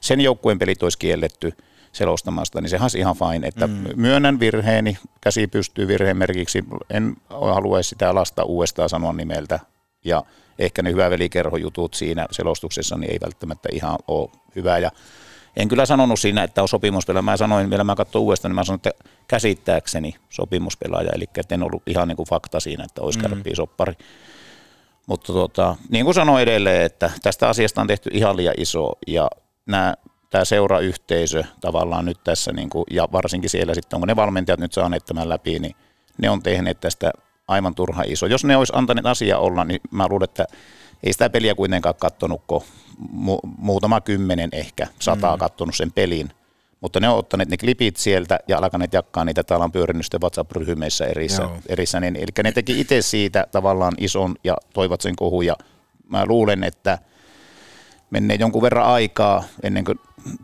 sen 0.00 0.20
joukkueen 0.20 0.58
pelit 0.58 0.82
olisi 0.82 0.98
kielletty 0.98 1.52
selostamasta, 1.92 2.60
niin 2.60 2.70
se 2.70 2.78
olisi 2.82 2.98
ihan 2.98 3.16
fine, 3.16 3.48
että 3.48 3.66
mm. 3.66 3.84
myönnän 3.96 4.40
virheeni, 4.40 4.98
käsi 5.20 5.46
pystyy 5.46 5.88
virheen 5.88 6.16
merkiksi, 6.16 6.64
en 6.90 7.16
halua 7.30 7.82
sitä 7.82 8.14
lasta 8.14 8.44
uudestaan 8.44 8.88
sanoa 8.88 9.12
nimeltä. 9.12 9.60
Ja 10.04 10.24
ehkä 10.58 10.82
ne 10.82 10.90
hyvä 10.90 11.10
velikerhojutut 11.10 11.94
siinä 11.94 12.26
selostuksessa 12.30 12.96
niin 12.96 13.12
ei 13.12 13.18
välttämättä 13.22 13.68
ihan 13.72 13.98
ole 14.08 14.30
hyvä. 14.56 14.78
Ja 14.78 14.90
en 15.58 15.68
kyllä 15.68 15.86
sanonut 15.86 16.20
siinä, 16.20 16.42
että 16.42 16.62
on 16.62 16.68
sopimuspelaaja. 16.68 17.22
Mä 17.22 17.36
sanoin, 17.36 17.70
vielä 17.70 17.84
mä 17.84 17.94
katsoin 17.94 18.22
uudestaan, 18.22 18.50
niin 18.50 18.54
mä 18.54 18.64
sanoin, 18.64 18.80
että 18.84 18.90
käsittääkseni 19.28 20.14
sopimuspelaaja, 20.30 21.10
eli 21.14 21.24
en 21.50 21.62
ollut 21.62 21.82
ihan 21.86 22.08
niin 22.08 22.16
kuin 22.16 22.28
fakta 22.28 22.60
siinä, 22.60 22.84
että 22.84 23.02
olisi 23.02 23.18
mm. 23.18 23.42
soppari. 23.54 23.92
Mutta 25.06 25.32
tota, 25.32 25.76
niin 25.88 26.04
kuin 26.04 26.14
sanoin 26.14 26.42
edelleen, 26.42 26.82
että 26.82 27.10
tästä 27.22 27.48
asiasta 27.48 27.80
on 27.80 27.86
tehty 27.86 28.10
ihan 28.12 28.36
liian 28.36 28.54
iso 28.58 28.92
ja 29.06 29.30
nämä 29.66 29.94
tämä 30.30 30.44
seurayhteisö 30.44 31.44
tavallaan 31.60 32.04
nyt 32.04 32.18
tässä, 32.24 32.52
niin 32.52 32.70
kuin, 32.70 32.84
ja 32.90 33.08
varsinkin 33.12 33.50
siellä 33.50 33.74
sitten, 33.74 33.96
onko 33.96 34.06
ne 34.06 34.16
valmentajat 34.16 34.60
nyt 34.60 34.72
saaneet 34.72 35.04
tämän 35.04 35.28
läpi, 35.28 35.58
niin 35.58 35.76
ne 36.18 36.30
on 36.30 36.42
tehneet 36.42 36.80
tästä 36.80 37.10
aivan 37.48 37.74
turha 37.74 38.02
iso. 38.06 38.26
Jos 38.26 38.44
ne 38.44 38.56
olisi 38.56 38.72
antaneet 38.76 39.06
asia 39.06 39.38
olla, 39.38 39.64
niin 39.64 39.80
mä 39.90 40.06
luulen, 40.08 40.24
että 40.24 40.46
ei 41.02 41.12
sitä 41.12 41.30
peliä 41.30 41.54
kuitenkaan 41.54 41.94
kattonut, 41.94 42.42
kun 42.46 42.62
mu- 43.00 43.50
muutama 43.58 44.00
kymmenen 44.00 44.48
ehkä, 44.52 44.86
sataa 45.00 45.36
mm. 45.36 45.40
kattonut 45.40 45.74
sen 45.76 45.92
pelin. 45.92 46.30
Mutta 46.80 47.00
ne 47.00 47.08
on 47.08 47.18
ottaneet 47.18 47.48
ne 47.48 47.56
klipit 47.56 47.96
sieltä 47.96 48.40
ja 48.48 48.58
alkaneet 48.58 48.92
jakaa 48.92 49.24
niitä. 49.24 49.44
Täällä 49.44 49.64
on 49.64 49.72
pyörinyt 49.72 50.04
sitten 50.04 50.20
WhatsApp-ryhmissä 50.20 51.06
erissä. 51.06 51.42
erissä 51.68 52.00
niin, 52.00 52.16
eli 52.16 52.26
ne 52.42 52.52
teki 52.52 52.80
itse 52.80 53.02
siitä 53.02 53.46
tavallaan 53.52 53.92
ison 53.98 54.36
ja 54.44 54.56
toivat 54.74 55.00
sen 55.00 55.16
kohun. 55.16 55.46
Ja 55.46 55.56
mä 56.08 56.26
luulen, 56.26 56.64
että 56.64 56.98
menee 58.10 58.36
jonkun 58.40 58.62
verran 58.62 58.86
aikaa 58.86 59.44
ennen 59.62 59.84
kuin 59.84 60.00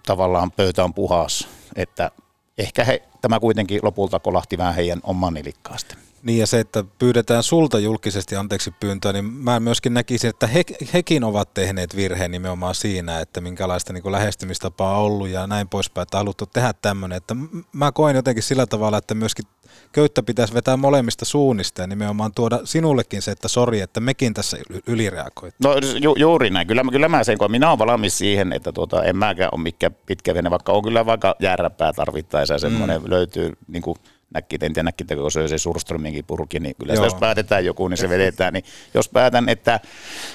tavallaan 0.07 0.51
pöytä 0.51 0.85
on 0.85 0.95
puhas. 0.95 1.49
Että 1.77 2.11
ehkä 2.59 2.85
he, 2.85 3.03
tämä 3.21 3.41
kuitenkin 3.41 3.81
lopulta 3.83 4.21
kolahti 4.21 4.59
vähän 4.59 4.75
heidän 4.75 5.01
oman 5.03 5.35
nilikkaasti. 5.35 5.95
Niin 6.25 6.39
ja 6.39 6.47
se, 6.47 6.61
että 6.61 6.85
pyydetään 6.99 7.43
sulta 7.43 7.79
julkisesti 7.79 8.37
anteeksi 8.37 8.71
pyyntöä, 8.81 9.13
niin 9.13 9.25
mä 9.25 9.61
myöskin 9.61 9.95
näkisin, 9.95 10.31
että 10.31 10.47
he, 10.47 10.63
hekin 10.93 11.25
ovat 11.25 11.55
tehneet 11.55 11.97
virheen 11.97 12.31
nimenomaan 12.31 12.75
siinä, 12.75 13.21
että 13.21 13.41
minkälaista 13.41 13.93
niin 13.93 14.03
kuin 14.03 14.13
lähestymistapaa 14.13 14.99
on 14.99 15.05
ollut 15.05 15.29
ja 15.29 15.47
näin 15.47 15.69
poispäin, 15.69 16.03
että 16.03 16.19
haluttu 16.19 16.47
tehdä 16.47 16.73
tämmöinen. 16.83 17.17
Että 17.17 17.37
mä 17.73 17.93
koen 17.93 18.17
jotenkin 18.17 18.43
sillä 18.43 18.67
tavalla, 18.67 18.99
että 18.99 19.15
myöskin 19.15 19.45
köyttä 19.93 20.23
pitäisi 20.23 20.55
vetää 20.55 20.77
molemmista 20.77 21.25
suunnista 21.25 21.83
ja 21.83 21.87
nimenomaan 21.87 22.33
tuoda 22.35 22.61
sinullekin 22.65 23.23
se, 23.23 23.31
että 23.31 23.49
sori, 23.49 23.81
että 23.81 24.01
mekin 24.01 24.35
tässä 24.35 24.59
ylireagoit. 24.87 25.55
No 25.65 25.75
ju, 26.01 26.15
juuri 26.19 26.51
näin. 26.51 26.67
Kyllä, 26.67 26.83
kyllä 26.93 27.09
mä 27.09 27.25
sen, 27.25 27.39
kun 27.39 27.51
minä 27.51 27.69
olen 27.69 27.79
valmis 27.79 28.19
siihen, 28.19 28.53
että 28.53 28.73
tuota, 28.73 29.05
en 29.05 29.17
mäkään 29.17 29.51
ole 29.53 29.63
mikään 29.63 29.97
pitkä 30.07 30.35
vene, 30.35 30.51
vaikka 30.51 30.73
on 30.73 30.83
kyllä 30.83 31.07
vaikka 31.07 31.37
järräpää 31.41 31.93
tarvittaessa 31.93 32.55
ja 32.55 32.59
semmoinen 32.59 33.03
mm. 33.03 33.11
löytyy 33.11 33.53
niin 33.69 33.83
kuin– 33.83 33.97
näkki, 34.35 34.57
en 34.61 34.73
tiedä 34.73 34.83
näkkitekö, 34.83 35.23
kun 35.23 35.31
se 35.31 35.59
Surströminkin 35.59 36.25
purki, 36.25 36.61
niin 36.61 36.75
kyllä 36.81 36.95
sitä, 36.95 37.07
jos 37.07 37.15
päätetään 37.15 37.65
joku, 37.65 37.89
niin 37.89 37.99
se 37.99 38.09
vedetään. 38.09 38.53
Niin 38.53 38.65
jos 38.95 39.09
päätän, 39.09 39.49
että 39.49 39.81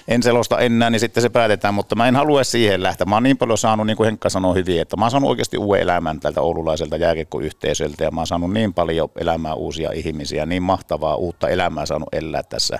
en 0.08 0.24
selosta 0.24 0.60
enää, 0.60 0.90
niin 0.90 1.00
sitten 1.00 1.24
se 1.24 1.30
päätetään, 1.30 1.74
mutta 1.74 1.96
mä 1.96 2.08
en 2.08 2.16
halua 2.16 2.44
siihen 2.44 2.84
lähteä. 2.84 3.06
Mä 3.06 3.16
oon 3.16 3.24
niin 3.24 3.38
paljon 3.38 3.58
saanut, 3.58 3.88
niin 3.88 3.98
kuin 3.98 4.06
Henkka 4.06 4.30
sanoi 4.30 4.56
hyvin, 4.56 4.82
että 4.82 4.98
mä 4.98 5.06
oon 5.06 5.12
saanut 5.12 5.30
oikeasti 5.30 5.58
uuden 5.58 5.82
elämän 5.82 6.20
tältä 6.20 6.42
oululaiselta 6.42 6.98
jääkiekkoyhteisöltä 6.98 8.04
ja 8.04 8.12
mä 8.12 8.20
oon 8.22 8.28
saanut 8.28 8.54
niin 8.54 8.74
paljon 8.74 9.10
elämää 9.20 9.54
uusia 9.54 9.92
ihmisiä, 9.92 10.46
niin 10.46 10.64
mahtavaa 10.64 11.16
uutta 11.16 11.50
elämää 11.50 11.86
saanut 11.86 12.10
elää 12.14 12.44
tässä 12.44 12.80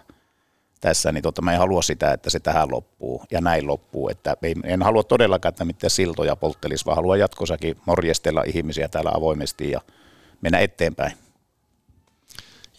tässä, 0.82 1.12
niin 1.12 1.22
tota, 1.22 1.42
mä 1.42 1.54
en 1.54 1.60
halua 1.60 1.82
sitä, 1.82 2.14
että 2.14 2.30
se 2.30 2.40
tähän 2.40 2.72
loppuu 2.72 3.24
ja 3.32 3.42
näin 3.42 3.68
loppuu. 3.68 4.10
Että 4.10 4.38
en 4.64 4.84
halua 4.84 5.04
todellakaan, 5.04 5.50
että 5.50 5.66
mitään 5.66 5.90
siltoja 5.90 6.36
polttelisi, 6.36 6.86
vaan 6.86 6.96
haluan 6.96 7.20
jatkossakin 7.20 7.78
morjestella 7.86 8.44
ihmisiä 8.48 8.88
täällä 8.88 9.12
avoimesti 9.14 9.72
ja 9.72 9.82
mennä 10.42 10.60
eteenpäin. 10.60 11.18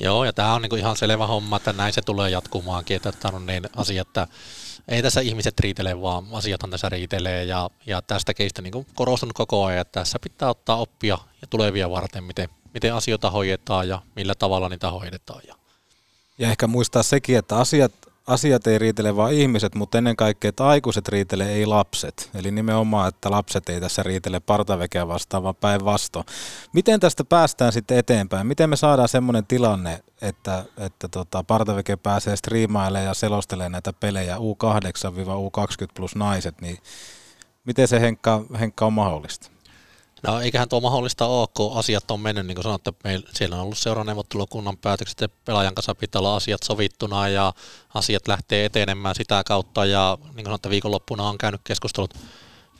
Joo, 0.01 0.25
ja 0.25 0.33
tämä 0.33 0.55
on 0.55 0.63
niinku 0.63 0.77
ihan 0.77 0.97
selvä 0.97 1.27
homma, 1.27 1.57
että 1.57 1.73
näin 1.73 1.93
se 1.93 2.03
tulee 2.03 2.31
jatkumaankin, 2.31 2.97
että 2.97 3.13
tämä 3.13 3.37
on 3.37 3.47
niin 3.47 3.69
asia, 3.77 4.03
että 4.03 4.27
ei 4.89 5.03
tässä 5.03 5.21
ihmiset 5.21 5.61
riitele, 5.61 6.03
vaan 6.03 6.27
asiathan 6.33 6.71
tässä 6.71 6.89
riitelee, 6.89 7.45
ja, 7.45 7.71
ja 7.87 8.03
tästä 8.03 8.35
keistä 8.35 8.63
niin 8.63 8.87
korostunut 8.95 9.33
koko 9.33 9.65
ajan, 9.65 9.81
että 9.81 10.01
tässä 10.01 10.19
pitää 10.19 10.49
ottaa 10.49 10.77
oppia 10.77 11.19
ja 11.41 11.47
tulevia 11.47 11.91
varten, 11.91 12.25
miten, 12.25 12.49
miten 12.75 12.95
asioita 12.95 13.31
hoidetaan 13.31 13.89
ja 13.89 14.03
millä 14.17 14.35
tavalla 14.35 14.69
niitä 14.69 14.91
hoidetaan. 14.91 15.43
Ja, 15.47 15.55
ja 16.39 16.51
ehkä 16.51 16.67
muistaa 16.67 17.03
sekin, 17.03 17.39
että 17.39 17.57
asiat 17.57 17.93
asiat 18.27 18.67
ei 18.67 18.79
riitele 18.79 19.17
vain 19.17 19.37
ihmiset, 19.37 19.75
mutta 19.75 19.99
ennen 19.99 20.17
kaikkea, 20.17 20.49
että 20.49 20.67
aikuiset 20.67 21.09
riitele 21.09 21.53
ei 21.53 21.67
lapset. 21.67 22.31
Eli 22.35 22.51
nimenomaan, 22.51 23.09
että 23.09 23.31
lapset 23.31 23.69
ei 23.69 23.81
tässä 23.81 24.03
riitele 24.03 24.41
partavekeä 24.41 25.09
vastaan, 25.09 25.43
vaan 25.43 25.55
päinvastoon. 25.55 26.25
Miten 26.73 27.01
tästä 27.01 27.25
päästään 27.25 27.73
sitten 27.73 27.99
eteenpäin? 27.99 28.47
Miten 28.47 28.71
me 28.71 28.77
saadaan 28.77 29.09
semmoinen 29.09 29.47
tilanne, 29.47 30.01
että, 30.23 30.65
että 30.79 31.09
tota, 31.09 31.43
partaveke 31.43 31.97
pääsee 31.97 32.37
striimailemaan 32.37 33.07
ja 33.07 33.15
selostelemaan 33.15 33.73
näitä 33.73 33.93
pelejä 33.93 34.37
U8-U20 34.37 35.87
plus 35.95 36.17
naiset, 36.17 36.61
niin 36.61 36.79
miten 37.65 37.89
se 37.89 38.01
Henkka, 38.01 38.45
Henkka 38.61 38.87
on 38.87 38.93
mahdollista? 38.93 39.51
No 40.27 40.41
eiköhän 40.41 40.69
tuo 40.69 40.81
mahdollista 40.81 41.27
kun 41.55 41.79
asiat 41.79 42.11
on 42.11 42.21
mennyt, 42.21 42.47
niin 42.47 42.55
kuin 42.55 42.63
sanoitte, 42.63 42.93
meillä, 43.05 43.31
siellä 43.35 43.57
on 43.57 43.63
ollut 43.63 43.79
seuraneuvottelukunnan 43.79 44.77
päätökset 44.77 45.21
ja 45.21 45.29
pelaajan 45.45 45.75
kanssa 45.75 45.95
pitää 45.95 46.19
olla 46.19 46.37
asiat 46.37 46.63
sovittuna 46.63 47.29
ja 47.29 47.53
asiat 47.95 48.29
lähtee 48.29 48.65
etenemään 48.65 49.15
sitä 49.15 49.43
kautta. 49.47 49.85
Ja 49.85 50.19
niin 50.23 50.35
kuin 50.35 50.45
sanoitte, 50.45 50.71
viikonloppuna 50.71 51.29
on 51.29 51.39
käynyt 51.39 51.61
keskustelut 51.65 52.15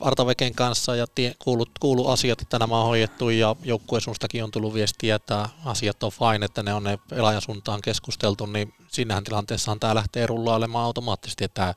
Artaveken 0.01 0.55
kanssa 0.55 0.95
ja 0.95 1.07
tie, 1.15 1.35
kuulu, 1.39 1.65
kuulu 1.79 2.07
asiat, 2.07 2.41
että 2.41 2.59
nämä 2.59 2.79
on 2.79 2.87
hoidettu 2.87 3.29
ja 3.29 3.55
joukkueen 3.63 4.03
on 4.43 4.51
tullut 4.51 4.73
viestiä, 4.73 5.15
että 5.15 5.49
asiat 5.65 6.03
on 6.03 6.11
fine, 6.11 6.45
että 6.45 6.63
ne 6.63 6.73
on 6.73 6.83
ne 6.83 6.99
pelaajan 7.09 7.41
suuntaan 7.41 7.81
keskusteltu, 7.81 8.45
niin 8.45 8.73
sinnehän 8.87 9.23
tilanteessahan 9.23 9.79
tämä 9.79 9.95
lähtee 9.95 10.27
rullailemaan 10.27 10.85
automaattisesti, 10.85 11.43
että 11.43 11.75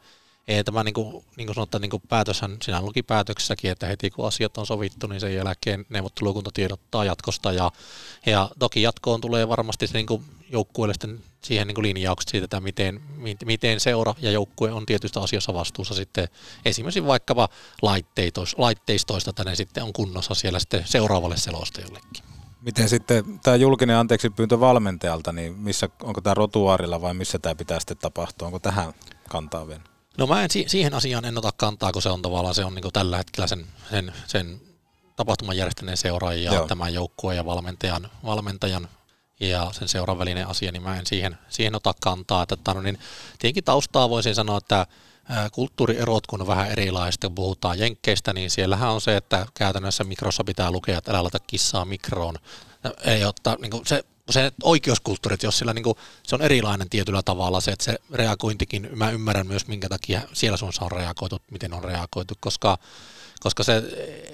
ei 0.48 0.64
tämä 0.64 0.84
niin 0.84 0.94
kuin, 0.94 1.24
niin 1.36 1.46
kuin 1.46 1.54
sanotaan, 1.54 1.82
niin 1.82 1.90
kuin 1.90 2.02
päätöshän, 2.08 2.56
siinä 2.62 2.82
luki 2.82 3.02
päätöksessäkin, 3.02 3.70
että 3.70 3.86
heti 3.86 4.10
kun 4.10 4.26
asiat 4.26 4.58
on 4.58 4.66
sovittu, 4.66 5.06
niin 5.06 5.20
sen 5.20 5.34
jälkeen 5.34 5.86
neuvottelukunta 5.88 6.50
tiedottaa 6.54 7.04
jatkosta 7.04 7.52
ja, 7.52 7.70
ja 8.26 8.50
toki 8.58 8.82
jatkoon 8.82 9.20
tulee 9.20 9.48
varmasti 9.48 9.86
se 9.86 9.98
niin 9.98 10.24
joukkueelle 10.50 10.94
siihen 11.42 11.66
niin 11.66 11.74
kuin 11.74 11.82
linjaukset 11.82 12.28
siitä, 12.28 12.44
että 12.44 12.60
miten, 12.60 13.00
miten 13.44 13.80
seura 13.80 14.14
ja 14.20 14.30
joukkue 14.30 14.72
on 14.72 14.86
tietystä 14.86 15.20
asiassa 15.20 15.54
vastuussa 15.54 15.94
sitten 15.94 16.28
esimerkiksi 16.64 17.06
vaikkapa 17.06 17.48
laitteistoista, 18.56 19.30
että 19.30 19.44
ne 19.44 19.54
sitten 19.54 19.84
on 19.84 19.92
kunnossa 19.92 20.34
siellä 20.34 20.58
sitten 20.58 20.82
seuraavalle 20.86 21.36
selostajollekin. 21.36 22.24
Miten 22.60 22.88
sitten 22.88 23.40
tämä 23.42 23.56
julkinen 23.56 23.96
anteeksi 23.96 24.30
pyyntö 24.30 24.60
valmentajalta, 24.60 25.32
niin 25.32 25.52
missä, 25.52 25.88
onko 26.02 26.20
tämä 26.20 26.34
rotuaarilla 26.34 27.00
vai 27.00 27.14
missä 27.14 27.38
tämä 27.38 27.54
pitää 27.54 27.80
sitten 27.80 27.96
tapahtua? 27.96 28.46
Onko 28.46 28.58
tähän 28.58 28.94
kantaa 29.28 29.68
vielä? 29.68 29.93
No 30.18 30.26
mä 30.26 30.42
en 30.42 30.50
si- 30.50 30.64
siihen 30.68 30.94
asiaan 30.94 31.24
en 31.24 31.38
ota 31.38 31.52
kantaa, 31.56 31.92
kun 31.92 32.02
se 32.02 32.08
on 32.08 32.22
tavallaan 32.22 32.54
se 32.54 32.64
on 32.64 32.74
niin 32.74 32.92
tällä 32.92 33.16
hetkellä 33.16 33.46
sen, 33.46 33.66
sen, 33.90 34.12
sen 34.26 34.60
tapahtuman 35.16 35.56
järjestäneen 35.56 35.96
seuraajan 35.96 36.42
ja 36.42 36.54
Joo. 36.54 36.66
tämän 36.66 36.94
joukkueen 36.94 37.36
ja 37.36 37.44
valmentajan, 37.44 38.10
valmentajan 38.24 38.88
ja 39.40 39.70
sen 39.72 39.88
seuran 39.88 40.18
välinen 40.18 40.48
asia, 40.48 40.72
niin 40.72 40.82
mä 40.82 40.98
en 40.98 41.06
siihen, 41.06 41.38
siihen 41.48 41.74
ota 41.74 41.94
kantaa. 42.00 42.42
Että, 42.42 42.54
että, 42.54 42.74
no 42.74 42.80
niin, 42.80 42.98
tietenkin 43.38 43.64
taustaa 43.64 44.10
voisin 44.10 44.34
sanoa, 44.34 44.58
että 44.58 44.86
kulttuurierot, 45.52 46.26
kun 46.26 46.40
on 46.40 46.46
vähän 46.46 46.70
erilaista, 46.70 47.26
kun 47.26 47.34
puhutaan 47.34 47.78
jenkkeistä, 47.78 48.32
niin 48.32 48.50
siellähän 48.50 48.90
on 48.90 49.00
se, 49.00 49.16
että 49.16 49.46
käytännössä 49.54 50.04
mikrossa 50.04 50.44
pitää 50.44 50.70
lukea, 50.70 50.98
että 50.98 51.10
älä 51.10 51.22
laita 51.22 51.38
kissaa 51.46 51.84
mikroon. 51.84 52.38
Ei 53.04 53.24
ottaa, 53.24 53.56
niin 53.60 53.72
se, 53.86 54.04
se 54.30 54.52
oikeuskulttuurit, 54.62 55.42
jos 55.42 55.58
sillä 55.58 55.74
niin 55.74 55.82
kuin, 55.82 55.96
se 56.22 56.34
on 56.34 56.42
erilainen 56.42 56.90
tietyllä 56.90 57.22
tavalla 57.22 57.60
se, 57.60 57.70
että 57.70 57.84
se 57.84 57.98
reagointikin, 58.12 58.88
mä 58.94 59.10
ymmärrän 59.10 59.46
myös 59.46 59.66
minkä 59.66 59.88
takia 59.88 60.20
siellä 60.32 60.56
suunnassa 60.56 60.84
on 60.84 60.92
reagoitu, 60.92 61.38
miten 61.50 61.74
on 61.74 61.84
reagoitu, 61.84 62.34
koska 62.40 62.78
koska 63.44 63.62
se 63.62 63.82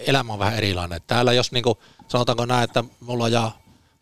elämä 0.07 0.33
on 0.33 0.39
vähän 0.39 0.55
erilainen. 0.55 1.01
Täällä 1.07 1.33
jos 1.33 1.53
niin 1.53 1.63
kuin, 1.63 1.79
sanotaanko 2.09 2.47
näin, 2.47 2.65
että 2.65 2.85
mulla 3.01 3.29
ja 3.29 3.51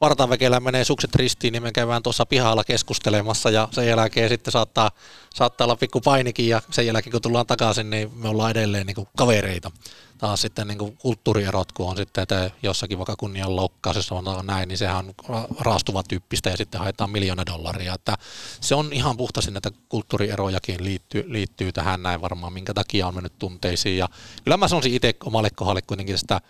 vartavekellä 0.00 0.60
menee 0.60 0.84
sukset 0.84 1.14
ristiin, 1.14 1.52
niin 1.52 1.62
me 1.62 1.72
käydään 1.72 2.02
tuossa 2.02 2.26
pihalla 2.26 2.64
keskustelemassa 2.64 3.50
ja 3.50 3.68
sen 3.72 3.86
jälkeen 3.86 4.28
sitten 4.28 4.52
saattaa, 4.52 4.90
saattaa 5.34 5.64
olla 5.64 5.76
pikku 5.76 6.00
painikin 6.00 6.48
ja 6.48 6.62
sen 6.70 6.86
jälkeen 6.86 7.12
kun 7.12 7.22
tullaan 7.22 7.46
takaisin, 7.46 7.90
niin 7.90 8.10
me 8.14 8.28
ollaan 8.28 8.50
edelleen 8.50 8.86
niin 8.86 8.94
kuin 8.94 9.08
kavereita. 9.16 9.70
Taas 10.18 10.40
sitten 10.40 10.68
niin 10.68 10.78
kuin 10.78 10.96
kulttuurierot, 10.96 11.72
kun 11.72 11.90
on 11.90 11.96
sitten, 11.96 12.22
että 12.22 12.50
jossakin 12.62 12.98
vaikka 12.98 13.16
kunnian 13.16 13.56
loukkaus, 13.56 13.96
jos 13.96 14.10
näin, 14.42 14.68
niin 14.68 14.78
sehän 14.78 14.96
on 14.96 15.14
ra- 15.24 15.56
raastuva 15.60 16.02
tyyppistä 16.02 16.50
ja 16.50 16.56
sitten 16.56 16.80
haetaan 16.80 17.10
miljoona 17.10 17.46
dollaria. 17.46 17.94
Että 17.94 18.18
se 18.60 18.74
on 18.74 18.92
ihan 18.92 19.16
puhtaasti 19.16 19.50
näitä 19.50 19.70
kulttuurierojakin 19.88 20.84
liittyy, 20.84 21.24
liittyy 21.32 21.72
tähän 21.72 22.02
näin 22.02 22.20
varmaan, 22.20 22.52
minkä 22.52 22.74
takia 22.74 23.06
on 23.06 23.14
mennyt 23.14 23.38
tunteisiin. 23.38 23.98
Ja 23.98 24.08
kyllä 24.44 24.56
mä 24.56 24.68
sanoisin 24.68 24.94
itse 24.94 25.14
omalle 25.24 25.50
kohdalle 25.50 25.82
kuitenkin 25.82 26.18
sitä, 26.18 26.40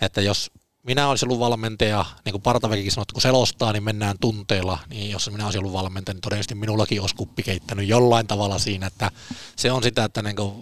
että 0.00 0.20
jos 0.20 0.50
minä 0.82 1.08
olisin 1.08 1.28
ollut 1.28 1.40
valmentaja, 1.40 2.04
niin 2.24 2.32
kuin 2.32 2.42
Partaväkikin 2.42 2.92
sanoi, 2.92 3.02
että 3.02 3.12
kun 3.12 3.22
selostaa, 3.22 3.72
niin 3.72 3.84
mennään 3.84 4.16
tunteella, 4.20 4.78
niin 4.88 5.10
jos 5.10 5.30
minä 5.30 5.44
olisin 5.44 5.58
ollut 5.58 5.72
valmentaja, 5.72 6.14
niin 6.14 6.20
todennäköisesti 6.20 6.54
minullakin 6.54 7.00
olisi 7.00 7.14
kuppi 7.14 7.42
keittänyt 7.42 7.88
jollain 7.88 8.26
tavalla 8.26 8.58
siinä, 8.58 8.86
että 8.86 9.10
se 9.56 9.72
on 9.72 9.82
sitä, 9.82 10.04
että 10.04 10.22
niin 10.22 10.36
kuin 10.36 10.54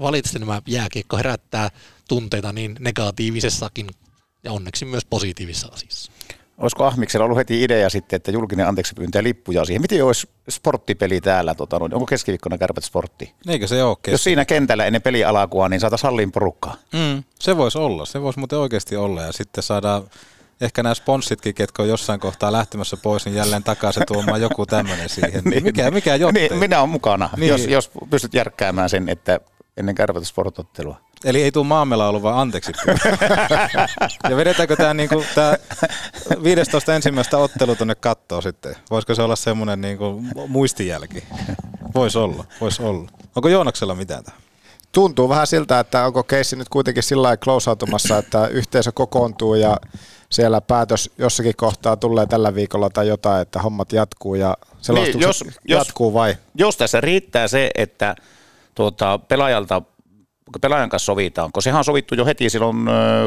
valitettavasti 0.00 0.38
nämä 0.38 0.62
jääkiekko 0.66 1.16
herättää 1.16 1.70
tunteita 2.08 2.52
niin 2.52 2.76
negatiivisessakin 2.80 3.86
ja 4.44 4.52
onneksi 4.52 4.84
myös 4.84 5.04
positiivisessa 5.04 5.68
asiassa. 5.72 6.12
Olisiko 6.58 6.84
Ahmiksella 6.84 7.24
ollut 7.24 7.38
heti 7.38 7.64
idea 7.64 7.90
sitten, 7.90 8.16
että 8.16 8.30
julkinen 8.30 8.68
anteeksi 8.68 8.94
pyyntää 8.94 9.22
lippuja 9.22 9.64
siihen? 9.64 9.82
Miten 9.82 10.04
olisi 10.04 10.28
sporttipeli 10.48 11.20
täällä? 11.20 11.54
Tota, 11.54 11.76
onko 11.76 12.06
keskiviikkona 12.06 12.58
kärpät 12.58 12.84
sportti? 12.84 13.34
Eikö 13.48 13.66
se 13.66 13.82
ole 13.82 13.96
Jos 14.06 14.24
siinä 14.24 14.44
kentällä 14.44 14.84
ennen 14.84 15.02
peli 15.02 15.24
alakua, 15.24 15.68
niin 15.68 15.80
saataisiin 15.80 16.08
hallin 16.08 16.32
porukkaa. 16.32 16.76
Mm, 16.92 17.22
se 17.40 17.56
voisi 17.56 17.78
olla, 17.78 18.06
se 18.06 18.22
voisi 18.22 18.38
muuten 18.38 18.58
oikeasti 18.58 18.96
olla 18.96 19.22
ja 19.22 19.32
sitten 19.32 19.62
saadaan 19.62 20.02
ehkä 20.60 20.82
nämä 20.82 20.94
sponssitkin, 20.94 21.54
ketkä 21.54 21.82
on 21.82 21.88
jossain 21.88 22.20
kohtaa 22.20 22.52
lähtemässä 22.52 22.96
pois, 22.96 23.24
niin 23.24 23.34
jälleen 23.36 23.64
takaisin 23.64 24.02
tuomaan 24.06 24.40
joku 24.40 24.66
tämmöinen 24.66 25.08
siihen. 25.08 25.42
Niin, 25.50 25.64
mikä, 25.64 25.90
mikä 25.90 26.14
jottei? 26.16 26.48
Niin, 26.48 26.58
minä 26.58 26.78
olen 26.78 26.90
mukana, 26.90 27.30
Niin. 27.36 27.40
niin. 27.40 27.48
jos, 27.48 27.66
jos 27.66 27.90
pystyt 28.10 28.34
järkkäämään 28.34 28.90
sen, 28.90 29.08
että 29.08 29.40
ennen 29.78 29.94
kärpät 29.94 30.24
sportottelua. 30.26 30.96
Eli 31.24 31.42
ei 31.42 31.52
tule 31.52 31.66
maamela 31.66 32.08
ollut 32.08 32.22
vaan 32.22 32.38
anteeksi. 32.38 32.72
ja 34.30 34.36
vedetäänkö 34.36 34.76
tämä 34.76 34.94
niinku, 34.94 35.24
tää 35.34 35.56
15 36.42 36.94
ensimmäistä 36.94 37.38
ottelu 37.38 37.76
tuonne 37.76 37.94
kattoon 37.94 38.42
sitten? 38.42 38.76
Voisiko 38.90 39.14
se 39.14 39.22
olla 39.22 39.36
semmoinen 39.36 39.80
niinku 39.80 40.22
muistijälki? 40.48 41.24
Voisi 41.94 42.18
olla, 42.18 42.44
voisi 42.60 42.82
olla. 42.82 43.10
Onko 43.36 43.48
Joonaksella 43.48 43.94
mitään 43.94 44.24
tähän? 44.24 44.40
Tuntuu 44.92 45.28
vähän 45.28 45.46
siltä, 45.46 45.80
että 45.80 46.04
onko 46.06 46.22
keissi 46.22 46.56
nyt 46.56 46.68
kuitenkin 46.68 47.02
sillä 47.02 47.22
lailla 47.22 47.36
closeautumassa, 47.36 48.18
että 48.18 48.46
yhteisö 48.46 48.92
kokoontuu 48.92 49.54
ja 49.54 49.76
siellä 50.30 50.60
päätös 50.60 51.10
jossakin 51.18 51.56
kohtaa 51.56 51.96
tulee 51.96 52.26
tällä 52.26 52.54
viikolla 52.54 52.90
tai 52.90 53.08
jotain, 53.08 53.42
että 53.42 53.62
hommat 53.62 53.92
jatkuu 53.92 54.34
ja 54.34 54.56
selostukset 54.80 55.14
Niin, 55.20 55.28
jos- 55.28 55.44
niin, 55.44 55.54
jos- 55.64 55.78
jatkuu 55.86 56.14
vai? 56.14 56.36
Jos 56.54 56.76
tässä 56.76 57.00
riittää 57.00 57.48
se, 57.48 57.70
että 57.74 58.16
tuota, 58.78 59.18
pelaajalta 59.18 59.82
pelaajan 60.60 60.88
kanssa 60.88 61.06
sovitaan, 61.06 61.52
kun 61.52 61.62
sehän 61.62 61.78
on 61.78 61.84
sovittu 61.84 62.14
jo 62.14 62.24
heti 62.24 62.50
silloin 62.50 62.76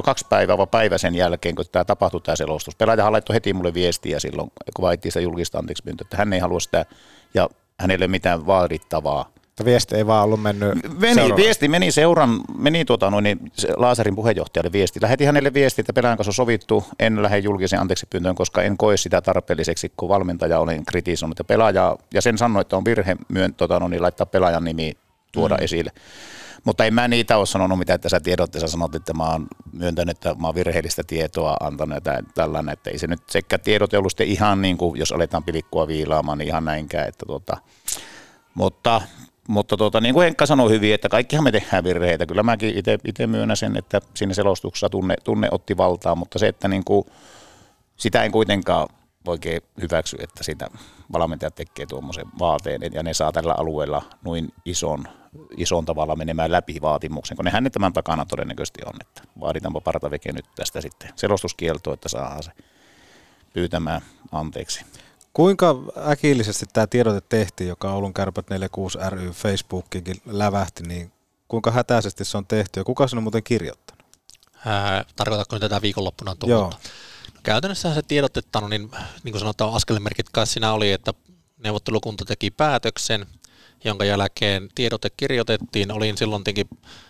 kaksi 0.03 0.26
päivää 0.30 0.57
vai 0.57 0.68
päivä 0.68 0.98
sen 0.98 1.15
jälkeen, 1.15 1.56
kun 1.56 1.65
tämä 1.72 1.86
tapahtui 1.86 2.22
tämä 2.22 2.36
selostus. 2.36 2.76
Pelaajahan 2.76 3.14
laittoi 3.14 3.34
heti 3.34 3.53
mulle 3.53 3.73
viestiä 3.73 4.19
silloin, 4.19 4.52
kun 4.76 4.84
vaittiin 4.84 5.11
sitä 5.11 5.23
julkista 5.23 5.60
anteeksi 5.60 5.84
pyyntöä, 5.84 6.06
että 6.06 6.18
hän 6.18 6.34
ei 6.34 6.40
halua 6.40 6.60
sitä 6.60 6.86
ja 7.34 7.49
hänelle 7.80 8.03
ei 8.03 8.07
ole 8.07 8.11
mitään 8.11 8.45
vaadittavaa. 8.45 9.30
Viesti 9.65 9.95
ei 9.95 10.07
vaan 10.07 10.23
ollut 10.23 10.41
mennyt 10.41 10.99
Meni, 10.99 11.36
viesti 11.36 11.68
meni 11.68 11.91
seuran, 11.91 12.40
meni 12.57 12.86
tuota, 12.86 13.10
noin, 13.10 13.23
niin 13.23 13.52
se 13.53 13.68
Laasarin 13.78 14.15
puheenjohtajalle 14.15 14.72
viesti. 14.72 15.02
Lähetin 15.02 15.28
hänelle 15.28 15.53
viesti, 15.53 15.82
että 15.82 15.94
pelaajan 15.94 16.18
kanssa 16.18 16.30
on 16.30 16.34
sovittu, 16.34 16.84
en 16.99 17.23
lähde 17.23 17.38
julkisen 17.38 17.80
anteeksi 17.80 18.07
pyyntöön, 18.10 18.36
koska 18.36 18.61
en 18.61 18.78
koe 18.78 18.98
sitä 18.98 19.22
tarpeelliseksi, 19.22 19.91
kun 19.98 20.10
valmentaja 20.10 20.60
olen 20.60 20.86
kritisoinut. 20.86 21.40
Ja, 21.40 21.44
pelaaja, 21.44 21.98
ja 22.14 22.22
sen 22.22 22.38
sanoi, 22.38 22.61
että 22.61 22.78
on 22.78 22.86
virhe 22.86 23.15
myön, 23.28 23.53
tuota, 23.53 23.80
noin, 23.80 23.90
niin 23.90 24.02
laittaa 24.02 24.26
pelaajan 24.26 24.64
nimi 24.64 24.94
tuoda 25.32 25.56
mm. 25.56 25.64
esille. 25.64 25.91
Mutta 26.64 26.86
en 26.86 26.94
mä 26.94 27.08
niitä 27.08 27.38
ole 27.38 27.45
sanonut 27.45 27.80
mitä, 27.80 27.94
että 27.94 28.10
sä 28.10 28.20
tiedotteessa 28.20 28.68
sanot, 28.68 28.95
että 28.95 29.14
mä 29.14 29.32
oon 29.32 29.48
myöntänyt, 29.74 30.18
että 30.18 30.36
mä 30.40 30.48
oon 30.48 30.56
virheellistä 30.56 31.03
tietoa 31.08 31.58
antanut 31.60 31.95
ja 31.95 32.02
tä- 32.02 32.24
tällainen, 32.36 32.74
että 32.74 32.90
ei 32.90 32.99
se 32.99 33.08
nyt 33.08 33.22
sekä 33.30 33.58
tiedote 33.58 33.98
ollut 33.98 34.12
sitten 34.12 34.28
ihan 34.28 34.62
niin 34.62 34.78
kuin, 34.78 34.99
jos 34.99 35.12
aletaan 35.12 35.44
pilikkua 35.44 35.88
viilaamaan, 35.88 36.38
niin 36.38 36.48
ihan 36.48 36.66
näinkään, 36.66 37.08
että 37.08 37.26
tuota, 37.26 37.58
mutta, 38.53 39.02
mutta 39.48 39.78
tuota, 39.78 40.02
niin 40.02 40.14
kuin 40.14 40.24
Henkka 40.24 40.45
sanoi 40.45 40.70
hyvin, 40.70 40.94
että 40.94 41.10
kaikkihan 41.10 41.44
me 41.44 41.52
tehdään 41.52 41.84
virheitä. 41.84 42.26
Kyllä 42.26 42.44
mäkin 42.44 42.74
itse 43.06 43.28
myönnän 43.28 43.58
sen, 43.58 43.78
että 43.78 44.02
siinä 44.14 44.34
selostuksessa 44.34 44.90
tunne, 44.90 45.16
tunne 45.24 45.48
otti 45.52 45.78
valtaa, 45.78 46.16
mutta 46.16 46.40
se, 46.40 46.48
että 46.48 46.68
niin 46.68 46.84
kuin, 46.84 47.06
sitä 47.98 48.24
en 48.24 48.32
kuitenkaan 48.32 48.88
oikein 49.28 49.62
hyväksy, 49.82 50.18
että 50.20 50.44
sitä 50.44 50.70
valmentajat 51.13 51.55
tekee 51.55 51.85
tuommoisen 51.85 52.25
vaateen 52.39 52.81
ja 52.93 53.03
ne 53.03 53.13
saa 53.13 53.31
tällä 53.31 53.55
alueella 53.57 54.01
noin 54.25 54.53
ison, 54.65 55.07
ison 55.57 55.85
tavalla 55.85 56.15
menemään 56.15 56.51
läpi 56.51 56.81
vaatimuksen, 56.81 57.38
kun 57.38 57.45
nehän 57.45 57.63
ne 57.63 57.69
tämän 57.69 57.93
takana 57.93 58.25
todennäköisesti 58.25 58.81
on, 58.85 58.93
että 59.01 59.21
vaaditaanpa 59.39 59.81
partaveke 59.81 60.31
nyt 60.31 60.45
tästä 60.55 60.81
sitten 60.81 61.09
selostuskieltoa, 61.15 61.93
että 61.93 62.09
saadaan 62.09 62.43
se 62.43 62.51
pyytämään 63.53 64.01
anteeksi. 64.31 64.85
Kuinka 65.33 65.75
äkillisesti 66.07 66.65
tämä 66.73 66.88
tiedote 66.88 67.21
tehtiin, 67.29 67.67
joka 67.67 67.93
Oulun 67.93 68.13
kärpät 68.13 68.49
46 68.49 68.97
ry 69.09 69.29
Facebookikin 69.31 70.15
lävähti, 70.25 70.83
niin 70.83 71.11
kuinka 71.47 71.71
hätäisesti 71.71 72.25
se 72.25 72.38
on 72.38 72.45
tehty 72.45 72.79
ja 72.79 72.83
kuka 72.83 73.07
sen 73.07 73.17
on 73.17 73.23
muuten 73.23 73.43
kirjoittanut? 73.43 74.05
Ää, 74.65 75.05
tarkoitatko 75.15 75.55
nyt 75.55 75.61
tätä 75.61 75.81
viikonloppuna 75.81 76.35
Joo. 76.45 76.73
Tullutta? 77.41 77.51
No, 77.51 77.53
käytännössä 77.53 77.93
se 77.93 78.01
tiedotetta, 78.01 78.61
no 78.61 78.68
niin, 78.68 78.91
niin 79.23 79.31
kuin 79.31 79.39
sanotaan, 79.39 79.73
askelmerkit 79.73 80.30
kai 80.30 80.47
siinä 80.47 80.73
oli, 80.73 80.91
että 80.91 81.13
neuvottelukunta 81.57 82.26
teki 82.26 82.51
päätöksen, 82.51 83.26
jonka 83.84 84.05
jälkeen 84.05 84.69
tiedote 84.76 85.09
kirjoitettiin. 85.09 85.91
Olin 85.91 86.18
silloin 86.18 86.43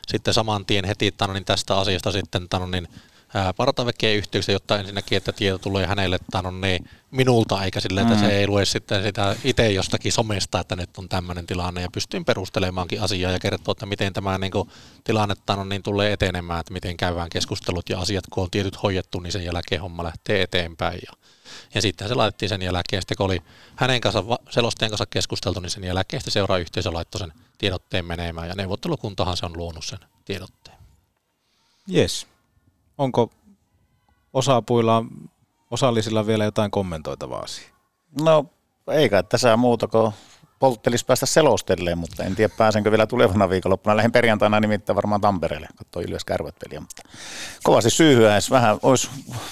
sitten 0.08 0.34
saman 0.34 0.66
tien 0.66 0.86
heti 0.86 1.12
tano, 1.12 1.34
niin 1.34 1.46
tästä 1.46 1.78
asiasta 1.78 2.12
sitten 2.12 2.50
tano, 2.50 2.66
niin, 2.66 2.88
ää, 3.34 3.54
partavekien 3.54 4.16
yhteyksiä, 4.16 4.56
jotta 4.56 4.80
ensinnäkin, 4.80 5.18
että 5.18 5.32
tieto 5.32 5.58
tulee 5.58 5.88
hänelle 5.88 6.18
tano, 6.32 6.52
niin 6.52 6.90
minulta, 7.12 7.64
eikä 7.64 7.80
sille, 7.80 8.02
että 8.02 8.14
Mm. 8.14 8.20
se 8.20 8.38
ei 8.38 8.48
lue 8.48 8.66
sitten 8.66 9.04
sitä 9.04 9.36
itse 9.44 9.72
jostakin 9.72 10.12
somesta, 10.12 10.60
että 10.60 10.76
nyt 10.76 10.98
on 10.98 11.10
tämmöinen 11.10 11.48
tilanne, 11.48 11.82
ja 11.82 11.88
pystyin 11.94 12.26
perustelemaankin 12.26 13.02
asiaa 13.02 13.32
ja 13.32 13.40
kertoa, 13.40 13.72
että 13.72 13.86
miten 13.86 14.14
tämä 14.14 14.38
niin 14.38 14.52
kuin, 14.52 14.70
tilanne 15.04 15.36
tano, 15.46 15.64
niin 15.64 15.84
tulee 15.84 16.14
etenemään, 16.14 16.60
että 16.60 16.74
miten 16.74 16.98
käydään 16.98 17.30
keskustelut 17.30 17.90
ja 17.90 18.00
asiat, 18.00 18.24
kun 18.30 18.44
on 18.44 18.52
tietyt 18.52 18.84
hoidettu, 18.84 19.20
niin 19.20 19.32
sen 19.32 19.44
jälkeen 19.44 19.82
homma 19.82 20.04
lähtee 20.04 20.42
eteenpäin. 20.42 21.00
Ja, 21.08 21.14
ja 21.74 21.82
sitten 21.82 22.08
se 22.08 22.14
laitettiin 22.16 22.50
sen 22.50 22.62
jälkeen, 22.62 23.02
sitten 23.02 23.18
kun 23.18 23.26
oli 23.26 23.42
hänen 23.76 24.02
kanssa, 24.02 24.24
selostajan 24.50 24.92
kanssa 24.92 25.06
keskusteltu, 25.06 25.60
niin 25.60 25.70
sen 25.70 25.84
jälkeen 25.84 26.22
sitten 26.22 26.32
seuraa 26.32 26.58
yhteisö 26.58 26.94
laittoi 26.94 27.20
sen 27.20 27.34
tiedotteen 27.58 28.06
menemään, 28.06 28.48
ja 28.48 28.56
neuvottelukuntahan 28.56 29.38
se 29.38 29.46
on 29.46 29.58
luonut 29.58 29.86
sen 29.86 30.00
tiedotteen. 30.26 30.78
Yes. 31.94 32.28
Onko 33.02 33.30
osapuilla, 34.34 35.06
osallisilla 35.72 36.28
vielä 36.28 36.44
jotain 36.44 36.72
kommentoitavaa 36.72 37.48
siihen? 37.48 37.74
No 38.22 38.46
eikä 38.92 39.24
tässä 39.24 39.58
muuta 39.58 39.88
kuin 39.88 40.12
polttelis 40.60 41.04
päästä 41.04 41.26
selostelleen, 41.26 41.98
mutta 41.98 42.24
en 42.24 42.36
tiedä 42.36 42.54
pääsenkö 42.58 42.92
vielä 42.92 43.08
tulevana 43.08 43.50
viikonloppuna. 43.50 43.96
Lähden 43.96 44.12
perjantaina 44.12 44.60
nimittäin 44.60 44.96
varmaan 44.96 45.22
Tampereelle, 45.22 45.68
katsoa 45.76 46.02
Ilves 46.02 46.26
kärvät 46.26 46.56
peliä, 46.60 46.80
mutta 46.80 47.04
kovasti 47.64 47.90
syyhyä, 47.90 48.36
jos 48.36 48.52
vähän 48.52 48.80
olisi 48.84 49.10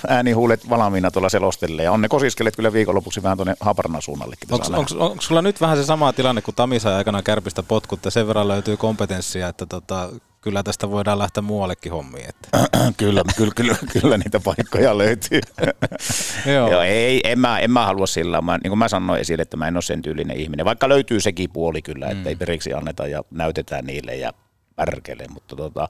äänihuulet 0.07 0.69
valmiina 0.69 1.11
tuolla 1.11 1.29
selostelle. 1.29 1.83
Ja 1.83 1.91
on 1.91 2.01
ne 2.01 2.07
kosiskelet 2.07 2.55
kyllä 2.55 2.73
viikonlopuksi 2.73 3.23
vähän 3.23 3.37
tuonne 3.37 3.55
Haparnan 3.59 4.01
suunnallekin. 4.01 4.49
Onko, 4.53 5.15
sulla 5.19 5.41
nyt 5.41 5.61
vähän 5.61 5.77
se 5.77 5.83
sama 5.83 6.13
tilanne, 6.13 6.41
kun 6.41 6.53
Tami 6.53 6.79
sai 6.79 6.93
aikanaan 6.93 7.23
kärpistä 7.23 7.63
potkut 7.63 8.05
ja 8.05 8.11
sen 8.11 8.27
verran 8.27 8.47
löytyy 8.47 8.77
kompetenssia, 8.77 9.47
että 9.47 9.65
tota, 9.65 10.09
kyllä 10.41 10.63
tästä 10.63 10.91
voidaan 10.91 11.19
lähteä 11.19 11.41
muuallekin 11.41 11.91
hommiin. 11.91 12.29
Että. 12.29 12.49
kyllä, 12.97 13.21
kyllä, 13.37 13.51
kyllä, 13.55 13.75
kyllä 13.93 14.17
niitä 14.17 14.39
paikkoja 14.39 14.97
löytyy. 14.97 15.41
Joo. 16.53 16.71
Joo, 16.71 16.81
ei, 16.81 17.21
en 17.23 17.39
mä, 17.39 17.59
en 17.59 17.71
mä 17.71 17.85
halua 17.85 18.07
sillä 18.07 18.41
mä, 18.41 18.57
niin 18.57 18.71
kuin 18.71 18.79
mä 18.79 18.87
sanoin 18.87 19.21
esille, 19.21 19.41
että 19.41 19.57
mä 19.57 19.67
en 19.67 19.75
ole 19.75 19.81
sen 19.81 20.01
tyylinen 20.01 20.37
ihminen, 20.37 20.65
vaikka 20.65 20.89
löytyy 20.89 21.19
sekin 21.19 21.49
puoli 21.49 21.81
kyllä, 21.81 22.07
että 22.07 22.23
mm. 22.23 22.27
ei 22.27 22.35
periksi 22.35 22.73
anneta 22.73 23.07
ja 23.07 23.23
näytetään 23.31 23.85
niille 23.85 24.15
ja 24.15 24.33
pärkele, 24.75 25.25
mutta 25.33 25.55
tota, 25.55 25.89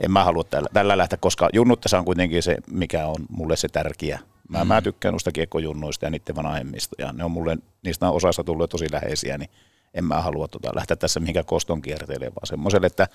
en 0.00 0.10
mä 0.10 0.24
halua 0.24 0.44
tällä, 0.44 0.68
tällä 0.72 0.98
lähteä, 0.98 1.18
koska 1.20 1.48
junnuttessa 1.52 1.98
on 1.98 2.04
kuitenkin 2.04 2.42
se, 2.42 2.56
mikä 2.70 3.06
on 3.06 3.26
mulle 3.28 3.56
se 3.56 3.68
tärkeä. 3.68 4.18
Mä, 4.48 4.64
mm. 4.64 4.68
mä 4.68 4.82
tykkään 4.82 5.12
noista 5.12 5.32
kiekkojunnuista 5.32 6.06
ja 6.06 6.10
niiden 6.10 6.36
vanhemmista 6.36 6.96
ja 6.98 7.12
ne 7.12 7.24
on 7.24 7.30
mulle, 7.30 7.58
niistä 7.84 8.08
on 8.08 8.14
osasta 8.14 8.44
tullut 8.44 8.70
tosi 8.70 8.86
läheisiä, 8.92 9.38
niin 9.38 9.50
en 9.94 10.04
mä 10.04 10.22
halua 10.22 10.48
tota, 10.48 10.70
lähteä 10.74 10.96
tässä 10.96 11.20
mihinkään 11.20 11.46
koston 11.46 11.82
kierteelle, 11.82 12.26
vaan 12.26 12.46
semmoiselle, 12.46 12.86
että 12.86 13.08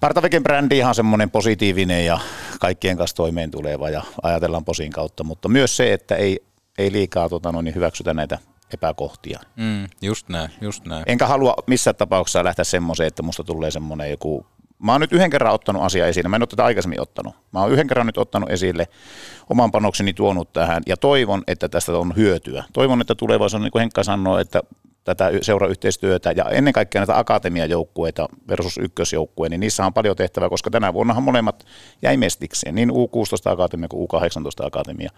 Partaveken 0.00 0.42
brändi 0.42 0.78
ihan 0.78 0.94
semmoinen 0.94 1.30
positiivinen 1.30 2.06
ja 2.06 2.18
kaikkien 2.60 2.96
kanssa 2.96 3.16
toimeen 3.16 3.50
tuleva 3.50 3.90
ja 3.90 4.02
ajatellaan 4.22 4.64
posin 4.64 4.92
kautta, 4.92 5.24
mutta 5.24 5.48
myös 5.48 5.76
se, 5.76 5.92
että 5.92 6.14
ei, 6.14 6.44
ei 6.78 6.92
liikaa 6.92 7.28
tota, 7.28 7.52
noin, 7.52 7.64
niin 7.64 7.74
hyväksytä 7.74 8.14
näitä 8.14 8.38
epäkohtia. 8.74 9.40
Mm, 9.56 9.86
just 10.02 10.28
näin, 10.28 10.50
just 10.60 10.84
näin. 10.84 11.04
Enkä 11.06 11.26
halua 11.26 11.54
missään 11.66 11.96
tapauksessa 11.96 12.44
lähteä 12.44 12.64
semmoiseen, 12.64 13.06
että 13.06 13.22
musta 13.22 13.44
tulee 13.44 13.70
semmoinen 13.70 14.10
joku 14.10 14.46
Mä 14.78 14.92
oon 14.92 15.00
nyt 15.00 15.12
yhden 15.12 15.30
kerran 15.30 15.54
ottanut 15.54 15.82
asia 15.82 16.06
esille, 16.06 16.28
mä 16.28 16.36
en 16.36 16.42
ole 16.42 16.46
tätä 16.46 16.64
aikaisemmin 16.64 17.00
ottanut. 17.00 17.34
Mä 17.52 17.60
oon 17.60 17.72
yhden 17.72 17.86
kerran 17.86 18.06
nyt 18.06 18.18
ottanut 18.18 18.50
esille, 18.50 18.88
oman 19.50 19.70
panokseni 19.70 20.12
tuonut 20.12 20.52
tähän 20.52 20.82
ja 20.86 20.96
toivon, 20.96 21.42
että 21.46 21.68
tästä 21.68 21.98
on 21.98 22.16
hyötyä. 22.16 22.64
Toivon, 22.72 23.00
että 23.00 23.14
tulevaisuudessa, 23.14 23.64
niin 23.64 23.72
kuin 23.72 23.80
Henkka 23.80 24.02
sanoi, 24.02 24.40
että 24.40 24.62
tätä 25.04 25.30
seurayhteistyötä 25.42 26.32
ja 26.36 26.44
ennen 26.44 26.72
kaikkea 26.72 27.00
näitä 27.00 27.18
akatemiajoukkueita 27.18 28.28
versus 28.48 28.78
ykkösjoukkue, 28.78 29.48
niin 29.48 29.60
niissä 29.60 29.86
on 29.86 29.94
paljon 29.94 30.16
tehtävää, 30.16 30.48
koska 30.48 30.70
tänä 30.70 30.92
vuonnahan 30.92 31.22
molemmat 31.22 31.66
jäi 32.02 32.16
mestikseen, 32.16 32.74
niin 32.74 32.90
U16 32.90 33.50
Akatemia 33.50 33.88
kuin 33.88 34.08
U18 34.08 34.66
Akatemia, 34.66 35.10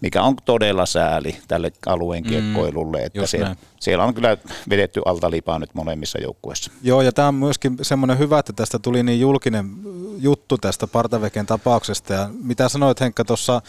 mikä 0.00 0.22
on 0.22 0.36
todella 0.44 0.86
sääli 0.86 1.36
tälle 1.48 1.72
alueen 1.86 2.24
mm, 2.24 2.28
kiekkoilulle, 2.28 2.98
mm, 2.98 3.06
että 3.06 3.26
siellä, 3.26 3.56
siellä 3.80 4.04
on 4.04 4.14
kyllä 4.14 4.36
vedetty 4.70 5.02
alta 5.04 5.30
lipaa 5.30 5.58
nyt 5.58 5.74
molemmissa 5.74 6.18
joukkueissa. 6.18 6.70
Joo, 6.82 7.02
ja 7.02 7.12
tämä 7.12 7.28
on 7.28 7.34
myöskin 7.34 7.76
semmoinen 7.82 8.18
hyvä, 8.18 8.38
että 8.38 8.52
tästä 8.52 8.78
tuli 8.78 9.02
niin 9.02 9.20
julkinen 9.20 9.70
juttu 10.18 10.58
tästä 10.58 10.86
Partaveken 10.86 11.46
tapauksesta, 11.46 12.14
ja 12.14 12.30
mitä 12.42 12.68
sanoit 12.68 13.00
Henkka 13.00 13.24
tuossa 13.24 13.62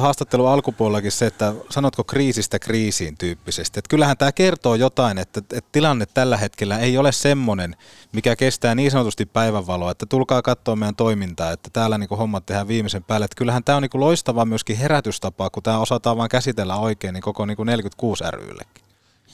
haastattelun 0.00 0.48
alkupuolellakin 0.48 1.12
se, 1.12 1.26
että 1.26 1.54
sanotko 1.70 2.04
kriisistä 2.04 2.58
kriisiin 2.58 3.18
tyyppisesti. 3.18 3.78
Että 3.78 3.88
kyllähän 3.88 4.16
tämä 4.16 4.32
kertoo 4.32 4.74
jotain, 4.74 5.18
että, 5.18 5.40
että 5.40 5.70
tilanne 5.72 6.06
tällä 6.06 6.36
hetkellä 6.36 6.78
ei 6.78 6.98
ole 6.98 7.12
semmoinen, 7.12 7.76
mikä 8.12 8.36
kestää 8.36 8.74
niin 8.74 8.90
sanotusti 8.90 9.26
päivänvaloa, 9.26 9.90
että 9.90 10.06
tulkaa 10.06 10.42
katsoa 10.42 10.76
meidän 10.76 10.96
toimintaa, 10.96 11.52
että 11.52 11.70
täällä 11.72 11.98
niin 11.98 12.08
hommat 12.08 12.46
tehdään 12.46 12.68
viimeisen 12.68 13.04
päälle. 13.04 13.24
Että 13.24 13.38
kyllähän 13.38 13.64
tämä 13.64 13.76
on 13.76 13.82
niin 13.82 14.00
loistava 14.00 14.44
myöskin 14.44 14.76
herätystapa, 14.76 15.50
kun 15.50 15.62
tämä 15.62 15.78
osataan 15.78 16.16
vain 16.16 16.30
käsitellä 16.30 16.76
oikein, 16.76 17.14
niin 17.14 17.22
koko 17.22 17.46
niin 17.46 17.56
46 17.64 18.24
ryllekin. 18.30 18.84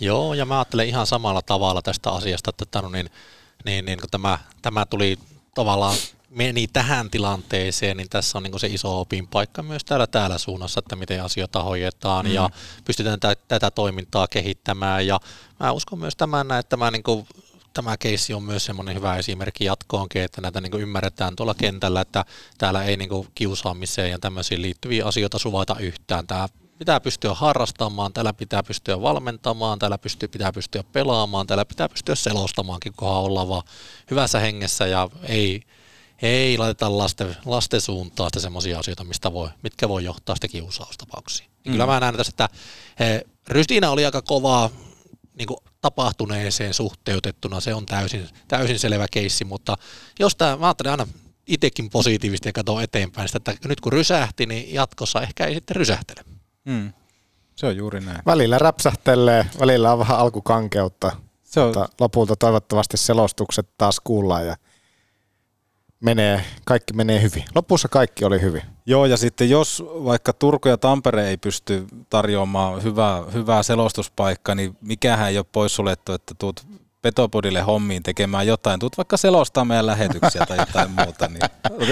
Joo, 0.01 0.35
ja 0.35 0.45
mä 0.45 0.59
ajattelen 0.59 0.89
ihan 0.89 1.07
samalla 1.07 1.43
tavalla 1.43 1.83
tästä 1.83 2.11
asiasta, 2.11 2.51
että 2.63 2.83
no 2.83 2.89
niin, 2.89 3.11
niin, 3.65 3.85
niin 3.85 4.01
kun 4.01 4.11
tämä, 4.11 4.39
tämä 4.63 4.87
tuli 4.87 5.19
tavallaan 5.55 5.97
meni 6.31 6.67
tähän 6.67 7.11
tilanteeseen, 7.11 7.97
niin 7.97 8.09
tässä 8.09 8.39
on 8.39 8.43
niin 8.43 8.61
se 8.61 8.67
iso 8.67 9.01
opin 9.01 9.29
paikka 9.29 9.63
myös 9.63 9.85
täällä, 9.85 10.07
täällä 10.07 10.39
suunnassa, 10.39 10.79
että 10.79 10.97
miten 10.97 11.25
asioita 11.25 11.63
hoidetaan 11.63 12.27
mm. 12.27 12.33
ja 12.33 12.51
pystytään 12.85 13.21
tätä, 13.21 13.43
tätä 13.49 13.71
toimintaa 13.71 14.29
kehittämään. 14.29 15.07
Ja 15.07 15.21
mä 15.61 15.73
uskon 15.73 15.99
myös 15.99 16.17
tämän, 16.17 16.51
että 16.53 16.71
tämä, 16.71 16.91
niin 16.91 17.03
kuin, 17.03 17.27
tämä 17.73 17.97
keissi 17.97 18.35
on 18.35 18.43
myös 18.43 18.65
semmoinen 18.65 18.95
hyvä 18.95 19.17
esimerkki 19.17 19.65
jatkoonkin, 19.65 20.23
että 20.23 20.41
näitä 20.41 20.61
niin 20.61 20.81
ymmärretään 20.81 21.37
tuolla 21.37 21.55
kentällä, 21.55 22.01
että 22.01 22.25
täällä 22.59 22.85
ei 22.85 22.97
niin 22.97 23.11
kiusaamiseen 23.35 24.11
ja 24.11 24.19
tämmöisiin 24.19 24.63
liittyviä 24.63 25.07
asioita 25.07 25.39
suvata 25.39 25.77
yhtään. 25.81 26.27
Tämä 26.27 26.49
pitää 26.79 27.01
pystyä 27.01 27.35
harrastamaan, 27.35 28.13
täällä 28.13 28.33
pitää 28.33 28.63
pystyä 28.63 29.01
valmentamaan, 29.01 29.79
täällä 29.79 29.99
pystyy, 29.99 30.29
pitää 30.29 30.53
pystyä 30.53 30.85
pelaamaan, 30.93 31.47
täällä 31.47 31.65
pitää 31.65 31.89
pystyä 31.89 32.15
selostamaankin, 32.15 32.93
kunhan 32.97 33.23
olla 33.23 33.49
vaan 33.49 33.63
hyvässä 34.11 34.41
hengessä 34.41 34.87
ja 34.87 35.09
ei, 35.23 35.63
ei 36.23 36.59
laiteta 36.59 36.99
lasten, 36.99 37.37
lasten 37.45 37.81
suuntaan 37.81 38.31
sitä 38.31 38.41
semmoisia 38.41 38.79
asioita, 38.79 39.05
mistä 39.05 39.33
voi, 39.33 39.49
mitkä 39.63 39.89
voi 39.89 40.05
johtaa 40.05 40.35
sitä 40.35 40.49
kiusaustapauksiin. 40.49 41.51
Niin 41.51 41.61
mm. 41.65 41.73
Kyllä 41.73 41.87
mä 41.87 42.01
näen 42.01 42.17
tässä, 42.17 42.31
että 42.31 42.49
he, 42.99 43.25
Rystina 43.49 43.91
oli 43.91 44.05
aika 44.05 44.23
kovaa 44.23 44.71
niin 45.35 45.47
kuin 45.47 45.59
tapahtuneeseen 45.81 46.75
suhteutettuna, 46.75 47.61
se 47.61 47.75
on 47.75 47.87
täysin, 47.87 48.29
täysin 48.49 48.79
selvä 48.79 49.07
keissi, 49.11 49.45
mutta 49.45 49.77
jos 50.19 50.37
tämä, 50.37 50.57
mä 50.57 50.67
ajattelen 50.67 50.91
aina 50.91 51.07
itsekin 51.47 51.91
positiivisesti 51.91 52.49
ja 52.49 52.53
katson 52.53 52.83
eteenpäin 52.83 53.29
sitä, 53.29 53.53
että 53.53 53.69
nyt 53.69 53.81
kun 53.81 53.93
rysähti, 53.93 54.47
niin 54.47 54.75
jatkossa 54.75 55.23
ehkä 55.23 55.47
ei 55.47 55.55
sitten 55.55 55.77
rysähtele. 55.77 56.25
Mm. 56.65 56.93
Se 57.57 57.67
on 57.67 57.77
juuri 57.77 58.01
näin. 58.01 58.23
Välillä 58.27 58.59
räpsähtelee, 58.59 59.47
välillä 59.61 59.93
on 59.93 59.99
vähän 59.99 60.19
alkukankeutta, 60.19 61.17
se 61.43 61.61
on... 61.61 61.67
mutta 61.67 61.89
lopulta 62.01 62.37
toivottavasti 62.37 62.97
selostukset 62.97 63.69
taas 63.79 64.01
kuullaan 64.05 64.47
ja 64.47 64.57
menee, 66.01 66.45
kaikki 66.65 66.93
menee 66.95 67.23
hyvin. 67.23 67.45
Lopussa 67.55 67.89
kaikki 67.89 68.25
oli 68.25 68.41
hyvin. 68.41 68.63
Joo, 68.87 69.07
ja 69.07 69.17
sitten 69.17 69.51
jos 69.51 69.85
vaikka 69.87 70.33
Turku 70.33 70.69
ja 70.69 70.77
Tampere 70.77 71.29
ei 71.29 71.37
pysty 71.37 71.87
tarjoamaan 72.11 72.83
hyvää, 72.83 73.23
hyvää 73.35 73.63
selostuspaikkaa, 73.63 74.55
niin 74.55 74.77
mikähän 74.81 75.29
ei 75.29 75.39
ole 75.39 75.47
poissuljettu, 75.53 76.13
että 76.13 76.35
tuut 76.39 76.67
Petopodille 77.03 77.61
hommiin 77.61 78.03
tekemään 78.03 78.47
jotain, 78.47 78.81
tuut 78.81 78.97
vaikka 78.97 79.17
selostaa 79.17 79.65
meidän 79.65 79.87
lähetyksiä 79.87 80.47
tai 80.47 80.59
jotain 80.59 80.91
muuta, 80.91 81.29
niin 81.29 81.41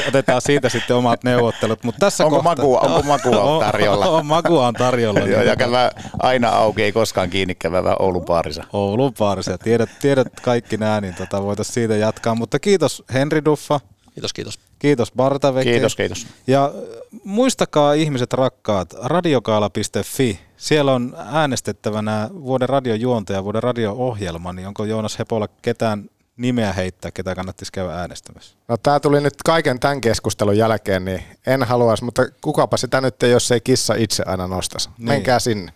otetaan 0.09 0.43
siitä 0.43 0.69
sitten 0.69 0.97
omat 0.97 1.25
neuvottelut. 1.25 1.85
Mutta 1.85 1.99
tässä 1.99 2.25
onko, 2.25 2.37
kohta, 2.37 2.57
makua, 2.57 2.81
onko 2.81 3.03
makua 3.03 3.61
tarjolla? 3.61 4.07
On, 4.07 4.15
on, 4.15 4.27
makua 4.27 4.67
on 4.67 4.75
tarjolla. 4.75 5.21
Joo, 5.21 5.43
ja 5.43 5.57
kävä 5.57 5.91
aina 6.19 6.49
auki, 6.49 6.83
ei 6.83 6.93
koskaan 6.93 7.31
kiinni 7.31 7.55
kävävä 7.55 7.97
Oulun 7.99 8.25
paarissa. 8.25 8.65
Oulun 8.73 9.13
paarissa, 9.19 9.59
tiedät, 9.59 9.91
tiedät 10.01 10.41
kaikki 10.41 10.77
nämä, 10.77 11.01
niin 11.01 11.15
tota 11.15 11.43
voitaisiin 11.43 11.75
siitä 11.75 11.97
jatkaa. 11.97 12.35
Mutta 12.35 12.59
kiitos 12.59 13.05
Henri 13.13 13.45
Duffa, 13.45 13.81
Kiitos, 14.19 14.33
kiitos. 14.33 14.59
Kiitos 14.79 15.13
Bartaveke. 15.13 15.71
Kiitos, 15.71 15.97
kiitos. 15.97 16.27
Ja 16.47 16.73
muistakaa 17.25 17.93
ihmiset 17.93 18.33
rakkaat, 18.33 18.95
radiokaala.fi. 19.03 20.41
Siellä 20.57 20.93
on 20.93 21.17
äänestettävänä 21.27 22.31
vuoden 22.33 22.69
radiojuonta 22.69 23.33
ja 23.33 23.45
vuoden 23.45 23.63
radio-ohjelma, 23.63 24.53
niin 24.53 24.69
onko 24.69 24.85
Joonas 24.85 25.19
Hepola 25.19 25.49
ketään 25.63 26.11
nimeä 26.37 26.73
heittää, 26.73 27.11
ketä 27.11 27.35
kannattaisi 27.35 27.73
käydä 27.73 27.93
äänestämässä? 27.93 28.57
No 28.69 28.77
tämä 28.77 29.01
tuli 29.01 29.21
nyt 29.21 29.35
kaiken 29.45 29.81
tämän 29.81 30.01
keskustelun 30.01 30.59
jälkeen, 30.59 31.05
niin 31.05 31.25
en 31.47 31.63
haluaisi, 31.63 32.05
mutta 32.05 32.23
kukapa 32.41 32.77
sitä 32.77 33.01
nyt, 33.01 33.23
jos 33.23 33.53
ei 33.53 33.61
kissa 33.61 33.95
itse 33.95 34.23
aina 34.27 34.47
nostaisi. 34.47 34.89
Niin. 34.89 35.09
Menkää 35.09 35.39
sinne. 35.39 35.73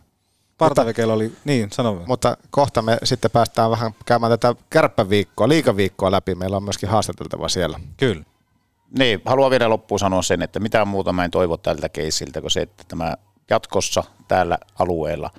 Partavekeillä 0.59 1.15
oli, 1.15 1.33
niin 1.45 1.69
sano. 1.73 2.03
Mutta 2.07 2.37
kohta 2.51 2.83
me 2.83 2.99
sitten 3.05 3.31
päästään 3.31 3.71
vähän 3.71 3.93
käymään 4.07 4.33
tätä 4.33 4.55
kärppäviikkoa, 4.71 5.49
liikaviikkoa 5.49 6.11
läpi. 6.11 6.35
Meillä 6.35 6.57
on 6.57 6.65
myöskin 6.65 6.89
haastateltava 6.89 7.49
siellä. 7.49 7.81
Kyllä. 7.97 8.25
Niin, 8.99 9.23
haluan 9.25 9.51
vielä 9.51 9.69
loppuun 9.69 9.99
sanoa 9.99 10.23
sen, 10.23 10.43
että 10.43 10.61
mitään 10.61 10.89
muuta 10.89 11.13
mä 11.13 11.25
en 11.25 11.31
toivo 11.31 11.57
tältä 11.57 11.89
keisiltä 11.89 12.41
kuin 12.41 12.51
se, 12.51 12.61
että 12.61 12.85
tämä 12.89 13.17
jatkossa 13.51 14.05
täällä 14.29 14.59
alueella 14.79 15.31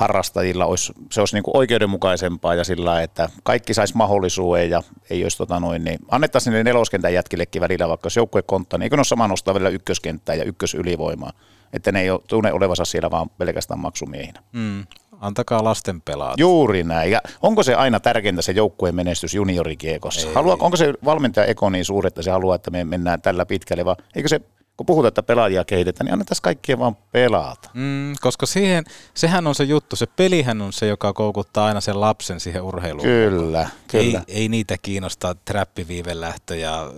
harrastajilla 0.00 0.66
olisi, 0.66 0.92
se 1.12 1.20
olisi 1.20 1.36
niin 1.36 1.42
kuin 1.42 1.56
oikeudenmukaisempaa 1.56 2.54
ja 2.54 2.64
sillä 2.64 3.02
että 3.02 3.28
kaikki 3.42 3.74
saisi 3.74 3.96
mahdollisuuden 3.96 4.70
ja 4.70 4.82
ei 5.10 5.22
olisi 5.22 5.38
tota 5.38 5.60
noin, 5.60 5.84
niin 5.84 5.98
annettaisiin 6.08 6.52
niille 6.52 6.64
neloskentän 6.64 7.14
jätkillekin 7.14 7.62
välillä 7.62 7.88
vaikka 7.88 8.06
jos 8.06 8.16
joukkuekontta, 8.16 8.78
niin 8.78 8.82
eikö 8.82 8.96
ne 8.96 9.00
ole 9.00 9.04
sama 9.04 9.28
nostaa 9.28 9.54
välillä 9.54 9.70
ykköskenttää 9.70 10.34
ja 10.34 10.44
ykkösylivoimaa, 10.44 11.32
että 11.72 11.92
ne 11.92 12.00
ei 12.00 12.10
ole, 12.10 12.20
tunne 12.28 12.52
olevansa 12.52 12.84
siellä 12.84 13.10
vaan 13.10 13.30
pelkästään 13.30 13.80
maksumiehinä. 13.80 14.42
Mm. 14.52 14.86
Antakaa 15.20 15.64
lasten 15.64 16.00
pelaa. 16.00 16.34
Juuri 16.36 16.84
näin. 16.84 17.10
Ja 17.10 17.20
onko 17.42 17.62
se 17.62 17.74
aina 17.74 18.00
tärkeintä 18.00 18.42
se 18.42 18.52
joukkueen 18.52 18.94
menestys 18.94 19.34
juniorikiekossa? 19.34 20.28
Haluaa, 20.34 20.56
onko 20.60 20.76
se 20.76 20.94
valmentaja 21.04 21.46
Eko 21.46 21.70
niin 21.70 21.84
suuri, 21.84 22.08
että 22.08 22.22
se 22.22 22.30
haluaa, 22.30 22.56
että 22.56 22.70
me 22.70 22.84
mennään 22.84 23.22
tällä 23.22 23.46
pitkälle, 23.46 23.84
vai 23.84 23.96
eikö 24.14 24.28
se 24.28 24.40
kun 24.80 24.86
puhutaan, 24.86 25.08
että 25.08 25.22
pelaajia 25.22 25.64
kehitetään, 25.64 26.04
niin 26.04 26.12
annetaan 26.12 26.36
kaikkien 26.42 26.78
vaan 26.78 26.96
pelata. 27.12 27.70
Mm, 27.74 28.14
koska 28.20 28.46
siihen, 28.46 28.84
sehän 29.14 29.46
on 29.46 29.54
se 29.54 29.64
juttu, 29.64 29.96
se 29.96 30.06
pelihän 30.06 30.62
on 30.62 30.72
se, 30.72 30.86
joka 30.86 31.12
koukuttaa 31.12 31.66
aina 31.66 31.80
sen 31.80 32.00
lapsen 32.00 32.40
siihen 32.40 32.62
urheiluun. 32.62 33.02
Kyllä, 33.02 33.68
kyllä. 33.88 34.22
Ei, 34.28 34.40
ei 34.40 34.48
niitä 34.48 34.76
kiinnostaa 34.82 35.34
trappiviivelähtö 35.34 36.56
ja 36.56 36.92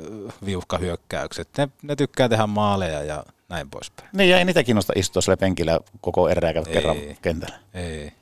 viuhkahyökkäykset. 0.45 1.49
Ne, 1.59 1.69
ne 1.83 1.97
tykkää 1.97 2.29
tehdä 2.29 2.47
maaleja 2.47 3.03
ja 3.03 3.25
näin 3.53 3.71
poispäin. 3.71 4.09
Niin, 4.13 4.31
ja 4.31 4.39
ei 4.39 4.45
niitä 4.45 4.65
kiinnosta 4.65 4.93
istua 4.97 5.23
sille 5.23 5.37
penkillä 5.37 5.81
koko 6.01 6.29
erää 6.29 6.53
kerran 6.73 6.97
kentällä. 7.23 7.59
Ei, 7.75 8.13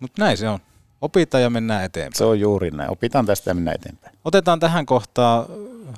mutta 0.00 0.22
näin 0.22 0.36
se 0.36 0.48
on. 0.48 0.58
Opitaan 1.00 1.42
ja 1.42 1.50
mennään 1.50 1.84
eteenpäin. 1.84 2.18
Se 2.18 2.24
on 2.24 2.40
juuri 2.40 2.70
näin. 2.70 2.90
Opitaan 2.90 3.26
tästä 3.26 3.50
ja 3.50 3.54
mennään 3.54 3.74
eteenpäin. 3.74 4.18
Otetaan 4.24 4.60
tähän 4.60 4.86
kohtaan 4.86 5.46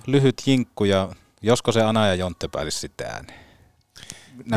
lyhyt 0.07 0.43
jinkku 0.47 0.85
ja 0.85 1.09
josko 1.43 1.73
se 1.73 1.83
Ana 1.83 2.07
ja 2.07 2.15
Jontte 2.15 2.49
pääsisi 2.49 2.79
sitten 2.79 3.07
ääneen. 3.07 3.41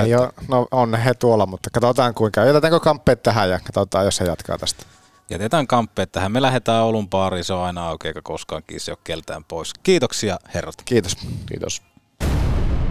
Ei 0.03 0.15
ole, 0.15 0.29
no 0.47 0.67
on 0.71 0.95
he 0.95 1.13
tuolla, 1.13 1.45
mutta 1.45 1.69
katsotaan 1.69 2.13
kuinka. 2.13 2.45
Jätetäänkö 2.45 2.79
kamppeet 2.79 3.23
tähän 3.23 3.49
ja 3.49 3.59
katsotaan, 3.59 4.05
jos 4.05 4.19
he 4.19 4.25
jatkaa 4.25 4.57
tästä. 4.57 4.85
Jätetään 5.29 5.67
kamppeet 5.67 6.11
tähän. 6.11 6.31
Me 6.31 6.41
lähdetään 6.41 6.83
Oulun 6.83 7.09
baariin, 7.09 7.43
se 7.43 7.53
on 7.53 7.63
aina 7.63 7.87
auki 7.87 8.07
eikä 8.07 8.21
koskaan 8.23 8.63
kiisi 8.67 8.91
ole 8.91 8.97
keltään 9.03 9.43
pois. 9.43 9.73
Kiitoksia 9.83 10.39
herrat. 10.53 10.75
Kiitos. 10.85 11.17
Kiitos. 11.45 11.81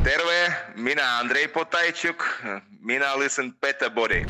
Terve, 0.02 0.52
minä 0.74 1.18
Andrei 1.18 1.48
Potajczuk. 1.48 2.24
Minä 2.80 3.18
listen 3.18 3.54
Better 3.60 3.90
Body. 3.90 4.26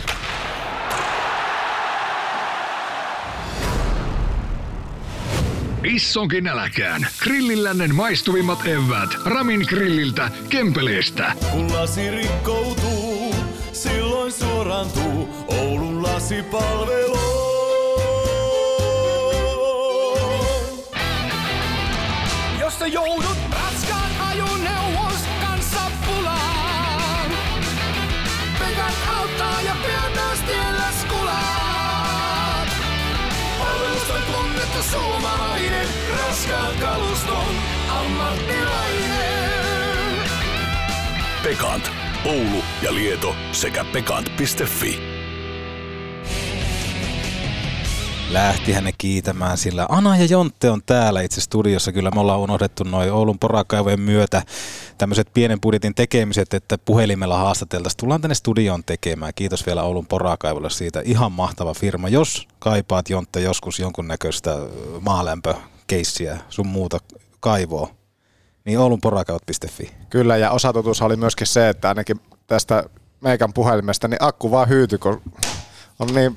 Issonkin 5.84 6.48
äläkään. 6.48 7.06
Grillillännen 7.22 7.94
maistuvimmat 7.94 8.66
evät. 8.66 9.10
Ramin 9.24 9.64
grilliltä, 9.68 10.30
Kempeleestä. 10.48 11.32
Kun 11.50 11.72
lasi 11.72 12.10
rikkoutuu, 12.10 13.34
silloin 13.72 14.32
suorantuu 14.32 15.28
Oulun 15.48 16.02
lasipalvelu. 16.02 17.18
Jos 22.60 22.78
sä 22.78 22.86
joudut 22.86 23.27
suomalainen, 34.90 35.88
raskaan 36.18 36.76
kaluston 36.80 37.54
ammattilainen. 37.88 39.28
Pekant. 41.42 41.90
Oulu 42.24 42.64
ja 42.82 42.94
Lieto 42.94 43.34
sekä 43.52 43.84
pekant.fi. 43.84 45.00
Lähtihän 48.30 48.84
ne 48.84 48.92
kiitämään, 48.98 49.58
sillä 49.58 49.86
Ana 49.88 50.16
ja 50.16 50.24
Jontte 50.24 50.70
on 50.70 50.80
täällä 50.86 51.22
itse 51.22 51.40
studiossa. 51.40 51.92
Kyllä 51.92 52.10
me 52.14 52.20
ollaan 52.20 52.40
unohdettu 52.40 52.84
noin 52.84 53.12
Oulun 53.12 53.38
porakaivojen 53.38 54.00
myötä 54.00 54.42
tämmöiset 54.98 55.28
pienen 55.34 55.60
budjetin 55.60 55.94
tekemiset, 55.94 56.54
että 56.54 56.78
puhelimella 56.78 57.38
haastateltaisiin. 57.38 57.96
Tullaan 57.96 58.20
tänne 58.20 58.34
studioon 58.34 58.84
tekemään. 58.84 59.32
Kiitos 59.34 59.66
vielä 59.66 59.82
Oulun 59.82 60.06
porakaivolle 60.06 60.70
siitä. 60.70 61.00
Ihan 61.04 61.32
mahtava 61.32 61.74
firma. 61.74 62.08
Jos 62.08 62.48
kaipaat 62.58 63.10
Jontte 63.10 63.40
joskus 63.40 63.78
jonkunnäköistä 63.78 64.56
maalämpökeissiä 65.00 66.38
sun 66.48 66.66
muuta 66.66 66.98
kaivoa, 67.40 67.90
niin 68.64 68.78
oulunporakaivot.fi. 68.78 69.90
Kyllä, 70.10 70.36
ja 70.36 70.50
osatotuus 70.50 71.02
oli 71.02 71.16
myöskin 71.16 71.46
se, 71.46 71.68
että 71.68 71.88
ainakin 71.88 72.20
tästä 72.46 72.84
meikän 73.20 73.52
puhelimesta, 73.52 74.08
niin 74.08 74.18
akku 74.22 74.50
vaan 74.50 74.68
hyytyi, 74.68 74.98
kun 74.98 75.22
on 75.98 76.08
niin 76.14 76.36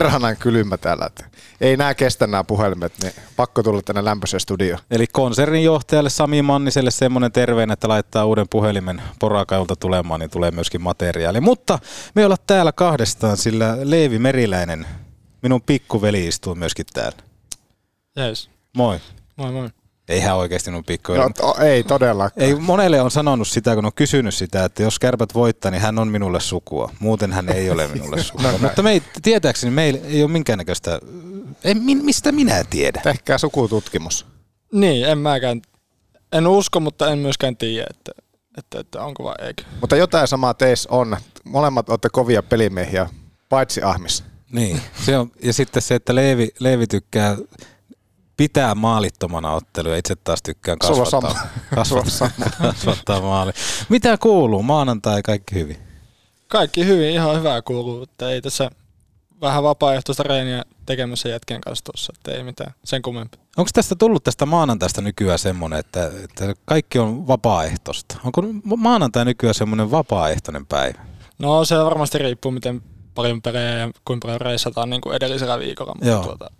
perhanan 0.00 0.36
kylmä 0.36 0.76
täällä, 0.76 1.06
että 1.06 1.24
ei 1.60 1.76
nää 1.76 1.94
kestä 1.94 2.26
nämä 2.26 2.44
puhelimet, 2.44 2.92
niin 3.02 3.12
pakko 3.36 3.62
tulla 3.62 3.82
tänne 3.82 4.04
lämpöiseen 4.04 4.40
studioon. 4.40 4.80
Eli 4.90 5.06
konsernin 5.06 5.64
johtajalle 5.64 6.10
Sami 6.10 6.42
Manniselle 6.42 6.90
semmoinen 6.90 7.32
terveen, 7.32 7.70
että 7.70 7.88
laittaa 7.88 8.24
uuden 8.24 8.46
puhelimen 8.50 9.02
porakaivolta 9.20 9.76
tulemaan, 9.76 10.20
niin 10.20 10.30
tulee 10.30 10.50
myöskin 10.50 10.82
materiaali. 10.82 11.40
Mutta 11.40 11.78
me 12.14 12.24
ollaan 12.24 12.38
täällä 12.46 12.72
kahdestaan, 12.72 13.36
sillä 13.36 13.76
Leevi 13.82 14.18
Meriläinen, 14.18 14.86
minun 15.42 15.62
pikkuveli 15.62 16.26
istuu 16.26 16.54
myöskin 16.54 16.86
täällä. 16.92 17.18
Jees. 18.16 18.50
Moi. 18.76 19.00
Moi 19.36 19.52
moi. 19.52 19.68
Eihän 20.08 20.36
oikeasti 20.36 20.70
minun 20.70 20.84
pikkuveli. 20.84 21.22
No, 21.22 21.30
to, 21.36 21.56
ei 21.62 21.84
todellakaan. 21.84 22.46
Ei, 22.46 22.54
monelle 22.54 23.00
on 23.00 23.10
sanonut 23.10 23.48
sitä, 23.48 23.74
kun 23.74 23.86
on 23.86 23.92
kysynyt 23.94 24.34
sitä, 24.34 24.64
että 24.64 24.82
jos 24.82 24.98
kärpät 24.98 25.34
voittaa, 25.34 25.70
niin 25.70 25.80
hän 25.80 25.98
on 25.98 26.08
minulle 26.08 26.40
sukua. 26.40 26.90
Muuten 26.98 27.32
hän 27.32 27.48
ei 27.48 27.70
ole 27.70 27.86
minulle 27.88 28.22
sukua. 28.22 28.52
no, 28.52 28.58
Mutta 28.58 28.82
me 28.82 28.90
ei, 28.92 29.02
tietääkseni 29.22 29.70
meillä 29.70 30.00
ei 30.04 30.22
ole 30.22 30.30
minkäännäköistä, 30.30 31.00
ei, 31.64 31.74
mistä 31.74 32.32
minä 32.32 32.64
tiedän. 32.70 33.02
Tehkää 33.02 33.38
sukututkimus. 33.38 34.26
Niin, 34.72 35.06
en 35.08 35.18
mäkään. 35.18 35.62
En 36.32 36.46
usko, 36.46 36.80
mutta 36.80 37.10
en 37.10 37.18
myöskään 37.18 37.56
tiedä, 37.56 37.86
että, 37.90 38.12
että, 38.58 38.80
että 38.80 39.00
onko 39.02 39.24
vai 39.24 39.34
eikö. 39.46 39.62
Mutta 39.80 39.96
jotain 39.96 40.28
samaa 40.28 40.54
teissä 40.54 40.88
on. 40.92 41.16
Molemmat 41.44 41.88
olette 41.88 42.08
kovia 42.12 42.42
pelimiehiä, 42.42 43.08
paitsi 43.48 43.82
Ahmis. 43.82 44.24
Niin, 44.52 44.80
se 45.04 45.18
on, 45.18 45.30
ja 45.42 45.52
sitten 45.52 45.82
se, 45.82 45.94
että 45.94 46.14
Leevi, 46.14 46.48
Leevi 46.58 46.86
tykkää 46.86 47.36
pitää 48.36 48.74
maalittomana 48.74 49.52
otteluja. 49.52 49.96
Itse 49.96 50.16
taas 50.16 50.42
tykkään 50.42 50.78
kasvattaa, 50.78 51.48
kasvattaa, 51.74 52.30
kasvattaa 52.62 53.20
maali. 53.20 53.52
Mitä 53.88 54.18
kuuluu? 54.18 54.62
Maanantai 54.62 55.22
kaikki 55.22 55.54
hyvin? 55.54 55.76
Kaikki 56.48 56.86
hyvin, 56.86 57.10
ihan 57.10 57.36
hyvää 57.38 57.62
kuuluu. 57.62 58.02
Että 58.02 58.30
ei 58.30 58.42
tässä 58.42 58.70
vähän 59.40 59.62
vapaaehtoista 59.62 60.22
reeniä 60.22 60.62
tekemässä 60.86 61.28
jätkien 61.28 61.60
kanssa 61.60 61.84
tuossa, 61.84 62.12
että 62.16 62.32
ei 62.32 62.42
mitään 62.42 62.74
sen 62.84 63.02
kummempi. 63.02 63.38
Onko 63.56 63.70
tästä 63.74 63.94
tullut 63.94 64.24
tästä 64.24 64.46
maanantaista 64.46 65.00
nykyään 65.00 65.38
semmoinen, 65.38 65.78
että, 65.78 66.10
että 66.24 66.54
kaikki 66.64 66.98
on 66.98 67.26
vapaaehtoista? 67.26 68.16
Onko 68.24 68.42
maanantai 68.76 69.24
nykyään 69.24 69.54
semmoinen 69.54 69.90
vapaaehtoinen 69.90 70.66
päivä? 70.66 71.06
No 71.38 71.64
se 71.64 71.78
varmasti 71.78 72.18
riippuu, 72.18 72.52
miten 72.52 72.82
paljon 73.14 73.42
pelejä 73.42 73.76
ja 73.78 73.90
kuinka 74.04 74.26
paljon 74.26 74.40
reissataan 74.40 74.90
niin 74.90 75.00
kuin 75.00 75.16
edellisellä 75.16 75.58
viikolla. 75.58 75.94
Mutta 75.94 76.08
Joo. 76.08 76.22
tuota, 76.22 76.50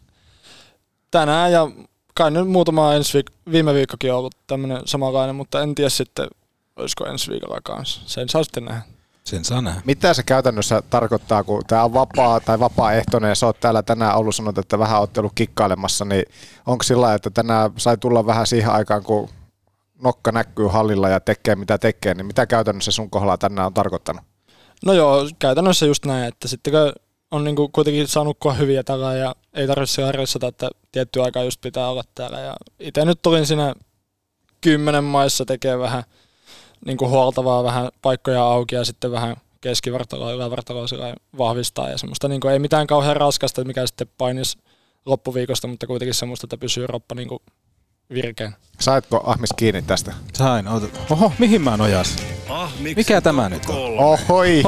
tänään 1.11 1.53
ja 1.53 1.69
kai 2.15 2.31
nyt 2.31 2.49
muutama 2.49 2.95
ensi 2.95 3.19
viik- 3.19 3.53
viime 3.53 3.75
viikkokin 3.75 4.13
on 4.13 4.19
ollut 4.19 4.37
tämmöinen 4.47 4.83
samanlainen, 4.85 5.37
mutta 5.37 5.63
en 5.63 5.75
tiedä 5.75 5.91
sitten, 5.91 6.29
olisiko 6.77 7.07
ensi 7.07 7.31
viikolla 7.31 7.61
kanssa. 7.65 8.01
Sen 8.07 8.29
saa 8.29 8.45
sitten 8.45 8.65
nähdä. 8.65 8.83
Sen 9.25 9.45
saa 9.45 9.63
nähdä. 9.63 9.81
Mitä 9.85 10.15
se 10.15 10.23
käytännössä 10.23 10.83
tarkoittaa, 10.91 11.45
kun 11.45 11.63
tämä 11.67 11.85
on 11.85 11.95
vapaa 11.95 12.41
tai 12.41 12.61
vapaaehtoinen 12.61 13.29
ja 13.29 13.35
sä 13.35 13.47
oot 13.47 13.61
täällä 13.61 13.83
tänään 13.83 14.17
ollut 14.17 14.35
sanonut, 14.35 14.59
että 14.59 14.79
vähän 14.79 15.01
oot 15.01 15.19
ollut 15.19 15.33
kikkailemassa, 15.35 16.05
niin 16.05 16.25
onko 16.67 16.83
sillä 16.83 17.15
että 17.15 17.31
tänään 17.31 17.71
sai 17.77 17.97
tulla 17.97 18.27
vähän 18.27 18.47
siihen 18.47 18.73
aikaan, 18.73 19.03
kun 19.03 19.29
nokka 20.03 20.33
näkyy 20.33 20.67
hallilla 20.67 21.09
ja 21.09 21.21
tekee 21.21 21.55
mitä 21.55 21.79
tekee, 21.79 22.15
niin 22.15 22.27
mitä 22.27 22.47
käytännössä 22.47 22.91
sun 22.91 23.11
kohdalla 23.11 23.39
tänään 23.39 23.67
on 23.67 23.75
tarkoittanut? 23.75 24.23
No 24.85 24.93
joo, 24.93 25.29
käytännössä 25.39 25.87
just 25.87 26.05
näin, 26.05 26.25
että 26.25 26.49
sitten 26.49 26.73
kun 26.73 26.93
on 27.37 27.45
niinku 27.45 27.69
kuitenkin 27.69 28.09
saanut 28.09 28.37
hyviä 28.59 28.83
täällä 28.83 29.15
ja 29.15 29.35
ei 29.55 29.67
tarvitse 29.67 30.03
harjoittaa, 30.03 30.49
että 30.49 30.71
tietty 30.93 31.23
aika 31.23 31.43
just 31.43 31.61
pitää 31.61 31.89
olla 31.89 32.03
täällä. 32.15 32.41
Ja 32.41 32.57
itse 32.81 33.05
nyt 33.05 33.19
tulin 33.23 33.47
siinä 33.47 33.75
kymmenen 34.61 35.05
maissa 35.05 35.45
tekee 35.45 35.79
vähän 35.79 36.03
niinku 36.87 37.09
huoltavaa, 37.09 37.65
vähän 37.65 37.89
paikkoja 38.03 38.45
auki 38.45 38.75
ja 38.75 38.85
sitten 38.85 39.13
vähän 39.13 39.37
keskivartaloa, 39.61 40.33
ylävartaloa 40.33 40.87
vahvistaa 41.39 41.91
ja 41.91 41.99
semmoista 41.99 42.29
niinku, 42.29 42.49
ei 42.49 42.59
mitään 42.59 42.87
kauhean 42.87 43.17
raskasta, 43.17 43.65
mikä 43.65 43.87
sitten 43.87 44.09
painisi 44.19 44.59
loppuviikosta, 45.07 45.69
mutta 45.69 45.87
kuitenkin 45.87 46.15
semmoista, 46.15 46.47
että 46.47 46.59
pysyy 46.59 46.87
roppa 46.87 47.15
niinku 47.15 47.43
virkeän. 48.15 48.57
Saitko 48.81 49.23
Ahmis 49.27 49.51
kiinni 49.57 49.83
tästä? 49.83 50.13
Sain. 50.33 50.69
Oota. 50.69 50.87
Oho, 51.11 51.33
mihin 51.39 51.63
mä 51.63 51.77
nojasin? 51.77 52.27
Ahmiksen 52.49 52.97
Mikä 52.97 53.21
tämä 53.21 53.49
nyt 53.49 53.63
on? 53.69 53.99
Ohoi! 53.99 54.63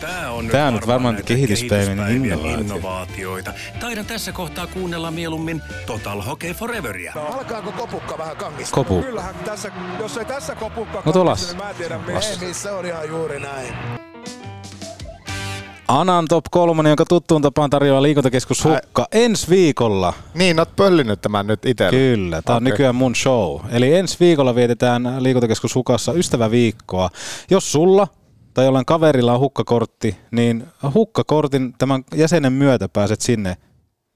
Tää 0.00 0.30
on 0.68 0.74
nyt 0.74 0.86
varmaan 0.86 1.14
näitä 1.14 1.26
kehityspäivän 1.26 2.10
innovaatio. 2.10 2.60
innovaatioita. 2.60 3.52
Taidan 3.80 4.06
tässä 4.06 4.32
kohtaa 4.32 4.66
kuunnella 4.66 5.10
mieluummin 5.10 5.62
Total 5.86 6.22
Hockey 6.22 6.52
Foreveria. 6.54 7.12
No, 7.14 7.22
alkaako 7.26 7.72
kopukka 7.72 8.18
vähän 8.18 8.36
kangista? 8.36 8.74
Kopu. 8.74 9.02
Kyllähän 9.02 9.34
tässä, 9.34 9.70
jos 10.00 10.16
ei 10.16 10.24
tässä 10.24 10.54
kopukka 10.54 11.02
No 11.06 11.12
kangista, 11.12 11.52
niin 11.52 11.62
mä 11.64 11.70
en 11.70 11.76
tiedä 11.76 11.98
missä 12.40 12.76
on 12.76 12.86
ihan 12.86 13.08
juuri 13.08 13.40
näin. 13.40 13.74
Anan 15.94 16.24
top 16.28 16.44
3, 16.50 16.88
jonka 16.88 17.04
tuttuun 17.08 17.42
tapaan 17.42 17.70
tarjoaa 17.70 18.02
liikuntakeskus 18.02 18.64
Hukka 18.64 19.06
ensi 19.12 19.50
viikolla. 19.50 20.12
Niin, 20.34 20.58
oot 20.58 20.76
pöllinyt 20.76 21.20
tämän 21.20 21.46
nyt 21.46 21.66
itse. 21.66 21.90
Kyllä, 21.90 22.42
tämä 22.42 22.56
on 22.56 22.62
Okei. 22.62 22.72
nykyään 22.72 22.94
mun 22.94 23.14
show. 23.14 23.60
Eli 23.70 23.94
ensi 23.94 24.16
viikolla 24.20 24.54
vietetään 24.54 25.16
liikuntakeskus 25.18 25.74
Hukassa 25.74 26.12
ystäväviikkoa. 26.12 27.10
Jos 27.50 27.72
sulla 27.72 28.08
tai 28.54 28.64
jollain 28.64 28.86
kaverilla 28.86 29.32
on 29.32 29.40
hukkakortti, 29.40 30.16
niin 30.30 30.66
hukkakortin 30.94 31.74
tämän 31.78 32.04
jäsenen 32.14 32.52
myötä 32.52 32.88
pääset 32.88 33.20
sinne 33.20 33.56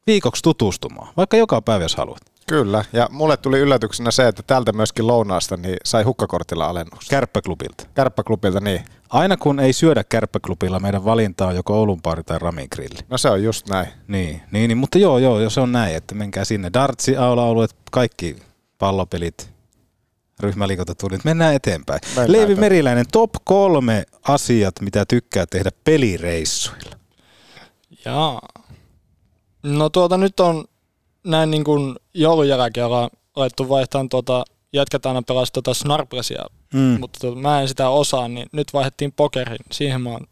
viikoksi 0.06 0.42
tutustumaan, 0.42 1.08
vaikka 1.16 1.36
joka 1.36 1.62
päivä 1.62 1.84
jos 1.84 1.96
haluat. 1.96 2.20
Kyllä, 2.48 2.84
ja 2.92 3.08
mulle 3.10 3.36
tuli 3.36 3.58
yllätyksenä 3.58 4.10
se, 4.10 4.28
että 4.28 4.42
täältä 4.42 4.72
myöskin 4.72 5.06
lounaasta 5.06 5.56
niin 5.56 5.76
sai 5.84 6.02
hukkakortilla 6.02 6.66
alennuksen. 6.66 7.10
Kärppäklubilta. 7.10 7.86
Kärppäklubilta, 7.94 8.60
niin. 8.60 8.84
Aina 9.10 9.36
kun 9.36 9.60
ei 9.60 9.72
syödä 9.72 10.04
kärppäklubilla, 10.04 10.80
meidän 10.80 11.04
valinta 11.04 11.46
on 11.46 11.56
joko 11.56 11.74
Oulun 11.74 12.02
baari 12.02 12.24
tai 12.24 12.38
Ramin 12.38 12.68
grilli. 12.72 12.98
No 13.10 13.18
se 13.18 13.30
on 13.30 13.42
just 13.42 13.68
näin. 13.68 13.88
Niin, 14.08 14.42
niin, 14.52 14.68
niin 14.68 14.78
mutta 14.78 14.98
joo, 14.98 15.18
joo, 15.18 15.50
se 15.50 15.60
on 15.60 15.72
näin, 15.72 15.96
että 15.96 16.14
menkää 16.14 16.44
sinne. 16.44 16.70
Dartsi, 16.74 17.16
aula-alueet, 17.16 17.76
kaikki 17.90 18.36
pallopelit, 18.78 19.50
ryhmäliikuntatunnit, 20.40 21.24
mennään 21.24 21.54
eteenpäin. 21.54 22.00
Mennään 22.06 22.32
Leivi 22.32 22.44
eteenpäin. 22.44 22.64
Meriläinen, 22.64 23.06
top 23.12 23.30
kolme 23.44 24.04
asiat, 24.28 24.74
mitä 24.80 25.04
tykkää 25.06 25.46
tehdä 25.46 25.70
pelireissuilla. 25.84 26.96
Jaa. 28.04 28.40
No 29.62 29.88
tuota 29.88 30.16
nyt 30.16 30.40
on 30.40 30.64
näin 31.28 31.50
niin 31.50 31.64
kuin 31.64 31.96
joulun 32.14 32.48
jälkeen 32.48 32.86
ollaan 32.86 33.10
alettu 33.36 33.68
vaihtaa 33.68 34.06
tuota, 34.10 34.44
jätkät 34.72 35.06
aina 35.06 35.22
pelasi 35.22 35.52
tuota 35.52 35.74
Snarplesia, 35.74 36.44
Mm. 36.74 37.00
mutta 37.00 37.18
tuota, 37.20 37.38
mä 37.40 37.60
en 37.60 37.68
sitä 37.68 37.88
osaa, 37.88 38.28
niin 38.28 38.46
nyt 38.52 38.72
vaihdettiin 38.72 39.12
pokerin. 39.12 39.58
Siihen 39.72 40.00
mä 40.00 40.10
oon 40.10 40.26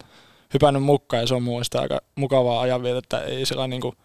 hypännyt 0.54 0.82
mukaan 0.82 1.20
ja 1.20 1.26
se 1.26 1.34
on 1.34 1.42
mun 1.42 1.54
mielestä 1.54 1.80
aika 1.80 2.00
mukavaa 2.14 2.60
ajanvietettä. 2.60 3.20
Ei 3.20 3.46
sillä 3.46 3.66
niin 3.66 3.80
kuin 3.80 3.96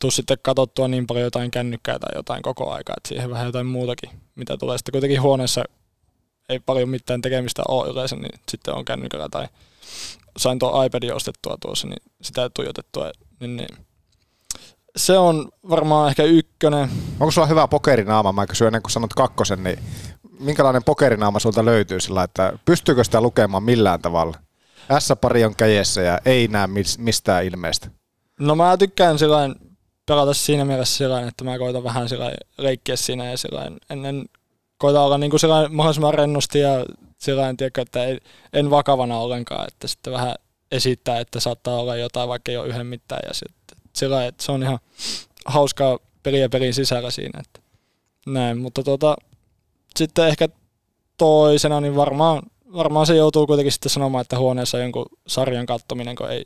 tuu 0.00 0.10
sitten 0.10 0.38
katsottua 0.42 0.88
niin 0.88 1.06
paljon 1.06 1.24
jotain 1.24 1.50
kännykkää 1.50 1.98
tai 1.98 2.10
jotain 2.14 2.42
koko 2.42 2.70
aikaa, 2.70 2.94
että 2.96 3.08
siihen 3.08 3.30
vähän 3.30 3.46
jotain 3.46 3.66
muutakin, 3.66 4.10
mitä 4.34 4.56
tulee. 4.56 4.78
Sitten 4.78 4.92
kuitenkin 4.92 5.22
huoneessa 5.22 5.64
ei 6.48 6.60
paljon 6.60 6.88
mitään 6.88 7.20
tekemistä 7.20 7.62
ole 7.68 7.88
yleensä, 7.90 8.16
niin 8.16 8.40
sitten 8.50 8.74
on 8.74 8.84
kännykällä 8.84 9.28
tai 9.30 9.48
sain 10.36 10.58
tuon 10.58 10.86
iPadin 10.86 11.14
ostettua 11.14 11.56
tuossa, 11.60 11.86
niin 11.86 12.02
sitä 12.22 12.50
tuijotettua. 12.50 13.10
Niin, 13.40 13.56
niin. 13.56 13.68
Se 14.98 15.18
on 15.18 15.48
varmaan 15.68 16.08
ehkä 16.08 16.22
ykkönen. 16.22 16.90
Onko 17.20 17.30
sulla 17.30 17.46
hyvä 17.46 17.68
pokerinaama? 17.68 18.32
Mä 18.32 18.46
kysyn 18.46 18.66
ennen 18.66 18.82
kuin 18.82 18.92
sanot 18.92 19.14
kakkosen, 19.14 19.64
niin 19.64 19.78
minkälainen 20.40 20.84
pokerinaama 20.84 21.38
sulta 21.38 21.64
löytyy 21.64 22.00
sillä, 22.00 22.22
että 22.22 22.52
pystyykö 22.64 23.04
sitä 23.04 23.20
lukemaan 23.20 23.62
millään 23.62 24.02
tavalla? 24.02 24.36
S-pari 24.98 25.44
on 25.44 25.56
kädessä 25.56 26.02
ja 26.02 26.18
ei 26.24 26.48
näe 26.48 26.66
mis- 26.66 26.98
mistään 26.98 27.44
ilmeistä. 27.44 27.90
No 28.40 28.54
mä 28.54 28.76
tykkään 28.76 29.18
sillain 29.18 29.54
pelata 30.06 30.34
siinä 30.34 30.64
mielessä 30.64 30.96
sillain, 30.96 31.28
että 31.28 31.44
mä 31.44 31.58
koitan 31.58 31.84
vähän 31.84 32.08
sillain 32.08 32.36
leikkiä 32.58 32.96
siinä 32.96 33.30
ja 33.30 33.38
sillain 33.38 33.76
ennen 33.90 34.24
koitan 34.78 35.02
olla 35.02 35.18
niin 35.18 35.30
kuin 35.30 35.40
sillain 35.40 35.74
mahdollisimman 35.74 36.14
rennosti 36.14 36.58
ja 36.58 36.86
sillain, 37.18 37.56
tiedätkö, 37.56 37.82
että 37.82 38.04
ei, 38.04 38.18
en 38.52 38.70
vakavana 38.70 39.18
ollenkaan, 39.18 39.68
että 39.68 39.88
sitten 39.88 40.12
vähän 40.12 40.34
esittää, 40.72 41.20
että 41.20 41.40
saattaa 41.40 41.80
olla 41.80 41.96
jotain, 41.96 42.28
vaikka 42.28 42.52
ei 42.52 42.56
ole 42.56 42.68
yhden 42.68 42.86
mitään 42.86 43.22
ja 43.28 43.34
sitten 43.34 43.57
sillä 43.98 44.26
että 44.26 44.44
se 44.44 44.52
on 44.52 44.62
ihan 44.62 44.78
hauskaa 45.46 45.98
peliä 46.22 46.48
pelin 46.48 46.74
sisällä 46.74 47.10
siinä, 47.10 47.40
että 47.40 47.60
näin, 48.26 48.58
mutta 48.58 48.82
tuota, 48.82 49.16
sitten 49.96 50.28
ehkä 50.28 50.48
toisena, 51.18 51.80
niin 51.80 51.96
varmaan, 51.96 52.42
varmaan 52.72 53.06
se 53.06 53.16
joutuu 53.16 53.46
kuitenkin 53.46 53.72
sitten 53.72 53.90
sanomaan, 53.90 54.22
että 54.22 54.38
huoneessa 54.38 54.78
jonkun 54.78 55.06
sarjan 55.26 55.66
kattominen, 55.66 56.16
kun 56.16 56.30
ei, 56.30 56.44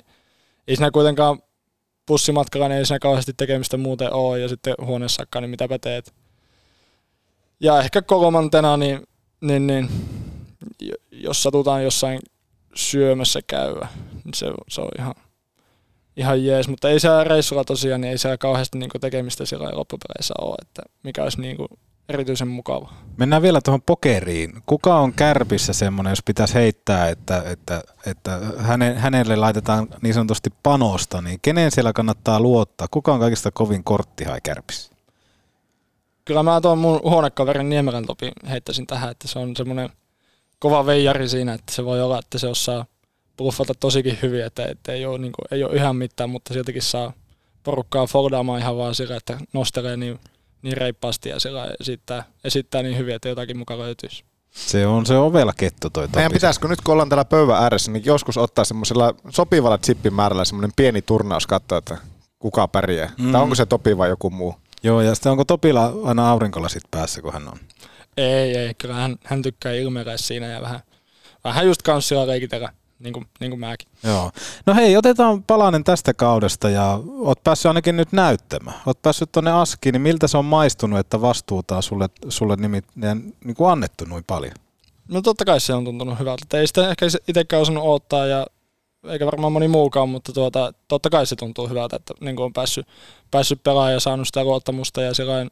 ei 0.68 0.76
siinä 0.76 0.90
kuitenkaan 0.90 1.42
bussimatkalla, 2.06 2.68
niin 2.68 2.78
ei 2.78 2.86
siinä 2.86 2.98
kauheasti 2.98 3.32
tekemistä 3.36 3.76
muuten 3.76 4.12
ole, 4.12 4.38
ja 4.38 4.48
sitten 4.48 4.74
huoneessakaan, 4.84 5.42
niin 5.42 5.50
mitäpä 5.50 5.78
teet. 5.78 6.14
Ja 7.60 7.80
ehkä 7.80 8.02
kolmantena, 8.02 8.76
niin, 8.76 9.02
niin, 9.40 9.66
niin 9.66 9.88
jos 11.10 11.42
satutaan 11.42 11.84
jossain 11.84 12.20
syömässä 12.74 13.40
käyä, 13.46 13.88
niin 14.24 14.34
se, 14.34 14.46
se 14.68 14.80
on 14.80 14.88
ihan, 14.98 15.14
ihan 16.16 16.44
jees, 16.44 16.68
mutta 16.68 16.90
ei 16.90 17.00
siellä 17.00 17.24
reissulla 17.24 17.64
tosiaan, 17.64 18.00
niin 18.00 18.10
ei 18.10 18.18
siellä 18.18 18.38
kauheasti 18.38 18.78
niinku 18.78 18.98
tekemistä 18.98 19.46
siellä 19.46 19.70
loppupeleissä 19.72 20.34
ole, 20.40 20.56
että 20.62 20.82
mikä 21.02 21.22
olisi 21.22 21.40
niinku 21.40 21.66
erityisen 22.08 22.48
mukava. 22.48 22.92
Mennään 23.16 23.42
vielä 23.42 23.60
tuohon 23.64 23.82
pokeriin. 23.82 24.62
Kuka 24.66 24.98
on 24.98 25.12
kärpissä 25.12 25.72
semmoinen, 25.72 26.10
jos 26.10 26.22
pitäisi 26.24 26.54
heittää, 26.54 27.08
että, 27.08 27.42
että, 27.46 27.82
että 28.06 28.40
häne, 28.58 28.94
hänelle 28.94 29.36
laitetaan 29.36 29.88
niin 30.02 30.14
sanotusti 30.14 30.50
panosta, 30.62 31.20
niin 31.20 31.38
kenen 31.42 31.70
siellä 31.70 31.92
kannattaa 31.92 32.40
luottaa? 32.40 32.88
Kuka 32.90 33.12
on 33.12 33.20
kaikista 33.20 33.50
kovin 33.50 33.84
korttihai 33.84 34.40
kärpissä? 34.42 34.92
Kyllä 36.24 36.42
mä 36.42 36.60
tuon 36.60 36.78
mun 36.78 37.00
huonekaverin 37.04 37.68
Niemelän 37.68 38.06
Topi 38.06 38.32
heittäisin 38.48 38.86
tähän, 38.86 39.10
että 39.10 39.28
se 39.28 39.38
on 39.38 39.56
semmoinen 39.56 39.90
kova 40.58 40.86
veijari 40.86 41.28
siinä, 41.28 41.54
että 41.54 41.74
se 41.74 41.84
voi 41.84 42.02
olla, 42.02 42.18
että 42.18 42.38
se 42.38 42.46
osaa 42.46 42.84
bluffata 43.42 43.74
tosikin 43.74 44.18
hyvin, 44.22 44.44
että, 44.44 44.66
että 44.66 44.92
ei, 44.92 45.06
ole, 45.06 45.18
niin 45.18 45.32
kuin, 45.32 45.46
ei 45.50 45.64
ole 45.64 45.76
ihan 45.76 45.96
mitään, 45.96 46.30
mutta 46.30 46.54
siltikin 46.54 46.82
saa 46.82 47.12
porukkaa 47.62 48.06
foldaamaan 48.06 48.60
ihan 48.60 48.76
vaan 48.76 48.94
sillä, 48.94 49.16
että 49.16 49.38
nostelee 49.52 49.96
niin, 49.96 50.20
niin 50.62 50.76
reippaasti 50.76 51.28
ja 51.28 51.40
sillä 51.40 51.74
esittää, 51.80 52.24
esittää 52.44 52.82
niin 52.82 52.98
hyvin, 52.98 53.14
että 53.14 53.28
jotakin 53.28 53.58
mukaan 53.58 53.80
löytyisi. 53.80 54.24
Se 54.50 54.86
on 54.86 55.06
se 55.06 55.18
ovella 55.18 55.52
kettu 55.56 55.90
toi 55.90 56.06
Meidän 56.06 56.30
Topi. 56.30 56.34
pitäisikö 56.34 56.68
nyt, 56.68 56.80
kun 56.80 56.92
ollaan 56.92 57.08
täällä 57.08 57.24
pöydän 57.24 57.62
ääressä, 57.62 57.90
niin 57.90 58.04
joskus 58.04 58.36
ottaa 58.38 58.64
semmoisella 58.64 59.14
sopivalla 59.30 59.78
chippimäärällä 59.78 60.44
semmoinen 60.44 60.72
pieni 60.76 61.02
turnaus 61.02 61.46
katsoa, 61.46 61.78
että 61.78 61.98
kuka 62.38 62.68
pärjää. 62.68 63.10
Mm. 63.18 63.32
Tai 63.32 63.42
onko 63.42 63.54
se 63.54 63.66
Topi 63.66 63.98
vai 63.98 64.08
joku 64.08 64.30
muu? 64.30 64.54
Joo, 64.82 65.00
ja 65.00 65.14
sitten 65.14 65.32
onko 65.32 65.44
Topilla 65.44 65.92
aina 66.04 66.30
aurinkolasit 66.30 66.82
päässä, 66.90 67.22
kun 67.22 67.32
hän 67.32 67.48
on? 67.48 67.58
Ei, 68.16 68.56
ei, 68.56 68.74
kyllä 68.74 68.94
hän, 68.94 69.16
hän 69.24 69.42
tykkää 69.42 69.72
ilmeellä 69.72 70.16
siinä 70.16 70.46
ja 70.46 70.60
vähän, 70.60 70.80
vähän 71.44 71.66
just 71.66 71.82
kanssilla 71.82 72.26
leikitellä, 72.26 72.72
niin 73.02 73.12
kuin, 73.12 73.26
niin 73.40 73.50
kuin 73.50 73.60
mäkin. 73.60 73.88
Joo. 74.02 74.30
No 74.66 74.74
hei, 74.74 74.96
otetaan 74.96 75.42
palanen 75.42 75.84
tästä 75.84 76.14
kaudesta 76.14 76.70
ja 76.70 77.00
oot 77.18 77.44
päässyt 77.44 77.66
ainakin 77.66 77.96
nyt 77.96 78.12
näyttämään. 78.12 78.76
Oot 78.86 79.02
päässyt 79.02 79.32
tuonne 79.32 79.50
Askiin, 79.50 79.92
niin 79.92 80.02
miltä 80.02 80.28
se 80.28 80.38
on 80.38 80.44
maistunut, 80.44 80.98
että 80.98 81.20
vastuuta 81.20 81.76
on 81.76 81.82
sulle, 81.82 82.08
sulle 82.28 82.56
nimittäin 82.56 83.36
niin 83.44 83.54
kuin 83.54 83.70
annettu 83.70 84.04
noin 84.04 84.24
paljon? 84.24 84.54
No 85.08 85.22
totta 85.22 85.44
kai 85.44 85.60
se 85.60 85.74
on 85.74 85.84
tuntunut 85.84 86.18
hyvältä. 86.18 86.58
Ei 86.58 86.66
sitä 86.66 86.90
ehkä 86.90 87.06
itsekään 87.28 87.62
osannut 87.62 87.84
odottaa 87.84 88.26
ja 88.26 88.46
eikä 89.08 89.26
varmaan 89.26 89.52
moni 89.52 89.68
muukaan, 89.68 90.08
mutta 90.08 90.32
tuota, 90.32 90.72
totta 90.88 91.10
kai 91.10 91.26
se 91.26 91.36
tuntuu 91.36 91.68
hyvältä, 91.68 91.96
että 91.96 92.14
niin 92.20 92.36
kuin 92.36 92.44
on 92.44 92.52
päässyt, 92.52 92.86
päässyt 93.30 93.62
pelaamaan 93.62 93.92
ja 93.92 94.00
saanut 94.00 94.26
sitä 94.26 94.44
luottamusta 94.44 95.02
ja 95.02 95.14
sillain, 95.14 95.50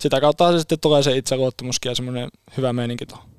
sitä 0.00 0.20
kautta 0.20 0.52
se 0.52 0.58
sitten 0.58 0.80
tulee 0.80 1.02
se 1.02 1.16
itseluottamuskin 1.16 1.90
ja 1.90 1.94
semmoinen 1.94 2.28
hyvä 2.56 2.72
meininki 2.72 3.06
tuohon. 3.06 3.35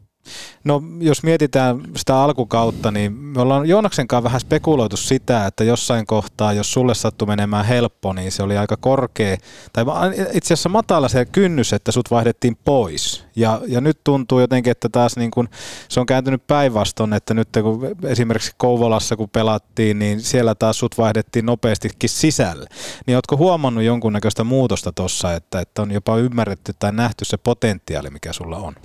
No 0.63 0.83
jos 0.99 1.23
mietitään 1.23 1.81
sitä 1.95 2.21
alkukautta, 2.21 2.91
niin 2.91 3.13
me 3.13 3.41
ollaan 3.41 3.69
Joonaksen 3.69 4.07
kanssa 4.07 4.23
vähän 4.23 4.39
spekuloitu 4.39 4.97
sitä, 4.97 5.45
että 5.45 5.63
jossain 5.63 6.05
kohtaa, 6.05 6.53
jos 6.53 6.73
sulle 6.73 6.95
sattui 6.95 7.27
menemään 7.27 7.65
helppo, 7.65 8.13
niin 8.13 8.31
se 8.31 8.43
oli 8.43 8.57
aika 8.57 8.77
korkea, 8.77 9.37
tai 9.73 9.85
itse 10.33 10.53
asiassa 10.53 10.69
matala 10.69 11.07
se 11.07 11.25
kynnys, 11.25 11.73
että 11.73 11.91
sut 11.91 12.11
vaihdettiin 12.11 12.57
pois. 12.65 13.27
Ja, 13.35 13.61
ja 13.67 13.81
nyt 13.81 13.99
tuntuu 14.03 14.39
jotenkin, 14.39 14.71
että 14.71 14.89
taas 14.89 15.17
niin 15.17 15.31
kun, 15.31 15.49
se 15.89 15.99
on 15.99 16.05
kääntynyt 16.05 16.47
päinvastoin, 16.47 17.13
että 17.13 17.33
nyt 17.33 17.49
kun 17.61 17.95
esimerkiksi 18.03 18.51
Kouvolassa 18.57 19.15
kun 19.15 19.29
pelattiin, 19.29 19.99
niin 19.99 20.21
siellä 20.21 20.55
taas 20.55 20.79
sut 20.79 20.97
vaihdettiin 20.97 21.45
nopeastikin 21.45 22.09
sisälle. 22.09 22.67
Niin 23.07 23.15
ootko 23.15 23.37
huomannut 23.37 23.83
jonkunnäköistä 23.83 24.43
muutosta 24.43 24.91
tuossa, 24.91 25.33
että, 25.33 25.59
että 25.59 25.81
on 25.81 25.91
jopa 25.91 26.17
ymmärretty 26.17 26.73
tai 26.79 26.91
nähty 26.91 27.25
se 27.25 27.37
potentiaali, 27.37 28.09
mikä 28.09 28.33
sulla 28.33 28.57
on? 28.57 28.75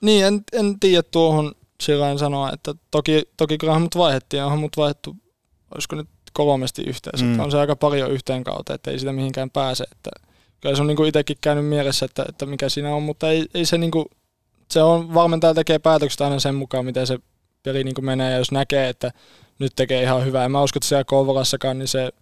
Niin, 0.00 0.24
en, 0.24 0.42
en 0.52 0.80
tiedä 0.80 1.02
tuohon 1.02 1.52
sillä 1.80 2.18
sanoa, 2.18 2.52
että 2.52 2.74
toki, 2.90 3.22
toki 3.36 3.58
kyllähän 3.58 3.82
mut 3.82 3.96
vaihdettiin, 3.96 4.42
onhan 4.42 4.58
mut 4.58 4.76
vaihdettu, 4.76 5.16
olisiko 5.74 5.96
nyt 5.96 6.08
kolmesti 6.32 6.82
yhteensä, 6.82 7.24
Mm. 7.24 7.40
on 7.40 7.50
se 7.50 7.58
aika 7.58 7.76
paljon 7.76 8.10
yhteen 8.10 8.44
kautta, 8.44 8.74
että 8.74 8.90
ei 8.90 8.98
sitä 8.98 9.12
mihinkään 9.12 9.50
pääse, 9.50 9.84
että 9.92 10.10
kyllä 10.60 10.76
se 10.76 10.82
on 10.82 10.86
niinku 10.86 11.04
itsekin 11.04 11.36
käynyt 11.40 11.66
mielessä, 11.66 12.06
että, 12.06 12.24
että 12.28 12.46
mikä 12.46 12.68
siinä 12.68 12.94
on, 12.94 13.02
mutta 13.02 13.30
ei, 13.30 13.46
ei 13.54 13.64
se 13.64 13.78
niinku, 13.78 14.06
se 14.70 14.82
on, 14.82 15.14
valmentaja 15.14 15.54
tekee 15.54 15.78
päätökset 15.78 16.20
aina 16.20 16.38
sen 16.40 16.54
mukaan, 16.54 16.84
miten 16.84 17.06
se 17.06 17.18
peli 17.62 17.84
niinku 17.84 18.02
menee, 18.02 18.30
ja 18.32 18.38
jos 18.38 18.52
näkee, 18.52 18.88
että 18.88 19.12
nyt 19.58 19.72
tekee 19.76 20.02
ihan 20.02 20.24
hyvää, 20.24 20.44
en 20.44 20.50
mä 20.50 20.62
usko, 20.62 20.76
että 20.76 20.88
siellä 20.88 21.04
Kouvolassakaan, 21.04 21.78
niin 21.78 21.88
se 21.88 22.12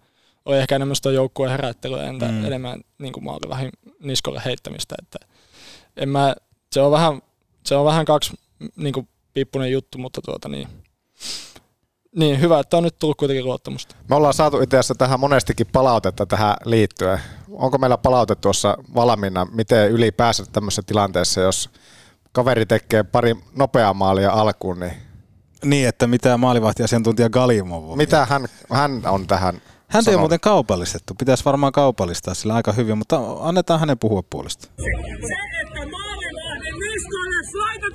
oli 0.45 0.57
ehkä 0.57 0.75
enemmän 0.75 0.95
sitä 0.95 1.11
joukkueen 1.11 1.51
herättelyä, 1.51 2.03
entä 2.03 2.27
mm. 2.27 2.45
enemmän 2.45 2.81
niinku 2.97 3.21
maalivahin 3.21 3.69
niskolle 3.99 4.41
heittämistä, 4.45 4.95
että 5.01 5.19
en 5.97 6.09
mä, 6.09 6.35
se 6.71 6.81
on 6.81 6.91
vähän, 6.91 7.21
se 7.65 7.75
on 7.75 7.85
vähän 7.85 8.05
kaksi 8.05 8.33
niinku 8.75 9.07
piippunen 9.33 9.71
juttu, 9.71 9.97
mutta 9.97 10.21
tuota 10.21 10.49
niin, 10.49 10.67
niin 12.15 12.41
hyvä, 12.41 12.59
että 12.59 12.77
on 12.77 12.83
nyt 12.83 12.99
tullut 12.99 13.17
kuitenkin 13.17 13.45
luottamusta. 13.45 13.95
Me 14.09 14.15
ollaan 14.15 14.33
saatu 14.33 14.61
itse 14.61 14.77
asiassa 14.77 14.95
tähän 14.95 15.19
monestikin 15.19 15.67
palautetta 15.71 16.25
tähän 16.25 16.55
liittyen. 16.65 17.19
Onko 17.51 17.77
meillä 17.77 17.97
palaute 17.97 18.35
tuossa 18.35 18.77
valmiina, 18.95 19.47
miten 19.51 19.91
ylipäänsä 19.91 20.45
tämmöisessä 20.51 20.81
tilanteessa, 20.85 21.41
jos 21.41 21.69
kaveri 22.31 22.65
tekee 22.65 23.03
pari 23.03 23.35
nopeaa 23.55 23.93
maalia 23.93 24.31
alkuun, 24.31 24.79
niin 24.79 24.93
Niin, 25.65 25.87
että 25.87 26.07
mitä 26.07 26.37
maalivahtiasiantuntija 26.37 27.29
Galimov 27.29 27.89
on. 27.89 27.97
mitä 27.97 28.25
hän, 28.25 28.47
hän 28.71 29.01
on 29.05 29.27
tähän 29.27 29.61
Häntä 29.87 30.11
ei 30.11 30.15
ole 30.15 30.21
muuten 30.21 30.39
kaupallistettu. 30.39 31.13
Pitäisi 31.15 31.45
varmaan 31.45 31.71
kaupallistaa 31.73 32.33
sillä 32.33 32.53
aika 32.55 32.71
hyvin, 32.71 32.97
mutta 32.97 33.19
annetaan 33.39 33.79
hänen 33.79 33.99
puhua 33.99 34.23
puolesta. 34.29 34.67
Se, 34.77 34.83
että 35.67 35.79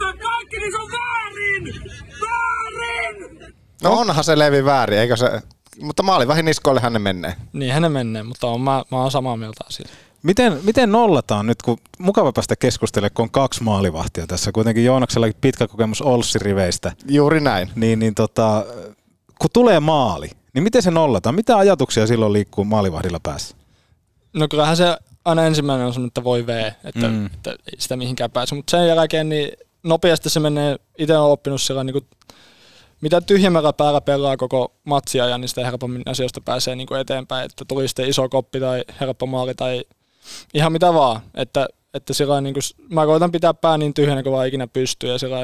laitetaan 0.00 0.18
kaikki, 0.18 0.56
niin 0.56 0.72
se 0.72 0.78
on 0.78 0.88
väärin! 0.90 1.82
Väärin! 2.20 3.54
No 3.82 3.92
onhan 3.92 4.24
se 4.24 4.38
Levi 4.38 4.64
väärin, 4.64 4.98
eikö 4.98 5.16
se? 5.16 5.40
Mutta 5.80 6.02
maali 6.02 6.28
vähin 6.28 6.44
niskoille 6.44 6.80
hänen 6.80 7.02
menee. 7.02 7.34
Niin 7.52 7.72
hänen 7.72 7.92
menee, 7.92 8.22
mutta 8.22 8.46
on, 8.46 8.60
mä, 8.60 8.84
mä 8.90 9.02
oon 9.02 9.10
samaa 9.10 9.36
mieltä 9.36 9.64
asiasta. 9.68 9.94
Miten, 10.22 10.60
miten 10.62 10.92
nollataan 10.92 11.46
nyt, 11.46 11.62
kun 11.62 11.78
mukava 11.98 12.32
päästä 12.32 12.56
keskustelemaan, 12.56 13.10
kun 13.14 13.22
on 13.22 13.30
kaksi 13.30 13.62
maalivahtia 13.62 14.26
tässä. 14.26 14.52
Kuitenkin 14.52 14.84
Joonaksellakin 14.84 15.36
pitkä 15.40 15.68
kokemus 15.68 16.02
Olssi-riveistä. 16.02 16.92
Juuri 17.08 17.40
näin. 17.40 17.70
Niin, 17.74 17.98
niin 17.98 18.14
tota, 18.14 18.64
kun 19.38 19.50
tulee 19.52 19.80
maali, 19.80 20.30
niin 20.54 20.62
miten 20.62 20.82
se 20.82 20.90
nollataan? 20.90 21.34
Mitä 21.34 21.56
ajatuksia 21.58 22.06
silloin 22.06 22.32
liikkuu 22.32 22.64
maalivahdilla 22.64 23.20
päässä? 23.22 23.56
No 24.32 24.48
kyllähän 24.48 24.76
se 24.76 24.96
aina 25.24 25.44
ensimmäinen 25.46 25.86
on 25.86 25.92
semmoinen, 25.92 26.08
että 26.08 26.24
voi 26.24 26.46
vee, 26.46 26.74
että, 26.84 27.08
Mm. 27.08 27.14
mm. 27.14 27.26
että 27.26 27.50
ei 27.50 27.74
sitä 27.78 27.96
mihinkään 27.96 28.30
pääse. 28.30 28.54
Mutta 28.54 28.70
sen 28.70 28.88
jälkeen 28.88 29.28
niin 29.28 29.52
nopeasti 29.84 30.30
se 30.30 30.40
menee, 30.40 30.76
itse 30.98 31.18
olen 31.18 31.32
oppinut 31.32 31.62
sillä 31.62 31.84
niin 31.84 31.92
kuin, 31.92 32.06
mitä 33.00 33.20
tyhjemmällä 33.20 33.72
päällä 33.72 34.00
pelaa 34.00 34.36
koko 34.36 34.72
matsia 34.84 35.28
ja 35.28 35.38
niin 35.38 35.48
sitä 35.48 35.64
helpommin 35.64 36.02
asioista 36.06 36.40
pääsee 36.40 36.76
niin 36.76 36.86
kuin 36.86 37.00
eteenpäin, 37.00 37.44
että 37.44 37.64
tuli 37.64 37.88
sitten 37.88 38.08
iso 38.08 38.28
koppi 38.28 38.60
tai 38.60 38.84
helppo 39.00 39.26
maali 39.26 39.54
tai 39.54 39.84
ihan 40.54 40.72
mitä 40.72 40.94
vaan, 40.94 41.20
että, 41.34 41.68
että 41.94 42.14
sillä 42.14 42.40
niin 42.40 42.54
kuin, 42.54 42.62
mä 42.90 43.06
koitan 43.06 43.32
pitää 43.32 43.54
pää 43.54 43.78
niin 43.78 43.94
tyhjänä 43.94 44.22
kuin 44.22 44.32
vaan 44.32 44.48
ikinä 44.48 44.66
pystyy 44.66 45.10
ja 45.10 45.18
sillä 45.18 45.38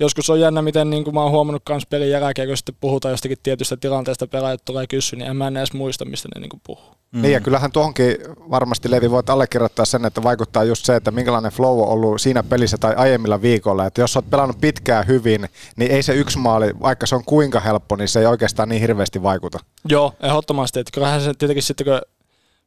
joskus 0.00 0.30
on 0.30 0.40
jännä, 0.40 0.62
miten 0.62 0.90
niin 0.90 1.04
kuin 1.04 1.14
mä 1.14 1.22
oon 1.22 1.32
huomannut 1.32 1.62
myös 1.68 1.86
pelin 1.86 2.10
jälkeen, 2.10 2.48
kun 2.48 2.56
sitten 2.56 2.76
puhutaan 2.80 3.12
jostakin 3.12 3.38
tietystä 3.42 3.76
tilanteesta, 3.76 4.26
pelaajat 4.26 4.64
tulee 4.64 4.86
kysyä, 4.86 5.18
niin 5.18 5.30
en 5.30 5.36
mä 5.36 5.46
enää 5.46 5.60
edes 5.60 5.72
muista, 5.72 6.04
mistä 6.04 6.28
ne 6.34 6.40
niin 6.40 6.50
kuin 6.50 6.60
puhuu. 6.66 6.96
Mm. 7.12 7.22
Niin 7.22 7.32
ja 7.32 7.40
kyllähän 7.40 7.72
tuohonkin 7.72 8.16
varmasti 8.50 8.90
Levi 8.90 9.10
voit 9.10 9.30
allekirjoittaa 9.30 9.84
sen, 9.84 10.04
että 10.04 10.22
vaikuttaa 10.22 10.64
just 10.64 10.84
se, 10.84 10.96
että 10.96 11.10
minkälainen 11.10 11.52
flow 11.52 11.80
on 11.80 11.88
ollut 11.88 12.20
siinä 12.20 12.42
pelissä 12.42 12.78
tai 12.78 12.94
aiemmilla 12.94 13.42
viikolla. 13.42 13.86
Että 13.86 14.00
jos 14.00 14.16
olet 14.16 14.30
pelannut 14.30 14.60
pitkään 14.60 15.06
hyvin, 15.06 15.48
niin 15.76 15.90
ei 15.90 16.02
se 16.02 16.14
yksi 16.14 16.38
maali, 16.38 16.70
vaikka 16.82 17.06
se 17.06 17.14
on 17.14 17.24
kuinka 17.24 17.60
helppo, 17.60 17.96
niin 17.96 18.08
se 18.08 18.20
ei 18.20 18.26
oikeastaan 18.26 18.68
niin 18.68 18.80
hirveästi 18.80 19.22
vaikuta. 19.22 19.58
Joo, 19.88 20.12
ehdottomasti. 20.22 20.80
Että 20.80 20.90
kyllähän 20.94 21.20
se 21.20 21.34
tietenkin 21.34 21.62
sitten, 21.62 21.84
kun 21.84 22.00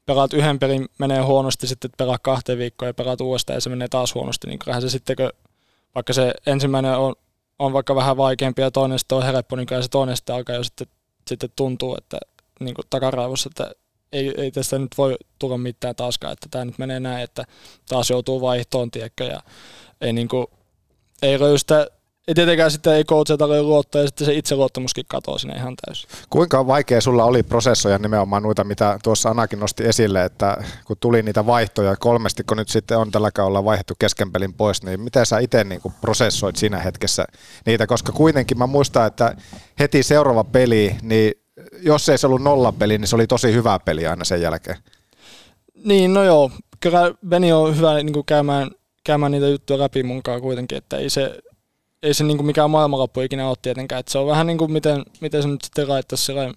pelaat 0.06 0.34
yhden 0.34 0.60
pelin, 0.60 0.88
menee 1.00 1.22
huonosti, 1.22 1.68
sitten 1.68 1.92
pelaat 1.98 2.22
kahteen 2.24 2.58
viikkoon 2.58 2.90
ja 2.90 2.94
pelaat 2.94 3.22
uudestaan 3.22 3.58
ja 3.58 3.62
se 3.62 3.70
menee 3.70 3.88
taas 3.88 4.16
huonosti, 4.16 4.48
niin 4.48 4.60
kyllähän 4.60 4.82
se 4.82 4.90
sitten, 4.90 5.16
kun 5.16 5.30
vaikka 5.96 6.14
se 6.14 6.34
ensimmäinen 6.46 6.98
on, 6.98 7.16
on 7.60 7.74
vaikka 7.74 7.96
vähän 7.96 8.18
vaikeampi 8.18 8.62
ja 8.62 8.72
toinen 8.72 9.00
sitten 9.00 9.18
on 9.18 9.24
helppo, 9.24 9.56
niin 9.56 9.66
kyllä 9.66 9.82
se 9.82 9.90
toinen 9.90 10.16
sitten 10.18 10.36
alkaa 10.36 10.56
jo 10.56 10.64
sitten, 10.64 10.88
sitten 11.28 11.50
tuntuu, 11.56 11.96
että 11.98 12.18
niin 12.60 12.76
kuin 12.76 12.86
takaraivossa, 12.90 13.50
että 13.50 13.72
ei, 14.12 14.34
ei 14.38 14.52
tästä 14.52 14.80
nyt 14.80 14.98
voi 14.98 15.16
tulla 15.40 15.58
mitään 15.58 15.96
taaskaan, 15.96 16.34
että 16.34 16.48
tämä 16.52 16.66
nyt 16.66 16.78
menee 16.78 17.00
näin, 17.00 17.24
että 17.24 17.46
taas 17.90 18.10
joutuu 18.10 18.42
vaihtoon, 18.42 18.92
tiedätkö, 18.92 19.24
ja 19.24 19.40
ei, 20.02 20.14
niin 20.14 20.28
kuin, 20.28 20.48
ei 21.22 21.40
löydy 21.40 21.58
sitä, 21.58 21.88
ei 22.30 22.36
tietenkään 22.36 22.72
sitten 22.72 22.94
ei 22.94 23.04
coachata 23.04 23.50
löydy 23.50 23.64
luottaa, 23.64 24.02
ja 24.02 24.08
sitten 24.08 24.26
se 24.26 24.34
itseluottamuskin 24.34 25.06
katoaa 25.08 25.38
sinne 25.38 25.56
ihan 25.56 25.76
täysin. 25.86 26.10
Kuinka 26.30 26.68
vaikea 26.68 27.02
sulla 27.02 27.24
oli 27.24 27.44
prosessoja 27.44 27.98
nimenomaan 27.98 28.44
noita, 28.44 28.64
mitä 28.64 29.00
tuossa 29.04 29.30
Anakin 29.30 29.60
nosti 29.60 29.86
esille, 29.86 30.26
että 30.26 30.58
kun 30.86 30.98
tuli 31.00 31.22
niitä 31.22 31.46
vaihtoja, 31.46 31.96
kolmesti 31.96 32.44
kun 32.44 32.58
nyt 32.58 32.70
sitten 32.70 32.98
on 32.98 33.12
tällä 33.12 33.32
kaudella 33.32 33.66
vaihdettu 33.66 33.94
keskenpelin 34.00 34.54
pois, 34.54 34.84
niin 34.84 35.02
miten 35.02 35.26
sä 35.26 35.40
itse 35.40 35.64
niin 35.64 35.82
prosessoit 36.02 36.56
siinä 36.56 36.80
hetkessä 36.80 37.26
niitä, 37.66 37.88
koska 37.88 38.12
kuitenkin 38.12 38.58
mä 38.58 38.68
muistan, 38.68 39.08
että 39.08 39.36
heti 39.80 40.04
seuraava 40.04 40.44
peli, 40.44 40.96
niin 41.02 41.34
jos 41.82 42.10
ei 42.10 42.18
se 42.18 42.28
ollut 42.28 42.42
nollapeli, 42.42 42.98
niin 42.98 43.08
se 43.08 43.16
oli 43.16 43.28
tosi 43.28 43.54
hyvä 43.54 43.80
peli 43.86 44.08
aina 44.08 44.26
sen 44.26 44.42
jälkeen. 44.42 44.78
Niin, 45.86 46.14
no 46.14 46.24
joo. 46.24 46.52
Kyllä 46.80 47.14
Beni 47.28 47.52
on 47.52 47.78
hyvä 47.78 47.94
niin 47.94 48.14
kuin 48.14 48.26
käymään, 48.26 48.72
käymään 49.04 49.32
niitä 49.32 49.48
juttuja 49.48 49.80
läpi 49.80 50.04
munkaan 50.04 50.42
kuitenkin, 50.42 50.78
että 50.78 50.98
ei 50.98 51.10
se, 51.10 51.40
ei 52.04 52.14
se 52.14 52.24
niin 52.24 52.38
kuin 52.38 52.46
mikään 52.46 52.70
maailmanloppu 52.70 53.22
ikinä 53.22 53.50
ole 53.50 53.58
tietenkään. 53.62 54.00
Että 54.00 54.12
se 54.12 54.18
on 54.18 54.28
vähän 54.28 54.48
niin 54.48 54.58
kuin 54.58 54.72
miten, 54.72 55.04
miten 55.22 55.42
se 55.42 55.48
nyt 55.48 55.62
sitten 55.62 55.90
laittaisi 55.90 56.26
sillä, 56.26 56.54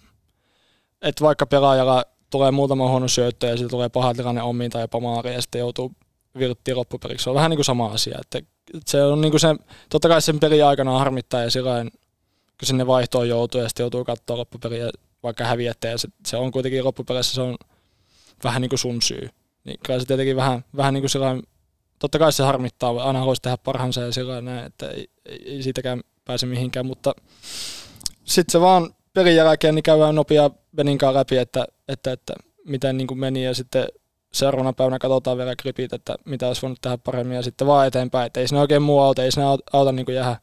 että 1.03 1.25
vaikka 1.25 1.47
pelaajalla 1.47 2.05
tulee 2.31 2.51
muutama 2.51 2.89
huono 2.89 3.09
syöttö 3.09 3.47
ja 3.47 3.57
sitten 3.57 3.71
tulee 3.71 3.89
paha 3.89 4.15
tilanne 4.15 4.43
omiin 4.43 4.71
tai 4.71 4.83
jopa 4.83 5.01
maariin 5.01 5.35
ja 5.35 5.43
sitten 5.43 5.59
joutuu 5.59 5.93
virttiin 6.39 6.77
loppuperiksi. 6.77 7.25
Se 7.25 7.31
on 7.31 7.37
vähän 7.37 7.51
niin 7.51 7.59
kuin 7.59 7.65
sama 7.65 7.87
asia. 7.87 8.19
Että 8.21 8.49
se 8.87 9.03
on 9.03 9.21
niin 9.21 9.31
kuin 9.31 9.41
se, 9.41 9.49
totta 9.89 10.09
kai 10.09 10.23
sen 10.23 10.41
pelin 10.41 10.65
aikana 10.65 10.99
harmittaa 10.99 11.43
ja 11.43 11.51
sillä 11.51 11.85
kun 12.59 12.67
sinne 12.67 12.87
vaihtoon 12.87 13.29
joutuu 13.29 13.61
ja 13.61 13.69
sitten 13.69 13.85
joutuu 13.85 14.05
katsoa 14.05 14.37
loppupeliä 14.37 14.91
vaikka 15.23 15.45
häviätte 15.45 15.89
ja 15.89 15.99
se, 15.99 16.09
se 16.27 16.37
on 16.37 16.53
kuitenkin 16.53 16.85
loppupeleissä 16.85 17.35
se 17.35 17.41
on 17.41 17.57
vähän 18.45 18.63
niin 18.63 18.69
kuin 18.69 18.79
sun 18.79 19.03
syy. 19.03 19.29
Niin 19.65 19.81
kai 19.87 20.01
se 20.01 20.07
tietenkin 20.07 20.37
vähän, 20.37 20.65
vähän 20.77 20.95
niin 20.95 21.03
kuin 21.03 21.11
sellainen, 21.11 21.43
totta 22.03 22.19
kai 22.19 22.33
se 22.33 22.43
harmittaa, 22.43 22.91
aina 22.91 23.19
haluaisi 23.19 23.43
tehdä 23.43 23.57
parhaansa 23.57 24.01
ja 24.01 24.13
sillä 24.13 24.41
näin, 24.41 24.67
että 24.67 24.91
ei, 24.91 25.11
ei, 25.27 25.63
siitäkään 25.63 26.01
pääse 26.25 26.47
mihinkään, 26.47 26.87
mutta 26.87 27.15
sitten 28.25 28.53
se 28.53 28.61
vaan 28.61 28.95
pelin 29.13 29.37
jälkeen 29.37 29.75
niin 29.75 29.83
käydään 29.83 30.15
nopea 30.15 30.51
Beninkaan 30.77 31.15
läpi, 31.15 31.37
että, 31.39 31.65
että, 31.89 32.13
että 32.13 32.35
miten 32.67 32.97
niin 32.97 33.07
kuin 33.07 33.19
meni 33.19 33.45
ja 33.45 33.55
sitten 33.55 33.87
seuraavana 34.33 34.73
päivänä 34.73 34.99
katsotaan 34.99 35.39
vielä 35.39 35.57
gripit, 35.57 35.93
että 35.93 36.17
mitä 36.25 36.49
olisi 36.49 36.63
voinut 36.63 36.81
tehdä 36.81 36.99
paremmin 36.99 37.37
ja 37.37 37.43
sitten 37.43 37.67
vaan 37.67 37.87
eteenpäin, 37.87 38.27
että 38.27 38.41
ei 38.41 38.49
sinne 38.49 38.61
oikein 38.61 38.83
muu 38.83 39.01
auta, 39.01 39.23
ei 39.23 39.33
sinne 39.33 39.47
auta, 39.47 39.65
auta 39.73 39.93
niin 39.93 40.07
kuin 40.07 40.15
jäädä 40.15 40.37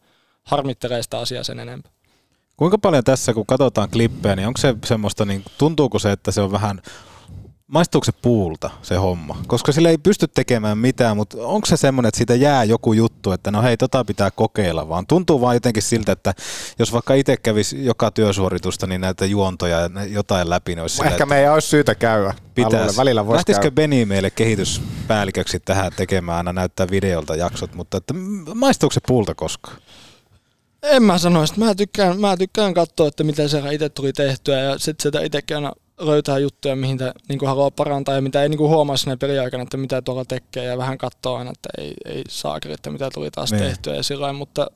harmittelee 0.44 1.04
sitä 1.04 1.20
asiaa 1.20 1.44
sen 1.44 1.60
enempää. 1.60 1.92
Kuinka 2.58 2.78
paljon 2.78 3.04
tässä, 3.04 3.34
kun 3.34 3.46
katsotaan 3.46 3.90
klippejä, 3.90 4.36
niin 4.36 4.48
onko 4.48 4.58
se 4.58 4.76
semmoista, 4.86 5.26
niin 5.26 5.44
tuntuuko 5.58 6.00
se, 6.00 6.12
että 6.12 6.32
se 6.32 6.42
on 6.42 6.52
vähän, 6.52 6.82
maistuuko 7.70 8.06
se 8.06 8.12
puulta 8.12 8.70
se 8.82 8.96
homma? 8.96 9.38
Koska 9.48 9.72
sillä 9.72 9.90
ei 9.90 9.98
pysty 9.98 10.28
tekemään 10.28 10.78
mitään, 10.78 11.18
mutta 11.18 11.38
onko 11.46 11.66
se 11.66 11.78
semmoinen, 11.78 12.08
että 12.08 12.18
siitä 12.18 12.36
jää 12.36 12.64
joku 12.64 12.94
juttu, 12.94 13.32
että 13.32 13.52
no 13.52 13.62
hei, 13.62 13.78
tota 13.78 14.06
pitää 14.06 14.32
kokeilla, 14.32 14.90
vaan 14.90 15.08
tuntuu 15.08 15.42
vaan 15.42 15.56
jotenkin 15.56 15.84
siltä, 15.84 16.12
että 16.12 16.34
jos 16.80 16.94
vaikka 16.94 17.14
itse 17.14 17.38
kävisi 17.38 17.86
joka 17.86 18.12
työsuoritusta, 18.12 18.88
niin 18.88 19.02
näitä 19.02 19.26
juontoja 19.26 19.80
ja 19.80 20.06
jotain 20.06 20.50
läpi, 20.50 20.72
niin 20.72 20.82
olisi 20.82 20.96
sillä, 20.96 21.10
Ehkä 21.10 21.26
me 21.26 21.40
ei 21.40 21.50
olisi 21.50 21.68
syytä 21.68 21.96
käydä. 21.96 22.34
Pitäisi. 22.56 22.98
Välillä 22.98 23.26
voisi 23.28 23.38
Lähtisikö 23.38 23.62
käydä. 23.62 23.76
Beni 23.76 24.06
meille 24.06 24.30
kehityspäälliköksi 24.30 25.60
tähän 25.60 25.92
tekemään, 25.96 26.38
aina 26.38 26.54
näyttää 26.54 26.88
videolta 26.92 27.36
jaksot, 27.36 27.76
mutta 27.76 27.98
että 27.98 28.14
maistuuko 28.54 28.94
se 28.94 29.00
puulta 29.08 29.36
koskaan? 29.36 29.78
En 30.84 31.04
mä 31.04 31.18
sanoisi, 31.18 31.60
mä 31.60 31.76
tykkään, 31.76 32.20
mä 32.20 32.38
tykkään 32.38 32.74
katsoa, 32.74 33.08
että 33.08 33.24
miten 33.24 33.50
se 33.50 33.64
itse 33.72 33.90
tuli 33.90 34.14
tehtyä 34.14 34.60
ja 34.60 34.78
sitten 34.80 35.04
sitä 35.04 35.22
itsekin 35.22 35.58
aina 35.58 35.72
löytää 36.00 36.38
juttuja, 36.38 36.76
mihin 36.76 36.98
te, 36.98 37.12
niin 37.30 37.40
kuin 37.40 37.50
haluaa 37.50 37.72
parantaa 37.72 38.16
ja 38.16 38.22
mitä 38.22 38.44
ei 38.44 38.50
niin 38.50 38.58
kuin 38.58 38.70
huomaa 38.70 38.98
sinne 38.98 39.18
peliaikana, 39.18 39.64
että 39.64 39.78
mitä 39.78 40.02
tuolla 40.02 40.26
tekee 40.26 40.64
ja 40.64 40.78
vähän 40.78 40.98
katsoa 40.98 41.38
aina, 41.38 41.52
että 41.52 41.70
ei, 41.78 41.94
ei 42.06 42.24
saa 42.30 42.60
että 42.70 42.90
mitä 42.90 43.10
tuli 43.14 43.32
taas 43.32 43.52
Niin. 43.52 43.64
tehtyä 43.64 43.96
ja 43.96 44.04
sillä 44.04 44.22
lailla, 44.22 44.38
mutta 44.38 44.68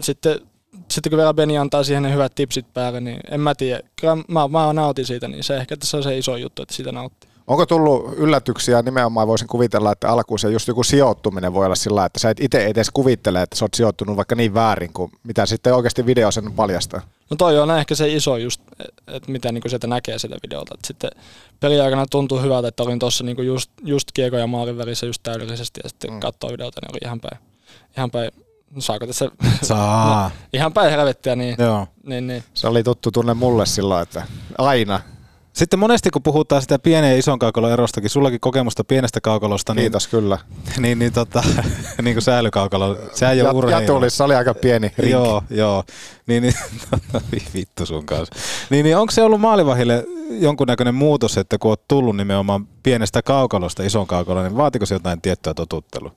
sitten, 0.00 0.40
sitten 0.88 1.10
kun 1.10 1.16
vielä 1.16 1.34
Beni 1.34 1.58
antaa 1.58 1.84
siihen 1.84 2.02
ne 2.02 2.12
hyvät 2.12 2.34
tipsit 2.34 2.66
päälle, 2.74 3.00
niin 3.00 3.20
en 3.30 3.40
mä 3.40 3.54
tiedä. 3.54 3.80
Kyllä 4.00 4.16
mä, 4.28 4.48
mä 4.48 4.72
nautin 4.72 5.06
siitä, 5.06 5.28
niin 5.28 5.44
se 5.44 5.56
ehkä 5.56 5.76
tässä 5.76 5.96
on 5.96 6.02
se 6.02 6.18
iso 6.18 6.36
juttu, 6.36 6.62
että 6.62 6.74
siitä 6.74 6.92
nauttii. 6.92 7.29
Onko 7.50 7.66
tullut 7.66 8.14
yllätyksiä? 8.16 8.82
Nimenomaan 8.82 9.26
voisin 9.26 9.48
kuvitella, 9.48 9.92
että 9.92 10.08
alkuun 10.08 10.38
se 10.38 10.50
just 10.50 10.68
joku 10.68 10.82
sijoittuminen 10.82 11.54
voi 11.54 11.66
olla 11.66 11.74
sillä 11.74 12.04
että 12.04 12.18
sä 12.18 12.30
et 12.30 12.40
itse 12.40 12.66
edes 12.66 12.90
kuvittele, 12.90 13.42
että 13.42 13.56
sä 13.56 13.64
oot 13.64 13.74
sijoittunut 13.74 14.16
vaikka 14.16 14.34
niin 14.34 14.54
väärin 14.54 14.92
kuin 14.92 15.12
mitä 15.22 15.46
sitten 15.46 15.74
oikeasti 15.74 16.06
video 16.06 16.30
sen 16.30 16.52
paljastaa. 16.52 17.00
No 17.30 17.36
toi 17.36 17.58
on 17.58 17.78
ehkä 17.78 17.94
se 17.94 18.08
iso 18.12 18.36
just, 18.36 18.60
että 19.06 19.32
mitä 19.32 19.52
niinku 19.52 19.68
sieltä 19.68 19.86
näkee 19.86 20.18
sitä 20.18 20.36
videolta. 20.42 20.74
Et 20.74 20.84
sitten 20.84 21.10
peliaikana 21.60 22.06
tuntuu 22.10 22.40
hyvältä, 22.40 22.68
että 22.68 22.82
olin 22.82 22.98
tuossa 22.98 23.24
niinku 23.24 23.42
just, 23.42 23.70
just 23.82 24.08
kiekko 24.14 24.36
ja 24.36 24.46
maalin 24.46 24.78
välissä 24.78 25.06
just 25.06 25.22
täydellisesti 25.22 25.80
ja 25.84 25.88
sitten 25.88 26.12
mm. 26.12 26.20
katsoo 26.20 26.52
videolta, 26.52 26.80
niin 26.82 26.92
oli 26.92 27.00
ihan 27.04 27.20
päin, 27.20 27.38
ihan 27.96 28.10
päin 28.10 28.30
no 28.70 28.80
saako 28.80 29.06
tässä? 29.06 29.30
Saa. 29.62 30.22
no, 30.28 30.30
ihan 30.52 30.72
päin 30.72 30.90
helvettiä, 30.90 31.36
niin, 31.36 31.56
Joo. 31.58 31.86
niin, 32.06 32.26
niin. 32.26 32.44
Se 32.54 32.66
oli 32.66 32.82
tuttu 32.82 33.10
tunne 33.10 33.34
mulle 33.34 33.66
sillä 33.66 34.00
että 34.00 34.22
aina. 34.58 35.00
Sitten 35.52 35.78
monesti 35.78 36.10
kun 36.10 36.22
puhutaan 36.22 36.62
sitä 36.62 36.78
pienen 36.78 37.10
ja 37.10 37.18
ison 37.18 37.38
kaukalon 37.38 37.72
erostakin, 37.72 38.10
sullakin 38.10 38.40
kokemusta 38.40 38.84
pienestä 38.84 39.20
kaukalosta. 39.20 39.74
Niin, 39.74 39.82
Kiitos 39.82 40.08
kyllä. 40.08 40.38
niin, 40.80 40.98
niin, 40.98 41.12
tota, 41.12 41.42
niin 42.02 42.14
kuin 42.14 42.22
säilykaukalo, 42.22 42.96
se 43.12 43.30
ei 43.30 43.40
ole 43.40 43.50
Jat- 43.50 43.54
urheilu. 43.54 43.80
Jatulissa 43.82 44.24
oli 44.24 44.34
aika 44.34 44.54
pieni 44.54 44.86
rinkki. 44.86 45.10
Joo, 45.10 45.42
joo. 45.50 45.84
Niin, 46.26 46.42
niin, 46.42 46.54
vittu 47.54 47.86
sun 47.86 48.06
kanssa. 48.06 48.34
Niin, 48.70 48.84
niin 48.84 48.96
onko 48.96 49.10
se 49.10 49.22
ollut 49.22 49.40
maalivahille 49.40 50.04
jonkunnäköinen 50.30 50.94
muutos, 50.94 51.38
että 51.38 51.58
kun 51.58 51.70
oot 51.70 51.88
tullut 51.88 52.16
nimenomaan 52.16 52.66
pienestä 52.82 53.22
kaukalosta 53.22 53.82
ison 53.82 54.06
kaukaloon, 54.06 54.46
niin 54.46 54.56
vaatiko 54.56 54.86
se 54.86 54.94
jotain 54.94 55.20
tiettyä 55.20 55.54
totuttelua? 55.54 56.12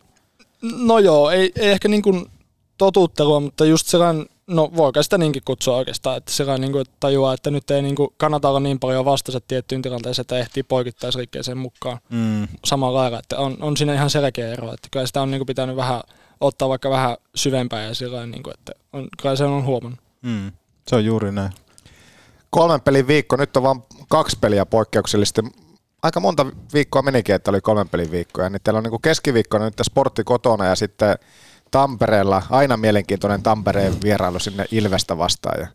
No 0.61 0.99
joo, 0.99 1.29
ei, 1.29 1.51
ei 1.55 1.69
ehkä 1.71 1.87
niin 1.87 2.01
kuin 2.01 2.25
totuttelua, 2.77 3.39
mutta 3.39 3.65
just 3.65 3.87
sellainen, 3.87 4.25
no 4.47 4.71
voiko 4.75 5.03
sitä 5.03 5.17
niinkin 5.17 5.41
kutsua 5.45 5.75
oikeastaan, 5.75 6.17
että 6.17 6.31
sellainen 6.31 6.61
niin 6.61 6.71
kuin, 6.71 6.81
että 6.81 6.93
tajuaa, 6.99 7.33
että 7.33 7.51
nyt 7.51 7.71
ei 7.71 7.81
niin 7.81 7.95
kuin, 7.95 8.09
kannata 8.17 8.49
olla 8.49 8.59
niin 8.59 8.79
paljon 8.79 9.05
vastassa 9.05 9.41
tiettyyn 9.47 9.81
tilanteeseen, 9.81 10.23
että 10.23 10.37
ehtii 10.39 10.63
poikittaisliikkeeseen 10.63 11.57
mukaan 11.57 11.99
Mm. 12.09 12.47
samalla 12.65 12.99
lailla, 12.99 13.19
että 13.19 13.37
on, 13.37 13.57
on 13.61 13.77
siinä 13.77 13.93
ihan 13.93 14.09
selkeä 14.09 14.53
ero, 14.53 14.73
että 14.73 14.87
kyllä 14.91 15.05
sitä 15.07 15.21
on 15.21 15.31
niin 15.31 15.39
kuin, 15.39 15.47
pitänyt 15.47 15.75
vähän 15.75 16.01
ottaa 16.41 16.69
vaikka 16.69 16.89
vähän 16.89 17.17
syvempää 17.35 17.83
ja 17.83 17.95
sillä 17.95 18.25
niin 18.25 18.43
kuin, 18.43 18.53
että 18.53 18.71
on, 18.93 19.07
kyllä 19.21 19.35
se 19.35 19.43
on 19.43 19.65
huomannut. 19.65 19.99
Mm. 20.21 20.51
Se 20.87 20.95
on 20.95 21.05
juuri 21.05 21.31
näin. 21.31 21.51
Kolmen 22.49 22.81
pelin 22.81 23.07
viikko, 23.07 23.35
nyt 23.35 23.57
on 23.57 23.63
vain 23.63 23.83
kaksi 24.09 24.37
peliä 24.41 24.65
poikkeuksellisesti. 24.65 25.41
Aika 26.03 26.19
monta 26.19 26.45
viikkoa 26.73 27.01
menikin, 27.01 27.35
että 27.35 27.51
oli 27.51 27.61
kolmen 27.61 27.89
pelin 27.89 28.11
viikkoja. 28.11 28.49
Niin 28.49 28.61
teillä 28.63 28.77
on 28.77 28.83
niin 28.83 29.01
keskiviikkona 29.01 29.65
nyt 29.65 29.73
sportti 29.83 30.23
kotona 30.23 30.65
ja 30.65 30.75
sitten 30.75 31.17
Tampereella, 31.73 32.43
aina 32.49 32.77
mielenkiintoinen 32.77 33.43
Tampereen 33.43 33.93
vierailu 34.03 34.39
sinne 34.39 34.65
Ilvestä 34.71 35.17
vastaan. 35.17 35.59
Ja 35.59 35.67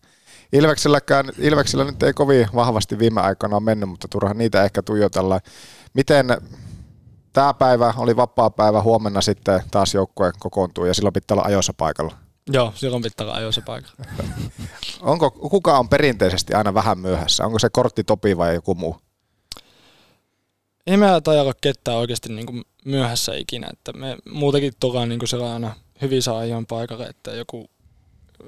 Ilveksilläkään, 0.53 1.33
Ilveksillä 1.39 1.85
nyt 1.85 2.03
ei 2.03 2.13
kovin 2.13 2.49
vahvasti 2.55 2.99
viime 2.99 3.21
aikoina 3.21 3.57
ole 3.57 3.65
mennyt, 3.65 3.89
mutta 3.89 4.09
turhaan 4.09 4.39
niitä 4.39 4.65
ehkä 4.65 4.83
tuijotella. 4.83 5.41
Miten 5.95 6.27
tämä 7.33 7.55
päivä 7.55 7.95
oli 7.97 8.17
vapaa 8.17 8.51
päivä, 8.51 8.83
huomenna 8.83 9.21
sitten 9.21 9.63
taas 9.71 9.95
joukkue 9.95 10.33
kokoontuu 10.39 10.85
ja 10.85 10.95
silloin 10.95 11.13
pitää 11.13 11.35
olla 11.35 11.47
ajoissa 11.47 11.73
paikalla. 11.73 12.15
Joo, 12.53 12.73
silloin 12.75 13.03
pitää 13.03 13.27
olla 13.27 13.35
ajoissa 13.35 13.63
paikalla. 13.63 14.05
Onko, 15.01 15.31
kuka 15.31 15.79
on 15.79 15.89
perinteisesti 15.89 16.55
aina 16.55 16.75
vähän 16.75 16.99
myöhässä? 16.99 17.47
Onko 17.47 17.59
se 17.59 17.71
kortti 17.71 18.05
Topi 18.05 18.37
vai 18.37 18.55
joku 18.55 18.75
muu? 18.75 18.97
Ei 20.87 20.97
me 20.97 21.07
taida 21.25 21.43
olla 21.43 21.55
ketään 21.61 21.99
oikeasti 21.99 22.33
niin 22.33 22.47
kuin 22.47 22.63
myöhässä 22.85 23.35
ikinä, 23.35 23.69
että 23.73 23.93
me 23.93 24.17
muutenkin 24.31 24.73
tullaan 24.81 25.09
niin 25.09 25.19
kuin 25.19 25.29
sellainen 25.99 26.11
hyvissä 26.11 26.37
ajoin 26.37 26.67
paikalle, 26.67 27.07
että 27.07 27.31
joku, 27.31 27.67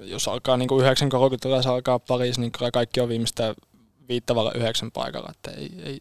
jos 0.03 0.29
alkaa 0.29 0.57
niin 0.57 0.69
kuin 0.69 0.87
9.30 0.87 1.49
ja 1.49 1.63
se 1.63 1.69
alkaa 1.69 1.99
Paris, 1.99 2.39
niin 2.39 2.53
kyllä 2.53 2.71
kaikki 2.71 3.01
on 3.01 3.09
viimeistään 3.09 3.55
viittavalla 4.09 4.53
yhdeksän 4.53 4.91
paikalla, 4.91 5.31
että 5.31 5.51
ei, 5.51 5.71
ei, 5.85 6.01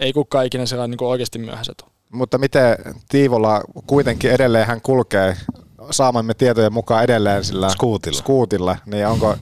ei 0.00 0.12
kukaan 0.12 0.46
ikinä 0.46 0.66
sellainen 0.66 0.90
niin 0.90 0.98
kuin 0.98 1.08
oikeasti 1.08 1.38
myöhässä 1.38 1.72
tule. 1.76 1.90
Mutta 2.12 2.38
miten 2.38 2.76
Tiivola 3.08 3.60
kuitenkin 3.86 4.30
edelleen 4.30 4.66
hän 4.66 4.80
kulkee 4.80 5.36
saamamme 5.90 6.34
tietojen 6.34 6.72
mukaan 6.72 7.04
edelleen 7.04 7.44
sillä 7.44 7.68
Scootilla. 7.68 8.18
skuutilla 8.18 8.76
niin 8.86 9.06
onko, 9.06 9.36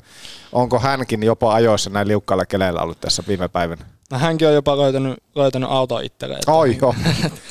onko 0.52 0.78
hänkin 0.78 1.22
jopa 1.22 1.54
ajoissa 1.54 1.90
näin 1.90 2.08
liukkailla 2.08 2.46
keleillä 2.46 2.82
ollut 2.82 3.00
tässä 3.00 3.22
viime 3.28 3.48
päivinä? 3.48 3.84
No, 4.10 4.18
hänkin 4.18 4.48
on 4.48 4.54
jopa 4.54 4.78
löytänyt, 4.78 5.18
löytänyt 5.34 5.70
auto 5.70 5.98
itselleen. 5.98 6.42
Oi, 6.46 6.78
joo. 6.80 6.94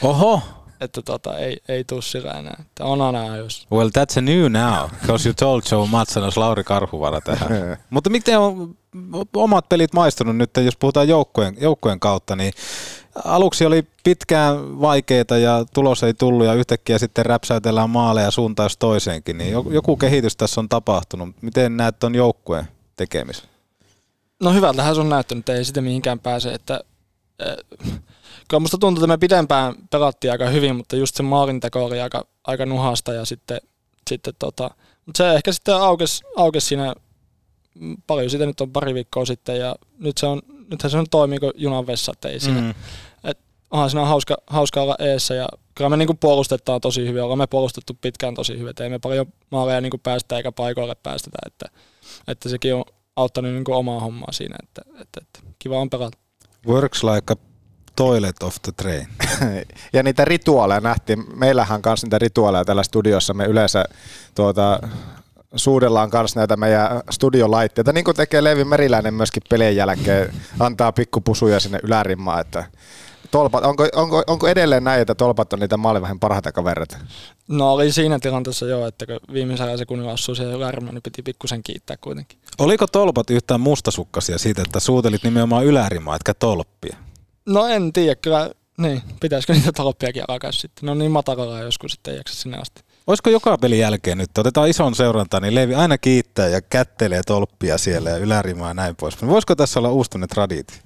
Oho. 0.01 0.41
että 0.81 1.01
tota, 1.01 1.37
ei, 1.37 1.57
ei 1.67 1.83
tuu 1.83 2.01
sillä 2.01 2.31
enää. 2.31 2.55
Että 2.59 2.85
on 2.85 3.01
aina 3.01 3.31
ajoissa. 3.33 3.67
Well, 3.71 3.89
that's 3.89 4.17
a 4.17 4.21
new 4.21 4.51
now, 4.51 4.89
because 5.01 5.29
you 5.29 5.33
told 5.39 5.61
Joe 5.71 5.87
Matsanos 5.87 6.37
Lauri 6.37 6.63
Karhuvara 6.63 7.21
tähän. 7.21 7.49
Mutta 7.89 8.09
miten 8.09 8.39
on 8.39 8.75
omat 9.35 9.69
pelit 9.69 9.93
maistunut 9.93 10.37
nyt, 10.37 10.49
jos 10.57 10.77
puhutaan 10.77 11.07
joukkueen, 11.07 11.57
joukkueen 11.59 11.99
kautta, 11.99 12.35
niin 12.35 12.53
aluksi 13.25 13.65
oli 13.65 13.87
pitkään 14.03 14.81
vaikeita 14.81 15.37
ja 15.37 15.65
tulos 15.73 16.03
ei 16.03 16.13
tullut 16.13 16.45
ja 16.45 16.53
yhtäkkiä 16.53 16.97
sitten 16.97 17.25
räpsäytellään 17.25 17.89
maaleja 17.89 18.31
suuntaan 18.31 18.65
jos 18.65 18.77
toiseenkin, 18.77 19.37
niin 19.37 19.51
jo- 19.51 19.65
joku 19.69 19.97
kehitys 19.97 20.35
tässä 20.35 20.61
on 20.61 20.69
tapahtunut. 20.69 21.29
Miten 21.41 21.77
näet 21.77 21.99
tuon 21.99 22.15
joukkueen 22.15 22.67
tekemisen? 22.95 23.49
No 24.43 24.53
hyvältähän 24.53 24.95
se 24.95 25.01
on 25.01 25.09
näyttänyt, 25.09 25.41
että 25.41 25.53
ei 25.53 25.65
sitä 25.65 25.81
mihinkään 25.81 26.19
pääse. 26.19 26.53
Että, 26.53 26.83
äh, 27.41 27.91
kyllä 28.49 28.61
musta 28.61 28.77
tuntuu, 28.77 29.03
että 29.03 29.13
me 29.13 29.17
pidempään 29.17 29.75
pelattiin 29.89 30.31
aika 30.31 30.49
hyvin, 30.49 30.75
mutta 30.75 30.95
just 30.95 31.15
se 31.15 31.23
maalinteko 31.23 31.85
oli 31.85 32.01
aika, 32.01 32.25
aika 32.43 32.65
nuhasta 32.65 33.13
ja 33.13 33.25
sitten, 33.25 33.61
sitten 34.09 34.33
tota, 34.39 34.69
mutta 35.05 35.17
se 35.17 35.33
ehkä 35.33 35.51
sitten 35.51 35.75
aukesi, 35.75 36.23
aukesi 36.35 36.67
siinä 36.67 36.95
mm, 37.75 37.97
paljon 38.07 38.29
siitä 38.29 38.45
nyt 38.45 38.61
on 38.61 38.71
pari 38.71 38.93
viikkoa 38.93 39.25
sitten 39.25 39.59
ja 39.59 39.75
nyt 39.99 40.17
se 40.17 40.25
on, 40.25 40.41
nythän 40.71 40.91
se 40.91 40.97
on 40.97 41.05
toimii 41.11 41.39
kuin 41.39 41.51
junan 41.55 41.87
vessa, 41.87 42.11
että 42.11 42.29
ei 42.29 42.39
siinä, 42.39 42.61
Mm. 42.61 42.65
mm. 42.65 42.73
et, 43.23 43.37
onhan 43.71 43.89
siinä 43.89 44.05
hauska, 44.05 44.37
hauska 44.47 44.81
olla 44.81 44.95
eessä 44.99 45.33
ja 45.33 45.47
kyllä 45.75 45.89
me 45.89 45.97
niinku 45.97 46.13
puolustetaan 46.13 46.81
tosi 46.81 47.07
hyvin, 47.07 47.23
ollaan 47.23 47.37
me 47.37 47.47
puolustettu 47.47 47.97
pitkään 48.01 48.33
tosi 48.35 48.53
hyvin, 48.53 48.69
että 48.69 48.83
ei 48.83 48.89
me 48.89 48.99
paljon 48.99 49.25
maaleja 49.51 49.81
niinku 49.81 49.97
päästä 49.97 50.37
eikä 50.37 50.51
paikoille 50.51 50.95
päästetä, 51.03 51.37
että, 51.47 51.65
että 52.27 52.49
sekin 52.49 52.75
on 52.75 52.83
auttanut 53.15 53.51
niinku 53.51 53.73
omaa 53.73 53.99
hommaa 53.99 54.31
siinä, 54.31 54.55
että, 54.63 54.81
että, 55.01 55.21
että 55.21 55.39
kiva 55.59 55.79
on 55.79 55.89
pelata. 55.89 56.17
Works 56.67 57.03
like 57.03 57.33
a 57.33 57.35
toilet 58.01 58.43
of 58.43 58.55
the 58.61 58.71
train. 58.71 59.07
ja 59.93 60.03
niitä 60.03 60.25
rituaaleja 60.25 60.79
nähtiin. 60.79 61.23
Meillähän 61.35 61.75
on 61.75 61.81
myös 61.85 62.03
niitä 62.03 62.19
rituaaleja 62.19 62.65
täällä 62.65 62.83
studiossa. 62.83 63.33
Me 63.33 63.45
yleensä 63.45 63.85
tuota, 64.35 64.79
suudellaan 65.55 66.09
kanssa 66.09 66.39
näitä 66.39 66.57
meidän 66.57 67.01
studiolaitteita, 67.09 67.93
niin 67.93 68.03
kuin 68.03 68.15
tekee 68.15 68.43
Levi 68.43 68.63
Meriläinen 68.63 69.13
myöskin 69.13 69.43
pelien 69.49 69.75
jälkeen, 69.75 70.33
antaa 70.59 70.91
pikkupusuja 70.91 71.59
sinne 71.59 71.79
ylärimmaan, 71.83 72.41
että 72.41 72.63
tolpat, 73.31 73.65
onko, 73.65 73.87
onko, 73.95 74.23
onko, 74.27 74.47
edelleen 74.47 74.83
näin, 74.83 75.01
että 75.01 75.15
tolpat 75.15 75.53
on 75.53 75.59
niitä 75.59 75.77
maalivahin 75.77 76.19
parhaita 76.19 76.51
kavereita? 76.51 76.97
No 77.47 77.73
oli 77.73 77.91
siinä 77.91 78.19
tilanteessa 78.19 78.65
jo, 78.65 78.87
että 78.87 79.05
kun 79.05 79.19
viimeisellä 79.33 79.77
sekunnilla 79.77 80.11
osui 80.11 80.35
se 80.35 80.43
ylärimme, 80.43 80.91
niin 80.91 81.03
piti 81.03 81.21
pikkusen 81.23 81.63
kiittää 81.63 81.97
kuitenkin. 82.01 82.39
Oliko 82.59 82.87
tolpat 82.87 83.29
yhtään 83.29 83.61
mustasukkasia 83.61 84.37
siitä, 84.37 84.61
että 84.61 84.79
suutelit 84.79 85.23
nimenomaan 85.23 85.65
ylärimaa, 85.65 86.15
etkä 86.15 86.33
tolppia? 86.33 86.97
No 87.45 87.67
en 87.67 87.93
tiedä, 87.93 88.15
kyllä, 88.15 88.49
niin, 88.77 89.01
pitäisikö 89.19 89.53
niitä 89.53 89.71
tolppiakin 89.71 90.23
alkaa 90.27 90.51
sitten. 90.51 90.85
Ne 90.85 90.91
on 90.91 90.97
niin 90.99 91.11
matalalla 91.11 91.59
joskus, 91.59 91.93
että 91.93 92.11
ei 92.11 92.17
jaksa 92.17 92.35
sinne 92.35 92.57
asti. 92.57 92.81
Olisiko 93.07 93.29
joka 93.29 93.57
pelin 93.57 93.79
jälkeen 93.79 94.17
nyt, 94.17 94.37
otetaan 94.37 94.69
ison 94.69 94.95
seuranta, 94.95 95.39
niin 95.39 95.55
Levi 95.55 95.75
aina 95.75 95.97
kiittää 95.97 96.47
ja 96.47 96.61
kättelee 96.61 97.21
tolppia 97.23 97.77
siellä 97.77 98.09
ja 98.09 98.17
ylärimaa 98.17 98.67
ja 98.67 98.73
näin 98.73 98.95
pois. 98.95 99.21
Voisiko 99.27 99.55
tässä 99.55 99.79
olla 99.79 99.91
uusi 99.91 100.09
tämmöinen 100.09 100.29
traditio? 100.29 100.77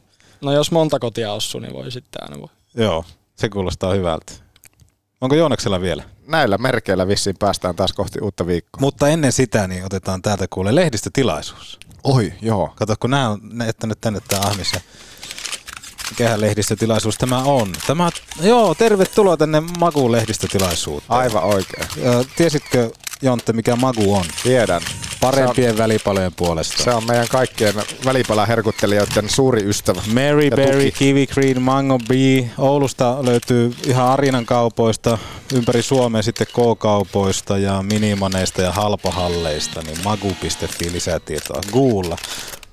No 0.41 0.53
jos 0.53 0.71
monta 0.71 0.99
kotia 0.99 1.33
osuu, 1.33 1.61
niin 1.61 1.73
voi 1.73 1.91
sitten 1.91 2.23
aina 2.23 2.41
voi. 2.41 2.49
Joo, 2.75 3.05
se 3.35 3.49
kuulostaa 3.49 3.93
hyvältä. 3.93 4.33
Onko 5.21 5.35
Joonaksella 5.35 5.81
vielä? 5.81 6.03
Näillä 6.27 6.57
merkeillä 6.57 7.07
vissiin 7.07 7.35
päästään 7.39 7.75
taas 7.75 7.93
kohti 7.93 8.19
uutta 8.19 8.47
viikkoa. 8.47 8.81
Mutta 8.81 9.07
ennen 9.07 9.31
sitä 9.31 9.67
niin 9.67 9.85
otetaan 9.85 10.21
täältä 10.21 10.45
kuule 10.49 10.75
lehdistötilaisuus. 10.75 11.79
Oi, 12.03 12.33
joo. 12.41 12.73
Kato, 12.75 12.95
kun 12.99 13.09
nämä 13.09 13.29
on 13.29 13.39
jättänyt 13.65 14.01
tänne 14.01 14.19
tämä 14.27 14.41
Ahmis 14.41 14.73
ja 14.73 14.79
mikähän 16.09 16.41
lehdistötilaisuus 16.41 17.17
tämä 17.17 17.37
on. 17.37 17.73
Tämä, 17.87 18.09
joo, 18.41 18.75
tervetuloa 18.75 19.37
tänne 19.37 19.63
Maguun 19.79 20.11
lehdistötilaisuuteen. 20.11 21.19
Aivan 21.19 21.43
oikein. 21.43 21.87
Tiesitkö, 22.35 22.91
Jontte, 23.21 23.53
mikä 23.53 23.75
Magu 23.75 24.15
on? 24.15 24.25
Tiedän. 24.43 24.81
Parempien 25.21 25.71
on- 25.71 25.77
välipalojen 25.77 26.33
puolesta. 26.33 26.83
Se 26.83 26.91
on 26.91 27.03
meidän 27.07 27.27
kaikkien 27.27 27.73
välipalaherkuttelijoiden 28.05 29.29
suuri 29.29 29.63
ystävä. 29.63 30.01
Mary 30.07 30.49
Berry, 30.49 30.85
tuki. 30.85 30.91
Kiwi 30.91 31.27
Green, 31.27 31.61
Mango 31.61 31.99
Bee. 32.07 32.49
Oulusta 32.57 33.17
löytyy 33.21 33.75
ihan 33.87 34.07
Arinan 34.07 34.45
kaupoista, 34.45 35.17
ympäri 35.53 35.81
Suomea 35.81 36.21
sitten 36.21 36.47
K-kaupoista 36.47 37.57
ja 37.57 37.83
minimaneista 37.83 38.61
ja 38.61 38.71
halpahalleista, 38.71 39.81
niin 39.81 39.97
magu.fi 40.03 40.91
lisätietoa 40.91 41.61
Google. 41.73 42.15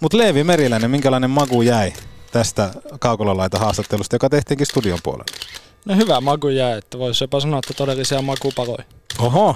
Mutta 0.01 0.19
Leevi 0.19 0.45
Meriläinen, 0.45 0.91
minkälainen 0.91 1.31
magu 1.31 1.63
jäi 1.63 1.93
tästä 2.33 2.71
kaukololaita 3.01 3.59
haastattelusta, 3.59 4.15
joka 4.15 4.31
tehtiinkin 4.31 4.67
studion 4.67 4.99
puolella? 5.03 5.35
No 5.85 5.97
hyvä 5.97 6.21
maku 6.21 6.49
jää, 6.49 6.77
että 6.77 6.99
voisi 6.99 7.25
jopa 7.25 7.41
sanoa, 7.41 7.59
että 7.59 7.75
todellisia 7.75 8.23
makupaloja. 8.23 8.85
Oho, 9.19 9.55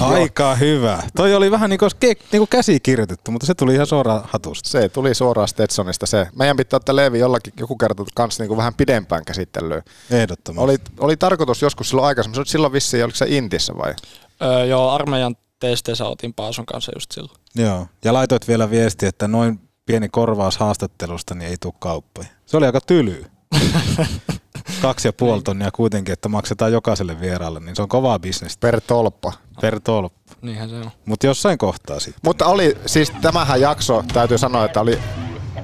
aika 0.00 0.54
hyvä. 0.54 1.02
Toi 1.16 1.34
oli 1.34 1.50
vähän 1.50 1.70
niin 1.70 1.78
kuin, 1.78 1.90
niin 2.02 2.20
kuin 2.40 2.48
käsikirjoitettu, 2.48 3.30
mutta 3.30 3.46
se 3.46 3.54
tuli 3.54 3.74
ihan 3.74 3.86
suoraan 3.86 4.22
hatusta. 4.24 4.68
Se 4.68 4.88
tuli 4.88 5.14
suoraan 5.14 5.48
Stetsonista 5.48 6.06
se. 6.06 6.28
Meidän 6.38 6.56
pitää 6.56 6.76
ottaa 6.76 6.96
Leevi 6.96 7.18
jollakin 7.18 7.52
joku 7.60 7.76
kerta 7.76 8.04
kanssa 8.14 8.42
niin 8.42 8.48
kuin 8.48 8.58
vähän 8.58 8.74
pidempään 8.74 9.24
käsittelyyn. 9.24 9.82
Ehdottomasti. 10.10 10.64
Oli, 10.64 10.78
oli 10.98 11.16
tarkoitus 11.16 11.62
joskus 11.62 11.88
silloin 11.88 12.06
aikaisemmin, 12.06 12.34
se 12.34 12.40
oli 12.40 12.46
silloin 12.46 12.72
vissiin, 12.72 13.04
oliko 13.04 13.16
se 13.16 13.26
Intissä 13.28 13.72
vai? 13.78 13.94
Öö, 14.42 14.64
joo, 14.64 14.90
armeijan 14.90 15.36
testeissä 15.58 16.06
otin 16.06 16.34
Paason 16.34 16.66
kanssa 16.66 16.92
just 16.96 17.12
silloin. 17.12 17.40
Joo, 17.54 17.86
ja 18.04 18.12
laitoit 18.12 18.48
vielä 18.48 18.70
viesti, 18.70 19.06
että 19.06 19.28
noin 19.28 19.60
pieni 19.86 20.08
korvaus 20.08 20.58
haastattelusta, 20.58 21.34
niin 21.34 21.50
ei 21.50 21.56
tule 21.60 21.74
kauppoja. 21.78 22.28
Se 22.46 22.56
oli 22.56 22.66
aika 22.66 22.80
tyly. 22.80 23.24
Kaksi 24.82 25.08
ja 25.08 25.12
puoli 25.12 25.42
tonnia 25.42 25.70
kuitenkin, 25.70 26.12
että 26.12 26.28
maksetaan 26.28 26.72
jokaiselle 26.72 27.20
vieraalle, 27.20 27.60
niin 27.60 27.76
se 27.76 27.82
on 27.82 27.88
kovaa 27.88 28.18
bisnestä. 28.18 28.60
Per 28.60 28.80
tolppa. 28.80 29.32
Per 29.60 29.80
tolppa. 29.80 30.34
Niinhän 30.42 30.68
se 30.68 30.74
on. 30.74 30.90
Mutta 31.06 31.26
jossain 31.26 31.58
kohtaa 31.58 32.00
sitten. 32.00 32.20
Mutta 32.24 32.46
oli, 32.46 32.76
siis 32.86 33.12
tämähän 33.22 33.60
jakso, 33.60 34.04
täytyy 34.12 34.38
sanoa, 34.38 34.64
että 34.64 34.80
oli 34.80 34.98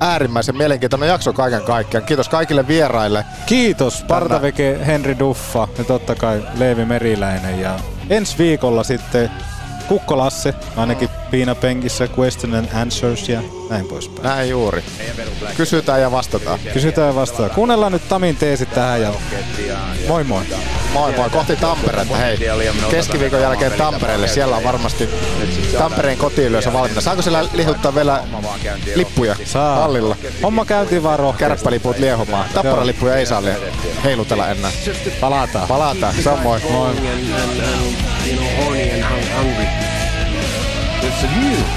äärimmäisen 0.00 0.56
mielenkiintoinen 0.56 1.08
jakso 1.08 1.32
kaiken 1.32 1.62
kaikkiaan. 1.62 2.06
Kiitos 2.06 2.28
kaikille 2.28 2.68
vieraille. 2.68 3.24
Kiitos 3.46 4.04
Partaveke, 4.08 4.80
Henri 4.86 5.18
Duffa 5.18 5.68
ja 5.78 5.84
totta 5.84 6.14
kai 6.14 6.42
Leevi 6.54 6.84
Meriläinen. 6.84 7.60
Ja 7.60 7.80
ensi 8.10 8.38
viikolla 8.38 8.84
sitten 8.84 9.30
Kukko 9.88 10.18
Lasse, 10.18 10.54
ainakin 11.30 11.56
piinapenkissä, 11.60 12.08
question 12.18 12.54
and 12.54 12.68
answers 12.74 13.28
ja 13.28 13.42
näin 13.70 13.86
poispäin. 13.86 14.22
Näin 14.22 14.50
juuri. 14.50 14.82
Kysytään 15.56 16.00
ja 16.00 16.10
vastataan. 16.10 16.58
Kysytään 16.72 17.08
ja 17.08 17.14
vastataan. 17.14 17.50
Kuunnellaan 17.50 17.92
nyt 17.92 18.08
Tamin 18.08 18.36
teesit 18.36 18.74
tähän 18.74 19.02
ja 19.02 19.12
moi 20.08 20.24
moi. 20.24 20.42
Moi 20.92 21.12
moi, 21.12 21.30
kohti 21.30 21.56
Tamperetta. 21.56 22.16
Hei, 22.16 22.38
keskiviikon 22.90 23.40
jälkeen 23.40 23.72
Tampereelle. 23.72 24.28
Siellä 24.28 24.56
on 24.56 24.64
varmasti 24.64 25.08
Tampereen 25.78 26.18
kotiyleisö 26.18 26.72
valmiina. 26.72 27.00
Saanko 27.00 27.22
siellä 27.22 27.44
lihuttaa 27.52 27.94
vielä 27.94 28.24
lippuja 28.94 29.36
Saa. 29.44 29.76
hallilla? 29.76 30.16
Homma 30.42 30.64
käyntiin 30.64 31.02
vaan 31.02 31.18
rohkeasti. 31.18 31.54
Kärppäliput 31.54 31.98
liehumaan. 31.98 32.48
Tapparalippuja 32.54 33.16
ei 33.16 33.26
saa 33.26 33.42
heilutella 34.04 34.48
enää. 34.48 34.70
Palataan. 35.20 35.68
Palataan. 35.68 36.14
Se 36.22 36.30
on 36.30 36.38
moi. 36.38 36.60
Moi. 36.70 36.94
It's 41.02 41.22
a 41.24 41.30
news. 41.32 41.68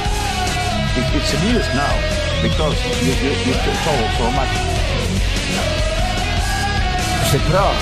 It, 0.99 1.05
it's 1.15 1.31
a 1.33 1.39
news 1.47 1.67
now 1.73 1.95
because 2.43 2.75
you, 2.99 3.13
you, 3.23 3.31
you 3.47 3.53
told 3.87 4.09
so 4.19 4.27
much. 4.35 4.53
C'est 7.31 7.41
Prague, 7.49 7.81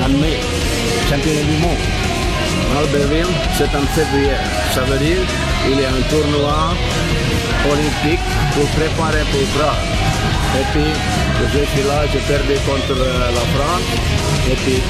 l'année, 0.00 0.40
championnat 1.08 1.42
du 1.42 1.56
monde. 1.62 1.84
Albertville, 2.78 3.34
c'est 3.56 3.72
en 3.76 3.86
février. 3.94 4.38
Ça 4.72 4.80
veut 4.84 4.98
dire 4.98 5.22
qu'il 5.62 5.78
y 5.78 5.84
a 5.84 5.90
un 5.90 6.02
tournoi 6.08 6.74
olympique 7.70 8.24
pour 8.54 8.66
préparer 8.78 9.24
pour 9.30 9.44
Prague. 9.56 9.84
Et 10.58 10.64
puis, 10.72 10.90
je 11.52 11.64
suis 11.70 11.86
là, 11.86 12.06
j'ai 12.12 12.20
perdu 12.20 12.54
contre 12.66 12.98
euh, 12.98 13.30
la 13.30 13.44
France. 13.54 13.88
Et 14.50 14.56
puis, 14.56 14.82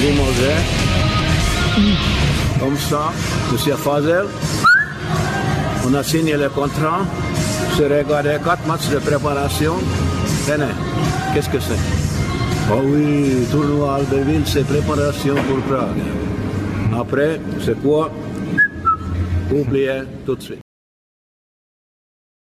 Limoges. 0.00 0.60
Comme 2.60 2.78
ça, 2.78 3.12
Monsieur 3.52 3.76
Fazel, 3.76 4.26
on 5.86 5.94
a 5.94 6.02
signé 6.02 6.36
le 6.36 6.48
contrat. 6.48 7.02
J'ai 7.76 7.86
regardé 7.86 8.36
quatre 8.44 8.66
matchs 8.66 8.88
de 8.88 8.98
préparation. 8.98 9.74
Tenez, 10.46 10.74
qu'est-ce 11.32 11.48
que 11.48 11.60
c'est? 11.60 11.82
Oh 12.72 12.80
oui, 12.84 13.46
tournoi 13.50 13.96
Albertville, 13.96 14.46
c'est 14.46 14.66
préparation 14.66 15.34
pour 15.34 15.58
Prague. 15.68 16.02
Après, 16.98 17.40
c'est 17.64 17.80
quoi? 17.82 18.10
Oubliez 19.52 20.02
tout 20.24 20.36
de 20.36 20.42
suite. 20.42 20.63